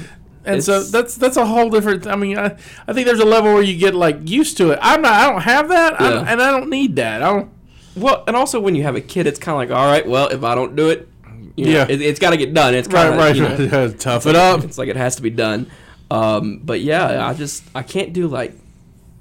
and 0.45 0.63
so 0.65 0.83
that's 0.83 1.15
that's 1.17 1.37
a 1.37 1.45
whole 1.47 1.71
different. 1.71 2.07
I 2.07 2.17
mean, 2.17 2.39
I, 2.39 2.57
I 2.87 2.93
think 2.93 3.07
there's 3.07 3.21
a 3.21 3.25
level 3.25 3.53
where 3.55 3.63
you 3.63 3.77
get 3.79 3.95
like 3.95 4.29
used 4.29 4.57
to 4.59 4.71
it. 4.71 4.79
I'm 4.83 5.03
not. 5.03 5.13
I 5.13 5.31
don't 5.31 5.43
have 5.43 5.69
that, 5.69 6.01
I 6.01 6.11
don't- 6.11 6.29
and 6.29 6.41
I 6.43 6.51
don't 6.51 6.71
need 6.71 6.97
that. 6.97 7.23
I 7.23 7.27
don't. 7.27 7.51
Well, 7.97 8.23
and 8.27 8.37
also 8.37 8.61
when 8.61 8.75
you 8.77 8.85
have 8.85 8.95
a 8.97 9.01
kid, 9.01 9.27
it's 9.27 9.39
kind 9.41 9.55
of 9.55 9.59
like, 9.59 9.77
all 9.77 9.87
right, 9.91 10.07
well, 10.07 10.29
if 10.29 10.45
I 10.45 10.55
don't 10.55 10.77
do 10.77 10.89
it, 10.91 11.09
you 11.57 11.65
know, 11.67 11.71
Yeah. 11.73 11.87
it, 11.89 12.01
it's 12.01 12.21
got 12.21 12.31
to 12.31 12.37
get 12.37 12.55
done. 12.55 12.75
It's 12.75 12.87
kind 12.87 13.11
Right, 13.17 13.31
of 13.33 13.39
right, 13.41 13.59
You 13.61 13.67
know, 13.69 13.79
right. 13.87 13.99
Tough 13.99 14.27
it 14.27 14.37
up. 14.37 14.63
It's 14.63 14.79
like 14.79 14.89
it 14.89 14.95
has 14.97 15.17
to 15.17 15.23
be 15.23 15.31
done. 15.31 15.69
Um, 16.11 16.61
but 16.63 16.81
yeah, 16.81 17.27
I 17.27 17.35
just 17.35 17.65
I 17.75 17.83
can't 17.83 18.13
do 18.13 18.29
like 18.29 18.55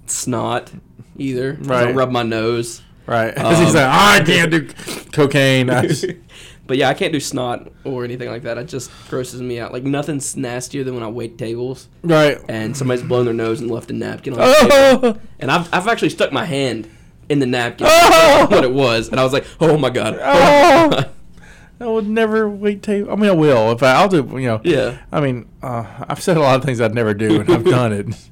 snot 0.06 0.72
either. 1.18 1.58
Right. 1.62 1.88
I'll 1.88 1.94
rub 1.94 2.12
my 2.12 2.24
nose. 2.24 2.82
Right. 3.06 3.36
Um, 3.38 3.56
He's 3.56 3.74
like, 3.74 3.86
"Oh, 3.86 3.90
I 3.90 4.22
can't 4.26 4.52
do 4.52 4.68
cocaine. 5.12 5.70
I 5.70 5.88
just- 5.88 6.06
But 6.68 6.78
yeah, 6.78 6.90
I 6.90 6.94
can't 6.94 7.14
do 7.14 7.20
snot 7.20 7.72
or 7.86 8.04
anything 8.04 8.30
like 8.30 8.44
that. 8.44 8.58
It 8.58 8.66
just 8.68 8.92
grosses 9.10 9.42
me 9.42 9.60
out. 9.60 9.72
Like 9.72 9.84
nothing's 9.84 10.36
nastier 10.36 10.84
than 10.84 10.94
when 10.94 11.04
I 11.04 11.08
wait 11.08 11.38
tables 11.38 11.88
right. 12.04 12.40
and 12.50 12.76
somebody's 12.76 13.06
blown 13.06 13.26
their 13.26 13.34
nose 13.34 13.62
and 13.62 13.72
left 13.72 13.90
a 13.90 13.94
napkin 13.94 14.34
on 14.34 14.40
the 14.40 14.54
table. 15.00 15.08
Oh, 15.08 15.22
And 15.40 15.50
I've, 15.50 15.74
I've 15.74 15.88
actually 15.88 16.10
stuck 16.10 16.32
my 16.32 16.46
hand 16.46 16.90
in 17.30 17.40
the 17.40 17.46
napkin, 17.46 17.88
Oh! 17.90 18.48
what 18.50 18.64
it 18.64 18.72
was, 18.72 19.10
and 19.10 19.20
I 19.20 19.24
was 19.24 19.34
like, 19.34 19.46
oh 19.60 19.78
my 19.78 19.90
god. 19.90 20.18
Oh! 20.22 21.04
I 21.80 21.86
would 21.86 22.08
never 22.08 22.50
wait 22.50 22.82
table. 22.82 23.12
I 23.12 23.16
mean, 23.16 23.30
I 23.30 23.34
will 23.34 23.72
if 23.72 23.84
I, 23.84 23.92
I'll 23.94 24.10
do. 24.10 24.28
You 24.32 24.48
know. 24.48 24.62
yeah. 24.64 24.98
I 25.12 25.22
mean, 25.22 25.48
uh, 25.62 26.06
I've 26.10 26.22
said 26.24 26.36
a 26.36 26.40
lot 26.40 26.56
of 26.58 26.66
things 26.66 26.82
I'd 26.82 26.96
never 26.96 27.14
do, 27.14 27.40
and 27.42 27.50
I've 27.52 27.66
done 27.66 27.94
it. 27.94 28.08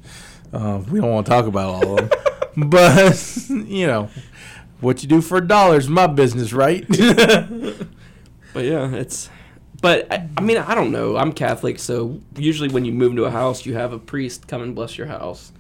Uh, 0.54 0.82
we 0.90 1.02
don't 1.02 1.12
want 1.12 1.26
to 1.26 1.30
talk 1.30 1.48
about 1.48 1.68
all 1.84 2.00
of 2.00 2.10
them, 2.10 2.20
but 2.70 3.46
you 3.50 3.86
know, 3.88 4.10
what 4.80 5.04
you 5.04 5.10
do 5.10 5.20
for 5.20 5.40
a 5.40 5.46
dollar 5.46 5.76
is 5.76 5.90
my 5.90 6.08
business, 6.08 6.54
right? 6.54 6.86
But 8.56 8.64
yeah, 8.64 8.90
it's. 8.96 9.30
But 9.82 10.12
I, 10.12 10.28
I 10.38 10.42
mean, 10.42 10.58
I 10.58 10.74
don't 10.74 10.92
know. 10.92 11.18
I'm 11.18 11.34
Catholic, 11.34 11.78
so 11.78 12.22
usually 12.38 12.70
when 12.70 12.86
you 12.86 12.94
move 12.94 13.12
into 13.12 13.26
a 13.26 13.30
house, 13.30 13.66
you 13.66 13.76
have 13.76 13.92
a 13.92 14.00
priest 14.00 14.48
come 14.48 14.62
and 14.64 14.74
bless 14.74 14.98
your 14.98 15.08
house. 15.08 15.52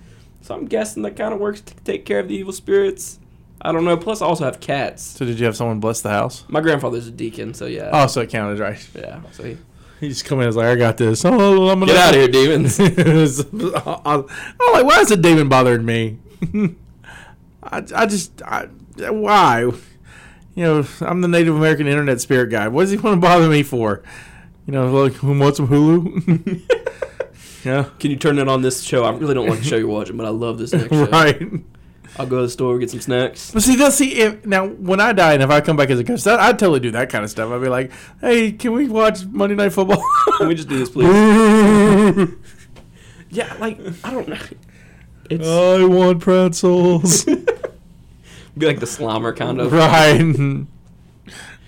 So 0.41 0.55
I'm 0.55 0.65
guessing 0.65 1.03
that 1.03 1.17
kind 1.17 1.33
of 1.33 1.39
works 1.41 1.59
to 1.59 1.75
take 1.83 2.05
care 2.05 2.19
of 2.19 2.29
the 2.29 2.35
evil 2.35 2.53
spirits. 2.53 3.19
I 3.61 3.73
don't 3.73 3.83
know. 3.83 3.97
Plus, 3.97 4.21
I 4.21 4.25
also 4.25 4.45
have 4.45 4.59
cats. 4.61 5.03
so, 5.03 5.25
did 5.25 5.39
you 5.39 5.45
have 5.45 5.57
someone 5.57 5.79
bless 5.81 6.01
the 6.01 6.09
house? 6.09 6.45
My 6.47 6.61
grandfather's 6.61 7.07
a 7.07 7.11
deacon, 7.11 7.53
so 7.53 7.65
yeah. 7.65 7.89
Oh, 7.91 8.07
so 8.07 8.21
it 8.21 8.29
counted, 8.29 8.59
right? 8.59 8.89
Yeah. 8.95 9.21
So 9.33 9.43
he, 9.43 9.57
He 9.99 10.07
just 10.07 10.23
come 10.23 10.37
in 10.39 10.43
and 10.43 10.47
was 10.49 10.55
like, 10.55 10.67
"I 10.67 10.75
got 10.75 10.95
this." 10.97 11.25
Oh, 11.25 11.69
I'm 11.69 11.79
gonna 11.79 11.91
get 11.91 11.97
out 12.07 12.15
of 12.15 12.21
here, 12.21 12.27
demons. 12.29 12.79
Uh, 13.75 13.99
uh, 14.05 14.23
I'm 14.61 14.73
like, 14.73 14.85
why 14.85 15.01
is 15.01 15.11
a 15.11 15.17
demon 15.17 15.49
bothering 15.49 15.83
me? 15.85 16.19
I, 17.63 17.83
I 17.93 18.05
just, 18.05 18.41
I, 18.43 18.67
why? 19.09 19.71
You 20.55 20.63
know, 20.63 20.87
I'm 21.01 21.21
the 21.21 21.27
Native 21.27 21.55
American 21.55 21.85
internet 21.85 22.21
spirit 22.21 22.47
guy. 22.47 22.69
What 22.69 22.83
does 22.83 22.91
he 22.91 22.97
want 22.97 23.17
to 23.17 23.21
bother 23.21 23.49
me 23.49 23.61
for? 23.61 24.01
You 24.65 24.71
know, 24.73 24.89
like 24.89 25.13
who 25.13 25.37
wants 25.37 25.57
some 25.57 25.67
Hulu? 25.67 26.61
yeah, 27.65 27.89
Can 27.99 28.11
you 28.11 28.17
turn 28.17 28.37
that 28.37 28.47
on 28.47 28.61
this 28.61 28.81
show? 28.81 29.03
I 29.03 29.11
really 29.11 29.33
don't 29.33 29.47
like 29.47 29.59
the 29.59 29.65
show 29.65 29.75
you're 29.75 29.87
watching, 29.87 30.15
but 30.17 30.25
I 30.25 30.29
love 30.29 30.57
this 30.57 30.71
next 30.73 30.89
show. 30.89 31.05
right. 31.11 31.41
I'll 32.17 32.25
go 32.25 32.37
to 32.37 32.43
the 32.43 32.49
store 32.49 32.79
get 32.79 32.89
some 32.89 33.01
snacks. 33.01 33.51
But 33.51 33.63
see, 33.63 33.75
that's 33.75 33.97
see 33.97 34.13
if 34.15 34.45
now 34.45 34.67
when 34.67 35.01
I 35.01 35.11
die 35.11 35.33
and 35.33 35.43
if 35.43 35.49
I 35.49 35.59
come 35.59 35.75
back 35.75 35.89
as 35.89 35.99
a 35.99 36.03
ghost, 36.03 36.23
that, 36.23 36.39
I'd 36.39 36.57
totally 36.57 36.79
do 36.79 36.91
that 36.91 37.09
kind 37.09 37.25
of 37.25 37.29
stuff. 37.29 37.51
I'd 37.51 37.61
be 37.61 37.67
like, 37.67 37.91
"Hey, 38.21 38.53
can 38.53 38.71
we 38.71 38.87
watch 38.87 39.25
Monday 39.25 39.55
Night 39.55 39.73
Football?" 39.73 40.01
Can 40.37 40.47
we 40.47 40.55
just 40.55 40.69
do 40.69 40.79
this, 40.79 40.89
please? 40.89 42.29
Yeah, 43.29 43.53
like 43.59 43.79
I 44.03 44.11
don't 44.11 44.29
know. 44.29 44.37
It's 45.29 45.45
I 45.45 45.83
want 45.83 46.21
pretzels. 46.21 47.25
Be 48.57 48.65
like 48.65 48.79
the 48.79 48.85
Slimer 48.85 49.35
kind 49.35 49.59
of. 49.59 49.71
right. 49.73 50.65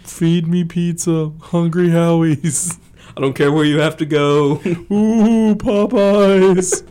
Feed 0.04 0.48
me 0.48 0.64
pizza, 0.64 1.32
Hungry 1.42 1.90
Howie's. 1.90 2.80
I 3.16 3.22
don't 3.22 3.34
care 3.34 3.52
where 3.52 3.66
you 3.66 3.80
have 3.80 3.98
to 3.98 4.06
go. 4.06 4.54
Ooh, 4.92 5.56
Popeyes. 5.56 6.84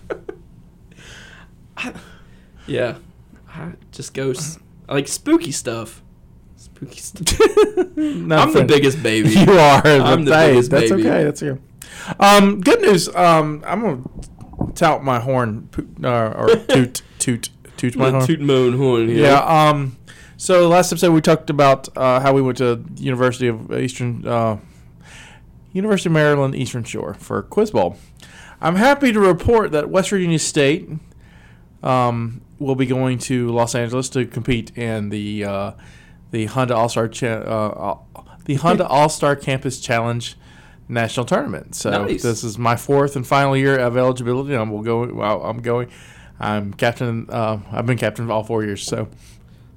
yeah, 2.66 2.96
I 3.48 3.72
just 3.92 4.14
ghosts. 4.14 4.58
I 4.88 4.94
like 4.94 5.08
spooky 5.08 5.52
stuff. 5.52 6.02
Spooky 6.56 6.98
stuff. 7.00 7.40
I'm 7.96 8.52
the 8.52 8.64
biggest 8.66 9.02
baby. 9.02 9.30
You 9.30 9.52
are. 9.52 9.82
I'm 9.86 10.24
the 10.24 10.32
biggest 10.32 10.70
That's 10.70 10.90
baby. 10.90 11.08
okay. 11.08 11.24
That's 11.24 11.42
okay. 11.42 11.60
Um, 12.20 12.60
good 12.60 12.80
news. 12.82 13.08
Um, 13.14 13.62
I'm 13.66 13.80
gonna 13.82 14.72
tout 14.74 15.02
my 15.02 15.18
horn 15.20 15.68
uh, 16.04 16.34
or 16.36 16.56
toot 16.68 17.02
toot 17.18 17.50
toot 17.76 17.96
my 17.96 18.10
horn. 18.10 18.26
toot 18.26 18.40
my 18.40 18.54
own 18.54 18.76
horn 18.76 19.08
here. 19.08 19.22
Yeah. 19.26 19.38
Um. 19.70 19.96
So 20.36 20.68
last 20.68 20.92
episode 20.92 21.12
we 21.12 21.20
talked 21.20 21.48
about 21.50 21.88
uh, 21.96 22.20
how 22.20 22.32
we 22.34 22.42
went 22.42 22.58
to 22.58 22.84
University 22.96 23.48
of 23.48 23.72
Eastern 23.72 24.26
uh, 24.26 24.58
University 25.72 26.08
of 26.08 26.12
Maryland 26.14 26.54
Eastern 26.54 26.84
Shore 26.84 27.14
for 27.14 27.42
Quiz 27.42 27.70
Bowl. 27.70 27.96
I'm 28.60 28.76
happy 28.76 29.12
to 29.12 29.20
report 29.20 29.72
that 29.72 29.90
West 29.90 30.10
Virginia 30.10 30.38
State 30.38 30.88
um, 31.82 32.40
will 32.58 32.74
be 32.74 32.86
going 32.86 33.18
to 33.18 33.50
Los 33.50 33.74
Angeles 33.74 34.08
to 34.10 34.26
compete 34.26 34.76
in 34.76 35.10
the 35.10 35.44
uh, 35.44 35.72
the 36.30 36.46
Honda 36.46 36.74
All 36.74 36.88
Star 36.88 37.08
cha- 37.08 37.26
uh, 37.26 37.98
uh, 38.16 38.22
the 38.44 38.54
Honda 38.54 38.86
All 38.86 39.08
Star 39.08 39.36
Campus 39.36 39.80
Challenge 39.80 40.36
National 40.88 41.26
Tournament. 41.26 41.74
So 41.74 41.90
Nice. 42.04 42.22
this 42.22 42.44
is 42.44 42.58
my 42.58 42.76
fourth 42.76 43.16
and 43.16 43.26
final 43.26 43.56
year 43.56 43.78
of 43.78 43.96
eligibility. 43.96 44.54
I'm 44.54 44.70
will 44.70 44.82
go. 44.82 45.02
I'm 45.22 45.60
going. 45.60 45.90
I'm 46.40 46.72
captain. 46.74 47.26
Uh, 47.30 47.58
I've 47.72 47.86
been 47.86 47.98
captain 47.98 48.30
all 48.30 48.44
four 48.44 48.62
years. 48.64 48.82
So 48.86 49.08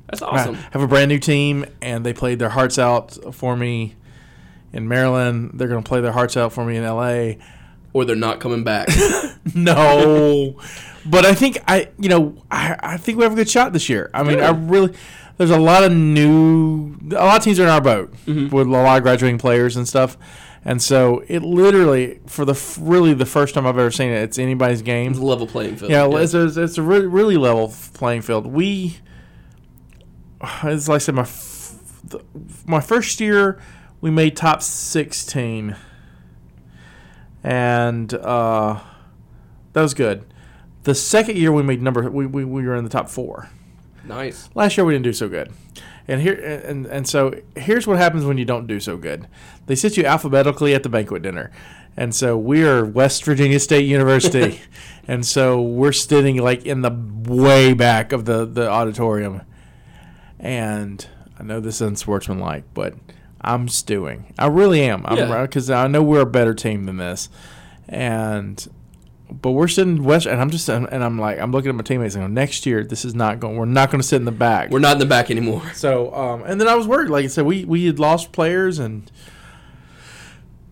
That's 0.08 0.22
awesome. 0.22 0.56
I 0.56 0.60
have 0.72 0.82
a 0.82 0.88
brand 0.88 1.10
new 1.10 1.20
team, 1.20 1.66
and 1.82 2.06
they 2.06 2.14
played 2.14 2.40
their 2.40 2.50
hearts 2.50 2.78
out 2.80 3.18
for 3.34 3.56
me 3.56 3.96
in 4.74 4.88
Maryland. 4.88 5.52
They're 5.54 5.68
going 5.68 5.84
to 5.84 5.88
play 5.88 6.02
their 6.02 6.12
hearts 6.12 6.36
out 6.38 6.52
for 6.54 6.66
me 6.66 6.76
in 6.78 6.84
LA. 6.84 7.34
Or 7.94 8.06
they're 8.06 8.16
not 8.16 8.40
coming 8.40 8.64
back. 8.64 8.88
No, 9.56 10.60
but 11.06 11.26
I 11.26 11.34
think 11.34 11.58
I, 11.68 11.90
you 11.98 12.10
know, 12.10 12.36
I, 12.52 12.76
I 12.82 12.98
think 12.98 13.18
we 13.18 13.24
have 13.24 13.34
a 13.34 13.36
good 13.36 13.50
shot 13.50 13.74
this 13.74 13.90
year. 13.90 14.12
I 14.14 14.22
mean, 14.24 14.40
I 14.40 14.50
really. 14.52 14.94
There's 15.38 15.50
a 15.52 15.58
lot 15.58 15.86
of 15.86 15.94
new, 15.94 16.98
a 17.12 17.24
lot 17.26 17.38
of 17.38 17.44
teams 17.44 17.60
are 17.60 17.64
in 17.64 17.70
our 17.70 17.80
boat 17.80 18.14
Mm-hmm. 18.26 18.54
with 18.54 18.68
a 18.68 18.70
lot 18.70 18.98
of 18.98 19.04
graduating 19.04 19.38
players 19.40 19.78
and 19.78 19.88
stuff, 19.88 20.18
and 20.66 20.82
so 20.82 21.24
it 21.28 21.42
literally, 21.42 22.20
for 22.28 22.46
the 22.46 22.52
f- 22.54 22.78
really 22.82 23.14
the 23.14 23.26
first 23.26 23.54
time 23.54 23.66
I've 23.66 23.78
ever 23.78 23.92
seen 23.92 24.10
it, 24.12 24.22
it's 24.24 24.38
anybody's 24.38 24.82
game. 24.82 25.12
it's 25.12 25.20
a 25.20 25.24
level 25.24 25.48
playing 25.48 25.78
field. 25.78 25.92
Yeah, 25.92 26.08
it's 26.10 26.34
a, 26.34 26.46
it's 26.64 26.78
a 26.78 26.82
really, 26.82 27.08
really 27.08 27.38
level 27.38 27.74
playing 27.94 28.22
field. 28.22 28.46
We, 28.48 28.98
as 30.64 30.88
like 30.90 30.96
I 30.96 31.00
said, 31.00 31.16
my 31.16 31.22
f- 31.24 31.76
the, 32.04 32.20
my 32.66 32.80
first 32.82 33.20
year, 33.20 33.60
we 34.02 34.10
made 34.12 34.36
top 34.38 34.62
sixteen, 34.62 35.76
and 37.44 38.14
uh, 38.14 38.80
that 39.74 39.82
was 39.82 39.94
good. 39.94 40.26
The 40.84 40.96
second 40.96 41.38
year, 41.38 41.52
we 41.52 41.62
made 41.64 41.82
number 41.82 42.10
we, 42.10 42.26
we, 42.26 42.46
we 42.46 42.66
were 42.66 42.76
in 42.76 42.84
the 42.84 42.90
top 42.90 43.10
four. 43.10 43.50
nice. 44.06 44.50
Last 44.56 44.78
year 44.78 44.86
we 44.86 44.94
didn't 44.94 45.04
do 45.04 45.14
so 45.14 45.28
good. 45.30 45.52
And 46.10 46.22
here 46.22 46.34
and, 46.34 46.88
and 46.88 47.08
so 47.08 47.40
here's 47.56 47.86
what 47.86 47.98
happens 47.98 48.26
when 48.26 48.40
you 48.40 48.46
don't 48.46 48.66
do 48.66 48.80
so 48.80 48.98
good. 48.98 49.28
They 49.68 49.76
sit 49.76 49.96
you 49.96 50.06
alphabetically 50.06 50.74
at 50.74 50.82
the 50.82 50.90
banquet 50.90 51.22
dinner. 51.22 51.52
And 51.96 52.16
so 52.16 52.36
we 52.36 52.64
are 52.64 52.84
West 52.84 53.24
Virginia 53.24 53.60
State 53.60 53.86
University. 53.86 54.62
and 55.08 55.24
so 55.26 55.62
we're 55.62 55.92
sitting 55.92 56.38
like 56.38 56.66
in 56.66 56.82
the 56.82 56.92
way 57.32 57.74
back 57.74 58.12
of 58.12 58.26
the, 58.26 58.46
the 58.46 58.68
auditorium. 58.68 59.42
And 60.40 61.06
I 61.38 61.44
know 61.44 61.60
this 61.60 61.76
isn't 61.76 62.00
sportsmanlike, 62.00 62.64
but 62.74 62.96
I'm 63.42 63.68
stewing. 63.68 64.34
I 64.40 64.48
really 64.48 64.82
am. 64.82 65.06
I'm 65.06 65.18
Yeah. 65.18 65.42
because 65.44 65.70
I 65.70 65.88
know 65.88 66.02
we're 66.02 66.22
a 66.22 66.26
better 66.26 66.56
team 66.56 66.86
than 66.86 66.98
this. 66.98 67.30
And 67.88 68.66
but 69.32 69.52
we're 69.52 69.68
sitting 69.68 70.04
west, 70.04 70.26
and 70.26 70.42
I'm 70.42 70.50
just 70.50 70.68
and 70.70 70.88
I'm 70.92 71.20
like 71.20 71.40
I'm 71.40 71.52
looking 71.52 71.70
at 71.70 71.76
my 71.76 71.84
teammates 71.84 72.16
and 72.16 72.24
go, 72.24 72.28
next 72.28 72.66
year 72.66 72.84
this 72.84 73.06
is 73.06 73.16
not 73.16 73.40
going. 73.40 73.58
We're 73.58 73.66
not 73.66 73.92
going 73.92 74.02
to 74.02 74.08
sit 74.08 74.18
in 74.18 74.26
the 74.26 74.32
back. 74.32 74.70
We're 74.72 74.80
not 74.80 74.94
in 74.94 75.00
the 75.00 75.06
back 75.06 75.32
anymore. 75.32 75.64
So, 75.80 76.14
um, 76.14 76.44
and 76.44 76.60
then 76.60 76.68
I 76.68 76.76
was 76.76 76.88
worried. 76.88 77.10
Like 77.10 77.24
I 77.24 77.28
said, 77.28 77.46
we 77.46 77.64
we 77.64 77.86
had 77.86 78.00
lost 78.00 78.32
players, 78.32 78.80
and 78.80 79.10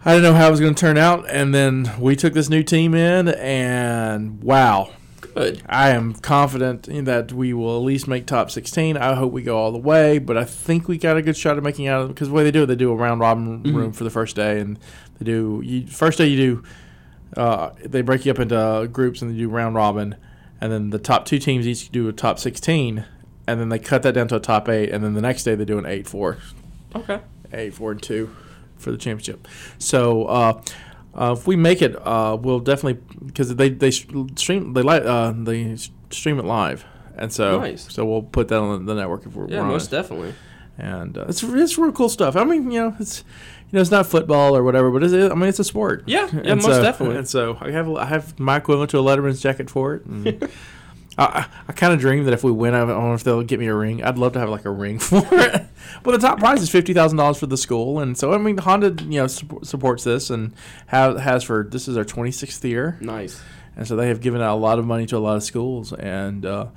I 0.04 0.14
didn't 0.14 0.24
know 0.24 0.34
how 0.34 0.48
it 0.48 0.52
was 0.52 0.60
going 0.60 0.76
to 0.76 0.80
turn 0.80 0.98
out. 0.98 1.30
And 1.30 1.54
then 1.54 1.92
we 2.00 2.16
took 2.16 2.34
this 2.34 2.50
new 2.50 2.62
team 2.64 2.94
in, 2.94 3.30
and 3.30 4.44
wow, 4.44 4.92
Good. 5.38 5.62
I 5.70 5.90
am 5.92 6.14
confident 6.14 6.90
that 7.06 7.32
we 7.32 7.54
will 7.54 7.78
at 7.78 7.84
least 7.84 8.08
make 8.08 8.26
top 8.26 8.50
16. 8.50 8.98
I 8.98 9.14
hope 9.14 9.32
we 9.32 9.44
go 9.44 9.58
all 9.58 9.72
the 9.72 9.78
way, 9.78 10.18
but 10.18 10.36
I 10.36 10.44
think 10.44 10.88
we 10.88 10.98
got 10.98 11.16
a 11.16 11.22
good 11.22 11.38
shot 11.38 11.58
of 11.58 11.64
making 11.64 11.88
out 11.88 12.02
of 12.02 12.10
it 12.10 12.14
because 12.14 12.30
the 12.30 12.34
way 12.34 12.44
they 12.44 12.52
do 12.52 12.64
it, 12.64 12.66
they 12.66 12.76
do 12.76 12.92
a 12.92 12.96
round 12.96 13.22
robin 13.22 13.62
room 13.64 13.94
for 13.94 14.04
the 14.04 14.10
first 14.10 14.36
day, 14.36 14.60
and 14.60 14.80
they 15.20 15.26
do 15.26 15.62
you, 15.64 15.86
first 15.86 16.18
day 16.18 16.26
you 16.26 16.38
do 16.38 16.64
uh, 17.36 17.72
they 17.84 18.02
break 18.02 18.26
you 18.26 18.32
up 18.32 18.40
into 18.40 18.88
groups 18.92 19.22
and 19.22 19.32
they 19.32 19.38
do 19.38 19.50
round 19.50 19.76
robin, 19.76 20.16
and 20.62 20.72
then 20.72 20.90
the 20.92 21.00
top 21.00 21.26
two 21.26 21.40
teams 21.40 21.68
each 21.68 21.92
do 21.92 22.08
a 22.08 22.14
top 22.14 22.40
16, 22.40 23.06
and 23.48 23.60
then 23.60 23.70
they 23.70 23.80
cut 23.80 24.04
that 24.04 24.14
down 24.14 24.28
to 24.30 24.36
a 24.38 24.40
top 24.40 24.70
eight, 24.70 24.90
and 24.90 25.04
then 25.04 25.14
the 25.14 25.22
next 25.22 25.44
day 25.44 25.56
they 25.56 25.66
do 25.66 25.78
an 25.78 25.86
eight 25.86 26.08
four 26.08 26.38
Okay. 26.96 27.20
eight, 27.54 27.74
four, 27.74 27.92
and 27.92 28.02
two 28.02 28.30
for 28.78 28.92
the 28.92 28.98
championship. 28.98 29.48
So 29.78 30.26
uh, 30.26 30.62
uh, 31.16 31.36
if 31.38 31.48
we 31.48 31.56
make 31.56 31.82
it, 31.82 31.96
uh, 32.06 32.38
we'll 32.40 32.60
definitely 32.60 33.02
because 33.26 33.54
they 33.56 33.70
they 33.70 33.92
stream 33.92 34.74
they 34.74 34.82
li- 34.84 35.02
uh, 35.04 35.34
they 35.36 35.76
stream 36.10 36.40
it 36.40 36.46
live, 36.46 36.86
and 37.18 37.32
so 37.34 37.60
Nice. 37.60 37.92
so 37.94 38.06
we'll 38.06 38.22
put 38.24 38.48
that 38.50 38.60
on 38.60 38.86
the 38.86 38.96
network 38.96 39.26
if 39.26 39.34
we're, 39.36 39.48
Yeah, 39.50 39.64
most 39.64 39.88
it. 39.88 39.96
definitely. 39.98 40.34
And 40.78 41.18
uh, 41.18 41.26
it's 41.28 41.42
it's 41.44 41.78
real 41.78 41.92
cool 41.92 42.10
stuff. 42.10 42.36
I 42.36 42.44
mean, 42.44 42.70
you 42.72 42.80
know, 42.80 42.96
it's 43.00 43.24
you 43.72 43.78
know 43.78 43.82
it's 43.82 43.92
not 43.92 44.06
football 44.06 44.56
or 44.56 44.64
whatever, 44.64 44.92
but 44.92 45.04
it's, 45.04 45.14
I 45.14 45.36
mean 45.36 45.50
it's 45.50 45.60
a 45.60 45.64
sport. 45.64 46.04
Yeah, 46.06 46.28
yeah, 46.32 46.40
And 46.52 46.62
most 46.62 46.66
so- 46.66 46.82
definitely. 46.82 47.18
And 47.18 47.28
so 47.28 47.58
I 47.60 47.72
have 47.72 47.90
I 47.96 48.06
have 48.06 48.40
my 48.40 48.58
equivalent 48.58 48.92
to 48.92 49.00
a 49.00 49.02
Letterman's 49.02 49.42
jacket 49.42 49.70
for 49.70 49.96
it. 49.96 50.06
And 50.06 50.48
I, 51.20 51.48
I, 51.68 51.72
kind 51.74 51.94
of 51.94 52.00
dream 52.00 52.26
that 52.26 52.34
if 52.36 52.44
we 52.44 52.52
win, 52.52 52.76
I 52.76 52.80
don't 52.86 52.90
know 52.90 53.14
if 53.16 53.24
they'll 53.24 53.42
get 53.42 53.60
me 53.60 53.66
a 53.66 53.74
ring. 53.74 54.04
I'd 54.04 54.20
love 54.20 54.34
to 54.34 54.40
have 54.40 54.50
like 54.50 54.66
a 54.66 54.70
ring 54.70 55.00
for 55.00 55.18
it. 55.32 55.66
but 56.04 56.12
the 56.12 56.20
top 56.20 56.38
prize 56.38 56.62
is 56.62 56.70
fifty 56.70 56.94
thousand 56.94 57.18
dollars 57.18 57.40
for 57.40 57.48
the 57.48 57.58
school, 57.58 58.00
and 58.00 58.16
so 58.16 58.34
I 58.34 58.38
mean 58.38 58.60
Honda, 58.60 59.04
you 59.04 59.22
know, 59.22 59.26
support, 59.28 59.66
supports 59.66 60.04
this 60.04 60.30
and 60.30 60.54
have, 60.86 61.18
has 61.18 61.44
for 61.44 61.68
this 61.68 61.88
is 61.88 61.98
our 61.98 62.06
twenty 62.06 62.30
sixth 62.30 62.64
year, 62.64 63.00
Nice. 63.02 63.42
and 63.76 63.88
so 63.88 63.96
they 63.96 64.10
have 64.10 64.22
given 64.22 64.42
out 64.42 64.54
a 64.56 64.60
lot 64.62 64.78
of 64.78 64.86
money 64.86 65.08
to 65.08 65.18
a 65.18 65.20
lot 65.20 65.38
of 65.38 65.44
schools. 65.44 65.92
And 65.92 66.46
uh, 66.46 66.68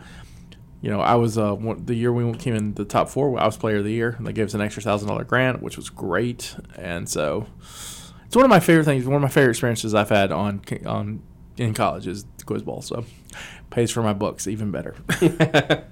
you 0.80 0.90
know, 0.90 1.00
I 1.00 1.14
was 1.16 1.36
uh, 1.36 1.56
the 1.84 1.94
year 1.94 2.12
we 2.12 2.32
came 2.38 2.54
in 2.54 2.74
the 2.74 2.84
top 2.84 3.08
four. 3.08 3.38
I 3.38 3.44
was 3.44 3.56
player 3.56 3.78
of 3.78 3.84
the 3.84 3.92
year, 3.92 4.14
and 4.16 4.26
they 4.26 4.32
gave 4.32 4.46
us 4.46 4.54
an 4.54 4.60
extra 4.60 4.82
thousand 4.82 5.08
dollar 5.08 5.24
grant, 5.24 5.62
which 5.62 5.76
was 5.76 5.90
great. 5.90 6.56
And 6.76 7.08
so 7.08 7.46
it's 8.26 8.36
one 8.36 8.44
of 8.44 8.50
my 8.50 8.60
favorite 8.60 8.84
things. 8.84 9.04
One 9.04 9.16
of 9.16 9.22
my 9.22 9.28
favorite 9.28 9.50
experiences 9.50 9.94
I've 9.94 10.08
had 10.08 10.32
on 10.32 10.62
on 10.86 11.22
in 11.56 11.74
college 11.74 12.06
is 12.06 12.24
quiz 12.46 12.62
bowl. 12.62 12.80
So 12.80 13.04
pays 13.68 13.90
for 13.90 14.02
my 14.02 14.14
books 14.14 14.46
even 14.46 14.70
better. 14.70 14.96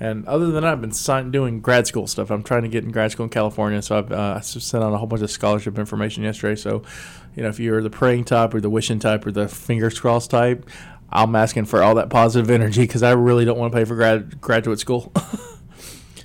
And 0.00 0.26
other 0.26 0.46
than 0.46 0.62
that, 0.62 0.72
I've 0.72 0.80
been 0.80 0.92
sign- 0.92 1.30
doing 1.30 1.60
grad 1.60 1.86
school 1.86 2.06
stuff. 2.06 2.30
I'm 2.30 2.44
trying 2.44 2.62
to 2.62 2.68
get 2.68 2.84
in 2.84 2.92
grad 2.92 3.10
school 3.10 3.24
in 3.24 3.30
California, 3.30 3.82
so 3.82 3.98
I've 3.98 4.12
uh, 4.12 4.40
sent 4.40 4.84
out 4.84 4.92
a 4.92 4.96
whole 4.96 5.08
bunch 5.08 5.22
of 5.22 5.30
scholarship 5.30 5.76
information 5.78 6.22
yesterday. 6.22 6.54
So, 6.54 6.82
you 7.34 7.42
know, 7.42 7.48
if 7.48 7.58
you're 7.58 7.82
the 7.82 7.90
praying 7.90 8.24
type 8.24 8.54
or 8.54 8.60
the 8.60 8.70
wishing 8.70 9.00
type 9.00 9.26
or 9.26 9.32
the 9.32 9.48
fingers 9.48 9.98
crossed 9.98 10.30
type, 10.30 10.68
I'm 11.10 11.34
asking 11.36 11.64
for 11.66 11.82
all 11.82 11.94
that 11.96 12.10
positive 12.10 12.50
energy 12.50 12.82
because 12.82 13.02
I 13.02 13.12
really 13.12 13.44
don't 13.44 13.58
want 13.58 13.72
to 13.72 13.78
pay 13.78 13.84
for 13.84 13.94
grad 13.96 14.40
graduate 14.40 14.78
school. 14.80 15.12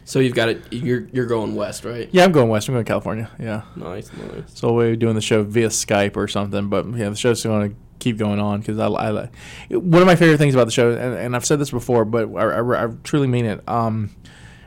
So 0.06 0.20
you've 0.20 0.36
got 0.36 0.50
it. 0.50 0.62
You're 0.72 1.08
you're 1.14 1.26
going 1.26 1.56
west, 1.56 1.86
right? 1.86 2.10
yeah, 2.12 2.26
I'm 2.26 2.34
going 2.34 2.50
west. 2.50 2.68
I'm 2.68 2.76
going 2.76 2.84
to 2.84 2.88
California. 2.90 3.32
Yeah. 3.40 3.62
Nice, 3.78 4.12
nice. 4.14 4.44
So 4.54 4.74
we're 4.74 4.98
doing 4.98 5.16
the 5.16 5.22
show 5.22 5.44
via 5.44 5.70
Skype 5.70 6.18
or 6.18 6.28
something, 6.28 6.68
but 6.68 6.86
yeah, 6.94 7.10
the 7.10 7.16
show's 7.16 7.42
going 7.42 7.70
to 7.72 7.76
keep 8.00 8.18
going 8.18 8.40
on 8.40 8.60
because 8.60 8.78
I, 8.80 8.88
I 8.88 9.30
one 9.72 10.02
of 10.02 10.06
my 10.06 10.18
favorite 10.18 10.38
things 10.40 10.54
about 10.56 10.66
the 10.66 10.72
show, 10.72 10.92
and, 10.92 11.16
and 11.16 11.36
I've 11.36 11.46
said 11.46 11.58
this 11.58 11.72
before, 11.72 12.04
but 12.04 12.28
I, 12.36 12.60
I, 12.60 12.84
I 12.86 12.90
truly 13.04 13.28
mean 13.28 13.46
it. 13.46 13.68
Um, 13.68 14.12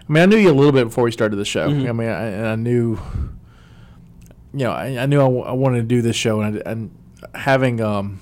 I 0.08 0.12
mean, 0.12 0.22
I 0.22 0.26
knew 0.26 0.38
you 0.38 0.50
a 0.50 0.54
little 0.54 0.72
bit 0.72 0.84
before 0.84 1.04
we 1.04 1.12
started 1.12 1.36
the 1.36 1.44
show. 1.44 1.68
Mhm. 1.68 1.88
I 1.88 1.92
mean, 1.92 2.08
I, 2.08 2.22
and 2.28 2.46
I 2.46 2.54
knew, 2.56 2.98
you 4.54 4.64
know, 4.64 4.72
I, 4.72 5.02
I 5.02 5.06
knew 5.06 5.20
I, 5.20 5.24
w- 5.24 5.42
I 5.44 5.52
wanted 5.52 5.76
to 5.76 5.82
do 5.84 6.00
this 6.00 6.16
show, 6.16 6.40
and, 6.40 6.56
I, 6.66 6.70
and 6.70 6.90
having 7.34 7.80
um, 7.82 8.20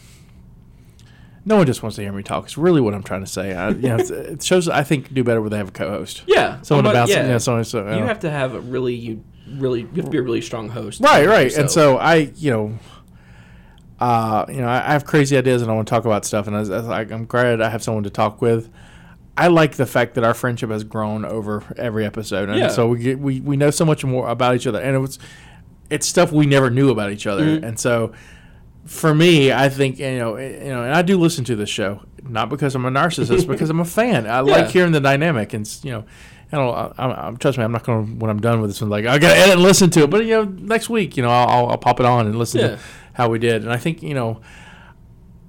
no 1.44 1.56
one 1.56 1.66
just 1.66 1.82
wants 1.82 1.96
to 1.96 2.02
hear 2.02 2.12
me 2.12 2.22
talk. 2.22 2.44
It's 2.44 2.56
really 2.56 2.80
what 2.80 2.94
I'm 2.94 3.02
trying 3.02 3.20
to 3.20 3.26
say. 3.30 3.52
I, 3.54 3.68
you 3.70 3.88
know, 3.88 3.96
it 3.96 4.42
shows 4.42 4.68
I 4.68 4.82
think 4.82 5.12
do 5.12 5.22
better 5.24 5.40
when 5.40 5.50
they 5.50 5.58
have 5.58 5.68
a 5.68 5.72
co-host. 5.72 6.22
Yeah, 6.26 6.60
Someone 6.62 6.86
about 6.86 7.08
yeah, 7.08 7.26
Yeah, 7.26 7.38
someone. 7.38 7.64
So, 7.64 7.78
you 7.96 8.04
have 8.04 8.20
to 8.20 8.30
have 8.30 8.54
a 8.54 8.60
really 8.60 8.94
you 8.94 9.22
really 9.58 9.80
you 9.82 9.86
have 9.96 10.06
to 10.06 10.10
be 10.10 10.18
a 10.18 10.22
really 10.22 10.40
strong 10.40 10.68
host. 10.70 11.00
Right, 11.00 11.26
right. 11.26 11.54
And 11.54 11.70
So- 11.70 11.94
so 11.94 11.98
I, 11.98 12.14
you 12.36 12.50
know, 12.50 12.78
uh, 14.00 14.44
you 14.48 14.56
know, 14.60 14.66
I, 14.68 14.78
I 14.88 14.92
have 14.92 15.04
crazy 15.04 15.36
ideas 15.36 15.62
and 15.62 15.70
I 15.70 15.74
want 15.74 15.86
to 15.86 15.90
talk 15.90 16.04
about 16.04 16.24
stuff, 16.24 16.46
and 16.46 16.56
I, 16.56 16.60
I, 16.62 17.00
I'm 17.02 17.26
glad 17.26 17.60
I 17.60 17.68
have 17.68 17.82
someone 17.82 18.04
to 18.04 18.10
talk 18.10 18.42
with. 18.42 18.70
I 19.36 19.48
like 19.48 19.74
the 19.76 19.86
fact 19.86 20.14
that 20.14 20.24
our 20.24 20.34
friendship 20.34 20.70
has 20.70 20.84
grown 20.84 21.24
over 21.24 21.62
every 21.76 22.04
episode, 22.04 22.48
and 22.48 22.58
Yeah. 22.58 22.68
so 22.68 22.88
we 22.88 22.98
get, 23.00 23.18
we 23.18 23.40
we 23.40 23.56
know 23.56 23.70
so 23.70 23.84
much 23.84 24.04
more 24.04 24.28
about 24.28 24.54
each 24.56 24.66
other, 24.66 24.80
and 24.80 24.94
it 24.96 24.98
was 24.98 25.18
it's 25.90 26.06
stuff 26.08 26.32
we 26.32 26.46
never 26.46 26.70
knew 26.70 26.90
about 26.90 27.12
each 27.12 27.26
other, 27.26 27.44
Mm-hmm. 27.44 27.64
and 27.64 27.78
so 27.78 28.12
for 28.86 29.14
me, 29.14 29.52
I 29.52 29.68
think 29.68 29.98
you 29.98 30.18
know, 30.18 30.36
you 30.36 30.58
know, 30.70 30.82
and 30.84 30.94
I 30.94 31.02
do 31.02 31.18
listen 31.18 31.44
to 31.46 31.56
this 31.56 31.68
show 31.70 32.00
not 32.26 32.48
because 32.48 32.74
I'm 32.74 32.84
a 32.86 32.90
narcissist, 32.90 33.46
because 33.48 33.68
I'm 33.68 33.80
a 33.80 33.84
fan. 33.84 34.26
I 34.26 34.40
like 34.40 34.68
hearing 34.70 34.92
the 34.92 35.00
dynamic, 35.00 35.52
and 35.52 35.68
you 35.82 35.92
know, 35.92 36.04
I 36.52 36.56
don't. 36.56 36.74
I, 36.98 37.28
I, 37.28 37.30
trust 37.32 37.58
me, 37.58 37.64
I'm 37.64 37.72
not 37.72 37.84
going 37.84 38.06
to 38.06 38.12
when 38.14 38.30
I'm 38.30 38.40
done 38.40 38.60
with 38.60 38.70
this 38.70 38.80
one. 38.80 38.88
Like 38.90 39.04
I 39.06 39.18
got 39.18 39.34
to 39.34 39.36
edit 39.38 39.54
and 39.54 39.62
listen 39.62 39.90
to 39.90 40.04
it, 40.04 40.10
but 40.10 40.24
you 40.24 40.30
know, 40.30 40.44
next 40.44 40.88
week, 40.88 41.16
you 41.16 41.22
know, 41.22 41.28
I'll, 41.30 41.48
I'll, 41.48 41.66
I'll 41.72 41.78
pop 41.78 42.00
it 42.00 42.06
on 42.06 42.26
and 42.26 42.38
listen 42.38 42.60
Yeah. 42.60 42.68
to 42.68 42.78
how 43.12 43.28
we 43.28 43.38
did, 43.38 43.62
and 43.62 43.72
I 43.72 43.76
think 43.76 44.02
you 44.02 44.14
know, 44.14 44.40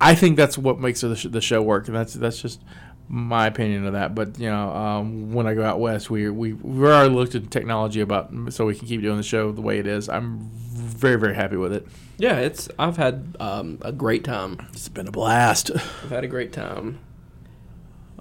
I 0.01 0.15
think 0.15 0.35
that's 0.37 0.57
what 0.57 0.79
makes 0.79 1.01
the, 1.01 1.15
sh- 1.15 1.27
the 1.29 1.41
show 1.41 1.61
work, 1.61 1.87
and 1.87 1.95
that's 1.95 2.13
that's 2.13 2.41
just 2.41 2.61
my 3.07 3.47
opinion 3.47 3.85
of 3.85 3.93
that. 3.93 4.13
But 4.15 4.37
you 4.39 4.49
know, 4.49 4.69
um, 4.69 5.31
when 5.33 5.47
I 5.47 5.53
go 5.53 5.63
out 5.63 5.79
west, 5.79 6.09
we 6.09 6.29
we 6.29 6.53
we 6.53 6.85
already 6.85 7.13
looked 7.13 7.35
at 7.35 7.49
technology 7.51 8.01
about 8.01 8.31
so 8.49 8.65
we 8.65 8.75
can 8.75 8.87
keep 8.87 9.01
doing 9.01 9.17
the 9.17 9.23
show 9.23 9.51
the 9.51 9.61
way 9.61 9.79
it 9.79 9.87
is. 9.87 10.09
I'm 10.09 10.49
very 10.95 11.17
very 11.17 11.35
happy 11.35 11.57
with 11.57 11.73
it. 11.73 11.87
yeah, 12.17 12.37
it's 12.39 12.69
I've 12.79 12.97
had 12.97 13.35
um, 13.39 13.79
a 13.81 13.91
great 13.91 14.23
time. 14.23 14.67
It's 14.73 14.89
been 14.89 15.07
a 15.07 15.11
blast. 15.11 15.71
I've 15.73 16.09
had 16.09 16.23
a 16.23 16.27
great 16.27 16.53
time. 16.53 16.99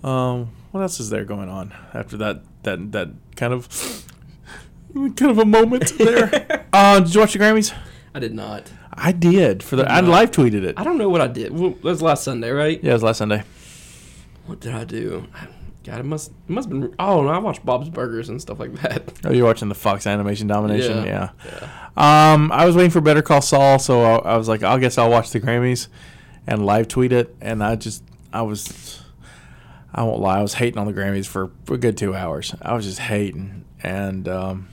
Um, 0.02 0.50
what 0.70 0.80
else 0.80 1.00
is 1.00 1.10
there 1.10 1.24
going 1.24 1.48
on 1.48 1.74
after 1.94 2.16
that? 2.18 2.42
That 2.64 2.92
that 2.92 3.10
kind 3.36 3.52
of 3.52 3.68
kind 4.94 5.30
of 5.30 5.38
a 5.38 5.44
moment 5.44 5.96
there. 5.98 6.66
uh, 6.72 7.00
did 7.00 7.14
you 7.14 7.20
watch 7.20 7.32
the 7.32 7.38
Grammys? 7.38 7.74
I 8.14 8.20
did 8.20 8.34
not. 8.34 8.70
I 8.92 9.12
did 9.12 9.62
for 9.62 9.76
the. 9.76 9.90
I 9.90 10.00
not. 10.00 10.10
live 10.10 10.30
tweeted 10.30 10.62
it. 10.64 10.74
I 10.78 10.84
don't 10.84 10.98
know 10.98 11.08
what 11.08 11.20
I 11.20 11.26
did. 11.26 11.52
Well, 11.52 11.70
that 11.70 11.84
was 11.84 12.02
last 12.02 12.24
Sunday, 12.24 12.50
right? 12.50 12.82
Yeah, 12.82 12.90
it 12.90 12.94
was 12.94 13.02
last 13.02 13.18
Sunday. 13.18 13.42
What 14.46 14.60
did 14.60 14.74
I 14.74 14.84
do? 14.84 15.26
God, 15.84 16.00
it 16.00 16.04
must 16.04 16.30
it 16.30 16.50
must 16.50 16.70
have 16.70 16.80
been. 16.80 16.94
Oh, 16.98 17.22
no, 17.22 17.28
I 17.28 17.38
watched 17.38 17.64
Bob's 17.64 17.90
Burgers 17.90 18.30
and 18.30 18.40
stuff 18.40 18.58
like 18.58 18.72
that. 18.80 19.12
Oh, 19.24 19.30
you're 19.30 19.46
watching 19.46 19.68
the 19.68 19.74
Fox 19.74 20.06
Animation 20.06 20.46
Domination. 20.46 21.04
Yeah. 21.04 21.30
Yeah. 21.44 22.32
Um, 22.32 22.50
I 22.50 22.64
was 22.64 22.74
waiting 22.74 22.90
for 22.90 23.02
Better 23.02 23.22
Call 23.22 23.42
Saul, 23.42 23.78
so 23.78 24.02
I, 24.02 24.32
I 24.32 24.36
was 24.36 24.48
like, 24.48 24.62
I 24.62 24.78
guess 24.78 24.96
I'll 24.96 25.10
watch 25.10 25.30
the 25.30 25.40
Grammys 25.40 25.88
and 26.46 26.64
live 26.64 26.88
tweet 26.88 27.12
it. 27.12 27.36
And 27.40 27.62
I 27.62 27.76
just, 27.76 28.02
I 28.32 28.42
was, 28.42 29.02
I 29.92 30.02
won't 30.04 30.20
lie, 30.20 30.38
I 30.38 30.42
was 30.42 30.54
hating 30.54 30.78
on 30.78 30.86
the 30.86 30.94
Grammys 30.94 31.26
for 31.26 31.52
a 31.70 31.76
good 31.76 31.98
two 31.98 32.14
hours. 32.14 32.54
I 32.62 32.72
was 32.74 32.86
just 32.86 32.98
hating, 33.00 33.66
and 33.82 34.26
um, 34.26 34.68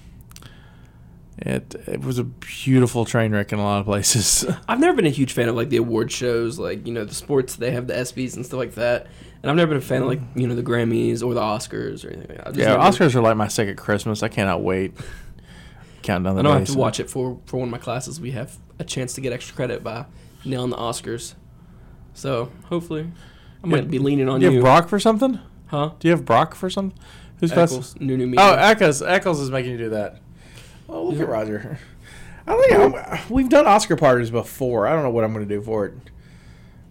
it 1.38 1.76
it 1.88 2.02
was 2.02 2.20
a 2.20 2.24
beautiful 2.24 3.04
train 3.04 3.32
wreck 3.34 3.52
in 3.52 3.60
a 3.60 3.64
lot 3.64 3.80
of 3.80 3.86
places. 3.86 4.46
I've 4.68 4.80
never 4.80 4.96
been 4.96 5.06
a 5.06 5.10
huge 5.10 5.34
fan 5.34 5.50
of 5.50 5.56
like 5.56 5.70
the 5.70 5.78
award 5.78 6.12
shows, 6.12 6.58
like 6.58 6.88
you 6.88 6.94
know 6.94 7.04
the 7.04 7.16
sports. 7.16 7.56
They 7.56 7.72
have 7.72 7.88
the 7.88 7.94
ESPYS 7.94 8.36
and 8.36 8.46
stuff 8.46 8.60
like 8.60 8.76
that, 8.76 9.08
and 9.42 9.50
I've 9.50 9.56
never 9.56 9.70
been 9.70 9.78
a 9.78 9.82
fan 9.82 10.02
of 10.02 10.08
like 10.08 10.22
you 10.36 10.48
know 10.48 10.56
the 10.56 10.64
Grammys 10.64 11.24
or 11.24 11.34
the 11.34 11.42
Oscars 11.42 12.06
or 12.06 12.10
anything. 12.12 12.38
like 12.38 12.46
that. 12.46 12.54
Just 12.54 12.58
yeah, 12.60 12.76
never- 12.76 12.84
Oscars 12.84 13.16
are 13.16 13.22
like 13.22 13.38
my 13.38 13.48
second 13.48 13.78
Christmas. 13.78 14.24
I 14.24 14.28
cannot 14.28 14.62
wait. 14.62 14.94
Count 16.04 16.24
down 16.24 16.36
the 16.36 16.40
I 16.40 16.44
know 16.44 16.50
I 16.52 16.54
have 16.60 16.66
days. 16.66 16.74
to 16.74 16.80
watch 16.80 17.00
it 17.00 17.10
for 17.10 17.40
for 17.46 17.58
one 17.58 17.68
of 17.68 17.72
my 17.72 17.78
classes. 17.78 18.20
We 18.20 18.32
have 18.32 18.58
a 18.80 18.84
chance 18.84 19.14
to 19.14 19.22
get 19.22 19.34
extra 19.34 19.56
credit 19.56 19.84
by 19.84 20.06
nailing 20.44 20.72
the 20.72 20.78
Oscars, 20.78 21.36
so 22.14 22.52
hopefully 22.66 23.12
I 23.64 23.68
might 23.68 23.88
be 23.90 24.00
leaning 24.00 24.28
on 24.28 24.42
you 24.42 24.50
you, 24.50 24.56
have 24.56 24.64
Brock 24.64 24.90
for 24.90 25.00
something? 25.00 25.40
huh? 25.68 25.92
Do 26.00 26.08
you 26.08 26.12
have 26.14 26.26
Brock 26.26 26.56
for 26.56 26.70
something? 26.70 26.98
Who's? 27.40 27.52
Eccles, 27.52 27.96
new 28.00 28.18
new 28.18 28.26
media. 28.28 28.44
Oh, 28.46 28.54
Eccles. 28.56 29.02
Eccles 29.04 29.40
is 29.40 29.52
making 29.52 29.72
you 29.72 29.78
do 29.78 29.90
that. 29.90 30.18
Oh, 30.90 31.04
look 31.06 31.20
at 31.20 31.28
Roger. 31.28 31.78
I 32.48 32.58
think 32.58 32.74
I'm, 32.74 33.20
we've 33.30 33.50
done 33.50 33.68
Oscar 33.68 33.96
parties 33.96 34.32
before. 34.32 34.88
I 34.88 34.94
don't 34.94 35.04
know 35.04 35.12
what 35.12 35.24
I'm 35.24 35.32
going 35.34 35.48
to 35.48 35.56
do 35.56 35.62
for 35.62 35.86
it. 35.86 35.94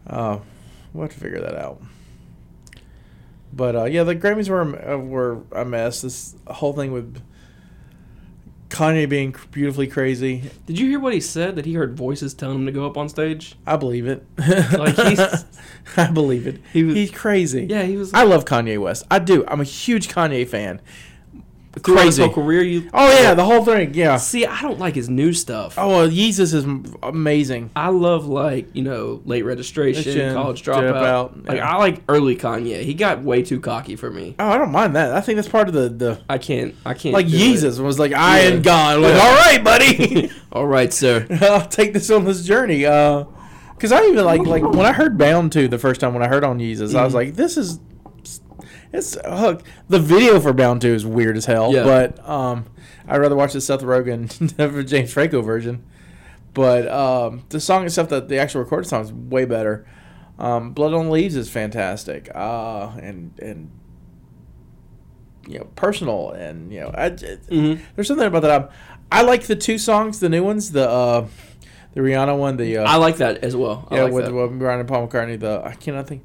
Uh, 0.06 0.38
we'll 0.92 1.02
have 1.02 1.12
to 1.12 1.20
figure 1.20 1.40
that 1.40 1.56
out. 1.56 1.82
But 3.52 3.74
uh, 3.76 3.84
yeah, 3.84 4.04
the 4.04 4.14
Grammys 4.16 4.48
were 4.48 4.62
a- 4.62 4.94
uh, 4.94 4.98
were 4.98 5.42
a 5.52 5.64
mess. 5.64 6.02
This 6.02 6.36
whole 6.46 6.72
thing 6.72 6.92
with 6.92 7.20
Kanye 8.68 9.08
being 9.08 9.34
beautifully 9.50 9.88
crazy. 9.88 10.44
Did 10.66 10.78
you 10.78 10.88
hear 10.88 11.00
what 11.00 11.12
he 11.12 11.20
said? 11.20 11.56
That 11.56 11.66
he 11.66 11.74
heard 11.74 11.96
voices 11.96 12.32
telling 12.34 12.60
him 12.60 12.66
to 12.66 12.72
go 12.72 12.86
up 12.86 12.96
on 12.96 13.08
stage. 13.08 13.56
I 13.66 13.76
believe 13.76 14.06
it. 14.06 14.24
Like, 14.38 14.94
he's- 14.96 15.44
I 15.96 16.10
believe 16.10 16.46
it. 16.46 16.60
He 16.72 16.84
was- 16.84 16.94
he's 16.94 17.10
crazy. 17.10 17.66
Yeah, 17.68 17.82
he 17.82 17.96
was. 17.96 18.14
I 18.14 18.22
love 18.22 18.44
Kanye 18.44 18.80
West. 18.80 19.04
I 19.10 19.18
do. 19.18 19.44
I'm 19.48 19.60
a 19.60 19.64
huge 19.64 20.08
Kanye 20.08 20.46
fan. 20.48 20.80
Crazy. 21.82 22.22
whole 22.22 22.32
career. 22.32 22.62
You. 22.62 22.90
Oh 22.92 23.08
yeah, 23.22 23.34
the 23.34 23.44
whole 23.44 23.64
thing. 23.64 23.94
Yeah. 23.94 24.16
See, 24.16 24.44
I 24.44 24.60
don't 24.60 24.78
like 24.78 24.94
his 24.94 25.08
new 25.08 25.32
stuff. 25.32 25.74
Oh, 25.78 25.88
well, 25.88 26.08
Yeezus 26.08 26.52
is 26.52 26.64
amazing. 27.02 27.70
I 27.76 27.88
love 27.90 28.26
like 28.26 28.74
you 28.74 28.82
know 28.82 29.22
late 29.24 29.42
registration, 29.42 30.34
college 30.34 30.62
dropout. 30.62 30.92
dropout, 31.34 31.48
Like 31.48 31.58
yeah. 31.58 31.70
I 31.72 31.76
like 31.78 32.02
early 32.08 32.36
Kanye. 32.36 32.82
He 32.82 32.94
got 32.94 33.22
way 33.22 33.42
too 33.42 33.60
cocky 33.60 33.96
for 33.96 34.10
me. 34.10 34.34
Oh, 34.38 34.48
I 34.48 34.58
don't 34.58 34.72
mind 34.72 34.96
that. 34.96 35.12
I 35.12 35.20
think 35.20 35.36
that's 35.36 35.48
part 35.48 35.68
of 35.68 35.74
the 35.74 35.88
the 35.88 36.20
I 36.28 36.38
can't. 36.38 36.74
I 36.84 36.94
can't. 36.94 37.14
like 37.14 37.28
do 37.28 37.36
it. 37.36 37.40
Yeezus 37.40 37.78
was 37.78 37.98
like 37.98 38.12
I 38.12 38.40
Yeah. 38.42 38.48
am 38.48 38.62
God. 38.62 39.00
Like 39.00 39.14
Yeah. 39.14 39.20
all 39.20 39.34
right, 39.36 39.64
buddy, 39.64 40.30
All 40.52 40.66
right, 40.66 40.92
sir. 40.92 41.26
I'll 41.42 41.66
take 41.68 41.92
this 41.92 42.10
on 42.10 42.24
this 42.24 42.44
journey. 42.44 42.84
Uh, 42.86 43.24
because 43.74 43.92
I 43.92 44.04
even 44.06 44.24
like 44.26 44.42
like 44.42 44.62
when 44.62 44.84
I 44.84 44.92
heard 44.92 45.16
Bound 45.16 45.52
to 45.52 45.66
the 45.68 45.78
first 45.78 46.00
time 46.02 46.12
when 46.12 46.22
I 46.22 46.28
heard 46.28 46.44
on 46.44 46.58
Yeezus, 46.58 46.94
I 46.94 47.02
was 47.04 47.12
Mhm. 47.12 47.16
like, 47.16 47.34
this 47.36 47.56
is 47.56 47.78
it's 48.92 49.16
hook. 49.24 49.62
The 49.88 49.98
video 49.98 50.40
for 50.40 50.52
Bound 50.52 50.80
to 50.82 50.88
is 50.88 51.04
weird 51.06 51.36
as 51.36 51.46
hell, 51.46 51.72
Yeah. 51.72 51.84
but 51.84 52.28
um, 52.28 52.66
I'd 53.08 53.18
rather 53.18 53.36
watch 53.36 53.52
the 53.52 53.60
Seth 53.60 53.82
Rogen 53.82 54.86
James 54.88 55.12
Franco 55.12 55.42
version. 55.42 55.84
But 56.54 56.88
um, 56.88 57.44
the 57.50 57.60
song 57.60 57.84
itself, 57.86 58.08
that 58.08 58.28
the 58.28 58.38
actual 58.38 58.60
recorded 58.62 58.88
song 58.88 59.02
is 59.02 59.12
way 59.12 59.44
better. 59.44 59.86
Um, 60.38 60.72
Blood 60.72 60.94
on 60.94 61.10
Leaves 61.10 61.36
is 61.36 61.48
fantastic, 61.50 62.28
uh, 62.34 62.90
and 63.00 63.32
and 63.40 63.70
you 65.46 65.58
know 65.58 65.66
personal, 65.76 66.30
and 66.32 66.72
you 66.72 66.80
know 66.80 66.90
I, 66.94 67.10
Mhm. 67.10 67.80
there's 67.94 68.08
something 68.08 68.26
about 68.26 68.42
that 68.42 68.50
album. 68.50 68.70
I 69.12 69.22
like 69.22 69.44
the 69.44 69.56
two 69.56 69.78
songs, 69.78 70.20
the 70.20 70.28
new 70.28 70.42
ones, 70.44 70.72
the 70.72 70.88
uh, 70.88 71.26
the 71.94 72.00
Rihanna 72.00 72.36
one, 72.38 72.56
the 72.56 72.78
uh, 72.78 72.84
I 72.84 72.96
like 72.96 73.16
that 73.18 73.38
as 73.44 73.54
well. 73.56 73.86
I 73.90 73.96
yeah 73.96 74.02
like 74.04 74.12
with, 74.12 74.24
that. 74.26 74.34
with 74.34 74.58
Brian 74.58 74.80
and 74.80 74.88
Paul 74.88 75.06
McCartney. 75.08 75.38
The 75.38 75.62
I 75.64 75.74
cannot 75.74 76.06
think, 76.08 76.24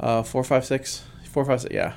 uh, 0.00 0.22
four 0.22 0.42
five 0.44 0.64
six, 0.64 1.04
four 1.32 1.44
five 1.44 1.60
six, 1.60 1.74
yeah, 1.74 1.94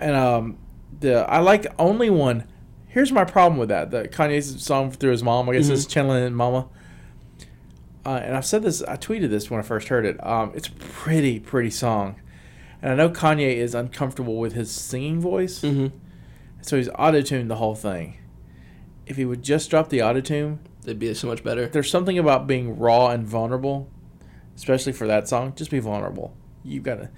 and 0.00 0.16
um, 0.16 0.58
the 1.00 1.28
I 1.30 1.38
like 1.38 1.66
only 1.78 2.10
one. 2.10 2.44
Here's 2.88 3.12
my 3.12 3.24
problem 3.24 3.58
with 3.58 3.68
that. 3.68 3.90
The 3.90 4.08
Kanye's 4.08 4.64
song 4.64 4.90
through 4.90 5.10
his 5.12 5.22
mom. 5.22 5.48
I 5.48 5.52
guess 5.52 5.68
it's 5.68 5.84
Mhm. 5.84 5.90
channeling 5.90 6.34
Mama. 6.34 6.68
Uh, 8.06 8.20
and 8.24 8.36
I've 8.36 8.46
said 8.46 8.62
this. 8.62 8.82
I 8.82 8.96
tweeted 8.96 9.28
this 9.30 9.50
when 9.50 9.60
I 9.60 9.62
first 9.62 9.88
heard 9.88 10.06
it. 10.06 10.24
Um, 10.26 10.52
it's 10.54 10.68
a 10.68 10.72
pretty, 10.72 11.38
pretty 11.38 11.70
song, 11.70 12.16
and 12.80 12.92
I 12.92 12.94
know 12.96 13.10
Kanye 13.10 13.54
is 13.56 13.74
uncomfortable 13.74 14.38
with 14.38 14.54
his 14.54 14.70
singing 14.70 15.20
voice, 15.20 15.60
Mhm. 15.60 15.92
so 16.62 16.76
he's 16.78 16.88
auto 16.98 17.20
tuned 17.20 17.50
the 17.50 17.56
whole 17.56 17.74
thing. 17.74 18.14
If 19.06 19.16
he 19.16 19.24
would 19.24 19.42
just 19.42 19.68
drop 19.70 19.90
the 19.90 20.02
auto 20.02 20.20
tune, 20.20 20.60
It'd 20.84 20.98
be 20.98 21.12
so 21.12 21.26
much 21.28 21.44
better. 21.44 21.66
there's 21.66 21.90
something 21.90 22.18
about 22.18 22.46
being 22.46 22.78
raw 22.78 23.08
and 23.08 23.26
vulnerable, 23.26 23.88
especially 24.56 24.92
for 24.92 25.06
that 25.06 25.28
song. 25.28 25.52
Just 25.54 25.70
be 25.70 25.78
vulnerable. 25.78 26.34
You've 26.64 26.84
gotta. 26.84 27.10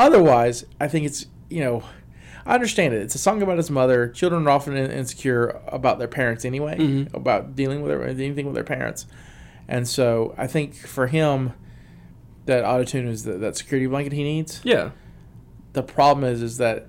Otherwise, 0.00 0.64
I 0.80 0.88
think 0.88 1.06
it's 1.06 1.26
you 1.48 1.60
know, 1.60 1.82
I 2.46 2.54
understand 2.54 2.94
it. 2.94 3.02
It's 3.02 3.14
a 3.14 3.18
song 3.18 3.42
about 3.42 3.56
his 3.58 3.70
mother. 3.70 4.08
Children 4.08 4.46
are 4.46 4.50
often 4.50 4.76
insecure 4.76 5.60
about 5.66 5.98
their 5.98 6.08
parents 6.08 6.44
anyway, 6.44 6.76
Mhm. 6.78 7.12
about 7.14 7.54
dealing 7.56 7.82
with 7.82 7.90
their, 7.90 8.02
anything 8.06 8.46
with 8.46 8.54
their 8.54 8.64
parents, 8.64 9.06
and 9.68 9.86
so 9.86 10.34
I 10.38 10.46
think 10.46 10.74
for 10.74 11.08
him, 11.08 11.52
that 12.46 12.64
autotune 12.64 13.06
is 13.08 13.24
the, 13.24 13.32
that 13.34 13.56
security 13.56 13.86
blanket 13.86 14.12
he 14.12 14.22
needs. 14.24 14.60
Yeah. 14.64 14.90
The 15.74 15.82
problem 15.82 16.24
is, 16.24 16.40
is 16.42 16.56
that 16.58 16.86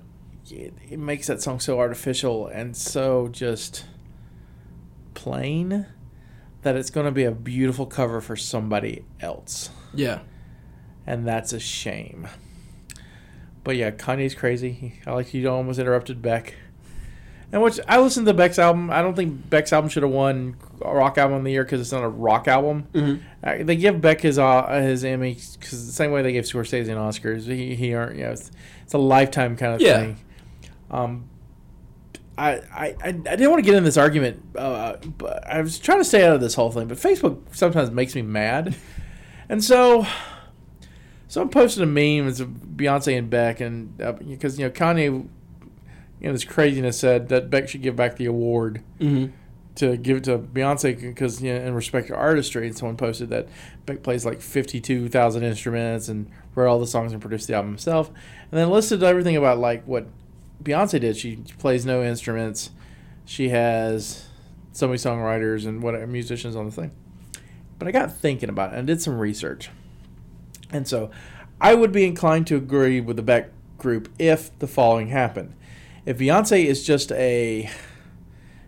it, 0.50 0.74
it 0.90 0.98
makes 0.98 1.26
that 1.28 1.40
song 1.42 1.60
so 1.60 1.78
artificial 1.78 2.46
and 2.48 2.76
so 2.76 3.28
just 3.28 3.84
plain 5.14 5.86
that 6.62 6.76
it's 6.76 6.90
going 6.90 7.06
to 7.06 7.12
be 7.12 7.24
a 7.24 7.30
beautiful 7.32 7.86
cover 7.86 8.20
for 8.20 8.36
somebody 8.36 9.04
else. 9.20 9.70
Yeah. 9.94 10.20
And 11.06 11.26
that's 11.26 11.52
a 11.52 11.60
shame. 11.60 12.28
But 13.64 13.76
yeah, 13.76 13.90
Kanye's 13.90 14.34
crazy. 14.34 15.00
I 15.06 15.12
like 15.12 15.32
you 15.34 15.48
almost 15.48 15.78
interrupted 15.78 16.20
Beck. 16.20 16.54
And 17.52 17.60
which 17.62 17.78
I 17.86 18.00
listened 18.00 18.26
to 18.28 18.34
Beck's 18.34 18.58
album. 18.58 18.90
I 18.90 19.02
don't 19.02 19.14
think 19.14 19.50
Beck's 19.50 19.72
album 19.74 19.90
should 19.90 20.02
have 20.02 20.10
won 20.12 20.56
a 20.80 20.94
rock 20.94 21.18
album 21.18 21.36
of 21.36 21.44
the 21.44 21.50
year 21.52 21.64
because 21.64 21.82
it's 21.82 21.92
not 21.92 22.02
a 22.02 22.08
rock 22.08 22.48
album. 22.48 22.86
Mhm. 22.94 23.20
Uh, 23.44 23.62
they 23.62 23.76
give 23.76 24.00
Beck 24.00 24.22
his 24.22 24.38
uh, 24.38 24.66
his 24.82 25.04
Emmy 25.04 25.34
because 25.60 25.86
the 25.86 25.92
same 25.92 26.12
way 26.12 26.22
they 26.22 26.32
gave 26.32 26.44
Scorsese 26.44 26.88
an 26.88 26.96
Oscars. 26.96 27.42
He 27.46 27.74
he 27.76 27.94
earned 27.94 28.18
you 28.18 28.24
know 28.24 28.30
it's, 28.32 28.50
it's 28.84 28.94
a 28.94 28.98
lifetime 28.98 29.56
kind 29.56 29.74
of 29.74 29.80
Yeah. 29.82 29.98
thing. 29.98 30.16
Um, 30.90 31.24
I, 32.38 32.52
I 32.74 32.86
I 32.86 32.96
I 33.04 33.12
didn't 33.12 33.50
want 33.50 33.62
to 33.62 33.70
get 33.70 33.76
in 33.76 33.84
this 33.84 33.98
argument, 33.98 34.42
uh, 34.56 34.96
but 35.18 35.46
I 35.46 35.60
was 35.60 35.78
trying 35.78 35.98
to 35.98 36.04
stay 36.04 36.24
out 36.26 36.34
of 36.34 36.40
this 36.40 36.54
whole 36.54 36.70
thing. 36.70 36.88
But 36.88 36.96
Facebook 36.96 37.38
sometimes 37.54 37.90
makes 37.90 38.14
me 38.14 38.22
mad, 38.22 38.74
and 39.50 39.62
so 39.62 40.06
someone 41.32 41.48
posted 41.48 41.82
a 41.82 41.86
meme. 41.86 42.28
It's 42.28 42.40
of 42.40 42.48
Beyonce 42.48 43.16
and 43.16 43.30
Beck, 43.30 43.60
and 43.60 43.98
uh, 44.02 44.12
because 44.12 44.58
you 44.58 44.66
know 44.66 44.70
Kanye, 44.70 45.04
you 45.04 45.28
know, 46.20 46.32
this 46.32 46.44
craziness 46.44 46.98
said 46.98 47.30
that 47.30 47.48
Beck 47.48 47.70
should 47.70 47.80
give 47.80 47.96
back 47.96 48.16
the 48.16 48.26
award 48.26 48.82
Mm-hmm. 49.00 49.32
to 49.76 49.96
give 49.96 50.18
it 50.18 50.24
to 50.24 50.38
Beyonce 50.38 51.00
because 51.00 51.42
you 51.42 51.54
know, 51.54 51.60
in 51.60 51.72
respect 51.72 52.08
to 52.08 52.14
artistry, 52.14 52.66
and 52.66 52.76
someone 52.76 52.98
posted 52.98 53.30
that 53.30 53.48
Beck 53.86 54.02
plays 54.02 54.26
like 54.26 54.42
fifty-two 54.42 55.08
thousand 55.08 55.42
instruments 55.44 56.08
and 56.08 56.30
wrote 56.54 56.68
all 56.68 56.78
the 56.78 56.86
songs 56.86 57.12
and 57.12 57.20
produced 57.22 57.46
the 57.48 57.54
album 57.54 57.70
himself, 57.70 58.08
and 58.08 58.60
then 58.60 58.68
listed 58.68 59.02
everything 59.02 59.34
about 59.38 59.56
like 59.58 59.86
what 59.86 60.06
Beyonce 60.62 61.00
did. 61.00 61.16
She 61.16 61.36
plays 61.58 61.86
no 61.86 62.02
instruments. 62.04 62.72
She 63.24 63.48
has 63.48 64.26
so 64.72 64.86
many 64.86 64.98
songwriters 64.98 65.66
and 65.66 65.82
what 65.82 65.94
musicians 66.08 66.56
on 66.56 66.66
the 66.66 66.72
thing. 66.72 66.90
But 67.78 67.88
I 67.88 67.90
got 67.90 68.14
thinking 68.14 68.48
about 68.50 68.74
it 68.74 68.78
and 68.78 68.86
did 68.86 69.00
some 69.00 69.18
research, 69.18 69.70
and 70.72 70.86
so 70.88 71.10
I 71.60 71.74
would 71.74 71.92
be 71.92 72.04
inclined 72.04 72.46
to 72.48 72.56
agree 72.56 73.00
with 73.00 73.16
the 73.16 73.22
Beck 73.22 73.50
group 73.78 74.08
if 74.18 74.56
the 74.58 74.66
following 74.66 75.08
happened: 75.08 75.54
if 76.06 76.18
Beyonce 76.18 76.64
is 76.64 76.84
just 76.84 77.12
a 77.12 77.68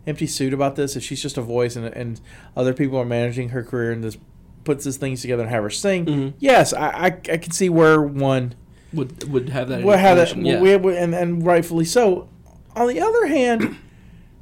empty 0.07 0.27
suit 0.27 0.53
about 0.53 0.77
this, 0.77 0.97
if 0.97 1.03
she's 1.03 1.23
just 1.23 1.39
a 1.39 1.43
voice 1.43 1.77
and, 1.77 1.87
and 1.87 2.21
other 2.57 2.75
people 2.75 2.99
are 2.99 3.05
managing 3.07 3.51
her 3.51 3.63
career 3.63 3.93
and 3.93 4.03
just 4.03 4.19
puts 4.65 4.85
these 4.85 4.97
things 4.97 5.21
together 5.23 5.43
and 5.43 5.51
have 5.51 5.63
her 5.63 5.71
sing, 5.71 6.07
Mhm. 6.07 6.33
yes, 6.39 6.73
I, 6.73 6.89
I, 6.89 7.07
I 7.07 7.37
can 7.39 7.51
see 7.53 7.69
where 7.69 8.01
one 8.03 8.55
Would 8.93 9.31
would 9.33 9.49
have 9.51 9.69
that. 9.69 9.83
would 9.83 9.99
have 9.99 10.17
that, 10.17 10.29
information, 10.31 10.63
we- 10.63 10.71
yeah. 10.71 10.77
we- 10.77 10.97
and, 10.97 11.15
and 11.15 11.45
rightfully 11.45 11.85
so. 11.85 12.29
On 12.77 12.87
the 12.89 13.01
other 13.01 13.27
hand, 13.27 13.77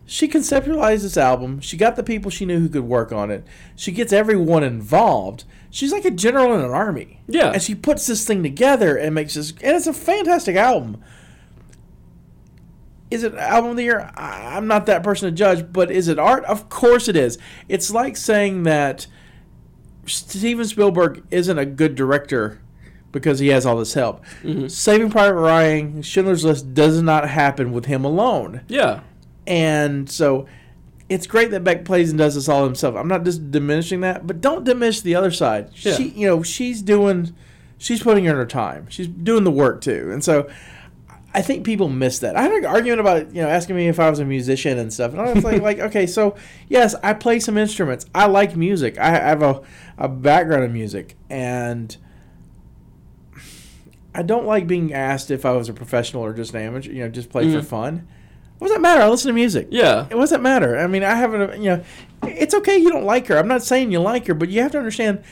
she 0.06 0.26
conceptualized 0.28 1.02
this 1.02 1.16
album. 1.16 1.60
She 1.60 1.76
got 1.76 1.96
the 1.96 2.02
people 2.02 2.30
she 2.30 2.44
knew 2.46 2.58
who 2.60 2.68
could 2.68 2.84
work 2.84 3.12
on 3.12 3.30
it. 3.30 3.44
She 3.76 3.92
gets 3.92 4.12
everyone 4.12 4.62
involved. 4.64 5.44
She's 5.74 5.90
like 5.90 6.04
a 6.04 6.10
general 6.10 6.54
in 6.54 6.60
an 6.62 6.70
army. 6.70 7.20
Yeah. 7.26 7.48
And 7.52 7.62
she 7.62 7.74
puts 7.74 8.06
this 8.06 8.26
thing 8.26 8.42
together 8.42 8.94
and 8.94 9.14
makes 9.14 9.34
this, 9.34 9.52
and 9.52 9.74
it's 9.74 9.86
a 9.86 9.94
fantastic 9.94 10.54
album. 10.54 11.02
Is 13.10 13.22
it 13.24 13.34
album 13.34 13.70
of 13.72 13.76
the 13.78 13.82
year? 13.82 14.10
I- 14.14 14.54
I'm 14.54 14.66
not 14.66 14.84
that 14.86 15.02
person 15.02 15.30
to 15.30 15.34
judge, 15.34 15.72
but 15.72 15.90
is 15.90 16.08
it 16.08 16.18
art? 16.18 16.44
Of 16.44 16.68
course 16.68 17.08
it 17.08 17.16
is. 17.16 17.38
It's 17.68 17.90
like 17.90 18.18
saying 18.18 18.64
that 18.64 19.06
Steven 20.04 20.66
Spielberg 20.66 21.22
isn't 21.30 21.58
a 21.58 21.64
good 21.66 21.94
director 21.94 22.60
because 23.10 23.38
he 23.38 23.48
has 23.48 23.64
all 23.64 23.78
this 23.78 23.94
help. 23.94 24.22
Mm-hmm. 24.42 24.68
Saving 24.68 25.10
Private 25.10 25.40
Ryan, 25.40 26.02
Schindler's 26.02 26.44
List 26.44 26.74
does 26.74 27.00
not 27.00 27.28
happen 27.30 27.72
with 27.72 27.86
him 27.86 28.04
alone. 28.04 28.60
Yeah. 28.68 29.00
And 29.46 30.10
so 30.10 30.46
it's 31.12 31.26
great 31.26 31.50
that 31.50 31.62
Beck 31.64 31.84
plays 31.84 32.10
and 32.10 32.18
does 32.18 32.34
this 32.34 32.48
all 32.48 32.64
himself. 32.64 32.96
I'm 32.96 33.08
not 33.08 33.24
just 33.24 33.50
diminishing 33.50 34.00
that, 34.00 34.26
but 34.26 34.40
don't 34.40 34.64
diminish 34.64 35.00
the 35.00 35.14
other 35.14 35.30
side. 35.30 35.70
Yeah. 35.74 35.94
She, 35.94 36.08
you 36.10 36.26
know, 36.26 36.42
she's 36.42 36.80
doing, 36.82 37.34
she's 37.78 38.02
putting 38.02 38.24
in 38.24 38.34
her 38.34 38.46
time. 38.46 38.86
She's 38.88 39.08
doing 39.08 39.44
the 39.44 39.50
work 39.50 39.80
too. 39.80 40.10
And 40.12 40.22
so 40.24 40.48
I 41.34 41.40
think 41.42 41.64
people 41.64 41.88
miss 41.88 42.18
that. 42.18 42.36
I 42.36 42.42
had 42.42 42.52
an 42.52 42.66
argument 42.66 43.00
about, 43.00 43.34
you 43.34 43.40
know, 43.42 43.48
asking 43.48 43.76
me 43.76 43.88
if 43.88 43.98
I 43.98 44.10
was 44.10 44.18
a 44.18 44.24
musician 44.24 44.78
and 44.78 44.92
stuff. 44.92 45.12
And 45.12 45.20
I 45.20 45.32
was 45.32 45.42
like, 45.44 45.62
like, 45.68 45.78
okay, 45.78 46.06
so 46.06 46.36
yes, 46.68 46.94
I 47.02 47.14
play 47.14 47.40
some 47.40 47.56
instruments. 47.56 48.06
I 48.14 48.26
like 48.26 48.54
music. 48.56 48.98
I 48.98 49.10
have 49.10 49.42
a, 49.42 49.62
a 49.98 50.08
background 50.08 50.64
in 50.64 50.72
music. 50.72 51.16
And 51.30 51.96
I 54.14 54.22
don't 54.22 54.44
like 54.46 54.66
being 54.66 54.92
asked 54.92 55.30
if 55.30 55.46
I 55.46 55.52
was 55.52 55.68
a 55.68 55.72
professional 55.72 56.22
or 56.22 56.34
just 56.34 56.52
an 56.54 56.60
amateur, 56.60 56.90
you 56.90 57.02
know, 57.02 57.08
just 57.08 57.30
play 57.30 57.50
for 57.50 57.60
Mhm. 57.60 57.64
fun. 57.64 58.08
What 58.62 58.68
does 58.68 58.76
that 58.76 58.80
matter? 58.80 59.02
I 59.02 59.08
listen 59.08 59.26
to 59.26 59.32
music. 59.34 59.66
Yeah. 59.72 60.06
It 60.08 60.14
doesn't 60.14 60.40
matter. 60.40 60.78
I 60.78 60.86
mean, 60.86 61.02
I 61.02 61.16
haven't, 61.16 61.60
you 61.60 61.70
know, 61.70 61.84
it's 62.22 62.54
okay 62.54 62.76
you 62.78 62.90
don't 62.90 63.02
like 63.04 63.26
her. 63.26 63.36
I'm 63.36 63.48
not 63.48 63.64
saying 63.64 63.90
you 63.90 63.98
like 63.98 64.28
her, 64.28 64.34
but 64.34 64.50
you 64.50 64.62
have 64.62 64.70
to 64.70 64.78
understand, 64.78 65.24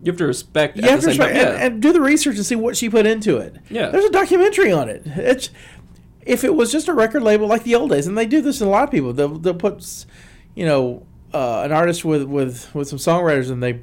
You 0.00 0.12
have 0.12 0.18
to 0.18 0.26
respect. 0.26 0.76
you 0.76 0.84
have 0.84 1.00
to 1.00 1.08
respect, 1.08 1.34
and, 1.36 1.58
yeah. 1.58 1.66
and 1.66 1.82
do 1.82 1.92
the 1.92 2.00
research 2.00 2.36
and 2.36 2.46
see 2.46 2.54
what 2.54 2.76
she 2.76 2.88
put 2.88 3.04
into 3.04 3.38
it. 3.38 3.56
Yeah. 3.68 3.88
There's 3.88 4.04
a 4.04 4.10
documentary 4.10 4.70
on 4.70 4.88
it. 4.88 5.02
It's, 5.06 5.50
if 6.24 6.44
it 6.44 6.54
was 6.54 6.70
just 6.70 6.86
a 6.86 6.92
record 6.92 7.24
label 7.24 7.48
like 7.48 7.64
the 7.64 7.74
old 7.74 7.90
days, 7.90 8.06
and 8.06 8.16
they 8.16 8.26
do 8.26 8.40
this 8.40 8.60
in 8.60 8.68
a 8.68 8.70
lot 8.70 8.84
of 8.84 8.92
people, 8.92 9.12
they'll, 9.12 9.38
they'll 9.38 9.54
put, 9.54 10.06
you 10.54 10.64
know, 10.64 11.04
uh, 11.34 11.62
an 11.64 11.72
artist 11.72 12.04
with, 12.04 12.22
with, 12.22 12.72
with 12.76 12.86
some 12.86 12.98
songwriters 13.00 13.50
and 13.50 13.60
they 13.60 13.80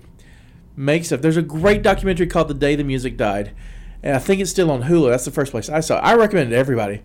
make 0.77 1.03
stuff. 1.03 1.19
There's 1.19 1.35
a 1.35 1.41
great 1.41 1.83
documentary 1.83 2.27
called 2.27 2.47
The 2.47 2.53
Day 2.53 2.77
the 2.77 2.85
Music 2.85 3.17
Died, 3.17 3.53
and 4.01 4.15
I 4.15 4.19
think 4.19 4.39
it's 4.39 4.51
still 4.51 4.71
on 4.71 4.83
Hulu. 4.83 5.09
That's 5.09 5.25
the 5.25 5.31
first 5.31 5.51
place 5.51 5.67
I 5.67 5.81
saw. 5.81 5.97
it. 5.97 6.01
I 6.01 6.15
recommend 6.15 6.47
it 6.47 6.51
to 6.51 6.57
everybody. 6.57 7.01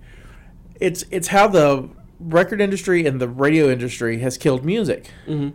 It's 0.81 1.05
it's 1.11 1.29
how 1.29 1.49
the 1.49 1.89
record 2.21 2.61
industry 2.61 3.07
and 3.07 3.21
the 3.21 3.29
radio 3.29 3.71
industry 3.71 4.19
has 4.19 4.37
killed 4.39 4.65
music. 4.65 5.11
Mhm. 5.29 5.53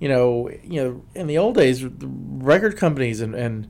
You 0.00 0.08
know, 0.08 0.50
you 0.62 0.82
know, 0.82 1.02
in 1.14 1.26
the 1.26 1.38
old 1.38 1.56
days, 1.56 1.80
the 1.82 2.08
record 2.08 2.76
companies 2.76 3.20
and, 3.20 3.34
and 3.34 3.68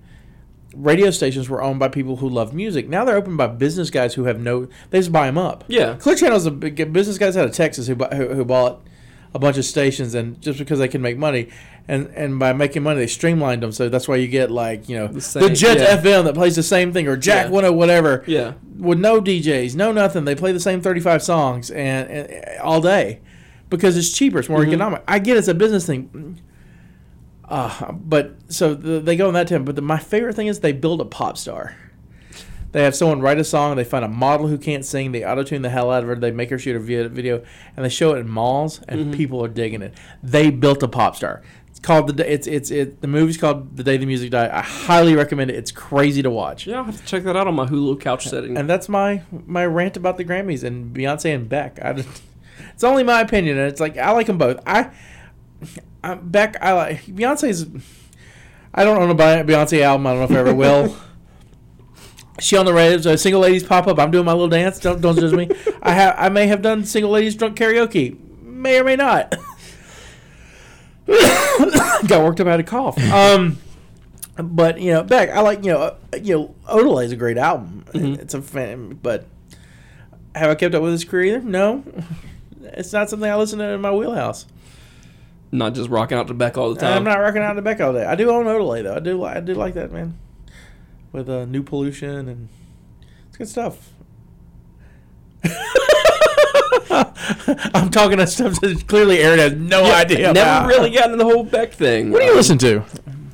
radio 0.75 1.11
stations 1.11 1.49
were 1.49 1.63
owned 1.63 1.79
by 1.79 1.89
people 1.89 2.17
who 2.17 2.29
love 2.29 2.53
music. 2.53 2.89
Now 2.89 3.05
they're 3.05 3.17
opened 3.17 3.39
by 3.39 3.47
business 3.47 3.91
guys 3.91 4.15
who 4.15 4.25
have 4.25 4.39
no. 4.41 4.69
They 4.91 4.99
just 4.99 5.13
buy 5.13 5.27
them 5.27 5.39
up. 5.39 5.65
Yeah. 5.69 5.95
Clear 5.95 6.17
Channel's 6.17 6.47
a 6.47 6.51
big 6.51 6.93
business 6.93 7.17
guys 7.19 7.37
out 7.37 7.47
of 7.47 7.53
Texas 7.53 7.87
who, 7.87 7.95
who 7.95 8.35
who 8.35 8.45
bought 8.45 8.83
a 9.35 9.39
bunch 9.39 9.59
of 9.59 9.65
stations 9.65 10.15
and 10.15 10.41
just 10.41 10.59
because 10.59 10.79
they 10.79 10.89
can 10.89 11.03
make 11.03 11.17
money 11.19 11.49
and 11.89 12.07
and 12.15 12.39
by 12.39 12.53
making 12.53 12.83
money 12.83 13.01
they 13.01 13.07
streamlined 13.07 13.63
them 13.63 13.73
so 13.73 13.89
that's 13.89 14.07
why 14.07 14.17
you 14.17 14.29
get 14.29 14.51
like 14.51 14.89
you 14.89 14.97
know 14.97 15.07
the, 15.09 15.41
The 15.41 15.51
Jet 15.51 15.79
yeah. 15.79 15.97
FM 16.01 16.25
that 16.25 16.35
plays 16.35 16.55
the 16.55 16.63
same 16.63 16.93
thing 16.93 17.09
or 17.09 17.17
Jack 17.17 17.51
Yeah. 17.51 17.61
10 17.63 17.75
whatever 17.75 18.25
Yeah. 18.27 18.53
with 18.79 18.99
no 18.99 19.21
DJs 19.21 19.75
no 19.75 19.91
nothing 19.93 20.25
they 20.25 20.35
play 20.35 20.53
the 20.53 20.61
same 20.61 20.81
35 20.83 21.23
songs 21.23 21.71
and, 21.71 22.11
and 22.11 22.61
all 22.61 22.81
day 22.83 23.21
because 23.71 23.97
it's 23.97 24.13
cheaper 24.13 24.39
it's 24.39 24.49
more 24.49 24.61
Mhm. 24.61 24.69
economic 24.69 25.03
I 25.09 25.19
get 25.19 25.37
it's 25.39 25.49
a 25.49 25.55
business 25.55 25.87
thing 25.87 26.39
uh, 27.49 27.93
but 27.93 28.35
so 28.49 28.75
the, 28.75 29.01
they 29.01 29.17
go 29.17 29.29
on 29.29 29.35
that 29.35 29.49
tip 29.49 29.65
but 29.65 29.75
the, 29.77 29.83
my 29.83 29.99
favorite 29.99 30.35
thing 30.35 30.49
is 30.49 30.61
they 30.61 30.73
build 30.73 31.01
a 31.01 31.05
pop 31.07 31.39
star 31.39 31.75
they 32.71 32.83
have 32.85 32.95
someone 32.95 33.23
write 33.23 33.39
a 33.39 33.45
song. 33.45 33.77
They 33.77 33.85
find 33.85 34.05
a 34.05 34.09
model 34.09 34.47
who 34.47 34.59
can't 34.59 34.85
sing. 34.85 35.13
They 35.13 35.25
auto 35.25 35.43
tune 35.43 35.63
the 35.63 35.71
hell 35.71 35.91
out 35.91 36.03
of 36.03 36.09
her. 36.11 36.15
They 36.17 36.31
make 36.31 36.51
her 36.51 36.59
shoot 36.59 36.77
a 36.77 36.79
video, 36.79 37.43
and 37.75 37.83
they 37.83 37.89
show 37.89 38.13
it 38.15 38.19
in 38.19 38.29
malls, 38.29 38.83
and 38.87 39.07
Mhm. 39.07 39.17
people 39.17 39.43
are 39.43 39.49
digging 39.49 39.81
it. 39.81 39.95
They 40.23 40.51
built 40.51 40.83
a 40.83 40.87
pop 40.89 41.17
star. 41.17 41.41
It's 41.79 41.87
called 41.87 42.17
the. 42.17 42.33
It's 42.33 42.49
it's 42.49 42.73
it. 42.73 43.03
The 43.03 43.07
movie's 43.07 43.37
called 43.37 43.77
The 43.77 43.85
Day 43.85 43.99
the 43.99 44.07
Music 44.07 44.33
Died. 44.33 44.51
I 44.51 44.63
highly 44.63 45.15
recommend 45.15 45.51
it. 45.51 45.57
It's 45.57 45.71
crazy 45.71 46.23
to 46.23 46.31
watch. 46.31 46.67
Yeah, 46.67 46.79
I'll 46.79 46.85
have 46.85 47.01
to 47.01 47.07
check 47.07 47.23
that 47.23 47.37
out 47.37 47.47
on 47.47 47.55
my 47.55 47.67
Hulu 47.67 48.01
couch 48.01 48.27
setting. 48.27 48.59
And 48.59 48.69
that's 48.69 48.89
my 48.89 49.23
my 49.47 49.65
rant 49.65 49.97
about 49.97 50.17
the 50.17 50.25
Grammys 50.25 50.65
and 50.65 50.93
Beyonce 50.93 51.33
and 51.33 51.49
Beck. 51.49 51.79
I 51.81 51.93
just, 51.93 52.23
it's 52.75 52.83
only 52.83 53.05
my 53.05 53.21
opinion, 53.21 53.59
and 53.59 53.69
it's 53.69 53.81
like 53.81 53.97
I 53.97 54.11
like 54.11 54.27
them 54.27 54.39
both. 54.39 54.61
I, 54.67 54.91
I 56.03 56.15
Beck. 56.15 56.61
I 56.61 56.73
like 56.73 57.07
Beyonce's. 57.07 57.65
I 58.75 58.83
don't 58.83 59.01
own 59.01 59.11
a 59.11 59.15
Beyonce 59.15 59.81
album. 59.83 60.09
I 60.09 60.11
don't 60.15 60.19
know 60.19 60.25
if 60.25 60.33
I 60.33 60.41
ever 60.41 60.55
will. 60.55 60.97
She 62.41 62.57
on 62.57 62.67
the 62.67 62.73
radio. 62.73 63.17
Single 63.17 63.41
ladies 63.41 63.65
pop 63.65 63.89
up. 63.89 63.99
I'm 63.99 64.13
doing 64.13 64.25
my 64.25 64.31
little 64.31 64.47
dance. 64.47 64.79
Don't 64.79 65.01
don't 65.01 65.19
judge 65.19 65.33
me. 65.33 65.51
I 65.83 65.91
have. 65.93 66.15
I 66.17 66.29
may 66.29 66.47
have 66.47 66.63
done 66.63 66.85
single 66.85 67.11
ladies 67.11 67.35
drunk 67.35 67.59
karaoke. 67.59 68.17
May 68.45 68.79
or 68.79 68.85
may 68.85 68.95
not. 68.95 69.35
Got 71.09 72.23
worked 72.23 72.41
up. 72.41 72.47
I 72.47 72.51
had 72.53 72.61
a 72.61 72.65
cough. 72.65 72.99
Um, 73.13 73.59
but 74.37 74.81
you 74.81 74.93
know, 74.93 75.03
Beck. 75.03 75.31
I 75.31 75.41
like 75.41 75.65
you 75.65 75.73
know. 75.73 75.79
Uh, 75.81 75.95
you 76.23 76.37
know, 76.37 76.55
Odelay 76.69 77.07
is 77.07 77.13
a 77.13 77.17
great 77.17 77.39
album. 77.39 77.85
Mhm. 77.93 78.19
It's 78.21 78.35
a 78.35 78.43
fan. 78.43 78.99
But 79.03 79.27
have 80.35 80.51
I 80.51 80.55
kept 80.55 80.75
up 80.75 80.83
with 80.83 80.93
his 80.93 81.05
career? 81.05 81.37
either? 81.39 81.45
No. 81.47 81.83
It's 82.63 82.93
not 82.93 83.09
something 83.11 83.29
I 83.31 83.35
listen 83.37 83.59
to 83.61 83.65
in 83.65 83.81
my 83.81 83.91
wheelhouse. 83.93 84.47
Not 85.51 85.75
just 85.75 85.89
rocking 85.89 86.19
out 86.19 86.27
to 86.29 86.35
Beck 86.35 86.59
all 86.59 86.75
the 86.75 86.79
time. 86.81 86.93
I'm 86.99 87.05
not 87.05 87.19
rocking 87.19 87.41
out 87.43 87.55
to 87.55 87.63
Beck 87.63 87.81
all 87.81 87.93
day. 87.95 88.05
I 88.05 88.15
do 88.15 88.31
own 88.31 88.45
Odelay 88.45 88.83
though. 88.83 88.95
I 88.97 89.01
do. 89.01 89.25
I 89.25 89.41
do 89.41 89.55
like 89.55 89.75
that 89.75 89.91
man. 89.91 90.19
With 91.11 91.29
uh, 91.31 91.47
new 91.47 91.63
pollution 91.63 92.29
and 92.29 92.49
it's 93.29 93.39
good 93.39 93.49
stuff. 93.49 93.91
I'm 97.75 97.91
talking 97.91 98.19
to 98.19 98.27
stuff 98.27 98.61
that 98.61 98.85
clearly 98.87 99.19
Aaron 99.19 99.39
has 99.39 99.53
no 99.55 99.83
Yeah, 99.85 99.95
idea. 99.97 100.33
Never 100.33 100.41
about. 100.41 100.67
really 100.69 100.91
gotten 100.91 101.13
into 101.13 101.25
the 101.25 101.31
whole 101.31 101.45
Beck 101.45 101.73
thing. 101.73 102.11
What 102.11 102.21
do 102.21 102.25
you 102.27 102.33
Um, 102.33 102.37
listen 102.37 102.59
to? 102.59 102.85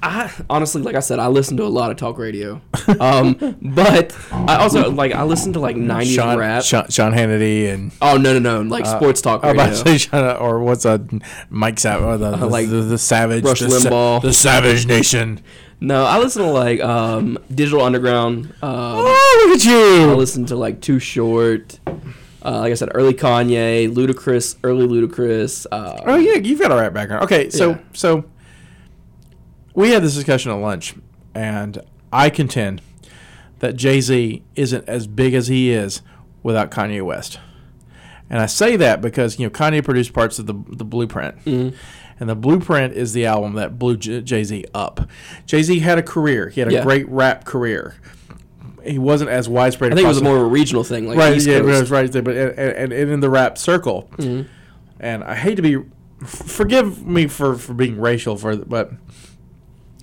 I 0.02 0.30
honestly, 0.50 0.82
like 0.82 0.96
I 0.96 1.00
said, 1.00 1.18
I 1.18 1.28
listen 1.28 1.56
to 1.56 1.62
a 1.62 1.66
lot 1.66 1.90
of 1.90 1.96
talk 1.96 2.18
radio, 2.18 2.60
um, 3.00 3.56
but 3.62 4.14
I 4.30 4.56
also 4.56 4.90
like 4.90 5.12
I 5.12 5.22
listen 5.22 5.54
to 5.54 5.60
like 5.60 5.76
'90s 5.76 6.14
Sean, 6.14 6.36
rap. 6.38 6.62
Sean, 6.62 6.86
Sean 6.90 7.12
Hannity 7.14 7.72
and 7.72 7.90
Oh 8.02 8.18
no, 8.18 8.38
no, 8.38 8.62
no, 8.62 8.68
like 8.68 8.84
uh, 8.84 8.96
sports 8.98 9.22
talk 9.22 9.42
radio. 9.42 9.62
about 9.62 9.70
to 9.70 9.76
say 9.76 9.96
Sean, 9.96 10.36
or 10.36 10.60
what's 10.60 10.84
a 10.84 11.02
Mike 11.48 11.80
Sav 11.80 12.02
or 12.02 12.18
the, 12.18 12.32
the, 12.36 12.44
like 12.46 12.68
the, 12.68 12.82
the 12.82 12.98
Savage 12.98 13.44
Rush 13.44 13.60
the, 13.60 13.68
Limbaugh. 13.68 14.20
the 14.20 14.34
Savage 14.34 14.86
Nation. 14.86 15.40
No, 15.80 16.04
I 16.04 16.18
listen 16.18 16.42
to 16.42 16.50
like 16.50 16.80
um, 16.82 17.38
Digital 17.54 17.80
Underground. 17.80 18.48
Um, 18.60 18.60
Oh, 18.62 19.46
look 19.48 19.56
at 19.58 19.64
you! 19.64 20.10
I 20.10 20.14
listen 20.14 20.44
to 20.46 20.56
like 20.56 20.82
Too 20.82 20.98
Short. 20.98 21.78
Uh, 22.44 22.58
like 22.60 22.70
I 22.72 22.74
said, 22.74 22.90
early 22.94 23.14
Kanye, 23.14 23.92
Ludacris, 23.92 24.56
early 24.62 24.86
Ludacris. 24.86 25.66
Uh, 25.72 26.00
Oh 26.04 26.16
yeah, 26.16 26.34
you've 26.34 26.60
got 26.60 26.70
a 26.72 26.74
rap 26.76 26.92
background. 26.92 27.24
Okay, 27.24 27.48
so 27.50 27.70
Yeah. 27.70 27.78
so 27.94 28.24
we 29.74 29.90
had 29.90 30.02
this 30.02 30.14
discussion 30.14 30.50
at 30.52 30.56
lunch, 30.56 30.94
and 31.34 31.80
I 32.12 32.30
contend 32.30 32.80
that 33.60 33.76
Jay 33.76 34.00
Z 34.00 34.42
isn't 34.56 34.88
as 34.88 35.06
big 35.06 35.34
as 35.34 35.48
he 35.48 35.70
is 35.70 36.02
without 36.42 36.70
Kanye 36.70 37.02
West. 37.02 37.38
And 38.30 38.40
I 38.40 38.46
say 38.46 38.76
that 38.76 39.00
because 39.00 39.38
you 39.38 39.46
know 39.46 39.50
Kanye 39.50 39.82
produced 39.84 40.12
parts 40.12 40.38
of 40.38 40.46
the 40.46 40.54
the 40.68 40.84
Blueprint, 40.84 41.44
mhm. 41.44 41.74
And 42.20 42.28
the 42.28 42.36
Blueprint 42.36 42.92
is 42.94 43.12
the 43.12 43.26
album 43.26 43.54
that 43.54 43.76
blew 43.76 43.96
Jay 43.96 44.44
Z 44.44 44.64
up. 44.72 45.00
Jay 45.46 45.62
Z 45.64 45.80
had 45.80 45.98
a 45.98 46.02
career. 46.02 46.48
He 46.48 46.60
had 46.60 46.68
a 46.68 46.74
Yeah. 46.74 46.82
great 46.84 47.08
rap 47.08 47.44
career. 47.44 47.96
He 48.86 48.98
wasn't 48.98 49.30
as 49.30 49.48
widespread. 49.48 49.92
I 49.92 49.96
think 49.96 50.04
it 50.04 50.08
was 50.08 50.22
more 50.22 50.36
of 50.36 50.42
a 50.42 50.46
regional 50.46 50.84
thing, 50.84 51.06
like 51.08 51.18
right. 51.18 51.36
East 51.36 51.46
yeah, 51.46 51.56
it 51.56 51.64
was 51.64 51.90
right 51.90 52.10
there, 52.10 52.22
but 52.22 52.36
and, 52.36 52.58
and, 52.58 52.92
and 52.92 53.10
in 53.10 53.20
the 53.20 53.30
rap 53.30 53.58
circle. 53.58 54.08
Mhm. 54.16 54.46
And 55.00 55.24
I 55.24 55.34
hate 55.34 55.56
to 55.56 55.62
be, 55.62 55.78
forgive 56.24 57.06
me 57.06 57.26
for 57.26 57.56
for 57.56 57.74
being 57.74 58.00
racial 58.00 58.36
for, 58.36 58.56
but 58.56 58.92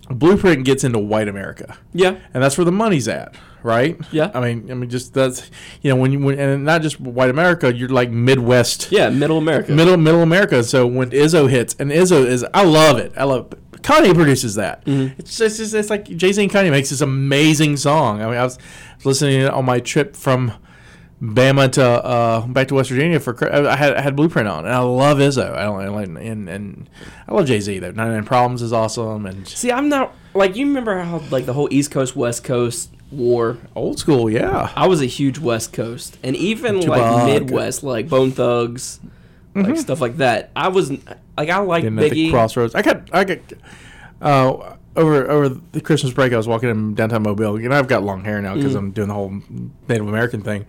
Blueprint 0.10 0.66
gets 0.66 0.84
into 0.84 1.00
white 1.00 1.28
America 1.28 1.78
Yeah, 1.94 2.16
and 2.34 2.44
that's 2.44 2.58
where 2.58 2.66
the 2.66 2.72
money's 2.72 3.08
at, 3.08 3.34
right? 3.64 4.00
Yeah. 4.12 4.32
I 4.34 4.40
mean, 4.42 4.72
I 4.72 4.74
mean, 4.74 4.90
just 4.90 5.14
that's 5.14 5.50
you 5.82 5.90
know 5.90 5.96
when 5.96 6.12
you 6.12 6.20
when, 6.20 6.40
and 6.40 6.66
not 6.66 6.82
just 6.82 7.00
white 7.00 7.30
America, 7.30 7.74
you're 7.74 7.90
like 7.90 8.10
Midwest, 8.10 8.92
yeah, 8.92 9.10
Middle 9.10 9.38
America. 9.38 9.72
middle 9.72 9.98
middle 9.98 10.22
America. 10.22 10.64
So 10.64 10.88
when 10.88 11.12
Izzo 11.12 11.50
hits, 11.50 11.76
and 11.80 11.92
Izzo 11.92 12.26
is, 12.26 12.46
I 12.54 12.64
love 12.64 12.98
it. 12.98 13.14
I 13.18 13.24
love 13.26 13.54
Kanye 13.82 14.14
produces 14.14 14.56
that. 14.56 14.86
Mm-hmm. 14.86 15.20
It's 15.20 15.38
just 15.38 15.60
it's, 15.60 15.74
it's 15.74 15.90
like 15.90 16.06
Jay 16.06 16.32
Z 16.32 16.42
and 16.42 16.52
Kanye 16.52 16.72
makes 16.72 16.90
this 16.90 17.02
amazing 17.02 17.78
song. 17.78 18.22
I 18.22 18.28
mean, 18.28 18.38
I 18.38 18.44
was 18.44 18.58
listening 19.04 19.48
on 19.48 19.66
my 19.66 19.80
trip 19.80 20.16
from. 20.16 20.54
Bama 21.24 21.72
to 21.74 21.84
uh, 21.86 22.48
back 22.48 22.68
to 22.70 22.74
West 22.74 22.90
Virginia 22.90 23.20
for 23.20 23.36
cr- 23.36 23.54
I 23.54 23.76
had 23.76 23.94
I 23.94 24.02
had 24.02 24.16
Blueprint 24.16 24.48
on 24.48 24.66
and 24.66 24.74
I 24.74 24.80
love 24.80 25.20
Izzo 25.20 25.54
I 25.56 25.66
don't 25.66 25.80
I 25.80 25.88
like 25.90 26.08
and 26.08 26.50
and 26.50 26.90
I 27.28 27.36
love 27.36 27.46
Jay 27.46 27.60
Z 27.60 27.78
though 27.78 27.92
99 27.92 28.24
Problems 28.24 28.64
is 28.64 28.74
awesome 28.74 29.28
and 29.28 29.48
See, 29.48 29.72
I'm 29.72 29.88
not 29.88 30.16
like 30.34 30.56
you 30.56 30.66
remember 30.68 30.98
how 31.00 31.20
like 31.32 31.46
the 31.46 31.54
whole 31.54 31.68
East 31.72 31.92
Coast 31.92 32.16
West 32.16 32.44
Coast 32.44 32.90
war. 33.12 33.58
old 33.76 34.00
school 34.00 34.30
yeah 34.30 34.72
I 34.76 34.88
was 34.88 35.02
a 35.02 35.06
huge 35.06 35.38
West 35.40 35.74
Coast, 35.74 36.18
and 36.24 36.36
even 36.36 36.82
like 36.82 37.26
Midwest, 37.26 37.84
like 37.84 38.08
Bone 38.10 38.32
Thugs, 38.32 39.00
like 39.56 39.78
stuff 39.78 40.00
like 40.02 40.18
that. 40.18 40.50
I 40.56 40.70
was 40.70 40.92
like 41.38 41.50
I 41.50 41.58
like 41.60 41.84
Biggie. 41.84 42.30
crossroads. 42.32 42.74
I 42.76 42.82
got, 42.82 43.10
I 43.14 43.24
got, 43.26 43.40
uh, 44.22 44.76
over 44.96 45.30
over 45.30 45.50
the 45.50 45.82
Christmas 45.82 46.14
break, 46.14 46.32
I 46.34 46.38
was 46.38 46.48
walking 46.48 46.70
in 46.70 46.96
downtown 46.96 47.24
Mobile. 47.24 47.60
You 47.60 47.70
know, 47.70 47.78
I've 47.78 47.88
got 47.88 48.04
long 48.04 48.24
hair 48.24 48.42
now 48.42 48.54
Mm. 48.54 48.58
because 48.58 48.76
I'm 48.76 48.92
doing 48.92 49.08
the 49.08 49.14
whole 49.14 49.34
Native 49.88 50.08
American 50.08 50.42
thing. 50.42 50.66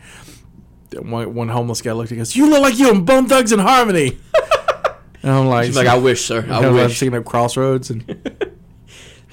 One, 1.01 1.35
one 1.35 1.49
homeless 1.49 1.81
guy 1.83 1.93
looked 1.93 2.13
at 2.13 2.17
me 2.17 2.19
and 2.19 2.27
goes, 2.27 2.37
"You 2.37 2.49
look 2.51 2.61
like 2.63 2.79
you 2.79 2.91
and 2.91 3.05
Bone 3.07 3.27
Thugs 3.27 3.51
and 3.53 3.61
Harmony." 3.63 4.19
and 5.23 5.33
I'm 5.33 5.47
like, 5.47 5.67
She's 5.67 5.77
like, 5.77 5.87
I 5.87 5.97
wish, 5.99 6.25
sir. 6.25 6.45
I 6.51 6.59
I 6.63 6.69
was 6.69 6.89
wish. 6.89 6.99
singing 6.99 7.15
up 7.17 7.25
Crossroads, 7.25 7.91
and 7.91 8.05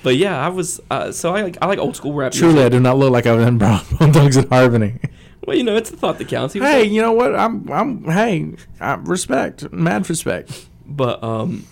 But 0.03 0.15
yeah, 0.17 0.43
I 0.43 0.49
was. 0.49 0.79
Uh, 0.89 1.11
so 1.11 1.35
I 1.35 1.41
like 1.41 1.57
I 1.61 1.65
like 1.67 1.79
old 1.79 1.95
school 1.95 2.13
rap. 2.13 2.31
truly, 2.31 2.53
music. 2.55 2.65
I 2.67 2.69
do 2.69 2.79
not 2.79 2.97
look 2.97 3.11
like 3.11 3.25
I 3.25 3.33
was 3.33 3.45
in 3.45 3.57
Bone 3.57 3.79
Thugs 4.13 4.37
and 4.37 4.47
Harmony. 4.49 4.99
Well, 5.45 5.57
you 5.57 5.63
know, 5.63 5.75
it's 5.75 5.89
the 5.89 5.97
thought 5.97 6.17
that 6.19 6.27
counts. 6.27 6.53
He 6.53 6.59
hey, 6.59 6.81
like- 6.81 6.91
you 6.91 7.01
know 7.01 7.11
what? 7.13 7.35
I'm, 7.35 7.69
I'm, 7.71 8.03
hey, 8.05 8.55
I, 8.79 8.93
respect, 8.95 9.71
mad 9.71 10.07
respect. 10.09 10.67
but 10.85 11.23
um, 11.23 11.65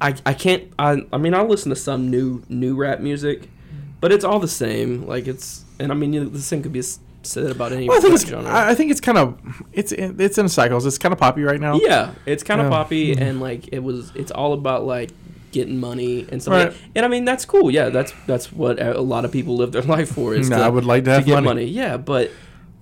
I 0.00 0.14
I 0.26 0.34
can't. 0.34 0.64
I 0.78 0.98
I 1.12 1.18
mean, 1.18 1.34
I 1.34 1.42
listen 1.42 1.70
to 1.70 1.76
some 1.76 2.10
new 2.10 2.42
new 2.48 2.76
rap 2.76 3.00
music, 3.00 3.48
but 4.00 4.12
it's 4.12 4.24
all 4.24 4.38
the 4.38 4.48
same. 4.48 5.06
Like 5.06 5.26
it's, 5.26 5.64
and 5.78 5.90
I 5.90 5.94
mean, 5.94 6.12
you 6.12 6.24
know, 6.24 6.28
the 6.28 6.40
same 6.40 6.62
could 6.62 6.72
be 6.72 6.82
said 7.22 7.50
about 7.50 7.72
any 7.72 7.88
Well, 7.88 7.98
I 7.98 8.00
think 8.00 8.14
it's, 8.14 8.26
genre. 8.26 8.50
I 8.50 8.74
think 8.74 8.90
it's 8.90 9.00
kind 9.00 9.18
of, 9.18 9.38
it's, 9.72 9.92
it's 9.92 10.38
in 10.38 10.48
cycles. 10.48 10.86
It's 10.86 10.96
kind 10.98 11.12
of 11.12 11.18
poppy 11.18 11.42
right 11.42 11.60
now. 11.60 11.74
Yeah, 11.74 12.14
it's 12.26 12.42
kind 12.42 12.60
of 12.60 12.66
Yeah. 12.66 12.70
poppy 12.70 13.12
and 13.12 13.40
like 13.40 13.68
it 13.72 13.80
was. 13.80 14.10
It's 14.14 14.30
all 14.30 14.52
about 14.52 14.84
like 14.84 15.10
getting 15.52 15.78
money 15.78 16.26
and 16.30 16.40
stuff. 16.40 16.52
Right. 16.52 16.66
Like, 16.68 16.76
and 16.94 17.04
I 17.04 17.08
mean 17.08 17.24
that's 17.24 17.44
cool. 17.44 17.70
Yeah, 17.70 17.88
that's 17.90 18.12
that's 18.26 18.52
what 18.52 18.80
a 18.80 19.00
lot 19.00 19.24
of 19.24 19.32
people 19.32 19.56
live 19.56 19.72
their 19.72 19.82
life 19.96 20.12
for. 20.12 20.34
Is 20.34 20.48
No, 20.50 20.58
to, 20.58 20.62
I 20.64 20.68
would 20.68 20.84
like 20.84 21.04
to 21.04 21.10
have 21.10 21.24
get 21.26 21.34
money. 21.34 21.46
money. 21.46 21.64
Yeah, 21.64 21.96
but 21.96 22.30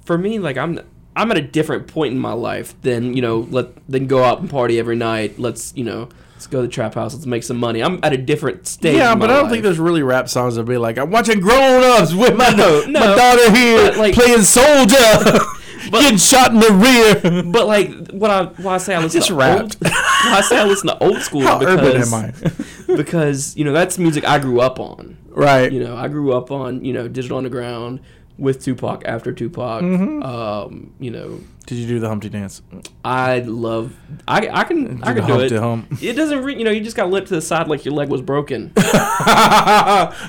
for 0.05 0.17
me, 0.19 0.39
like 0.39 0.57
I'm. 0.57 0.81
I'm 1.17 1.33
at 1.33 1.37
a 1.37 1.43
different 1.43 1.89
point 1.89 2.13
in 2.13 2.19
my 2.21 2.33
life 2.33 2.81
than 2.83 3.13
you 3.15 3.23
know. 3.23 3.41
Let 3.51 3.71
then 3.89 4.07
go 4.07 4.23
out 4.23 4.39
and 4.41 4.49
party 4.49 4.79
every 4.79 4.95
night. 4.95 5.37
Let's 5.37 5.73
you 5.75 5.83
know. 5.83 6.09
Let's 6.35 6.47
go 6.47 6.61
to 6.61 6.69
the 6.69 6.73
trap 6.73 6.95
house. 6.95 7.13
Let's 7.13 7.27
make 7.27 7.43
some 7.43 7.57
money. 7.57 7.83
I'm 7.83 7.99
at 8.05 8.13
a 8.13 8.17
different 8.17 8.69
stage. 8.69 8.95
Yeah, 8.95 9.17
but 9.17 9.29
I 9.29 9.35
don't 9.35 9.43
life. 9.45 9.51
think 9.51 9.65
there's 9.65 9.81
really 9.81 10.05
rap 10.05 10.29
songs 10.29 10.55
that 10.55 10.63
be 10.63 10.77
like, 10.79 10.97
I'm 10.97 11.11
watching 11.11 11.41
grown 11.41 11.83
ups 11.83 12.15
with 12.15 12.37
my, 12.37 12.51
No, 12.51 12.87
my 12.87 13.01
daughter 13.01 13.51
here 13.51 13.91
like- 13.99 14.15
playing 14.15 14.43
soldier, 14.43 14.95
getting 15.91 16.19
shot 16.19 16.53
in 16.53 16.61
the 16.61 16.73
rear. 16.73 17.43
But 17.53 17.67
like, 17.67 17.91
what 18.11 18.31
I 18.31 18.45
why 18.63 18.75
I 18.75 18.79
say 18.79 18.95
I 18.95 18.99
listen 19.03 19.19
just 19.21 19.29
to 19.29 19.35
rapped. 19.35 19.77
old, 19.83 19.93
why 19.93 20.35
I 20.39 20.41
say 20.41 20.59
I 20.59 20.65
listen 20.65 20.89
to 20.89 20.99
old 21.03 21.19
school 21.23 21.43
How 21.43 21.59
because 21.59 21.79
urban 21.81 22.03
am 22.03 22.15
I? 22.15 22.97
because 22.97 23.57
you 23.57 23.65
know 23.65 23.73
that's 23.73 23.99
music 23.99 24.25
I 24.25 24.39
grew 24.39 24.61
up 24.61 24.79
on. 24.81 25.17
right. 25.31 25.71
You 25.73 25.83
know, 25.85 25.97
I 25.97 26.09
grew 26.09 26.33
up 26.33 26.51
on 26.51 26.85
you 26.85 26.93
know 26.93 27.09
Digital 27.09 27.39
Underground 27.39 28.01
with 28.39 28.63
Tupac 28.63 29.03
after 29.05 29.33
Tupac. 29.33 29.83
Mm-hmm. 29.83 30.23
Um, 30.23 30.95
you 31.01 31.11
know, 31.11 31.41
Did 31.67 31.79
you 31.79 31.87
do 31.87 31.99
the 31.99 32.09
Humpty 32.09 32.29
dance? 32.29 32.63
I 33.05 33.41
love. 33.41 33.95
I 34.27 34.49
I 34.49 34.65
can 34.65 35.03
I 35.03 35.13
can 35.13 35.27
do 35.27 35.41
it. 35.41 35.53
hump. 35.53 36.03
It 36.03 36.15
doesn't. 36.15 36.43
Re- 36.43 36.57
you 36.57 36.65
know, 36.65 36.71
you 36.71 36.81
just 36.81 36.97
got 36.97 37.11
limp 37.11 37.27
to 37.27 37.35
the 37.35 37.43
side 37.43 37.69
like 37.69 37.85
your 37.85 37.95
leg 37.95 38.09
was 38.09 38.23
broken. 38.23 38.73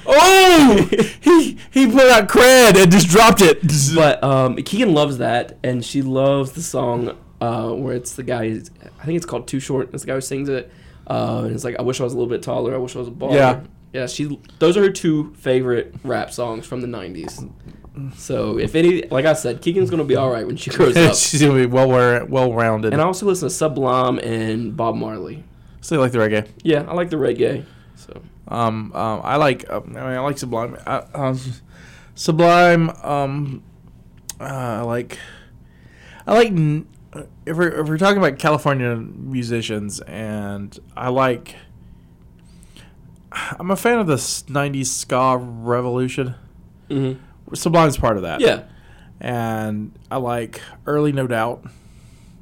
oh, 0.07 0.89
he 1.21 1.57
he 1.71 1.91
put 1.91 2.09
out 2.09 2.27
cred 2.27 2.81
and 2.81 2.91
just 2.91 3.07
dropped 3.09 3.41
it. 3.41 3.61
but 3.95 4.23
um, 4.23 4.55
Keegan 4.57 4.93
loves 4.93 5.19
that, 5.19 5.57
and 5.63 5.85
she 5.85 6.01
loves 6.01 6.53
the 6.53 6.61
song 6.61 7.17
uh, 7.41 7.69
where 7.71 7.95
it's 7.95 8.15
the 8.15 8.23
guy. 8.23 8.43
I 8.43 9.05
think 9.05 9.15
it's 9.17 9.25
called 9.25 9.47
Too 9.47 9.59
Short. 9.59 9.93
It's 9.93 10.03
the 10.03 10.07
guy 10.07 10.15
who 10.15 10.21
sings 10.21 10.49
it. 10.49 10.71
Uh, 11.07 11.43
and 11.45 11.55
it's 11.55 11.63
like 11.63 11.77
I 11.79 11.81
wish 11.81 11.99
I 11.99 12.03
was 12.03 12.13
a 12.13 12.17
little 12.17 12.29
bit 12.29 12.43
taller. 12.43 12.73
I 12.73 12.77
wish 12.77 12.95
I 12.95 12.99
was 12.99 13.07
a 13.07 13.11
baller. 13.11 13.33
Yeah. 13.33 13.61
Yeah. 13.93 14.07
She. 14.07 14.39
Those 14.59 14.77
are 14.77 14.81
her 14.81 14.91
two 14.91 15.33
favorite 15.35 15.95
rap 16.03 16.31
songs 16.31 16.65
from 16.67 16.81
the 16.81 16.87
'90s. 16.87 17.51
So 18.15 18.57
if 18.59 18.75
any, 18.75 19.03
like 19.09 19.25
I 19.25 19.33
said, 19.33 19.61
Keegan's 19.61 19.89
gonna 19.89 20.03
be 20.03 20.15
all 20.15 20.29
right 20.31 20.45
when 20.45 20.57
she 20.57 20.69
grows 20.69 20.95
up. 20.97 21.15
She's 21.15 21.41
gonna 21.41 21.53
be 21.55 21.65
well 21.65 21.87
well 22.27 22.53
rounded. 22.53 22.93
And 22.93 23.01
I 23.01 23.05
also 23.05 23.25
listen 23.25 23.47
to 23.49 23.53
Sublime 23.53 24.19
and 24.19 24.75
Bob 24.75 24.95
Marley. 24.95 25.43
So 25.81 25.95
you 25.95 26.01
like 26.01 26.11
the 26.11 26.17
reggae? 26.19 26.47
Yeah, 26.63 26.85
I 26.87 26.93
like 26.93 27.09
the 27.09 27.15
reggae. 27.17 27.65
So 27.95 28.21
Um, 28.47 28.91
um, 28.93 29.21
I 29.23 29.35
like. 29.37 29.69
Um, 29.69 29.83
I 29.95 29.99
mean, 29.99 30.17
I 30.17 30.19
like 30.19 30.37
Sublime. 30.37 30.77
I, 30.85 30.97
uh, 31.13 31.37
Sublime. 32.15 32.89
Um, 33.03 33.63
uh, 34.39 34.43
I 34.43 34.81
like. 34.81 35.17
I 36.27 36.33
like. 36.33 36.51
If 37.45 37.57
we're, 37.57 37.79
if 37.81 37.87
we're 37.87 37.97
talking 37.97 38.17
about 38.19 38.37
California 38.39 38.95
musicians, 38.95 39.99
and 40.01 40.77
I 40.95 41.09
like. 41.09 41.55
I'm 43.59 43.69
a 43.71 43.75
fan 43.75 43.99
of 43.99 44.07
the 44.07 44.13
s- 44.15 44.43
'90s 44.47 44.87
ska 44.87 45.37
revolution. 45.39 46.35
hmm 46.89 47.13
Sublime's 47.53 47.97
part 47.97 48.17
of 48.17 48.23
that. 48.23 48.41
yeah, 48.41 48.63
And 49.21 49.91
I 50.11 50.17
like 50.17 50.61
early 50.85 51.11
No 51.11 51.27
Doubt. 51.27 51.63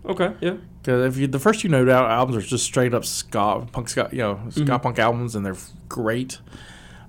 okay, 0.05 0.33
yeah, 0.41 0.55
Because 0.81 1.05
if 1.15 1.19
you 1.19 1.27
the 1.27 1.39
first 1.39 1.61
two 1.61 1.69
No 1.69 1.85
Doubt 1.85 2.09
albums 2.09 2.37
are 2.37 2.47
just 2.47 2.65
straight 2.65 2.93
up 2.93 3.05
ska 3.05 3.67
punk 3.71 3.89
ska 3.89 4.09
you 4.11 4.19
know 4.19 4.39
ska 4.49 4.61
Mhm. 4.61 4.81
punk 4.81 4.99
albums 4.99 5.35
and 5.35 5.45
they're 5.45 5.57
great. 5.89 6.39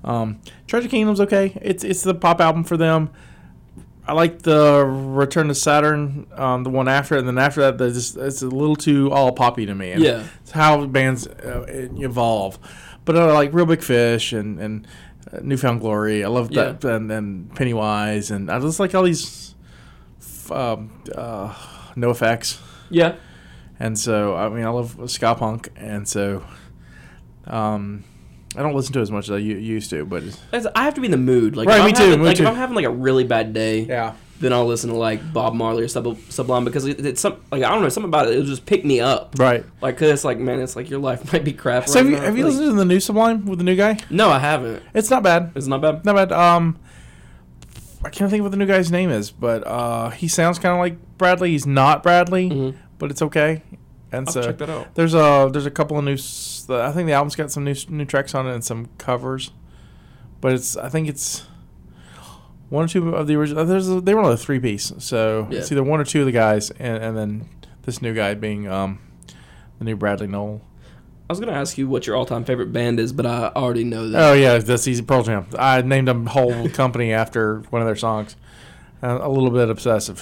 Um, 0.05 0.39
Tragic 0.67 0.91
Kingdom's 0.91 1.21
okay. 1.21 1.59
It's 1.61 1.83
it's 1.85 2.03
the 2.03 2.15
pop 2.15 2.41
album 2.41 2.65
for 2.65 2.77
them. 2.77 3.11
I 4.07 4.13
like 4.15 4.41
the 4.41 4.87
Return 4.87 5.49
to 5.49 5.55
Saturn, 5.55 6.27
um, 6.35 6.63
the 6.65 6.71
one 6.71 6.89
after, 6.89 7.19
and 7.19 7.29
then 7.29 7.37
after 7.37 7.61
that, 7.61 7.77
they 7.77 7.91
just, 7.91 8.17
it's 8.17 8.41
a 8.41 8.47
little 8.49 8.75
too 8.75 9.13
all 9.13 9.33
poppy 9.33 9.67
to 9.67 9.75
me. 9.75 9.91
And 9.93 10.03
Yeah. 10.03 10.23
it's 10.41 10.53
how 10.53 10.87
bands 10.87 11.27
uh, 11.27 11.67
evolve. 11.69 12.59
But 13.05 13.19
I 13.19 13.31
like 13.33 13.53
Real 13.53 13.67
Big 13.67 13.83
Fish 13.83 14.33
and 14.33 14.59
and 14.59 14.87
New 15.43 15.57
Found 15.57 15.81
Glory. 15.81 16.25
I 16.25 16.29
love 16.29 16.51
that 16.51 16.85
and, 16.85 17.11
and 17.13 17.55
Pennywise, 17.55 18.31
and 18.31 18.51
I 18.51 18.59
just 18.61 18.81
like 18.81 18.95
all 18.95 19.03
these 19.03 19.55
f- 20.21 20.51
um, 20.53 21.03
uh, 21.15 21.53
NOFX. 21.97 22.61
yeah. 22.91 23.17
And 23.81 23.97
so, 23.97 24.35
I 24.35 24.49
mean, 24.49 24.65
I 24.65 24.71
love 24.71 25.09
ska 25.09 25.37
punk, 25.37 25.69
and 25.77 26.09
so, 26.09 26.45
um, 27.47 28.03
I 28.57 28.63
don't 28.63 28.75
listen 28.75 28.93
to 28.95 28.99
it 28.99 29.03
as 29.03 29.11
much 29.13 29.27
as 29.27 29.33
I 29.33 29.37
used 29.39 29.91
to, 29.91 30.05
but 30.05 30.25
I 30.75 30.83
have 30.85 30.95
to 30.95 31.01
be 31.01 31.07
in 31.07 31.11
the 31.13 31.17
mood. 31.17 31.57
Like, 31.57 31.69
Right, 31.69 31.79
I'm 31.81 31.87
me 31.87 31.93
too, 31.93 32.03
Having, 32.05 32.19
me 32.21 32.27
like, 32.27 32.37
too. 32.39 32.43
if 32.43 32.49
I'm 32.49 32.57
having 32.57 32.75
like 32.75 32.87
a 32.87 32.91
really 32.91 33.23
bad 33.25 33.53
day, 33.53 33.83
yeah, 33.83 34.15
then 34.41 34.53
I'll 34.53 34.67
listen 34.67 34.91
to 34.91 34.97
like 34.97 35.33
Bob 35.33 35.55
Marley 35.55 35.83
or 35.83 35.89
Sub- 35.89 36.19
Sublime 36.29 36.65
because 36.65 36.85
it, 36.87 37.05
it's 37.05 37.21
some 37.21 37.41
like 37.51 37.63
I 37.63 37.71
don't 37.71 37.83
know 37.83 37.89
something 37.89 38.09
about 38.09 38.27
it. 38.29 38.33
It'll 38.35 38.45
just 38.47 38.67
pick 38.67 38.85
me 38.85 39.01
up. 39.01 39.35
right. 39.39 39.65
Like, 39.83 39.97
cause 39.99 40.09
it's 40.11 40.25
like, 40.25 40.39
man, 40.39 40.61
it's 40.61 40.77
like 40.77 40.89
your 40.91 41.01
life 41.01 41.33
might 41.33 41.45
be 41.45 41.53
crap. 41.53 41.89
So 41.89 41.95
right 41.95 42.05
have 42.05 42.11
you, 42.11 42.17
now. 42.19 42.23
have 42.25 42.39
you 42.39 42.45
Like- 42.45 42.53
listened 42.55 42.71
to 42.73 42.77
the 42.77 42.85
new 42.85 43.01
Sublime 43.01 43.47
with 43.47 43.59
the 43.59 43.65
new 43.65 43.77
guy? 43.77 43.99
No, 44.11 44.31
I 44.31 44.39
haven't. 44.39 44.83
It's 44.95 45.11
not 45.11 45.23
bad. 45.23 45.53
It's 45.55 45.67
not 45.67 45.81
bad. 45.81 46.05
Not 46.05 46.15
bad. 46.17 46.33
Um, 46.33 46.79
I 48.05 48.11
can't 48.11 48.31
think 48.31 48.41
of 48.41 48.45
what 48.45 48.51
the 48.53 48.57
new 48.57 48.67
guy's 48.67 48.93
name 48.93 49.11
is, 49.11 49.31
but 49.33 49.67
uh, 49.67 50.11
he 50.11 50.29
sounds 50.29 50.59
kind 50.61 50.73
of 50.73 50.79
like 50.79 50.97
Bradley. 51.19 51.51
He's 51.51 51.67
not 51.67 52.03
Bradley, 52.05 52.49
Mhm. 52.49 52.77
but 52.99 53.11
it's 53.11 53.23
okay. 53.23 53.63
And 54.13 54.27
I'll 54.29 54.33
so 54.33 54.43
check 54.43 54.59
that 54.59 54.71
out. 54.71 54.95
there's 54.95 55.15
a 55.15 55.51
there's 55.53 55.67
a 55.67 55.71
couple 55.71 55.99
of 55.99 56.05
new. 56.05 56.13
I 56.13 56.93
think 56.93 57.07
the 57.09 57.13
album's 57.13 57.35
got 57.37 57.51
some 57.51 57.65
new 57.65 57.75
new 57.89 58.05
tracks 58.05 58.35
on 58.35 58.47
it 58.47 58.55
and 58.55 58.65
some 58.65 58.89
covers, 58.99 59.51
but 60.41 60.53
it's 60.53 60.77
I 60.77 60.89
think 60.89 61.09
it's 61.09 61.45
one 62.69 62.85
or 62.85 62.89
two 62.89 63.15
of 63.15 63.27
the 63.27 63.35
original. 63.37 63.65
There's 63.65 63.89
a, 63.89 64.01
they 64.01 64.15
were 64.15 64.21
on 64.21 64.33
a 64.33 64.37
three 64.37 64.61
piece, 64.61 64.93
so 64.99 65.49
it's 65.51 65.71
either 65.73 65.83
one 65.83 66.01
or 66.01 66.05
two 66.05 66.21
of 66.21 66.27
the 66.27 66.33
guys, 66.33 66.71
and, 66.73 67.03
and 67.03 67.17
then 67.17 67.49
this 67.83 68.03
new 68.03 68.15
guy 68.15 68.35
being 68.35 68.69
um 68.69 68.99
the 69.79 69.85
new 69.85 69.97
Bradley 69.97 70.27
Nowell. 70.27 70.63
I 71.29 71.33
was 71.33 71.41
gonna 71.41 71.53
ask 71.53 71.77
you 71.77 71.89
what 71.89 72.07
your 72.07 72.17
all-time 72.17 72.45
favorite 72.45 72.73
band 72.73 72.99
is, 72.99 73.13
but 73.13 73.27
I 73.27 73.49
already 73.55 73.85
know 73.85 74.09
that. 74.09 74.23
Oh 74.23 74.33
yeah, 74.33 74.59
that's 74.59 74.89
easy. 74.89 75.03
Pearl 75.03 75.23
Jam. 75.23 75.47
I 75.59 75.83
named 75.83 76.09
them 76.09 76.27
whole 76.27 76.69
company 76.71 77.13
after 77.13 77.61
one 77.71 77.83
of 77.83 77.87
their 77.87 77.97
songs. 77.97 78.37
Uh, 79.03 79.19
a 79.21 79.29
little 79.29 79.51
bit 79.51 79.69
obsessive. 79.71 80.19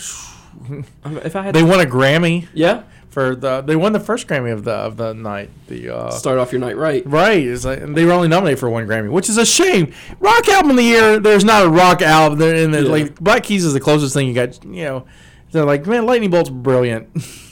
If 1.04 1.36
I 1.36 1.42
had, 1.42 1.54
They 1.54 1.62
won 1.62 1.80
a 1.80 1.84
Grammy 1.84 2.48
yeah, 2.54 2.82
for 3.10 3.34
the. 3.36 3.60
They 3.62 3.76
won 3.76 3.92
the 3.92 4.00
first 4.00 4.26
Grammy 4.28 4.52
of 4.52 4.64
the 4.64 4.72
of 4.72 4.96
the 4.96 5.12
night. 5.14 5.50
The 5.68 5.94
uh, 5.94 6.10
start 6.10 6.38
off 6.38 6.52
your 6.52 6.60
night 6.60 6.76
right. 6.76 7.02
right 7.06 7.38
is 7.38 7.64
like 7.64 7.80
and 7.80 7.96
they 7.96 8.04
were 8.04 8.12
only 8.12 8.28
nominated 8.28 8.58
for 8.58 8.68
one 8.70 8.86
Grammy, 8.86 9.10
which 9.10 9.28
is 9.28 9.38
a 9.38 9.46
shame. 9.46 9.92
Rock 10.20 10.48
album 10.48 10.70
of 10.72 10.76
the 10.76 10.82
year. 10.84 11.18
There's 11.20 11.44
not 11.44 11.64
a 11.66 11.68
rock 11.68 12.02
album. 12.02 12.38
There, 12.38 12.54
and 12.54 12.72
Yeah. 12.74 12.80
like 12.80 13.14
Black 13.20 13.42
Keys 13.44 13.64
is 13.64 13.72
the 13.72 13.80
closest 13.80 14.14
thing 14.14 14.28
you 14.28 14.34
got. 14.34 14.64
You 14.64 14.84
know, 14.84 15.06
they're 15.52 15.64
like 15.64 15.86
man, 15.86 16.06
Lightning 16.06 16.30
Bolt's 16.30 16.50
brilliant. 16.50 17.08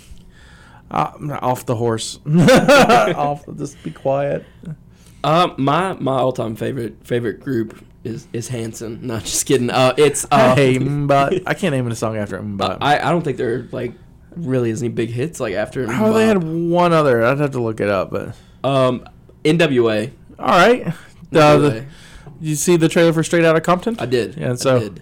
Uh, 0.91 1.11
off 1.43 1.67
the 1.67 1.75
horse. 1.75 2.21
off. 3.17 3.43
Just 3.57 3.83
be 3.83 3.91
quiet. 3.91 4.45
Um, 5.25 5.55
my 5.59 5.95
my 5.95 6.13
all 6.19 6.33
time 6.33 6.55
favorite 6.57 6.97
favorite 7.07 7.41
group 7.41 7.85
is 8.05 8.29
is 8.33 8.49
Hanson. 8.49 9.01
Not 9.07 9.23
just 9.25 9.47
kidding. 9.47 9.71
Uh, 9.71 9.95
it's 9.97 10.27
uh, 10.31 10.55
hey, 10.57 10.79
but 10.79 11.43
I 11.47 11.55
can't 11.55 11.75
name 11.75 11.87
a 11.87 11.95
song 11.97 12.17
after 12.17 12.37
him. 12.37 12.57
But 12.57 12.79
I 12.83 12.99
I 12.99 13.11
don't 13.11 13.23
think 13.23 13.39
there 13.39 13.67
like 13.73 13.93
really 14.37 14.71
is 14.71 14.83
any 14.83 14.89
big 14.91 15.11
hits 15.11 15.41
like 15.41 15.55
after. 15.55 15.87
oh, 15.89 16.13
they 16.13 16.27
had 16.27 16.43
one 16.45 16.93
other. 16.93 17.25
I'd 17.25 17.39
have 17.39 17.53
to 17.53 17.61
look 17.63 17.81
it 17.81 17.89
up. 17.89 18.11
But 18.11 18.37
um 18.63 19.07
NWA. 19.45 20.11
all 20.39 20.47
right. 20.49 20.87
Uh, 21.33 21.57
the, 21.59 21.87
you 22.41 22.55
see 22.55 22.77
the 22.77 22.89
trailer 22.89 23.13
for 23.13 23.23
Straight 23.25 23.45
Outta 23.45 23.61
Compton? 23.61 23.97
I 23.99 24.07
did. 24.07 24.37
Yeah, 24.37 24.53
I 24.53 24.55
so- 24.55 24.95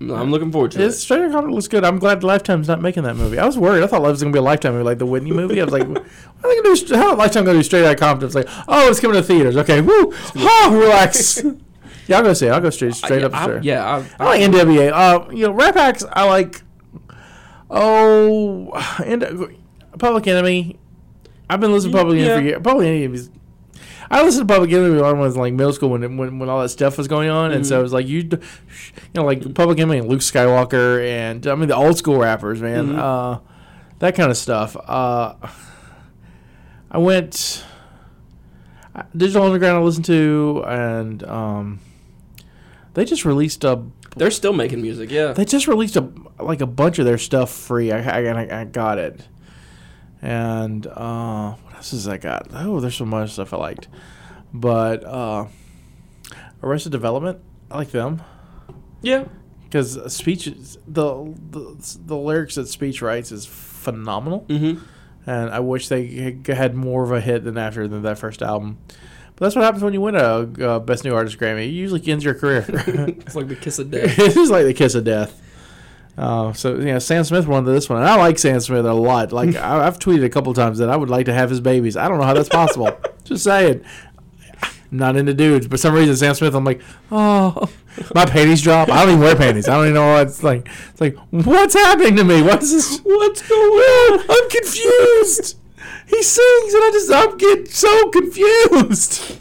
I'm 0.00 0.30
looking 0.30 0.50
forward 0.50 0.70
to 0.72 0.82
it. 0.82 0.92
Straight 0.92 1.20
Outta 1.20 1.32
Compton 1.32 1.52
looks 1.54 1.68
good. 1.68 1.84
I'm 1.84 1.98
glad 1.98 2.24
Lifetime's 2.24 2.68
not 2.68 2.80
making 2.80 3.02
that 3.02 3.16
movie. 3.16 3.38
I 3.38 3.44
was 3.44 3.58
worried. 3.58 3.82
I 3.82 3.86
thought 3.86 4.00
was 4.00 4.22
gonna 4.22 4.32
be 4.32 4.38
a 4.38 4.42
Lifetime 4.42 4.72
movie, 4.72 4.84
like 4.84 4.98
the 4.98 5.04
Whitney 5.04 5.30
movie. 5.30 5.60
I 5.60 5.64
was 5.64 5.74
like, 5.74 5.86
what 5.88 5.98
are 5.98 6.48
they 6.48 6.62
gonna 6.62 6.74
do? 6.74 6.94
How 6.96 7.14
Lifetime 7.16 7.44
gonna 7.44 7.58
do 7.58 7.62
Straight 7.62 7.84
Outta 7.84 7.96
Compton? 7.96 8.26
It's 8.26 8.34
like, 8.34 8.48
oh, 8.66 8.88
it's 8.88 8.98
coming 8.98 9.16
to 9.16 9.22
theaters. 9.22 9.58
Okay, 9.58 9.82
woo, 9.82 10.12
oh, 10.36 10.70
relax. 10.72 11.42
yeah, 12.06 12.16
I'll 12.16 12.22
go 12.22 12.32
see 12.32 12.46
it. 12.46 12.50
I'll 12.50 12.62
go 12.62 12.70
straight 12.70 12.94
straight 12.94 13.22
I, 13.22 13.26
up. 13.26 13.34
I, 13.34 13.42
straight. 13.42 13.64
yeah, 13.64 13.84
I, 14.18 14.24
I 14.24 14.24
like 14.24 14.40
NWA. 14.40 14.90
Uh, 14.90 15.30
you 15.30 15.46
know, 15.46 15.52
rap 15.52 15.76
acts. 15.76 16.04
I 16.10 16.24
like. 16.24 16.62
Oh, 17.68 18.72
and 19.04 19.58
Public 19.98 20.26
Enemy. 20.26 20.78
I've 21.50 21.60
been 21.60 21.72
listening 21.72 21.92
to 21.92 21.98
Public 21.98 22.20
Enemy 22.20 22.34
for 22.34 22.46
years. 22.46 22.62
Public 22.62 22.86
Enemy 22.86 23.14
is. 23.14 23.30
I 24.12 24.22
listened 24.24 24.48
to 24.48 24.52
Public 24.52 24.72
Enemy 24.72 24.96
when 24.96 25.04
I 25.04 25.12
was 25.12 25.36
like 25.36 25.52
middle 25.54 25.72
school 25.72 25.90
when 25.90 26.16
when, 26.16 26.38
when 26.38 26.48
all 26.48 26.60
that 26.62 26.70
stuff 26.70 26.98
was 26.98 27.06
going 27.08 27.30
on, 27.30 27.52
and 27.52 27.64
so 27.66 27.78
it 27.78 27.82
was 27.82 27.92
like 27.92 28.08
you, 28.08 28.18
you 28.22 28.38
know, 29.14 29.24
like 29.24 29.54
Public 29.54 29.78
Enemy 29.78 29.98
and 29.98 30.08
Luke 30.08 30.20
Skywalker, 30.20 31.04
and 31.06 31.46
I 31.46 31.54
mean 31.54 31.68
the 31.68 31.76
old 31.76 31.96
school 31.96 32.18
rappers, 32.18 32.60
man, 32.60 32.88
Mhm. 32.94 32.98
uh, 32.98 33.38
that 34.00 34.16
kind 34.16 34.30
of 34.30 34.36
stuff. 34.36 34.76
Uh, 34.76 35.34
I 36.90 36.98
went 36.98 37.64
Digital 39.16 39.44
Underground. 39.44 39.78
I 39.78 39.80
listened 39.82 40.06
to, 40.06 40.64
and 40.66 41.22
um, 41.24 41.78
they 42.94 43.04
just 43.04 43.24
released 43.24 43.62
a 43.64 43.80
they're 44.16 44.32
still 44.32 44.52
making 44.52 44.82
music. 44.82 45.08
Yeah. 45.12 45.32
they 45.32 45.44
just 45.44 45.68
released 45.68 45.94
a 45.96 46.08
like 46.40 46.60
a 46.60 46.66
bunch 46.66 46.98
of 46.98 47.04
their 47.04 47.18
stuff 47.18 47.50
free. 47.50 47.92
I 47.92 47.98
I, 48.00 48.42
I- 48.42 48.60
I 48.62 48.64
got 48.64 48.98
it, 48.98 49.20
and 50.20 50.84
uh, 50.88 51.54
else 51.80 51.90
has 51.92 52.06
I 52.08 52.16
got? 52.18 52.48
Oh, 52.52 52.80
there's 52.80 52.94
so 52.96 53.04
much 53.04 53.32
stuff 53.32 53.52
I 53.52 53.56
liked, 53.56 53.88
but 54.52 55.04
uh, 55.04 55.46
Arrested 56.62 56.92
Development, 56.92 57.38
I 57.70 57.78
like 57.78 57.90
them 57.90 58.22
yeah. 59.02 59.24
because 59.64 60.12
speech 60.12 60.44
the, 60.44 61.34
the 61.50 61.98
the 62.04 62.16
lyrics 62.16 62.54
that 62.56 62.68
speech 62.68 63.00
writes 63.02 63.32
is 63.32 63.46
phenomenal, 63.46 64.44
Mm-hmm. 64.48 64.82
and 65.30 65.50
I 65.50 65.60
wish 65.60 65.88
they 65.88 66.06
had- 66.06 66.46
had 66.46 66.74
more 66.74 67.02
of 67.04 67.12
a 67.12 67.20
hit 67.20 67.44
than 67.44 67.56
after 67.58 67.88
than 67.88 68.02
that 68.02 68.18
first 68.18 68.42
album. 68.42 68.78
But 69.36 69.46
that's 69.46 69.56
what 69.56 69.64
happens 69.64 69.82
when 69.82 69.94
you 69.94 70.02
win 70.02 70.16
a 70.16 70.20
uh, 70.62 70.78
Best 70.80 71.02
New 71.04 71.14
Artist 71.14 71.38
Grammy. 71.38 71.64
It 71.64 71.70
usually 71.70 72.06
ends 72.08 72.22
your 72.24 72.34
career. 72.34 72.62
it's 72.68 73.34
like 73.34 73.48
the 73.48 73.56
kiss 73.56 73.78
of 73.78 73.90
death. 73.90 74.18
it 74.18 74.36
is 74.36 74.50
like 74.50 74.66
the 74.66 74.74
kiss 74.74 74.94
of 74.94 75.04
death. 75.04 75.40
Uh, 76.18 76.52
so 76.52 76.76
yeah, 76.76 76.98
Sam 76.98 77.24
Smith 77.24 77.46
won 77.46 77.64
this 77.64 77.88
one, 77.88 78.00
and 78.00 78.08
I 78.08 78.16
like 78.16 78.38
Sam 78.38 78.60
Smith 78.60 78.84
a 78.84 78.92
lot. 78.92 79.32
Like 79.32 79.54
I, 79.56 79.86
I've 79.86 79.98
tweeted 79.98 80.24
a 80.24 80.28
couple 80.28 80.52
times 80.54 80.78
that 80.78 80.88
I 80.90 80.96
would 80.96 81.10
like 81.10 81.26
to 81.26 81.32
have 81.32 81.50
his 81.50 81.60
babies. 81.60 81.96
I 81.96 82.08
don't 82.08 82.18
know 82.18 82.24
how 82.24 82.34
that's 82.34 82.48
possible. 82.48 82.90
Just 83.24 83.44
saying. 83.44 83.84
I'm 84.62 84.98
not 84.98 85.16
into 85.16 85.32
dudes, 85.34 85.68
but 85.68 85.78
some 85.78 85.94
reason 85.94 86.16
Sam 86.16 86.34
Smith, 86.34 86.54
I'm 86.54 86.64
like, 86.64 86.80
oh, 87.12 87.70
my 88.14 88.26
panties 88.26 88.60
drop. 88.60 88.88
I 88.88 89.04
don't 89.04 89.10
even 89.10 89.20
wear 89.20 89.36
panties. 89.36 89.68
I 89.68 89.74
don't 89.74 89.84
even 89.84 89.94
know 89.94 90.14
what 90.14 90.26
it's 90.26 90.42
like. 90.42 90.68
It's 90.90 91.00
like, 91.00 91.16
what's 91.30 91.74
happening 91.74 92.16
to 92.16 92.24
me? 92.24 92.42
What's 92.42 92.72
this? 92.72 92.98
What's 92.98 93.48
going 93.48 93.60
on? 93.62 94.20
I'm 94.28 94.50
confused. 94.50 95.56
He 96.08 96.22
sings, 96.22 96.74
and 96.74 96.82
I 96.82 96.90
just 96.92 97.12
I'm 97.12 97.38
getting 97.38 97.66
so 97.66 98.10
confused. 98.10 99.38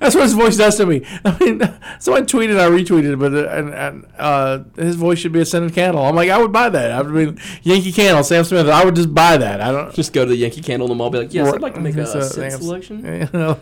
That's 0.00 0.14
what 0.14 0.24
his 0.24 0.32
voice 0.34 0.56
does 0.56 0.76
to 0.76 0.86
me. 0.86 1.04
I 1.24 1.38
mean, 1.38 1.60
someone 1.98 2.26
tweeted, 2.26 2.58
I 2.58 2.68
retweeted, 2.68 3.18
but 3.18 3.34
uh, 3.34 3.48
and, 3.48 3.74
and 3.74 4.06
uh, 4.18 4.64
his 4.76 4.96
voice 4.96 5.18
should 5.18 5.32
be 5.32 5.40
a 5.40 5.44
scented 5.44 5.74
candle. 5.74 6.04
I'm 6.04 6.14
like, 6.14 6.30
I 6.30 6.38
would 6.38 6.52
buy 6.52 6.68
that. 6.68 6.92
I 6.92 7.02
mean, 7.02 7.38
Yankee 7.62 7.92
Candle, 7.92 8.24
Sam 8.24 8.44
Smith. 8.44 8.68
I 8.68 8.84
would 8.84 8.94
just 8.96 9.14
buy 9.14 9.36
that. 9.36 9.60
I 9.60 9.72
don't. 9.72 9.94
Just 9.94 10.12
go 10.12 10.24
to 10.24 10.28
the 10.30 10.36
Yankee 10.36 10.62
Candle 10.62 10.88
the 10.88 10.94
mall. 10.94 11.10
Be 11.10 11.18
like, 11.18 11.34
yes, 11.34 11.52
I'd 11.52 11.60
like 11.60 11.74
to 11.74 11.80
make 11.80 11.96
a 11.96 12.06
So, 12.06 12.20
scent 12.20 12.52
selection. 12.54 13.02
You 13.22 13.28
know, 13.32 13.58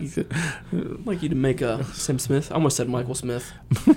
I'd 0.73 1.07
like 1.07 1.23
you 1.23 1.29
to 1.29 1.35
make 1.35 1.61
a 1.61 1.85
Sam 1.93 2.19
Smith. 2.19 2.51
I 2.51 2.55
almost 2.55 2.77
said 2.77 2.89
Michael 2.89 3.15
Smith. 3.15 3.53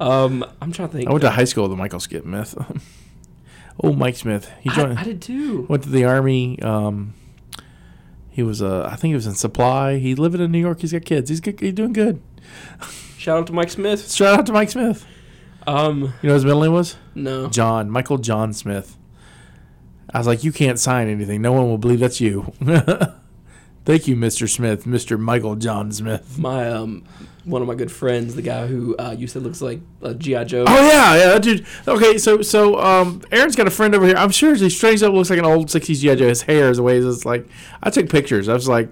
um, 0.00 0.44
I'm 0.60 0.72
trying 0.72 0.88
to 0.88 0.94
think. 0.96 1.08
I 1.08 1.12
went 1.12 1.22
to 1.22 1.30
high 1.30 1.44
school 1.44 1.64
with 1.64 1.72
a 1.72 1.76
Michael 1.76 2.00
Smith. 2.00 2.54
oh, 3.82 3.92
Mike 3.92 4.16
Smith. 4.16 4.50
He 4.60 4.70
joined. 4.70 4.98
I, 4.98 5.02
I 5.02 5.04
did 5.04 5.22
too. 5.22 5.66
went 5.68 5.82
to 5.84 5.88
the 5.88 6.04
army. 6.04 6.60
Um, 6.62 7.14
he 8.36 8.42
was 8.42 8.60
uh, 8.60 8.86
I 8.92 8.96
think 8.96 9.12
he 9.12 9.14
was 9.14 9.26
in 9.26 9.34
supply. 9.34 9.96
He 9.96 10.14
living 10.14 10.42
in 10.42 10.52
New 10.52 10.58
York. 10.60 10.80
He's 10.82 10.92
got 10.92 11.06
kids. 11.06 11.30
He's 11.30 11.40
good. 11.40 11.58
He's 11.58 11.72
doing 11.72 11.94
good. 11.94 12.20
Shout 13.16 13.38
out 13.38 13.46
to 13.46 13.54
Mike 13.54 13.70
Smith. 13.70 14.12
Shout 14.12 14.38
out 14.40 14.46
to 14.46 14.52
Mike 14.52 14.68
Smith. 14.70 15.06
Um, 15.66 16.12
You 16.22 16.28
know 16.28 16.34
his 16.34 16.44
middle 16.44 16.60
name 16.60 16.72
was? 16.74 16.96
no. 17.14 17.48
John, 17.48 17.90
Michael 17.90 18.18
John 18.18 18.52
Smith. 18.52 18.96
I 20.12 20.18
was 20.18 20.26
like, 20.26 20.44
you 20.44 20.52
can't 20.52 20.78
sign 20.78 21.08
anything. 21.08 21.40
No 21.40 21.52
one 21.52 21.64
will 21.68 21.78
believe 21.78 21.98
that's 22.00 22.20
you. 22.20 22.52
Thank 23.86 24.08
you, 24.08 24.16
Mr. 24.16 24.50
Smith, 24.50 24.84
Mr. 24.84 25.16
Michael 25.16 25.54
John 25.54 25.92
Smith. 25.92 26.36
My 26.36 26.68
um, 26.68 27.04
one 27.44 27.62
of 27.62 27.68
my 27.68 27.76
good 27.76 27.92
friends, 27.92 28.34
the 28.34 28.42
guy 28.42 28.66
who 28.66 28.96
uh, 28.96 29.14
you 29.16 29.28
said 29.28 29.44
looks 29.44 29.62
like 29.62 29.80
a 30.02 30.12
GI 30.12 30.46
Joe. 30.46 30.64
Oh 30.66 30.74
yeah, 30.74 31.14
yeah, 31.14 31.26
that 31.28 31.42
dude. 31.42 31.64
Okay, 31.86 32.18
so 32.18 32.42
so 32.42 32.80
um, 32.80 33.22
Aaron's 33.30 33.54
got 33.54 33.68
a 33.68 33.70
friend 33.70 33.94
over 33.94 34.04
here. 34.04 34.16
I'm 34.16 34.32
sure 34.32 34.56
he 34.56 34.68
straight 34.70 35.04
up 35.04 35.14
looks 35.14 35.30
like 35.30 35.38
an 35.38 35.44
old 35.44 35.68
'60s 35.68 36.00
GI 36.00 36.16
Joe. 36.16 36.26
His 36.26 36.42
hair 36.42 36.68
is 36.68 36.78
the 36.78 36.82
way 36.82 36.98
it's 36.98 37.24
like. 37.24 37.46
I 37.80 37.90
took 37.90 38.10
pictures. 38.10 38.48
I 38.48 38.54
was 38.54 38.66
like, 38.66 38.88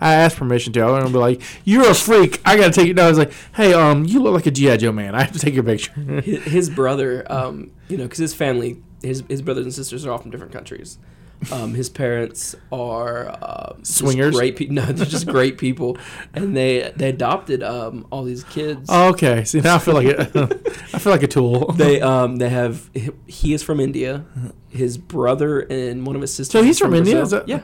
I 0.00 0.14
asked 0.14 0.36
permission 0.36 0.72
to. 0.72 0.80
I 0.80 0.90
was 0.90 1.04
gonna 1.04 1.12
be 1.12 1.18
like, 1.18 1.40
"You're 1.64 1.88
a 1.88 1.94
freak. 1.94 2.40
I 2.44 2.56
gotta 2.56 2.72
take 2.72 2.88
you." 2.88 2.94
No, 2.94 3.04
I 3.04 3.08
was 3.10 3.18
like, 3.18 3.32
"Hey, 3.54 3.72
um, 3.72 4.04
you 4.04 4.20
look 4.20 4.34
like 4.34 4.46
a 4.46 4.50
GI 4.50 4.78
Joe 4.78 4.90
man. 4.90 5.14
I 5.14 5.22
have 5.22 5.32
to 5.32 5.38
take 5.38 5.54
your 5.54 5.62
picture." 5.62 5.92
his, 5.92 6.42
his 6.42 6.70
brother, 6.70 7.24
um, 7.30 7.70
you 7.88 7.96
know, 7.96 8.02
because 8.02 8.18
his 8.18 8.34
family, 8.34 8.82
his 9.00 9.22
his 9.28 9.42
brothers 9.42 9.64
and 9.64 9.72
sisters 9.72 10.04
are 10.04 10.10
all 10.10 10.18
from 10.18 10.32
different 10.32 10.52
countries. 10.52 10.98
Um, 11.52 11.74
his 11.74 11.88
parents 11.88 12.56
are 12.72 13.28
uh, 13.28 13.76
Swingers? 13.82 14.34
Great 14.34 14.56
people. 14.56 14.74
No, 14.74 14.82
they're 14.86 15.06
just 15.06 15.26
great 15.28 15.56
people, 15.56 15.96
and 16.34 16.56
they 16.56 16.92
they 16.96 17.08
adopted 17.10 17.62
um, 17.62 18.06
all 18.10 18.24
these 18.24 18.42
kids. 18.44 18.88
oh, 18.88 19.10
okay. 19.10 19.44
See, 19.44 19.60
now 19.60 19.76
I 19.76 19.78
feel 19.78 19.94
like 19.94 20.06
it. 20.08 20.18
I 20.94 20.98
feel 20.98 21.12
like 21.12 21.22
a 21.22 21.28
tool. 21.28 21.72
They 21.72 22.00
um 22.00 22.36
they 22.36 22.48
have 22.48 22.90
he- 23.26 23.54
is 23.54 23.62
from 23.62 23.78
India, 23.78 24.24
his 24.68 24.98
brother 24.98 25.60
and 25.60 26.04
one 26.06 26.16
of 26.16 26.22
his 26.22 26.34
sisters. 26.34 26.52
so 26.52 26.62
he's 26.62 26.76
is 26.76 26.80
from 26.80 26.94
India. 26.94 27.22
Is 27.22 27.30
that, 27.30 27.48
yeah, 27.48 27.60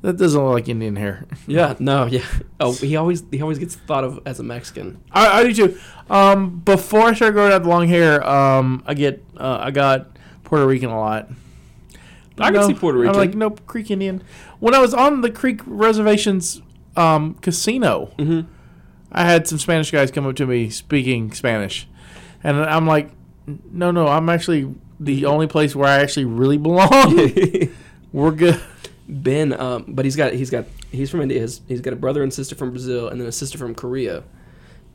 That 0.00 0.16
doesn't 0.16 0.42
look 0.42 0.54
like 0.54 0.68
Indian 0.68 0.96
hair. 0.96 1.26
yeah, 1.46 1.74
no, 1.78 2.06
yeah. 2.06 2.24
Oh, 2.60 2.72
he 2.72 2.96
always 2.96 3.22
he 3.30 3.42
always 3.42 3.58
gets 3.58 3.74
thought 3.74 4.04
of 4.04 4.20
as 4.24 4.40
a 4.40 4.42
Mexican. 4.42 5.02
I, 5.12 5.40
I 5.40 5.42
do 5.44 5.52
too. 5.52 5.78
Um, 6.08 6.60
before 6.60 7.02
I 7.02 7.12
started 7.14 7.34
growing 7.34 7.52
out 7.52 7.62
the 7.62 7.68
long 7.68 7.88
hair, 7.88 8.26
um, 8.26 8.82
I 8.86 8.94
get 8.94 9.22
uh, 9.36 9.58
I 9.60 9.70
got 9.70 10.16
Puerto 10.44 10.66
Rican 10.66 10.88
a 10.88 10.98
lot. 10.98 11.28
I 12.40 12.50
can 12.50 12.62
see 12.64 12.74
Puerto 12.74 12.98
Rican. 12.98 13.14
I'm 13.14 13.20
like 13.20 13.34
nope, 13.34 13.60
Creek 13.66 13.90
Indian. 13.90 14.22
When 14.60 14.74
I 14.74 14.78
was 14.80 14.94
on 14.94 15.20
the 15.20 15.30
Creek 15.30 15.60
reservations 15.66 16.60
um, 16.96 17.34
casino, 17.34 18.10
Mhm. 18.18 18.46
I 19.12 19.24
had 19.24 19.46
some 19.48 19.58
Spanish 19.58 19.90
guys 19.90 20.10
come 20.10 20.26
up 20.26 20.36
to 20.36 20.46
me 20.46 20.68
speaking 20.70 21.32
Spanish, 21.32 21.88
and 22.44 22.56
I'm 22.58 22.86
like, 22.86 23.10
no, 23.72 23.90
no, 23.90 24.06
I'm 24.08 24.28
actually 24.28 24.74
the 25.00 25.24
only 25.26 25.46
place 25.46 25.74
where 25.76 25.88
I 25.88 26.00
actually 26.00 26.26
really 26.26 26.58
belong. 26.58 27.18
We're 28.12 28.32
good. 28.32 28.60
Ben, 29.08 29.58
um, 29.58 29.84
but 29.88 30.04
he's 30.04 30.16
got 30.16 30.34
he's 30.34 30.50
got 30.50 30.66
he's 30.90 31.10
from 31.10 31.22
India. 31.22 31.40
His, 31.40 31.62
he's 31.68 31.80
got 31.80 31.92
a 31.94 31.96
brother 31.96 32.22
and 32.22 32.32
sister 32.34 32.54
from 32.54 32.70
Brazil, 32.70 33.08
and 33.08 33.18
then 33.20 33.26
a 33.28 33.32
sister 33.32 33.56
from 33.56 33.74
Korea. 33.74 34.24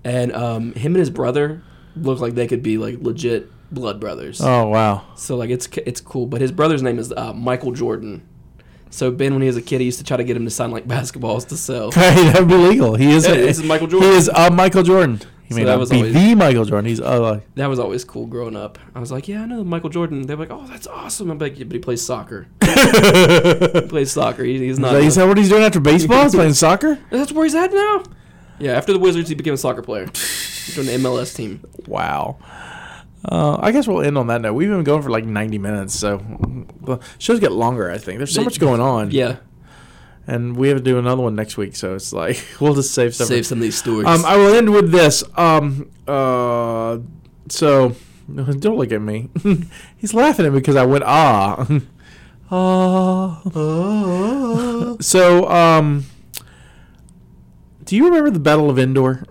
And 0.04 0.32
um, 0.34 0.74
him 0.74 0.94
and 0.94 1.00
his 1.00 1.10
brother 1.10 1.64
look 1.96 2.20
like 2.20 2.36
they 2.36 2.46
could 2.48 2.62
be 2.62 2.78
like 2.78 2.98
legit 3.02 3.50
blood 3.74 4.00
brothers. 4.00 4.40
Oh 4.42 4.68
wow. 4.68 5.04
So 5.16 5.36
like 5.36 5.50
it's 5.50 5.68
it's 5.86 6.02
cool. 6.02 6.26
But 6.26 6.42
his 6.42 6.52
brother's 6.52 6.82
name 6.84 7.00
is 7.00 7.12
uh, 7.12 7.34
Michael 7.34 7.72
Jordan. 7.72 8.28
So 8.90 9.10
Ben, 9.10 9.34
when 9.34 9.42
he 9.42 9.48
was 9.48 9.58
a 9.58 9.62
kid, 9.62 9.80
he 9.80 9.86
used 9.86 9.98
to 10.00 10.04
try 10.06 10.18
to 10.18 10.24
get 10.24 10.38
him 10.38 10.46
to 10.46 10.52
sign 10.52 10.72
like 10.72 10.88
basketballs 10.88 11.48
to 11.50 11.58
sell. 11.58 11.92
Hey, 11.94 12.24
that'd 12.32 12.48
be 12.48 12.56
legal. 12.56 12.96
He 12.96 13.12
is. 13.12 13.26
Yeah, 13.26 13.34
a, 13.34 13.38
this 13.38 13.58
is 13.60 13.66
Michael 13.66 13.88
Jordan. 13.88 14.10
He 14.12 14.16
is 14.18 14.30
a 14.30 14.52
Michael 14.52 14.84
Jordan. 14.84 15.22
He 15.46 15.54
So 15.56 15.60
may 15.60 15.66
that 15.66 15.78
was 15.78 15.90
be 15.90 15.98
always- 15.98 16.14
the 16.14 16.36
Michael 16.36 16.64
Jordan. 16.66 16.88
He's 16.88 17.02
uh, 17.02 17.42
That 17.56 17.68
was 17.68 17.78
always 17.80 18.06
cool 18.06 18.28
growing 18.28 18.56
up. 18.56 18.80
I 18.96 19.00
was 19.02 19.12
like, 19.12 19.28
yeah, 19.28 19.42
I 19.42 19.46
know 19.46 19.64
Michael 19.64 19.90
Jordan. 19.90 20.22
They're 20.26 20.38
like, 20.38 20.52
oh, 20.52 20.66
that's 20.68 20.88
awesome. 20.88 21.30
I'm 21.30 21.38
like, 21.38 21.58
yeah, 21.60 21.66
but 21.66 21.74
he 21.74 21.80
plays 21.80 22.02
soccer. 22.06 22.48
he 22.64 23.82
plays 23.90 24.12
soccer. 24.12 24.44
He, 24.44 24.58
he's 24.60 24.80
not. 24.80 24.96
Is 24.96 25.16
that 25.16 25.28
what 25.28 25.38
he's 25.38 25.50
doing 25.50 25.64
after 25.64 25.80
baseball? 25.80 26.24
He's 26.24 26.36
playing 26.36 26.54
soccer? 26.54 26.98
that's 27.10 27.32
where 27.32 27.44
he's 27.46 27.56
at 27.56 27.74
now. 27.74 28.04
Yeah, 28.60 28.74
after 28.74 28.94
the 28.94 29.00
Wizards, 29.00 29.28
he 29.28 29.36
became 29.36 29.54
a 29.56 29.58
soccer 29.58 29.82
player. 29.82 30.06
He's 30.06 30.78
on 30.80 30.86
the 30.86 30.94
MLS 30.94 31.36
team. 31.36 31.62
Wow. 31.88 32.38
Uh, 33.26 33.58
I 33.60 33.72
guess 33.72 33.88
we'll 33.88 34.02
end 34.02 34.18
on 34.18 34.28
that 34.28 34.42
note. 34.42 34.54
We've 34.54 34.70
been 34.70 34.84
going 34.84 35.02
for 35.02 35.10
like 35.10 35.26
90 35.26 35.58
minutes, 35.58 35.98
so 35.98 36.18
the 36.82 37.00
shows 37.20 37.40
get 37.40 37.52
longer. 37.54 37.90
I 37.90 37.98
think 37.98 38.18
there's 38.18 38.34
so 38.36 38.44
much 38.44 38.60
going 38.60 38.82
on. 38.82 39.12
Yeah. 39.12 39.38
and 40.28 40.56
we 40.58 40.68
have 40.70 40.78
to 40.78 40.84
do 40.84 40.98
another 41.00 41.22
one 41.22 41.36
next 41.36 41.56
week, 41.58 41.76
so 41.76 41.96
it's 41.96 42.12
like 42.12 42.44
we'll 42.60 42.74
just 42.76 42.94
save 42.94 43.16
stuff. 43.16 43.28
Save 43.28 43.46
some 43.46 43.60
of 43.60 43.62
these 43.62 43.78
stories. 43.78 44.08
Um, 44.08 44.26
I 44.26 44.36
will 44.38 44.54
end 44.54 44.72
with 44.72 44.92
this. 44.92 45.24
Um, 45.38 45.90
uh, 46.08 47.00
so 47.50 47.96
don't 48.34 48.78
look 48.78 48.92
at 48.92 49.02
me. 49.02 49.30
He's 49.98 50.14
laughing 50.14 50.46
at 50.46 50.52
me 50.52 50.60
because 50.60 50.76
I 50.76 50.86
went 50.86 51.04
ah, 51.06 51.66
ah. 52.52 53.42
so 55.00 55.50
um, 55.50 56.06
do 57.86 57.96
you 57.96 58.06
remember 58.06 58.30
the 58.32 58.40
Battle 58.40 58.70
of 58.70 58.78
Endor? 58.78 59.26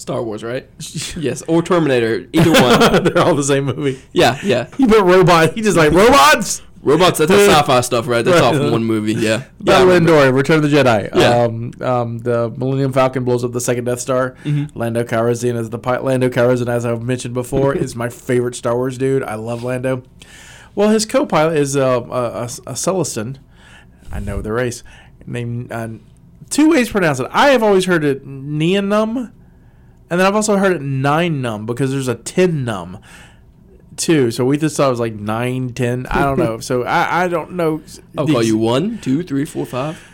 Star 0.00 0.22
Wars, 0.22 0.42
right? 0.42 0.68
yes. 1.16 1.42
Or 1.48 1.62
Terminator. 1.62 2.26
Either 2.32 2.52
one. 2.52 3.04
They're 3.04 3.18
all 3.22 3.34
the 3.34 3.42
same 3.44 3.64
movie. 3.66 4.00
yeah, 4.12 4.38
yeah. 4.42 4.68
He 4.76 4.86
put 4.86 5.02
robot. 5.02 5.54
He 5.54 5.60
just 5.62 5.76
like 5.76 5.92
robots. 5.92 6.62
Robots, 6.82 7.18
that's 7.18 7.30
the 7.30 7.36
sci-fi 7.46 7.82
stuff, 7.82 8.08
right? 8.08 8.24
That's 8.24 8.40
all 8.40 8.52
Right. 8.52 8.58
from 8.62 8.70
one 8.72 8.84
movie, 8.84 9.12
yeah. 9.12 9.44
Battle 9.60 9.64
yeah, 9.64 9.72
I 9.74 9.80
of 9.82 9.88
remember. 9.88 10.12
Endor, 10.14 10.32
Return 10.32 10.64
of 10.64 10.70
the 10.70 10.74
Jedi. 10.74 11.14
Yeah. 11.14 11.42
Um, 11.42 11.72
um, 11.86 12.18
the 12.20 12.48
Millennium 12.56 12.94
Falcon 12.94 13.22
blows 13.24 13.44
up 13.44 13.52
the 13.52 13.60
second 13.60 13.84
Death 13.84 14.00
Star. 14.00 14.34
Mm-hmm. 14.44 14.78
Lando 14.78 15.04
Calrissian 15.04 15.58
is 15.58 15.68
the 15.68 15.78
pilot. 15.78 16.04
Lando 16.04 16.30
Calrissian, 16.30 16.68
as 16.70 16.86
I've 16.86 17.02
mentioned 17.02 17.34
before, 17.34 17.74
is 17.76 17.94
my 17.94 18.08
favorite 18.08 18.54
Star 18.54 18.74
Wars 18.76 18.96
dude. 18.96 19.22
I 19.22 19.34
love 19.34 19.62
Lando. 19.62 20.04
Well, 20.74 20.88
his 20.88 21.04
co-pilot 21.04 21.58
is 21.58 21.76
uh, 21.76 21.80
a, 21.82 22.12
a, 22.12 22.44
a 22.44 22.72
Sullustan. 22.72 23.36
I 24.10 24.18
know 24.20 24.40
the 24.40 24.52
race. 24.52 24.82
Named 25.26 25.70
uh, 25.70 25.88
two 26.48 26.70
ways 26.70 26.86
to 26.86 26.92
pronounce 26.92 27.20
it. 27.20 27.26
I 27.30 27.48
have 27.50 27.62
always 27.62 27.84
heard 27.84 28.04
it 28.04 28.26
Neonum, 28.26 29.32
and 30.10 30.20
then 30.20 30.26
I've 30.26 30.34
also 30.34 30.56
heard 30.56 30.72
it 30.72 30.82
Nine 30.82 31.40
Num 31.40 31.66
because 31.66 31.92
there's 31.92 32.08
a 32.08 32.16
Ten 32.16 32.64
Num 32.64 32.98
too. 33.96 34.30
So 34.30 34.44
we 34.44 34.58
just 34.58 34.76
thought 34.76 34.88
it 34.88 34.90
was 34.90 35.00
like 35.00 35.14
nine, 35.14 35.72
ten. 35.72 36.06
I 36.06 36.24
don't 36.24 36.38
know. 36.38 36.58
So 36.70 36.84
I, 36.84 37.24
I 37.24 37.28
don't 37.28 37.52
know. 37.52 37.82
I'll 38.18 38.26
the 38.26 38.32
call 38.32 38.42
you 38.42 38.56
one, 38.58 38.98
two, 38.98 39.22
three, 39.22 39.44
four, 39.44 39.64
five. 39.66 40.06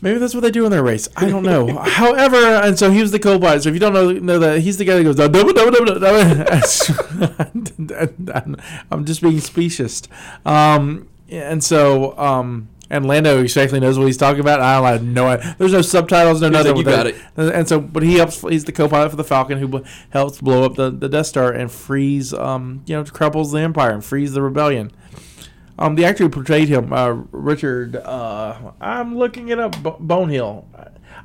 Maybe 0.00 0.18
that's 0.18 0.34
what 0.34 0.40
they 0.40 0.50
do 0.50 0.64
in 0.64 0.72
their 0.72 0.82
race. 0.82 1.08
I 1.16 1.28
don't 1.28 1.44
know. 1.44 1.76
However, 1.82 2.36
and 2.36 2.76
so 2.76 2.90
he 2.90 3.00
was 3.00 3.12
the 3.12 3.20
co-pilot. 3.20 3.62
So 3.62 3.68
if 3.68 3.74
you 3.74 3.78
don't 3.80 3.92
know, 3.92 4.10
know 4.10 4.38
that 4.40 4.60
he's 4.60 4.76
the 4.76 4.84
guy 4.84 4.96
that 4.96 5.04
goes. 5.04 5.20
"Uh, 5.20 5.28
double, 5.28 5.52
double, 5.52 5.70
double, 5.70 6.00
double." 6.00 6.20
I'm 8.90 9.04
just 9.04 9.22
being 9.22 9.38
specious. 9.40 10.02
Um, 10.44 11.08
and 11.28 11.62
so 11.62 12.18
um, 12.18 12.68
and 12.92 13.06
Lando 13.06 13.40
exactly 13.42 13.80
knows 13.80 13.98
what 13.98 14.06
he's 14.06 14.16
talking 14.16 14.40
about. 14.40 14.60
I 14.60 14.76
don't 14.78 14.86
have 14.86 15.02
no 15.04 15.26
idea. 15.26 15.56
There's 15.58 15.72
no 15.72 15.82
subtitles, 15.82 16.40
no 16.40 16.46
He's 16.48 16.52
nothing. 16.52 16.76
like, 16.76 16.84
"You 16.86 16.92
got 16.92 17.06
it." 17.08 17.16
And 17.36 17.68
so, 17.68 17.80
but 17.80 18.04
he 18.04 18.14
helps. 18.16 18.40
He's 18.42 18.64
the 18.64 18.72
co-pilot 18.72 19.10
for 19.10 19.16
the 19.16 19.24
Falcon, 19.24 19.58
who 19.58 19.66
bl- 19.66 19.78
helps 20.10 20.40
blow 20.40 20.62
up 20.64 20.76
the, 20.76 20.90
the 20.90 21.08
Death 21.08 21.26
Star 21.26 21.50
and 21.50 21.72
frees, 21.72 22.32
um, 22.32 22.82
you 22.86 22.94
know, 22.94 23.02
cripples 23.02 23.50
the 23.50 23.58
Empire 23.58 23.90
and 23.90 24.04
frees 24.04 24.32
the 24.34 24.42
rebellion. 24.42 24.92
Um, 25.78 25.96
the 25.96 26.04
actor 26.04 26.24
who 26.24 26.28
portrayed 26.30 26.68
him, 26.68 26.92
uh, 26.92 27.08
Richard, 27.32 27.96
uh, 27.96 28.72
I'm 28.80 29.16
looking 29.16 29.48
it 29.48 29.58
up, 29.58 29.82
Bo- 29.82 29.96
Bonehill. 29.98 30.66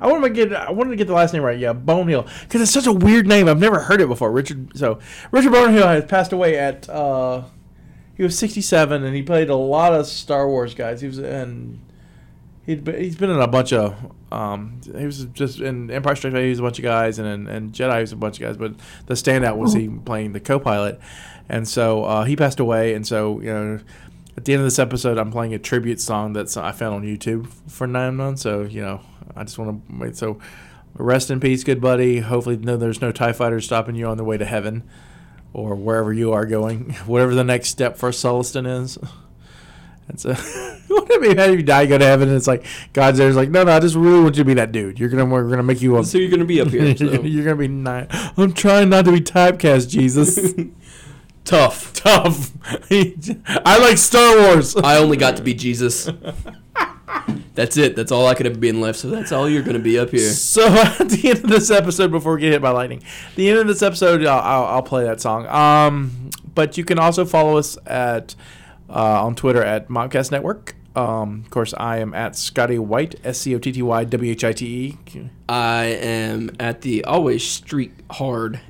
I 0.00 0.06
want 0.06 0.24
to 0.24 0.30
get, 0.30 0.52
I 0.52 0.70
wanted 0.70 0.90
to 0.90 0.96
get 0.96 1.06
the 1.06 1.12
last 1.12 1.32
name 1.34 1.42
right. 1.42 1.58
Yeah, 1.58 1.74
Bonehill, 1.74 2.26
because 2.42 2.62
it's 2.62 2.70
such 2.72 2.86
a 2.86 2.92
weird 2.92 3.26
name. 3.26 3.46
I've 3.48 3.60
never 3.60 3.78
heard 3.80 4.00
it 4.00 4.08
before. 4.08 4.32
Richard. 4.32 4.76
So 4.76 5.00
Richard 5.32 5.52
Bonehill 5.52 5.86
has 5.86 6.04
passed 6.06 6.32
away 6.32 6.56
at. 6.58 6.88
Uh, 6.88 7.42
he 8.18 8.24
was 8.24 8.36
67, 8.36 9.04
and 9.04 9.14
he 9.14 9.22
played 9.22 9.48
a 9.48 9.54
lot 9.54 9.94
of 9.94 10.04
Star 10.04 10.48
Wars 10.48 10.74
guys. 10.74 11.00
He 11.00 11.06
was 11.06 11.20
in. 11.20 11.80
He'd 12.66 12.84
been, 12.84 13.00
he's 13.00 13.14
been 13.14 13.30
in 13.30 13.40
a 13.40 13.46
bunch 13.46 13.72
of. 13.72 13.94
Um, 14.32 14.80
he 14.84 15.06
was 15.06 15.24
just 15.26 15.60
in 15.60 15.88
Empire 15.88 16.16
Strikes 16.16 16.34
Back. 16.34 16.42
He 16.42 16.50
was 16.50 16.58
a 16.58 16.62
bunch 16.62 16.80
of 16.80 16.82
guys, 16.82 17.20
and 17.20 17.28
in 17.28 17.46
and 17.46 17.72
Jedi 17.72 17.94
he 17.94 18.00
was 18.00 18.12
a 18.12 18.16
bunch 18.16 18.40
of 18.40 18.42
guys. 18.42 18.56
But 18.56 18.74
the 19.06 19.14
standout 19.14 19.56
was 19.56 19.72
he 19.72 19.88
playing 19.88 20.32
the 20.32 20.40
co-pilot, 20.40 21.00
and 21.48 21.66
so 21.66 22.02
uh, 22.04 22.24
he 22.24 22.34
passed 22.34 22.58
away. 22.58 22.92
And 22.94 23.06
so 23.06 23.40
you 23.40 23.52
know, 23.52 23.80
at 24.36 24.44
the 24.44 24.52
end 24.52 24.60
of 24.60 24.66
this 24.66 24.80
episode, 24.80 25.16
I'm 25.16 25.30
playing 25.30 25.54
a 25.54 25.58
tribute 25.60 26.00
song 26.00 26.32
that 26.32 26.54
I 26.56 26.72
found 26.72 26.96
on 26.96 27.02
YouTube 27.04 27.46
for 27.68 27.86
Nien 27.86 28.16
Nunb. 28.16 28.36
So 28.36 28.62
you 28.62 28.82
know, 28.82 29.00
I 29.36 29.44
just 29.44 29.58
want 29.60 29.88
to 29.88 29.96
wait. 29.96 30.16
So 30.16 30.40
rest 30.94 31.30
in 31.30 31.38
peace, 31.38 31.62
good 31.62 31.80
buddy. 31.80 32.18
Hopefully, 32.18 32.56
no, 32.56 32.76
there's 32.76 33.00
no 33.00 33.12
Tie 33.12 33.32
fighters 33.32 33.64
stopping 33.64 33.94
you 33.94 34.06
on 34.06 34.16
the 34.16 34.24
way 34.24 34.36
to 34.36 34.44
heaven 34.44 34.82
or 35.52 35.74
wherever 35.74 36.12
you 36.12 36.32
are 36.32 36.46
going, 36.46 36.92
whatever 37.06 37.34
the 37.34 37.44
next 37.44 37.68
step 37.68 37.96
for 37.96 38.10
Sullustan 38.10 38.82
is. 38.82 38.98
And 40.08 40.18
so, 40.18 40.28
wouldn't 40.88 41.10
it 41.10 41.20
be 41.20 41.34
bad 41.34 41.50
if 41.50 41.56
you 41.56 41.62
die, 41.62 41.84
go 41.84 41.98
to 41.98 42.04
heaven, 42.04 42.28
and 42.28 42.36
it's 42.36 42.46
like 42.46 42.64
God's 42.94 43.18
there's 43.18 43.36
like, 43.36 43.50
no, 43.50 43.62
no, 43.62 43.72
I 43.72 43.80
just 43.80 43.94
really 43.94 44.20
want 44.20 44.36
you 44.36 44.42
to 44.42 44.46
be 44.46 44.54
that 44.54 44.72
dude. 44.72 44.98
You're 44.98 45.10
gonna, 45.10 45.26
we're 45.26 45.48
gonna 45.48 45.62
make 45.62 45.82
you 45.82 45.98
a. 45.98 46.04
So 46.04 46.16
you're 46.16 46.30
going 46.30 46.40
to 46.40 46.46
be 46.46 46.60
up 46.60 46.68
here. 46.68 46.88
So. 46.98 47.22
you're 47.22 47.44
gonna 47.44 47.56
be 47.56 47.68
nice. 47.68 48.06
I'm 48.36 48.52
trying 48.54 48.88
not 48.88 49.04
to 49.04 49.12
be 49.12 49.20
typecast, 49.20 49.88
Jesus. 49.88 50.54
Tough. 51.44 51.92
Tough. 51.92 52.52
I 52.90 53.78
like 53.78 53.98
Star 53.98 54.38
Wars. 54.38 54.76
I 54.76 54.98
only 54.98 55.16
got 55.16 55.36
to 55.36 55.42
be 55.42 55.54
Jesus. 55.54 56.10
That's 57.58 57.76
it. 57.76 57.96
That's 57.96 58.12
all 58.12 58.28
I 58.28 58.34
could 58.34 58.46
have 58.46 58.60
been 58.60 58.80
left. 58.80 59.00
So 59.00 59.10
that's 59.10 59.32
all 59.32 59.48
you're 59.48 59.64
going 59.64 59.76
to 59.76 59.82
be 59.82 59.98
up 59.98 60.10
here. 60.10 60.30
So 60.30 60.64
at 60.68 61.08
the 61.08 61.30
end 61.30 61.38
of 61.42 61.50
this 61.50 61.72
episode, 61.72 62.12
before 62.12 62.36
we 62.36 62.42
get 62.42 62.52
hit 62.52 62.62
by 62.62 62.70
lightning, 62.70 63.02
the 63.34 63.50
end 63.50 63.58
of 63.58 63.66
this 63.66 63.82
episode, 63.82 64.24
I'll, 64.24 64.38
I'll, 64.38 64.64
I'll 64.76 64.82
play 64.82 65.02
that 65.02 65.20
song. 65.20 65.44
Um, 65.48 66.30
but 66.54 66.78
you 66.78 66.84
can 66.84 67.00
also 67.00 67.24
follow 67.24 67.58
us 67.58 67.76
at 67.84 68.36
uh, 68.88 69.24
on 69.24 69.34
Twitter 69.34 69.60
at 69.60 69.88
Mopcast 69.88 70.30
Network. 70.30 70.76
Um, 70.94 71.42
of 71.44 71.50
course, 71.50 71.74
I 71.76 71.96
am 71.96 72.14
at 72.14 72.36
Scotty 72.36 72.78
White, 72.78 73.16
S 73.24 73.38
C 73.38 73.56
O 73.56 73.58
T 73.58 73.72
T 73.72 73.82
Y 73.82 74.04
W 74.04 74.30
H 74.30 74.44
I 74.44 74.52
T 74.52 74.96
E. 75.16 75.30
I 75.48 75.86
am 75.86 76.52
at 76.60 76.82
the 76.82 77.04
always 77.06 77.42
street 77.42 77.90
hard 78.12 78.60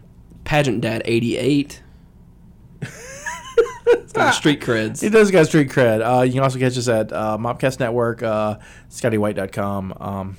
pageant 0.44 0.80
dad 0.80 1.02
88. 1.04 1.82
It's 3.92 4.12
got 4.12 4.34
street 4.34 4.60
creds. 4.60 5.00
He 5.00 5.08
does 5.08 5.30
got 5.30 5.46
street 5.46 5.68
cred. 5.68 6.00
Uh, 6.00 6.22
you 6.22 6.32
can 6.32 6.42
also 6.42 6.58
catch 6.58 6.76
us 6.76 6.88
at 6.88 7.12
uh, 7.12 7.36
Mopcast 7.38 7.80
Network, 7.80 8.22
uh, 8.22 8.58
ScottyWhite.com. 8.90 9.94
Um, 10.00 10.36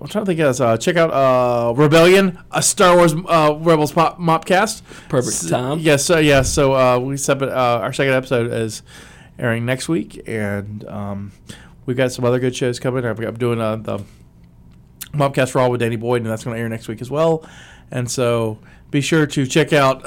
I'm 0.00 0.08
trying 0.08 0.24
to 0.24 0.26
think 0.26 0.40
of 0.40 0.46
this. 0.48 0.60
Uh, 0.60 0.76
check 0.76 0.96
out 0.96 1.10
uh, 1.10 1.74
Rebellion, 1.74 2.38
a 2.50 2.62
Star 2.62 2.96
Wars 2.96 3.14
uh, 3.14 3.56
Rebels 3.58 3.92
pop, 3.92 4.18
Mopcast. 4.18 4.82
Perfect 5.08 5.48
time. 5.50 5.80
Yes, 5.80 6.04
so 6.04 6.18
yeah, 6.18 6.42
so 6.42 6.74
uh, 6.74 6.98
we 6.98 7.16
uh, 7.16 7.80
our 7.80 7.92
second 7.92 8.14
episode 8.14 8.52
is 8.52 8.82
airing 9.38 9.66
next 9.66 9.88
week, 9.88 10.22
and 10.26 10.86
um, 10.88 11.32
we've 11.84 11.96
got 11.96 12.12
some 12.12 12.24
other 12.24 12.38
good 12.38 12.56
shows 12.56 12.78
coming. 12.78 13.04
I'm, 13.04 13.18
I'm 13.18 13.36
doing 13.36 13.60
uh, 13.60 13.76
the 13.76 13.98
Mopcast 15.12 15.54
Raw 15.54 15.68
with 15.68 15.80
Danny 15.80 15.96
Boyd, 15.96 16.22
and 16.22 16.30
that's 16.30 16.44
going 16.44 16.56
to 16.56 16.60
air 16.60 16.68
next 16.68 16.88
week 16.88 17.00
as 17.02 17.10
well. 17.10 17.46
And 17.90 18.10
so 18.10 18.58
be 18.90 19.00
sure 19.00 19.26
to 19.26 19.46
check 19.46 19.72
out 19.72 20.02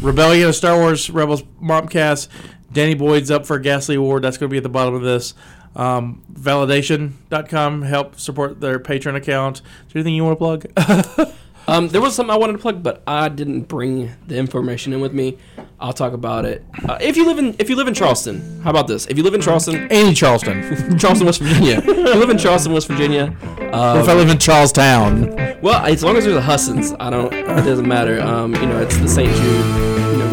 Rebellion, 0.00 0.48
a 0.48 0.52
Star 0.52 0.76
Wars 0.78 1.10
Rebels 1.10 1.42
Mopcast. 1.62 2.28
Danny 2.72 2.94
Boyd's 2.94 3.30
up 3.30 3.46
for 3.46 3.56
a 3.56 3.62
Ghastly 3.62 3.96
Award. 3.96 4.22
That's 4.22 4.36
going 4.36 4.48
to 4.48 4.52
be 4.52 4.58
at 4.58 4.62
the 4.62 4.68
bottom 4.68 4.94
of 4.94 5.02
this. 5.02 5.34
Um, 5.74 6.22
validation.com 6.32 7.82
help 7.82 8.18
support 8.18 8.60
their 8.60 8.78
Patreon 8.78 9.16
account. 9.16 9.58
Is 9.58 9.62
there 9.92 10.00
anything 10.00 10.14
you 10.14 10.24
want 10.24 10.38
to 10.38 10.44
plug? 10.74 11.28
Um, 11.68 11.88
there 11.88 12.00
was 12.00 12.14
something 12.14 12.32
I 12.34 12.38
wanted 12.38 12.54
to 12.54 12.58
plug, 12.60 12.82
but 12.82 13.02
I 13.06 13.28
didn't 13.28 13.64
bring 13.64 14.10
the 14.26 14.38
information 14.38 14.94
in 14.94 15.02
with 15.02 15.12
me. 15.12 15.36
I'll 15.78 15.92
talk 15.92 16.14
about 16.14 16.46
it. 16.46 16.64
Uh, 16.88 16.96
if 16.98 17.14
you 17.14 17.26
live 17.26 17.38
in 17.38 17.54
if 17.58 17.68
you 17.68 17.76
live 17.76 17.86
in 17.86 17.92
Charleston, 17.92 18.62
how 18.62 18.70
about 18.70 18.86
this? 18.88 19.04
If 19.04 19.18
you 19.18 19.22
live 19.22 19.34
in 19.34 19.42
Charleston, 19.42 19.86
Any 19.92 20.14
Charleston. 20.14 20.62
Charleston, 20.98 21.26
West 21.26 21.40
Virginia. 21.42 21.76
if 21.76 21.84
you 21.86 21.94
live 22.14 22.30
in 22.30 22.38
Charleston, 22.38 22.72
West 22.72 22.88
Virginia. 22.88 23.36
Uh, 23.70 24.00
if 24.02 24.08
I 24.08 24.14
live 24.14 24.30
in 24.30 24.38
Charlestown. 24.38 25.28
Well, 25.60 25.84
as 25.84 26.02
long 26.02 26.16
as 26.16 26.24
there's 26.24 26.36
a 26.38 26.40
Husson's, 26.40 26.94
I 26.98 27.10
don't. 27.10 27.30
It 27.34 27.44
doesn't 27.44 27.86
matter. 27.86 28.18
Um, 28.22 28.54
you 28.54 28.64
know, 28.64 28.80
it's 28.80 28.96
the 28.96 29.06
St. 29.06 29.28
Jude, 29.30 29.36
you 29.36 29.42
know, 29.42 29.87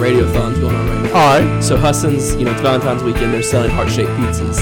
radiothon's 0.06 0.60
going 0.60 0.76
on 0.76 0.88
right 0.88 1.02
now. 1.04 1.20
All 1.20 1.40
right. 1.42 1.64
So 1.64 1.78
Husson's, 1.78 2.36
you 2.36 2.46
know, 2.46 2.52
it's 2.52 2.62
Valentine's 2.62 3.02
weekend. 3.02 3.34
They're 3.34 3.42
selling 3.42 3.72
heart-shaped 3.72 4.12
pizzas. 4.12 4.60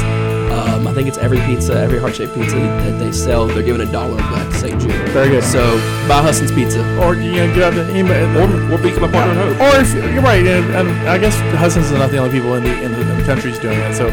Um, 0.54 0.88
I 0.88 0.94
think 0.94 1.08
it's 1.10 1.18
every 1.18 1.40
pizza, 1.42 1.74
every 1.74 2.00
heart-shaped 2.00 2.34
pizza 2.34 2.56
that 2.56 2.98
they 3.00 3.12
sell, 3.12 3.48
they're 3.48 3.62
giving 3.64 3.86
a 3.86 3.92
dollar 3.92 4.16
back 4.18 4.50
to 4.52 4.56
St. 4.58 4.80
Jude. 4.80 4.92
Very 5.10 5.30
good. 5.30 5.44
So 5.44 5.62
buy 6.08 6.22
Husson's 6.22 6.52
pizza, 6.54 6.80
Or 7.04 7.16
you 7.16 7.34
know, 7.34 7.54
get 7.54 7.64
out 7.64 7.74
to 7.74 7.84
email. 7.96 8.24
or, 8.38 8.74
or 8.74 8.78
become 8.78 9.04
a 9.04 9.12
partner 9.12 9.34
in 9.34 9.56
hope. 9.58 9.74
Or 9.74 9.82
if 9.82 9.94
you're 10.14 10.24
right, 10.24 10.46
and, 10.46 10.66
and 10.76 11.10
I 11.10 11.18
guess 11.18 11.36
Hudson's 11.60 11.88
is 11.88 11.92
not 11.92 12.12
the 12.12 12.18
only 12.20 12.32
people 12.32 12.54
in 12.56 12.64
the 12.64 12.82
in 12.82 12.92
the, 12.94 13.02
in 13.02 13.18
the 13.18 13.24
country's 13.26 13.60
doing 13.60 13.80
it. 13.80 13.96
So, 13.96 14.08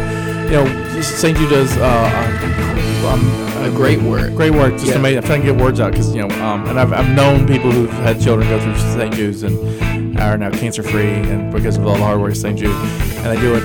you 0.50 0.56
know, 0.58 1.00
St. 1.00 1.36
Jude 1.38 1.50
does 1.50 1.76
uh, 1.76 2.69
um, 3.06 3.20
A 3.64 3.70
great 3.74 4.00
work. 4.02 4.34
great 4.34 4.52
work 4.52 4.72
just 4.74 4.86
Yeah. 4.86 4.94
to 4.94 4.98
make. 5.00 5.16
I'm 5.16 5.22
trying 5.22 5.40
to 5.42 5.52
get 5.52 5.60
words 5.60 5.80
out 5.80 5.92
because 5.92 6.14
you 6.14 6.26
know, 6.26 6.34
um, 6.44 6.66
and 6.66 6.78
I've, 6.78 6.92
I've 6.92 7.08
known 7.14 7.46
people 7.46 7.70
who've 7.70 7.90
had 7.90 8.20
children 8.20 8.48
go 8.48 8.58
through 8.60 8.76
St. 8.76 9.14
Jude's 9.14 9.42
and 9.42 10.18
are 10.20 10.36
now 10.36 10.50
cancer 10.50 10.82
free, 10.82 11.08
and 11.10 11.52
because 11.52 11.76
of 11.76 11.86
all 11.86 11.94
the 11.96 12.02
hard 12.02 12.20
work 12.20 12.32
of 12.32 12.36
St. 12.36 12.58
Jude, 12.58 12.70
and 12.70 13.26
they 13.36 13.40
do 13.40 13.54
it 13.54 13.64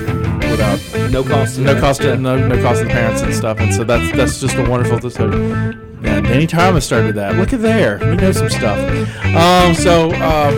without 0.50 0.78
No 1.10 1.22
cost. 1.22 1.58
no 1.58 1.78
cost 1.78 2.00
Yeah. 2.02 2.12
to 2.14 2.16
no, 2.18 2.46
no 2.48 2.60
cost 2.62 2.80
to 2.80 2.86
the 2.86 2.90
parents 2.90 3.20
and 3.22 3.34
stuff. 3.34 3.58
And 3.60 3.74
so 3.74 3.84
that's 3.84 4.14
that's 4.16 4.40
just 4.40 4.56
a 4.56 4.64
wonderful 4.68 4.98
yeah, 6.02 6.20
Danny 6.20 6.46
Thomas 6.46 6.84
started 6.86 7.14
that. 7.16 7.34
Look 7.36 7.52
at 7.52 7.60
there, 7.62 7.98
We 8.00 8.16
know 8.16 8.30
some 8.32 8.48
stuff. 8.50 8.78
Um, 9.34 9.74
so 9.74 10.12
um, 10.22 10.54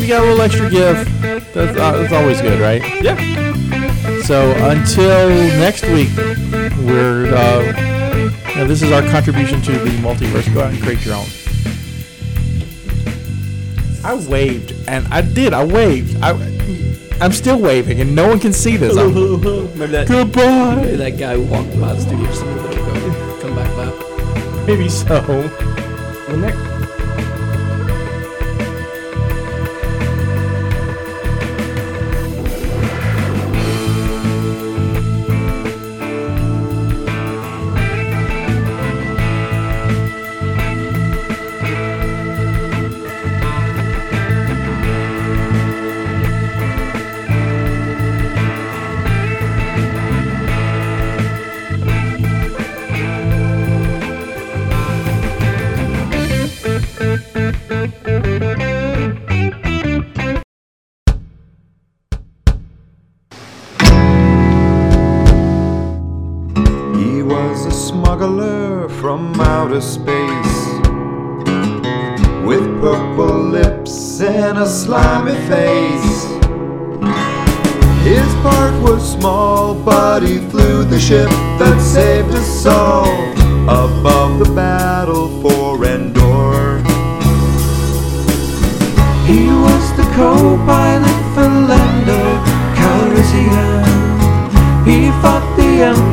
you 0.00 0.08
got 0.08 0.22
a 0.22 0.26
little 0.26 0.40
extra 0.40 0.70
gift. 0.70 1.10
That's, 1.52 1.76
uh, 1.78 1.92
that's 1.98 2.12
always 2.12 2.40
good, 2.40 2.60
right? 2.60 2.82
Yeah. 3.02 3.16
So 4.30 4.52
until 4.58 5.28
next 5.58 5.82
week, 5.86 6.16
we're 6.86 7.34
uh, 7.34 8.64
this 8.68 8.80
is 8.80 8.92
our 8.92 9.02
contribution 9.10 9.60
to 9.62 9.72
the 9.72 9.90
multiverse. 9.96 10.54
Go 10.54 10.60
out 10.60 10.72
and 10.72 10.80
create 10.80 11.04
your 11.04 11.16
own. 11.16 11.26
I 14.04 14.14
waved, 14.30 14.72
and 14.86 15.04
I 15.08 15.22
did. 15.22 15.52
I 15.52 15.64
waved. 15.64 16.16
I, 16.22 16.30
I'm 17.20 17.32
still 17.32 17.58
waving, 17.58 18.00
and 18.00 18.14
no 18.14 18.28
one 18.28 18.38
can 18.38 18.52
see 18.52 18.76
this. 18.76 18.96
I'm, 18.96 19.12
that? 19.90 20.06
Goodbye. 20.06 20.94
That 20.94 21.18
guy 21.18 21.34
who 21.34 21.42
walked 21.46 21.80
by 21.80 21.94
the 21.94 22.00
studio 22.00 22.26
just 22.26 22.42
a. 22.42 23.38
Come 23.42 23.56
back, 23.56 23.74
Bob. 23.74 24.64
Maybe 24.64 24.88
so. 24.88 25.20
the 26.28 26.36
next. 26.36 26.69
young 95.80 96.09